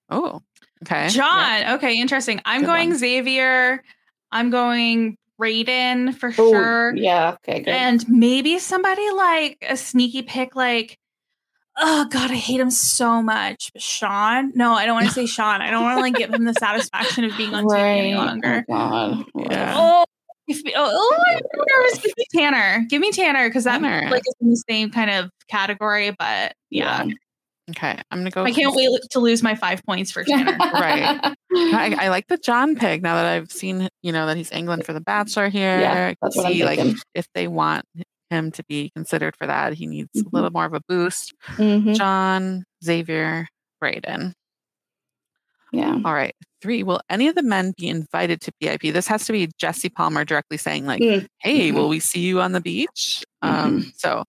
Oh, 0.09 0.41
okay. 0.83 1.07
John, 1.09 1.75
okay, 1.75 1.99
interesting. 1.99 2.41
I'm 2.45 2.61
Good 2.61 2.67
going 2.67 2.89
one. 2.89 2.97
Xavier. 2.99 3.83
I'm 4.31 4.49
going 4.49 5.17
Brayden 5.39 6.15
for 6.15 6.29
Oh, 6.29 6.51
sure. 6.51 6.95
Yeah. 6.95 7.35
Okay. 7.47 7.59
Good. 7.59 7.69
And 7.73 8.05
maybe 8.09 8.59
somebody 8.59 9.09
like 9.11 9.63
a 9.67 9.77
sneaky 9.77 10.21
pick, 10.23 10.55
like, 10.55 10.97
oh 11.81 12.05
God, 12.09 12.31
I 12.31 12.35
hate 12.35 12.59
him 12.59 12.71
so 12.71 13.21
much. 13.21 13.71
Sean. 13.77 14.51
No, 14.55 14.73
I 14.73 14.85
don't 14.85 14.95
want 14.95 15.07
to 15.07 15.13
say 15.13 15.25
Sean. 15.27 15.61
I 15.61 15.71
don't 15.71 15.83
want 15.83 15.97
to 15.97 16.01
like 16.01 16.15
give 16.15 16.33
him 16.33 16.45
the 16.45 16.53
satisfaction 16.53 17.23
of 17.25 17.35
being 17.37 17.53
on 17.53 17.65
TV 17.65 17.79
any 17.79 18.13
oh, 18.13 18.17
longer. 18.17 18.65
Oh, 18.69 18.73
God. 18.73 19.25
Yeah. 19.35 19.73
Oh, 19.77 20.05
if, 20.47 20.61
oh, 20.67 20.71
oh, 20.75 21.23
I'm 21.27 21.41
nervous. 21.67 22.01
Give 22.01 22.13
me 22.17 22.25
Tanner. 22.33 22.85
Give 22.89 23.01
me 23.01 23.11
Tanner 23.11 23.47
because 23.47 23.65
that 23.65 23.81
Tanner. 23.81 24.09
like 24.09 24.23
is 24.27 24.35
in 24.41 24.49
the 24.49 24.63
same 24.69 24.91
kind 24.91 25.09
of 25.09 25.29
category. 25.49 26.11
But 26.17 26.53
yeah, 26.69 27.05
Okay. 27.71 27.97
I'm 28.11 28.19
going 28.19 28.25
to 28.25 28.31
go. 28.31 28.43
I 28.43 28.51
can't 28.51 28.75
wait 28.75 28.89
to 29.11 29.19
lose 29.19 29.43
my 29.43 29.55
five 29.55 29.83
points 29.85 30.11
for 30.11 30.23
Tanner. 30.23 30.57
Right. 30.73 31.19
I, 31.53 31.95
I 31.99 32.07
like 32.09 32.27
the 32.27 32.37
John 32.37 32.75
pig 32.77 33.03
now 33.03 33.15
that 33.15 33.25
I've 33.25 33.51
seen, 33.51 33.87
you 34.01 34.11
know, 34.11 34.25
that 34.25 34.37
he's 34.37 34.51
England 34.51 34.85
for 34.85 34.93
the 34.93 35.01
Bachelor 35.01 35.49
here. 35.49 35.79
Yeah, 35.79 36.13
that's 36.21 36.35
what 36.35 36.47
I'm 36.47 36.53
see 36.53 36.65
like 36.65 36.79
if 37.13 37.27
they 37.33 37.47
want 37.47 37.85
him 38.31 38.51
to 38.53 38.63
be 38.63 38.89
considered 38.95 39.35
for 39.37 39.45
that, 39.45 39.73
he 39.73 39.85
needs 39.85 40.09
Mhm. 40.15 40.25
a 40.25 40.29
little 40.35 40.49
more 40.51 40.65
of 40.65 40.73
a 40.73 40.81
boost. 40.87 41.33
Mhm. 41.57 41.95
John, 41.95 42.63
Xavier, 42.83 43.47
Brayden. 43.83 44.33
Yeah. 45.71 45.99
All 46.03 46.13
right. 46.13 46.35
Three. 46.61 46.83
Will 46.83 47.01
any 47.09 47.27
of 47.27 47.35
the 47.35 47.43
men 47.43 47.73
be 47.77 47.87
invited 47.87 48.41
to 48.41 48.51
BIP? 48.59 48.91
This 48.91 49.07
has 49.07 49.25
to 49.25 49.31
be 49.31 49.49
Jesse 49.57 49.89
Palmer 49.89 50.25
directly 50.25 50.57
saying, 50.57 50.85
like, 50.85 51.01
Mm. 51.01 51.27
hey, 51.39 51.71
will 51.71 51.87
we 51.89 51.99
see 51.99 52.19
you 52.21 52.41
on 52.41 52.51
the 52.51 52.59
beach? 52.61 53.23
Um, 53.41 53.91
so 53.95 54.23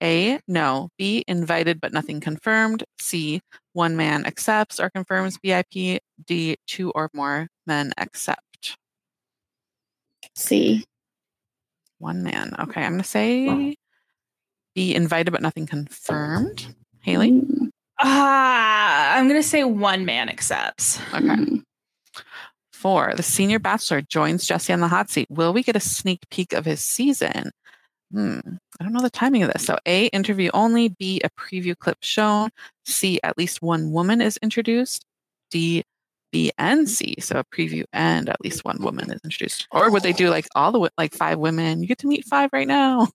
A, 0.00 0.38
no. 0.46 0.90
B, 0.96 1.24
invited 1.26 1.80
but 1.80 1.92
nothing 1.92 2.20
confirmed. 2.20 2.84
C, 3.00 3.40
one 3.72 3.96
man 3.96 4.24
accepts 4.24 4.78
or 4.78 4.88
confirms 4.90 5.36
BIP. 5.38 5.98
D, 6.24 6.56
two 6.68 6.92
or 6.92 7.10
more 7.12 7.48
men 7.66 7.92
accept. 7.98 8.76
C. 10.36 10.84
One 11.98 12.22
man. 12.22 12.54
Okay, 12.58 12.82
I'm 12.82 12.92
going 12.92 13.02
to 13.02 13.08
say 13.08 13.76
be 14.74 14.94
invited 14.94 15.32
but 15.32 15.42
nothing 15.42 15.66
confirmed. 15.66 16.74
Haley? 17.00 17.42
Ah, 18.00 19.16
I'm 19.16 19.26
gonna 19.26 19.42
say 19.42 19.64
one 19.64 20.04
man 20.04 20.28
accepts. 20.28 21.00
Okay. 21.12 21.26
Mm. 21.26 21.62
Four, 22.72 23.12
the 23.16 23.24
senior 23.24 23.58
bachelor 23.58 24.02
joins 24.02 24.46
Jesse 24.46 24.72
on 24.72 24.78
the 24.78 24.86
hot 24.86 25.10
seat. 25.10 25.26
Will 25.30 25.52
we 25.52 25.64
get 25.64 25.74
a 25.74 25.80
sneak 25.80 26.20
peek 26.30 26.52
of 26.52 26.64
his 26.64 26.80
season? 26.80 27.50
Hmm. 28.12 28.38
I 28.78 28.84
don't 28.84 28.92
know 28.92 29.02
the 29.02 29.10
timing 29.10 29.42
of 29.42 29.52
this. 29.52 29.66
So, 29.66 29.76
A, 29.84 30.06
interview 30.06 30.50
only. 30.54 30.90
B, 30.90 31.20
a 31.24 31.30
preview 31.30 31.76
clip 31.76 31.98
shown. 32.02 32.50
C, 32.86 33.18
at 33.24 33.36
least 33.36 33.60
one 33.62 33.90
woman 33.90 34.20
is 34.20 34.38
introduced. 34.42 35.04
D, 35.50 35.82
B 36.30 36.52
and 36.58 36.88
C. 36.88 37.16
So 37.20 37.38
a 37.38 37.44
preview 37.44 37.84
and 37.92 38.28
at 38.28 38.40
least 38.42 38.64
one 38.64 38.78
woman 38.80 39.10
is 39.10 39.20
introduced. 39.24 39.66
Or 39.70 39.90
would 39.90 40.02
they 40.02 40.12
do 40.12 40.30
like 40.30 40.46
all 40.54 40.72
the 40.72 40.90
like 40.98 41.14
five 41.14 41.38
women? 41.38 41.80
You 41.82 41.88
get 41.88 41.98
to 41.98 42.06
meet 42.06 42.24
five 42.24 42.50
right 42.52 42.68
now. 42.68 43.08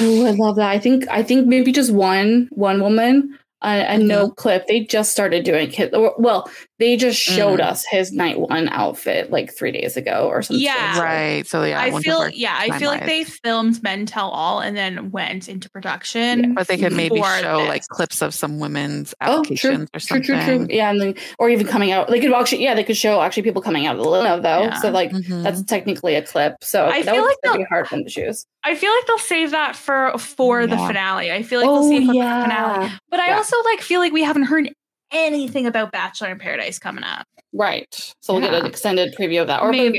Oh, 0.00 0.26
I 0.26 0.30
love 0.30 0.56
that. 0.56 0.68
I 0.68 0.78
think 0.78 1.06
I 1.08 1.22
think 1.22 1.46
maybe 1.46 1.72
just 1.72 1.92
one 1.92 2.48
one 2.52 2.80
woman. 2.80 3.38
Uh, 3.62 3.82
a 3.88 3.98
no 3.98 4.30
clip. 4.30 4.66
They 4.66 4.80
just 4.80 5.10
started 5.10 5.42
doing 5.44 5.72
or- 5.94 6.14
Well, 6.18 6.50
they 6.80 6.96
just 6.96 7.18
showed 7.20 7.60
Mm. 7.60 7.64
us 7.66 7.84
his 7.88 8.10
night 8.12 8.38
one 8.40 8.68
outfit 8.68 9.30
like 9.30 9.56
three 9.56 9.70
days 9.70 9.96
ago 9.96 10.28
or 10.28 10.42
something. 10.42 10.60
Yeah. 10.64 11.00
right. 11.00 11.46
So 11.46 11.62
yeah, 11.62 11.80
I 11.80 12.00
feel 12.00 12.28
yeah, 12.30 12.56
I 12.58 12.78
feel 12.78 12.90
like 12.90 13.06
they 13.06 13.22
filmed 13.24 13.82
Men 13.82 14.06
Tell 14.06 14.28
All 14.30 14.58
and 14.60 14.76
then 14.76 15.10
went 15.12 15.48
into 15.48 15.70
production. 15.70 16.54
But 16.54 16.66
they 16.66 16.76
could 16.76 16.92
maybe 16.92 17.20
for 17.20 17.38
show 17.40 17.58
like 17.68 17.86
clips 17.88 18.22
of 18.22 18.34
some 18.34 18.58
women's 18.58 19.14
Oh, 19.20 19.44
true, 19.44 19.86
or 19.94 20.00
something. 20.00 20.24
true, 20.24 20.40
true. 20.44 20.66
Yeah, 20.68 20.90
and 20.90 21.00
then 21.00 21.14
or 21.38 21.48
even 21.48 21.66
coming 21.66 21.92
out. 21.92 22.08
They 22.08 22.18
could 22.20 22.32
actually, 22.32 22.64
yeah, 22.64 22.74
they 22.74 22.82
could 22.84 22.96
show 22.96 23.20
actually 23.22 23.44
people 23.44 23.62
coming 23.62 23.86
out 23.86 23.96
of 23.96 24.02
the 24.02 24.08
limo 24.10 24.40
though. 24.40 24.62
Yeah. 24.64 24.74
So 24.80 24.90
like 24.90 25.10
Mhm. 25.12 25.42
that's 25.44 25.62
technically 25.62 26.16
a 26.16 26.22
clip. 26.22 26.56
So 26.62 26.86
I 26.86 27.02
that 27.02 27.12
feel 27.14 27.22
would 27.22 27.28
like 27.28 27.36
that'd 27.44 27.58
be 27.60 27.64
hard 27.68 27.86
for 27.88 27.94
them 27.96 28.04
to 28.04 28.10
choose. 28.10 28.46
I 28.64 28.74
feel 28.74 28.90
like 28.90 29.06
they'll 29.06 29.18
save 29.18 29.52
that 29.52 29.76
for 29.76 30.18
for 30.18 30.66
the 30.66 30.76
finale. 30.76 31.30
I 31.30 31.42
feel 31.44 31.60
like 31.60 31.68
oh 31.68 31.80
they'll 31.88 31.88
save 31.88 32.02
it 32.02 32.06
for 32.06 32.12
the 32.14 32.18
finale. 32.42 32.90
But 33.10 33.20
I 33.20 33.32
also 33.34 33.56
like 33.64 33.80
feel 33.80 34.00
like 34.00 34.12
we 34.12 34.24
haven't 34.24 34.44
heard 34.44 34.70
anything 35.14 35.66
about 35.66 35.92
Bachelor 35.92 36.30
in 36.30 36.38
Paradise 36.38 36.78
coming 36.78 37.04
up. 37.04 37.26
right. 37.52 37.86
So 38.20 38.34
we'll 38.34 38.42
get 38.42 38.52
an 38.54 38.66
extended 38.66 39.14
preview 39.14 39.40
of 39.40 39.46
that. 39.46 39.62
Or 39.62 39.70
but- 39.70 39.76
Maybe. 39.78 39.98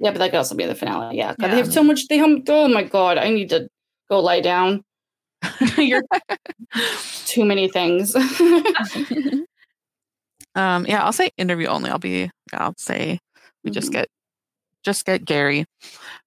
yeah, 0.00 0.10
but 0.10 0.18
that 0.18 0.30
could 0.30 0.38
also 0.38 0.54
be 0.56 0.64
the 0.66 0.74
finale. 0.74 1.16
Yeah, 1.16 1.28
'cause 1.28 1.36
Yeah. 1.40 1.48
they 1.50 1.56
have 1.58 1.72
so 1.72 1.84
much. 1.84 2.08
They 2.08 2.16
have. 2.18 2.30
Oh 2.48 2.66
my 2.68 2.82
god, 2.82 3.18
I 3.18 3.28
need 3.30 3.50
to 3.50 3.68
go 4.10 4.20
lie 4.20 4.40
down. 4.40 4.82
You're 5.76 6.02
Too 7.26 7.44
many 7.44 7.68
things. 7.68 8.14
um, 10.54 10.86
yeah, 10.86 11.04
I'll 11.04 11.12
say 11.12 11.30
interview 11.36 11.66
only. 11.66 11.90
I'll 11.90 11.98
be. 11.98 12.30
I'll 12.52 12.74
say 12.78 13.18
we 13.64 13.70
just 13.70 13.88
Mhm. 13.90 13.92
get 13.92 14.08
just 14.84 15.04
get 15.06 15.24
Gary. 15.24 15.64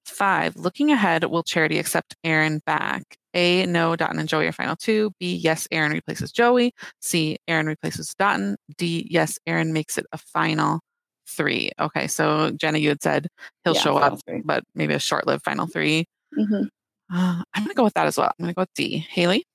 Five. 0.06 0.56
Looking 0.56 0.92
ahead, 0.92 1.24
will 1.26 1.44
Charity 1.44 1.78
accept 1.80 2.16
Aaron 2.24 2.60
back? 2.66 3.04
A. 3.38 3.66
No. 3.68 3.96
Dotun 3.96 4.20
and 4.20 4.28
Joey 4.28 4.48
are 4.48 4.52
final 4.52 4.76
two. 4.76 5.12
B. 5.20 5.36
Yes. 5.36 5.68
Aaron 5.72 5.92
replaces 5.94 6.32
Joey. 6.34 6.74
C. 7.02 7.38
Aaron 7.48 7.68
replaces 7.68 8.14
Dotun. 8.20 8.56
D. 8.78 9.08
Yes. 9.10 9.38
Aaron 9.48 9.72
makes 9.72 9.98
it 9.98 10.06
a 10.12 10.18
final 10.18 10.82
three. 11.30 11.72
Okay, 11.80 12.08
so 12.08 12.52
Jenna, 12.52 12.78
you 12.80 12.90
had 12.90 13.04
said 13.04 13.28
he'll 13.64 13.76
Yeah, 13.76 13.82
show 13.82 13.98
up, 13.98 14.18
three. 14.28 14.42
but 14.44 14.64
maybe 14.76 14.94
a 14.94 15.00
short-lived 15.00 15.44
final 15.44 15.68
three. 15.68 16.06
Mhm. 16.38 16.70
Uh, 17.14 17.44
I'm 17.54 17.64
gonna 17.64 17.74
go 17.74 17.84
with 17.84 17.94
that 17.96 18.08
as 18.08 18.18
well. 18.18 18.28
I'm 18.40 18.44
gonna 18.44 18.54
go 18.54 18.62
with 18.64 18.74
D. 18.76 18.98
Haley. 19.10 19.46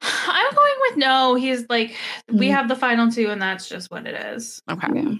I'm 0.00 0.54
going 0.54 0.74
with 0.88 0.96
no. 0.96 1.34
He's 1.34 1.64
like 1.68 1.96
we 2.28 2.48
Mhm. 2.48 2.52
have 2.52 2.68
the 2.68 2.76
final 2.76 3.10
two, 3.10 3.28
and 3.30 3.40
that's 3.40 3.68
just 3.68 3.90
what 3.90 4.06
it 4.06 4.14
is. 4.34 4.60
Okay. 4.70 4.88
Yeah. 4.94 5.14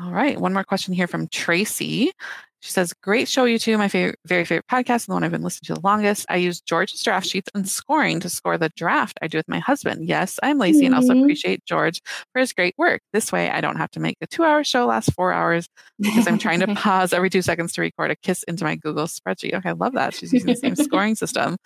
All 0.00 0.10
right. 0.12 0.40
One 0.40 0.52
more 0.52 0.64
question 0.64 0.94
here 0.94 1.06
from 1.08 1.26
Tracy. 1.28 2.12
She 2.60 2.72
says, 2.72 2.92
Great 3.02 3.28
show, 3.28 3.44
you 3.44 3.58
two. 3.58 3.78
My 3.78 3.86
favorite, 3.88 4.18
very 4.26 4.44
favorite 4.44 4.66
podcast, 4.70 5.06
and 5.06 5.08
the 5.08 5.12
one 5.14 5.24
I've 5.24 5.30
been 5.30 5.42
listening 5.42 5.68
to 5.68 5.74
the 5.74 5.86
longest. 5.86 6.26
I 6.28 6.36
use 6.36 6.60
George's 6.60 7.02
draft 7.02 7.26
sheets 7.26 7.48
and 7.54 7.68
scoring 7.68 8.18
to 8.20 8.28
score 8.28 8.58
the 8.58 8.68
draft 8.70 9.18
I 9.22 9.28
do 9.28 9.38
with 9.38 9.48
my 9.48 9.60
husband. 9.60 10.08
Yes, 10.08 10.38
I'm 10.42 10.58
lazy 10.58 10.84
and 10.86 10.94
also 10.94 11.14
Mhm. 11.14 11.22
appreciate 11.22 11.64
George 11.66 12.00
for 12.32 12.40
his 12.40 12.52
great 12.52 12.74
work. 12.76 13.00
This 13.12 13.30
way, 13.32 13.48
I 13.50 13.60
don't 13.60 13.76
have 13.76 13.90
to 13.92 14.00
make 14.00 14.16
a 14.20 14.26
two 14.26 14.42
hour 14.44 14.64
show 14.64 14.86
last 14.86 15.12
four 15.14 15.32
hours 15.32 15.68
because 16.00 16.26
I'm 16.26 16.38
trying 16.38 16.60
to 16.60 16.66
pause 16.74 17.12
every 17.12 17.30
two 17.30 17.42
seconds 17.42 17.72
to 17.74 17.80
record 17.80 18.10
a 18.10 18.16
kiss 18.16 18.42
into 18.44 18.64
my 18.64 18.74
Google 18.74 19.06
spreadsheet. 19.06 19.54
Okay, 19.54 19.68
I 19.68 19.72
love 19.72 19.92
that. 19.94 20.14
She's 20.14 20.32
using 20.32 20.48
the 20.48 20.56
same 20.56 20.74
scoring 20.76 21.14
system. 21.14 21.56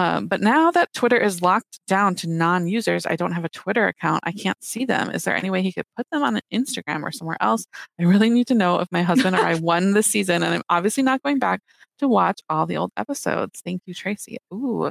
Um, 0.00 0.28
but 0.28 0.40
now 0.40 0.70
that 0.70 0.90
Twitter 0.94 1.18
is 1.18 1.42
locked 1.42 1.78
down 1.86 2.14
to 2.16 2.26
non 2.26 2.66
users, 2.66 3.04
I 3.04 3.16
don't 3.16 3.32
have 3.32 3.44
a 3.44 3.50
Twitter 3.50 3.86
account. 3.86 4.22
I 4.24 4.32
can't 4.32 4.56
see 4.64 4.86
them. 4.86 5.10
Is 5.10 5.24
there 5.24 5.36
any 5.36 5.50
way 5.50 5.60
he 5.60 5.72
could 5.72 5.84
put 5.94 6.06
them 6.10 6.22
on 6.22 6.36
an 6.36 6.42
Instagram 6.50 7.02
or 7.02 7.12
somewhere 7.12 7.36
else? 7.40 7.66
I 8.00 8.04
really 8.04 8.30
need 8.30 8.46
to 8.46 8.54
know 8.54 8.80
if 8.80 8.88
my 8.90 9.02
husband 9.02 9.36
or 9.36 9.40
I 9.40 9.54
won 9.60 9.92
this 9.92 10.06
season, 10.06 10.42
and 10.42 10.54
I'm 10.54 10.62
obviously 10.70 11.02
not 11.02 11.22
going 11.22 11.38
back 11.38 11.60
to 11.98 12.08
watch 12.08 12.40
all 12.48 12.64
the 12.64 12.78
old 12.78 12.92
episodes. 12.96 13.60
Thank 13.62 13.82
you, 13.84 13.92
Tracy. 13.92 14.38
Ooh. 14.54 14.90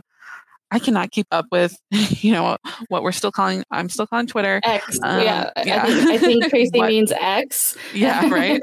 I 0.72 0.77
cannot 0.77 1.10
keep 1.10 1.26
up 1.31 1.48
with, 1.52 1.76
you 1.91 2.31
know, 2.31 2.57
what 2.90 3.02
we're 3.02 3.11
still 3.11 3.31
calling. 3.31 3.64
I'm 3.72 3.90
still 3.90 4.06
calling 4.06 4.27
Twitter. 4.27 4.61
X. 4.64 4.99
Um, 5.02 5.23
yeah, 5.23 5.49
I- 5.56 5.64
yeah. 5.64 5.84
I, 5.84 5.88
think, 5.88 6.10
I 6.11 6.18
think 6.19 6.45
Tracy 6.49 6.81
means 6.84 7.11
X. 7.11 7.76
Yeah, 7.95 8.30
right. 8.30 8.61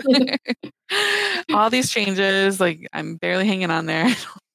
all 1.53 1.71
these 1.71 1.91
changes, 1.91 2.61
like 2.61 2.87
I'm 2.93 3.17
barely 3.17 3.49
hanging 3.49 3.73
on 3.73 3.87
there. 3.87 4.07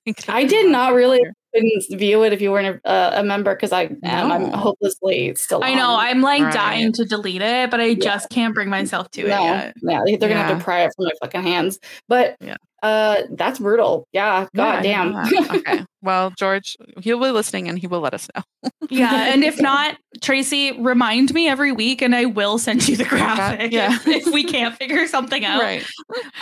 I, 0.07 0.13
I 0.29 0.43
did 0.45 0.71
not 0.71 0.93
really. 0.93 1.21
Couldn't 1.53 1.83
view 1.99 2.23
it 2.23 2.33
if 2.33 2.41
you 2.41 2.51
weren't 2.51 2.79
a, 2.83 2.89
uh, 2.89 3.11
a 3.19 3.23
member 3.23 3.53
because 3.55 3.71
I 3.71 3.89
am. 4.03 4.31
I'm 4.31 4.51
hopelessly 4.51 5.33
still. 5.35 5.63
I 5.63 5.73
know. 5.73 5.91
on. 5.91 5.99
I'm 5.99 6.21
like 6.21 6.41
Right. 6.43 6.53
dying 6.53 6.91
to 6.93 7.05
delete 7.05 7.41
it, 7.41 7.69
but 7.71 7.79
I 7.79 7.93
just 7.93 8.29
can't 8.29 8.53
bring 8.53 8.69
myself 8.69 9.09
to 9.11 9.21
it 9.21 9.29
no, 9.29 9.43
yet. 9.43 9.73
no, 9.81 10.03
they're 10.05 10.17
gonna 10.29 10.35
have 10.43 10.57
to 10.57 10.63
pry 10.63 10.81
it 10.83 10.91
from 10.95 11.05
my 11.05 11.11
fucking 11.21 11.43
hands. 11.43 11.79
But 12.07 12.35
Yeah. 12.39 12.55
uh, 12.83 13.23
that's 13.31 13.59
brutal. 13.59 14.07
Yeah, 14.13 14.47
god 14.55 14.83
Yeah, 14.85 15.03
damn. 15.03 15.13
yeah. 15.31 15.45
okay. 15.55 15.85
Well, 16.01 16.31
George, 16.37 16.77
he'll 17.01 17.19
be 17.19 17.29
listening 17.29 17.67
and 17.69 17.77
he 17.77 17.85
will 17.87 17.99
let 18.01 18.13
us 18.13 18.27
know. 18.35 18.41
Yeah, 18.89 19.31
and 19.33 19.43
if 19.43 19.61
not, 19.61 19.97
Tracy, 20.21 20.73
remind 20.73 21.33
me 21.33 21.47
every 21.47 21.71
week, 21.71 22.01
and 22.01 22.13
I 22.15 22.25
will 22.25 22.57
send 22.57 22.85
you 22.89 22.97
the 22.97 23.05
graphic. 23.15 23.71
yeah. 23.71 23.93
if, 23.95 24.07
if 24.07 24.33
we 24.33 24.43
can't 24.43 24.75
figure 24.75 25.07
something 25.07 25.45
out, 25.45 25.61
Right. 25.61 25.85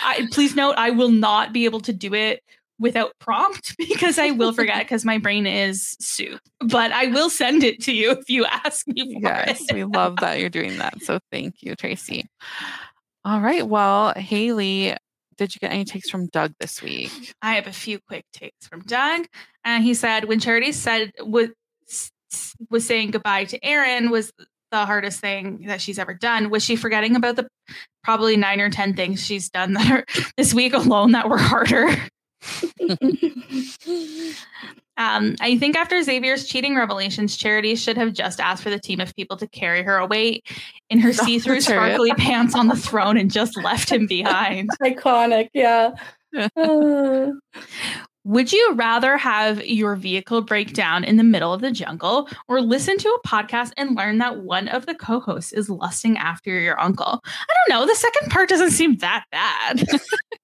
I, 0.04 0.26
please 0.32 0.56
note 0.56 0.74
I 0.76 0.90
will 0.90 1.10
not 1.10 1.52
be 1.52 1.64
able 1.66 1.80
to 1.82 1.92
do 1.92 2.12
it 2.14 2.42
without 2.80 3.12
prompt 3.20 3.76
because 3.78 4.18
I 4.18 4.30
will 4.32 4.52
forget 4.52 4.78
because 4.80 5.04
my 5.04 5.18
brain 5.18 5.46
is 5.46 5.96
soup. 6.00 6.40
But 6.60 6.90
I 6.92 7.06
will 7.06 7.30
send 7.30 7.62
it 7.62 7.80
to 7.84 7.92
you 7.92 8.10
if 8.12 8.28
you 8.28 8.44
ask 8.46 8.88
me 8.88 9.14
for 9.14 9.20
Yes, 9.28 9.60
it. 9.68 9.74
we 9.74 9.84
love 9.84 10.16
that 10.16 10.40
you're 10.40 10.48
doing 10.50 10.78
that. 10.78 11.00
So 11.02 11.20
thank 11.30 11.62
you, 11.62 11.76
Tracy. 11.76 12.26
All 13.24 13.40
right. 13.40 13.66
Well, 13.66 14.14
Haley, 14.14 14.96
did 15.36 15.54
you 15.54 15.58
get 15.60 15.72
any 15.72 15.84
takes 15.84 16.08
from 16.10 16.26
Doug 16.28 16.54
this 16.58 16.82
week? 16.82 17.34
I 17.42 17.54
have 17.54 17.66
a 17.66 17.72
few 17.72 17.98
quick 18.08 18.24
takes 18.32 18.66
from 18.66 18.80
Doug, 18.80 19.26
and 19.64 19.84
he 19.84 19.94
said 19.94 20.24
when 20.24 20.40
Charity 20.40 20.72
said 20.72 21.12
was 21.20 21.50
was 22.70 22.86
saying 22.86 23.10
goodbye 23.10 23.44
to 23.44 23.62
Aaron 23.64 24.10
was 24.10 24.32
the 24.70 24.86
hardest 24.86 25.20
thing 25.20 25.64
that 25.66 25.80
she's 25.80 25.98
ever 25.98 26.14
done. 26.14 26.48
Was 26.50 26.64
she 26.64 26.76
forgetting 26.76 27.16
about 27.16 27.36
the 27.36 27.48
probably 28.04 28.36
nine 28.36 28.60
or 28.60 28.70
ten 28.70 28.94
things 28.94 29.24
she's 29.24 29.50
done 29.50 29.72
that 29.74 29.90
are 29.90 30.04
this 30.36 30.54
week 30.54 30.72
alone 30.74 31.12
that 31.12 31.28
were 31.28 31.38
harder? 31.38 31.88
Um, 35.00 35.34
I 35.40 35.56
think 35.56 35.78
after 35.78 36.02
Xavier's 36.02 36.46
cheating 36.46 36.76
revelations, 36.76 37.34
Charity 37.34 37.74
should 37.74 37.96
have 37.96 38.12
just 38.12 38.38
asked 38.38 38.62
for 38.62 38.68
the 38.68 38.78
team 38.78 39.00
of 39.00 39.16
people 39.16 39.38
to 39.38 39.48
carry 39.48 39.82
her 39.82 39.96
away 39.96 40.42
in 40.90 41.00
her 41.00 41.12
see-through 41.14 41.62
sparkly 41.62 42.12
pants 42.12 42.54
on 42.54 42.68
the 42.68 42.76
throne 42.76 43.16
and 43.16 43.30
just 43.30 43.56
left 43.62 43.90
him 43.90 44.06
behind. 44.06 44.68
Iconic. 44.82 45.48
Yeah. 45.54 45.92
Uh, 46.54 47.28
Would 48.24 48.52
you 48.52 48.74
rather 48.74 49.16
have 49.16 49.64
your 49.64 49.96
vehicle 49.96 50.42
break 50.42 50.74
down 50.74 51.02
in 51.04 51.16
the 51.16 51.24
middle 51.24 51.54
of 51.54 51.62
the 51.62 51.70
jungle 51.70 52.28
or 52.46 52.60
listen 52.60 52.98
to 52.98 53.08
a 53.08 53.26
podcast 53.26 53.72
and 53.78 53.96
learn 53.96 54.18
that 54.18 54.40
one 54.40 54.68
of 54.68 54.84
the 54.84 54.94
co 54.94 55.20
hosts 55.20 55.52
is 55.54 55.70
lusting 55.70 56.18
after 56.18 56.50
your 56.60 56.78
uncle? 56.78 57.22
I 57.24 57.54
don't 57.66 57.80
know. 57.80 57.86
The 57.86 57.94
second 57.94 58.30
part 58.30 58.50
doesn't 58.50 58.72
seem 58.72 58.98
that 58.98 59.24
bad. 59.32 59.82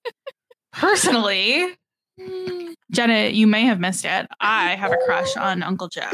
Personally, 0.72 1.76
Jenna, 2.90 3.28
you 3.28 3.46
may 3.46 3.62
have 3.62 3.80
missed 3.80 4.04
it. 4.04 4.28
I 4.40 4.74
have 4.74 4.92
a 4.92 4.96
crush 5.04 5.36
on 5.36 5.62
Uncle 5.62 5.88
Joe. 5.88 6.08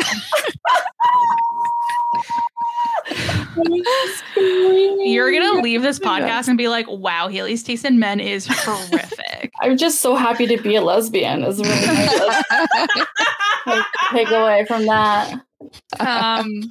You're 4.36 5.30
to 5.30 5.60
leave 5.60 5.82
this 5.82 5.98
podcast 5.98 6.48
and 6.48 6.56
be 6.56 6.68
like, 6.68 6.86
wow, 6.88 7.28
Haley's 7.28 7.62
taste 7.62 7.84
in 7.84 7.98
men 7.98 8.20
is 8.20 8.46
horrific. 8.46 9.52
I'm 9.60 9.76
just 9.76 10.00
so 10.00 10.14
happy 10.14 10.46
to 10.46 10.60
be 10.60 10.76
a 10.76 10.80
lesbian. 10.80 11.44
Is 11.44 11.58
really 11.58 11.86
my 11.86 12.96
like, 13.66 13.84
takeaway 14.10 14.66
from 14.66 14.86
that. 14.86 15.40
um, 16.00 16.70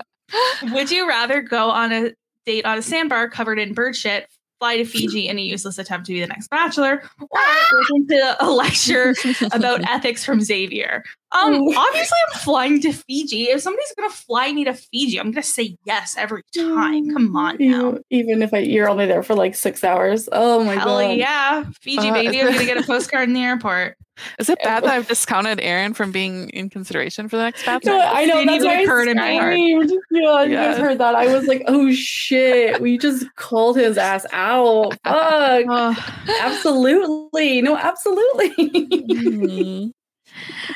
would 0.74 0.92
you 0.92 1.08
rather 1.08 1.42
go 1.42 1.70
on 1.70 1.92
a 1.92 2.12
date 2.46 2.66
on 2.66 2.78
a 2.78 2.82
sandbar 2.82 3.30
covered 3.30 3.60
in 3.60 3.74
bird 3.74 3.96
shit, 3.96 4.28
fly 4.62 4.78
to 4.78 4.86
Fiji 4.86 5.28
in 5.28 5.40
a 5.40 5.42
useless 5.42 5.80
attempt 5.80 6.06
to 6.06 6.14
be 6.14 6.22
the 6.22 6.28
next 6.28 6.48
bachelor, 6.50 7.02
or 7.20 7.40
listen 7.74 8.08
to 8.10 8.38
a 8.40 8.50
lecture 8.52 9.16
about 9.54 9.82
ethics 9.90 10.24
from 10.24 10.40
Xavier? 10.40 11.04
Um, 11.32 11.56
obviously, 11.76 12.18
I'm 12.32 12.40
flying 12.42 12.80
to 12.82 12.94
Fiji. 12.94 13.46
If 13.46 13.62
somebody's 13.62 13.92
gonna 13.98 14.12
fly 14.12 14.52
me 14.52 14.64
to 14.66 14.74
Fiji, 14.74 15.20
I'm 15.20 15.32
gonna 15.32 15.42
say 15.42 15.76
yes 15.86 16.16
every 16.16 16.44
time. 16.56 17.10
Come 17.12 17.36
on 17.36 17.58
now. 17.60 17.98
Even, 18.12 18.44
if 18.44 18.54
I, 18.54 18.60
you're 18.60 18.88
only 18.88 19.08
there 19.08 19.24
for 19.24 19.34
like 19.34 19.56
six 19.56 19.84
hours. 19.84 20.30
Oh 20.32 20.64
my 20.64 20.76
Hell 20.76 21.00
god. 21.00 21.18
yeah, 21.18 21.64
Fiji 21.82 22.10
Uh, 22.10 22.14
baby! 22.14 22.42
I'm 22.42 22.52
gonna 22.52 22.66
get 22.66 22.78
a 22.78 22.84
postcard 22.86 23.30
in 23.30 23.34
the 23.34 23.42
airport. 23.42 23.98
Is 24.40 24.50
it 24.50 24.58
bad 24.64 24.84
that 24.84 24.90
I've 24.92 25.08
discounted 25.10 25.60
Aaron 25.62 25.94
from 25.94 26.12
being 26.12 26.50
in 26.50 26.70
consideration 26.70 27.28
for 27.30 27.38
the 27.38 27.44
next 27.44 27.66
No. 27.68 28.00
I 28.00 28.26
know 28.26 28.36
Didn't 28.36 28.48
that's 28.48 28.64
even 28.64 28.68
why 28.78 28.82
occur 28.84 29.06
to 29.06 29.12
I 29.22 29.56
me. 29.56 29.72
screamed. 29.88 29.92
Yeah, 30.12 30.44
you 30.44 30.52
Yeah. 30.54 30.72
guys 30.72 30.78
heard 30.78 30.98
that. 31.00 31.16
I 31.16 31.28
was 31.36 31.46
like, 31.48 31.64
"Oh 31.68 31.92
shit!" 31.92 32.82
We 32.82 32.98
just 32.98 33.26
called 33.36 33.78
his 33.78 33.98
ass 33.98 34.26
out. 34.34 34.94
Fuck. 35.04 35.66
Ugh. 35.70 35.98
absolutely. 36.42 37.62
No, 37.62 37.76
absolutely. 37.78 38.50
Mhm. 38.56 39.92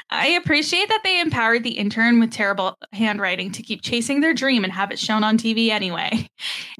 I 0.10 0.28
appreciate 0.28 0.90
that 0.90 1.02
they 1.06 1.22
empowered 1.22 1.64
the 1.64 1.72
intern 1.78 2.20
with 2.20 2.32
terrible 2.32 2.78
handwriting 2.92 3.52
to 3.54 3.64
keep 3.64 3.82
chasing 3.82 4.20
their 4.20 4.34
dream 4.34 4.64
and 4.66 4.74
have 4.74 4.92
it 4.92 5.00
shown 5.00 5.24
on 5.24 5.38
TV 5.38 5.70
anyway. 5.70 6.28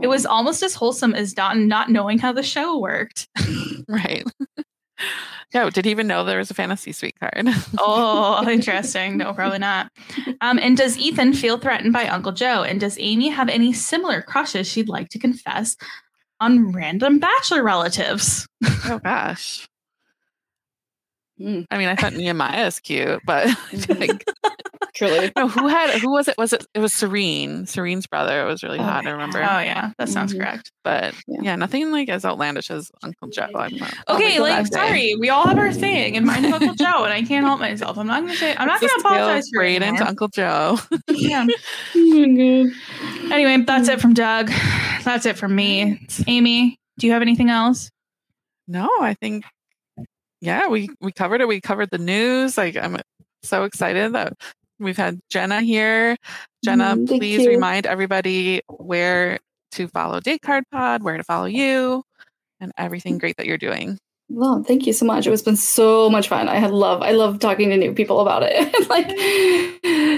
It 0.02 0.08
was 0.08 0.26
almost 0.26 0.62
as 0.62 0.76
wholesome 0.76 1.16
as 1.16 1.34
Don 1.34 1.68
not 1.70 1.90
knowing 1.90 2.20
how 2.20 2.34
the 2.34 2.44
show 2.44 2.78
worked. 2.78 3.30
right. 3.88 4.26
No, 5.54 5.70
did 5.70 5.86
he 5.86 5.92
even 5.92 6.08
know 6.08 6.24
there 6.24 6.40
was 6.40 6.52
a 6.52 6.56
fantasy 6.56 6.92
suite 6.92 7.20
card? 7.20 7.48
oh, 7.78 8.48
interesting. 8.50 9.18
No, 9.18 9.34
probably 9.34 9.60
not. 9.60 9.92
Um, 10.42 10.60
and 10.60 10.76
does 10.76 10.98
Ethan 10.98 11.34
feel 11.34 11.58
threatened 11.58 11.94
by 11.94 12.08
Uncle 12.08 12.32
Joe? 12.32 12.64
And 12.64 12.80
does 12.80 12.98
Amy 13.00 13.30
have 13.30 13.48
any 13.50 13.72
similar 13.72 14.22
crushes 14.22 14.68
she'd 14.68 14.90
like 14.90 15.10
to 15.10 15.20
confess 15.20 15.78
on 16.40 16.72
random 16.72 17.20
bachelor 17.20 17.64
relatives? 17.64 18.48
oh 18.86 19.00
gosh. 19.04 19.68
I 21.40 21.44
mean, 21.44 21.68
I 21.90 21.96
thought 21.96 22.14
Nehemiah 22.14 22.68
is 22.68 22.80
cute, 22.80 23.22
but 23.26 23.48
like, 23.90 24.26
truly, 24.96 25.20
no. 25.20 25.32
Oh, 25.46 25.48
who 25.48 25.68
had? 25.68 26.00
Who 26.00 26.12
was 26.12 26.28
it? 26.28 26.38
Was 26.38 26.54
it? 26.54 26.66
It 26.74 26.80
was 26.80 26.94
Serene. 26.94 27.66
Serene's 27.68 28.08
brother. 28.08 28.42
It 28.42 28.46
was 28.46 28.64
really 28.64 28.80
oh, 28.80 28.84
hot. 28.84 29.06
I 29.06 29.12
remember. 29.12 29.40
Oh 29.40 29.60
yeah, 29.60 29.92
that 29.98 30.10
sounds 30.10 30.32
mm-hmm. 30.32 30.42
correct. 30.42 30.72
But 30.84 31.14
yeah. 31.28 31.56
nothing 31.56 31.92
like 31.92 32.10
as 32.10 32.26
outlandish 32.26 32.72
as 32.72 32.92
Uncle 33.04 33.28
Joe. 33.28 33.50
I'm 33.54 33.76
not, 33.76 33.94
Okay, 34.10 34.40
like 34.40 34.66
sorry, 34.68 35.16
we 35.16 35.30
all 35.30 35.46
have 35.46 35.58
our 35.58 35.72
thing, 35.72 36.18
and 36.18 36.26
mine's 36.26 36.52
Uncle 36.52 36.74
Joe, 36.74 37.04
and 37.04 37.14
I 37.14 37.22
can't 37.24 37.46
help 37.46 37.60
myself. 37.60 37.98
I'm 37.98 38.08
not 38.08 38.22
gonna 38.22 38.36
say. 38.36 38.56
I'm 38.58 38.68
not 38.68 38.82
Just 38.82 38.96
gonna 38.96 39.16
apologize 39.16 39.44
for 39.54 39.62
it. 39.62 39.76
Straight 39.76 39.82
into. 39.84 40.08
Uncle 40.08 40.28
Joe. 40.30 40.80
yeah. 41.10 41.46
Oh 41.96 43.32
anyway, 43.32 43.64
that's 43.66 43.90
it 43.90 44.00
from 44.00 44.14
Doug. 44.14 44.52
That's 45.04 45.26
it 45.26 45.38
from 45.38 45.56
me. 45.56 46.08
Amy, 46.28 46.78
do 47.00 47.08
you 47.08 47.14
have 47.14 47.22
anything 47.22 47.50
else? 47.50 47.90
No, 48.68 48.88
I 49.02 49.16
think 49.16 49.46
yeah, 50.42 50.68
we 50.68 50.90
we 51.02 51.12
covered 51.12 51.42
it. 51.42 51.48
We 51.48 51.60
covered 51.60 51.90
the 51.90 51.98
news. 51.98 52.58
Like 52.58 52.76
I'm 52.76 52.98
so 53.44 53.64
excited 53.64 54.14
that 54.14 54.34
we've 54.80 54.98
had 54.98 55.20
Jenna 55.30 55.62
here. 55.62 56.18
Jenna, 56.64 56.96
Mm, 56.96 57.08
please 57.08 57.44
you. 57.44 57.50
remind 57.50 57.86
everybody 57.86 58.62
where 58.68 59.40
to 59.74 59.88
follow 59.88 60.20
Date 60.20 60.42
Card 60.42 60.64
Pod, 60.72 61.04
where 61.04 61.18
to 61.18 61.24
follow 61.24 61.46
you, 61.46 62.04
and 62.60 62.72
everything 62.78 63.18
great 63.18 63.38
that 63.38 63.46
you're 63.46 63.58
doing. 63.58 63.98
Well, 64.28 64.64
thank 64.64 64.88
you 64.88 64.94
so 64.94 65.06
much. 65.06 65.28
It's 65.28 65.44
been 65.44 65.56
so 65.56 66.10
much 66.10 66.28
fun. 66.30 66.50
I 66.50 66.56
had 66.56 66.72
love. 66.72 67.04
I 67.04 67.12
love 67.12 67.38
talking 67.38 67.70
to 67.70 67.78
new 67.78 67.94
people 67.94 68.22
about 68.22 68.42
it. 68.44 68.90
like 68.90 69.08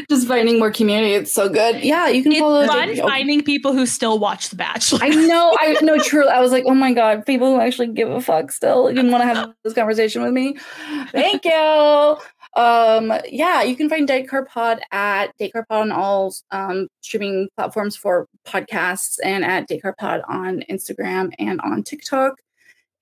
just 0.09 0.25
finding 0.29 0.59
more 0.59 0.71
community. 0.71 1.13
It's 1.13 1.33
so 1.33 1.49
good. 1.49 1.83
Yeah, 1.83 2.07
you 2.07 2.23
can 2.23 2.33
follow. 2.35 2.61
It's 2.61 2.71
fun 2.73 2.87
Jake- 2.87 3.01
finding 3.01 3.43
people 3.43 3.73
who 3.73 3.85
still 3.85 4.17
watch 4.17 4.47
The 4.47 4.55
Bachelor. 4.55 4.99
I 5.01 5.09
know. 5.09 5.53
I 5.59 5.73
know. 5.81 5.97
True. 5.99 6.25
I 6.25 6.39
was 6.39 6.53
like, 6.53 6.63
oh 6.67 6.73
my 6.73 6.93
god, 6.93 7.25
people 7.25 7.53
who 7.53 7.59
actually 7.59 7.87
give 7.87 8.09
a 8.09 8.21
fuck 8.21 8.49
still 8.53 8.89
even 8.89 9.11
want 9.11 9.23
to 9.23 9.27
have 9.27 9.53
this 9.65 9.73
conversation 9.73 10.21
with 10.21 10.31
me. 10.31 10.55
Thank 11.11 11.43
you. 11.43 12.17
Um, 12.57 13.13
yeah, 13.29 13.61
you 13.61 13.75
can 13.75 13.87
find 13.87 14.07
Date 14.07 14.27
Card 14.27 14.47
Pod 14.47 14.79
at 14.91 15.37
Date 15.37 15.53
Card 15.53 15.67
Pod 15.69 15.81
on 15.83 15.91
all 15.91 16.33
um, 16.49 16.87
streaming 17.01 17.49
platforms 17.55 17.95
for 17.95 18.27
podcasts, 18.45 19.17
and 19.23 19.45
at 19.45 19.67
Date 19.67 19.83
Card 19.83 19.95
Pod 19.97 20.21
on 20.27 20.63
Instagram 20.67 21.31
and 21.37 21.61
on 21.61 21.83
TikTok 21.83 22.41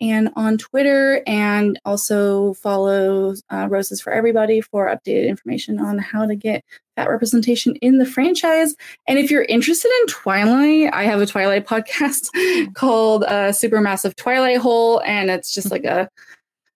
and 0.02 0.30
on 0.36 0.58
Twitter, 0.58 1.24
and 1.26 1.80
also 1.86 2.54
follow 2.56 3.34
uh, 3.50 3.68
Roses 3.70 4.02
for 4.02 4.12
Everybody 4.12 4.60
for 4.60 4.94
updated 4.94 5.30
information 5.30 5.80
on 5.80 6.00
how 6.00 6.26
to 6.26 6.36
get 6.36 6.66
that 6.98 7.10
representation 7.10 7.78
in 7.78 7.98
the 7.98 8.06
franchise. 8.06 8.76
And 9.08 9.18
if 9.18 9.32
you're 9.32 9.44
interested 9.44 9.90
in 10.02 10.08
Twilight, 10.08 10.90
I 10.94 11.04
have 11.04 11.22
a 11.22 11.26
Twilight 11.26 11.66
podcast 11.68 12.28
called 12.74 13.24
uh, 13.24 13.54
Supermassive 13.54 14.18
Twilight 14.18 14.58
Hole, 14.58 15.02
and 15.06 15.32
it's 15.32 15.54
just 15.54 15.72
like 15.72 15.86
a 15.86 16.10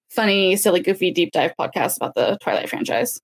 funny, 0.09 0.55
silly, 0.55 0.81
goofy 0.81 1.11
deep 1.11 1.31
dive 1.31 1.53
podcast 1.59 1.97
about 1.97 2.15
the 2.15 2.37
Twilight 2.41 2.69
franchise. 2.69 3.19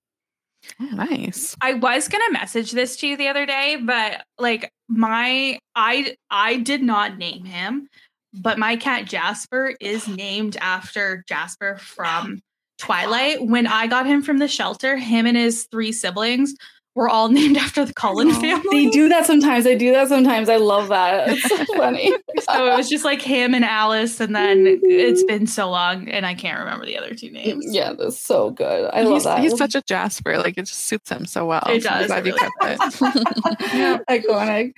Oh, 0.80 0.84
nice. 0.84 1.56
I 1.60 1.74
was 1.74 2.08
gonna 2.08 2.32
message 2.32 2.72
this 2.72 2.96
to 2.98 3.06
you 3.06 3.16
the 3.16 3.28
other 3.28 3.46
day, 3.46 3.76
but 3.82 4.24
like 4.38 4.72
my 4.88 5.58
I 5.74 6.16
I 6.30 6.56
did 6.56 6.82
not 6.82 7.18
name 7.18 7.44
him, 7.44 7.88
but 8.34 8.58
my 8.58 8.76
cat 8.76 9.04
Jasper 9.04 9.74
is 9.80 10.08
named 10.16 10.56
after 10.60 11.24
Jasper 11.28 11.76
from 11.76 12.40
Twilight. 12.78 13.46
When 13.46 13.66
I 13.66 13.86
got 13.86 14.06
him 14.06 14.22
from 14.22 14.38
the 14.38 14.48
shelter, 14.48 14.96
him 14.96 15.26
and 15.26 15.36
his 15.36 15.66
three 15.70 15.92
siblings 15.92 16.54
were 16.96 17.08
all 17.08 17.28
named 17.30 17.56
after 17.56 17.84
the 17.84 17.94
Cullen 17.94 18.32
family. 18.32 18.86
They 18.86 18.90
do 18.90 19.08
that 19.10 19.26
sometimes. 19.26 19.64
They 19.64 19.76
do 19.76 19.92
that 19.92 20.08
sometimes. 20.08 20.48
I 20.48 20.56
love 20.56 20.88
that. 20.88 21.28
It's 21.28 21.42
so 21.48 21.64
funny. 21.76 22.10
so 22.40 22.66
it 22.72 22.76
was 22.76 22.88
just 22.88 23.04
like 23.04 23.22
him 23.22 23.54
and 23.54 23.64
Alice, 23.64 24.18
and 24.18 24.34
then 24.34 24.80
it's 24.82 25.22
been 25.22 25.46
so 25.46 25.70
long, 25.70 26.08
and 26.08 26.26
I 26.26 26.34
can't 26.34 26.58
remember 26.58 26.84
the 26.86 26.98
other 26.98 27.14
two 27.14 27.30
names. 27.30 27.64
Yeah, 27.68 27.92
that's 27.92 28.18
so 28.18 28.50
good. 28.50 28.90
I 28.92 29.02
love 29.02 29.12
he's, 29.12 29.24
that. 29.24 29.38
He's 29.40 29.56
such 29.56 29.76
a 29.76 29.82
Jasper. 29.82 30.38
Like 30.38 30.58
it 30.58 30.62
just 30.66 30.80
suits 30.86 31.10
him 31.10 31.26
so 31.26 31.46
well. 31.46 31.62
It 31.68 31.84
So 31.84 31.90
I'm 31.90 31.98
does, 32.00 32.06
glad 32.08 32.26
you 32.26 32.34
really 32.34 32.50
kept 32.58 33.02
it. 33.02 33.74
yeah, 33.74 33.98
iconic. 34.10 34.72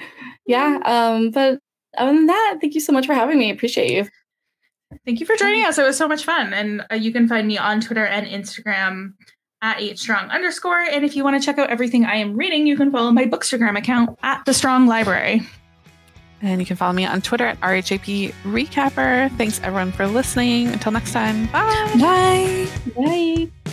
Yeah. 0.47 0.79
Um, 0.85 1.31
but 1.31 1.61
other 1.97 2.13
than 2.13 2.27
that, 2.27 2.59
thank 2.61 2.75
you 2.75 2.81
so 2.81 2.93
much 2.93 3.07
for 3.07 3.15
having 3.15 3.39
me. 3.39 3.51
Appreciate 3.51 3.91
you. 3.91 4.07
Thank 5.05 5.21
you 5.21 5.27
for 5.27 5.37
joining 5.37 5.65
us. 5.67 5.79
It 5.79 5.85
was 5.85 5.97
so 5.97 6.09
much 6.09 6.25
fun. 6.25 6.53
And 6.53 6.83
uh, 6.91 6.95
you 6.97 7.13
can 7.13 7.29
find 7.29 7.47
me 7.47 7.59
on 7.59 7.81
Twitter 7.81 8.07
and 8.07 8.27
Instagram 8.27 9.13
at 9.63 9.81
eight 9.81 9.99
strong 9.99 10.31
underscore. 10.31 10.81
And 10.81 11.05
if 11.05 11.17
you 11.17 11.25
want 11.25 11.41
to 11.41 11.45
check 11.45 11.59
out 11.59 11.71
everything 11.71 12.05
I 12.05 12.17
am 12.17 12.37
reading, 12.37 12.67
you 12.67 12.77
can 12.77 12.91
follow 12.91 13.11
my 13.11 13.25
Bookstagram 13.25 13.77
account 13.77 14.19
at 14.23 14.45
the 14.45 14.55
Strong 14.55 14.87
Library. 14.87 15.43
And 16.41 16.61
you 16.61 16.67
can 16.67 16.77
follow 16.77 16.93
me 16.93 17.05
on 17.05 17.21
Twitter 17.21 17.47
at 17.47 17.61
RHAP 17.61 18.33
Recapper. 18.45 19.37
Thanks 19.37 19.61
everyone 19.63 19.91
for 19.91 20.07
listening. 20.07 20.69
Until 20.69 20.93
next 20.93 21.13
time. 21.13 21.47
Bye. 21.47 22.69
Bye. 22.97 23.49
Bye. 23.65 23.73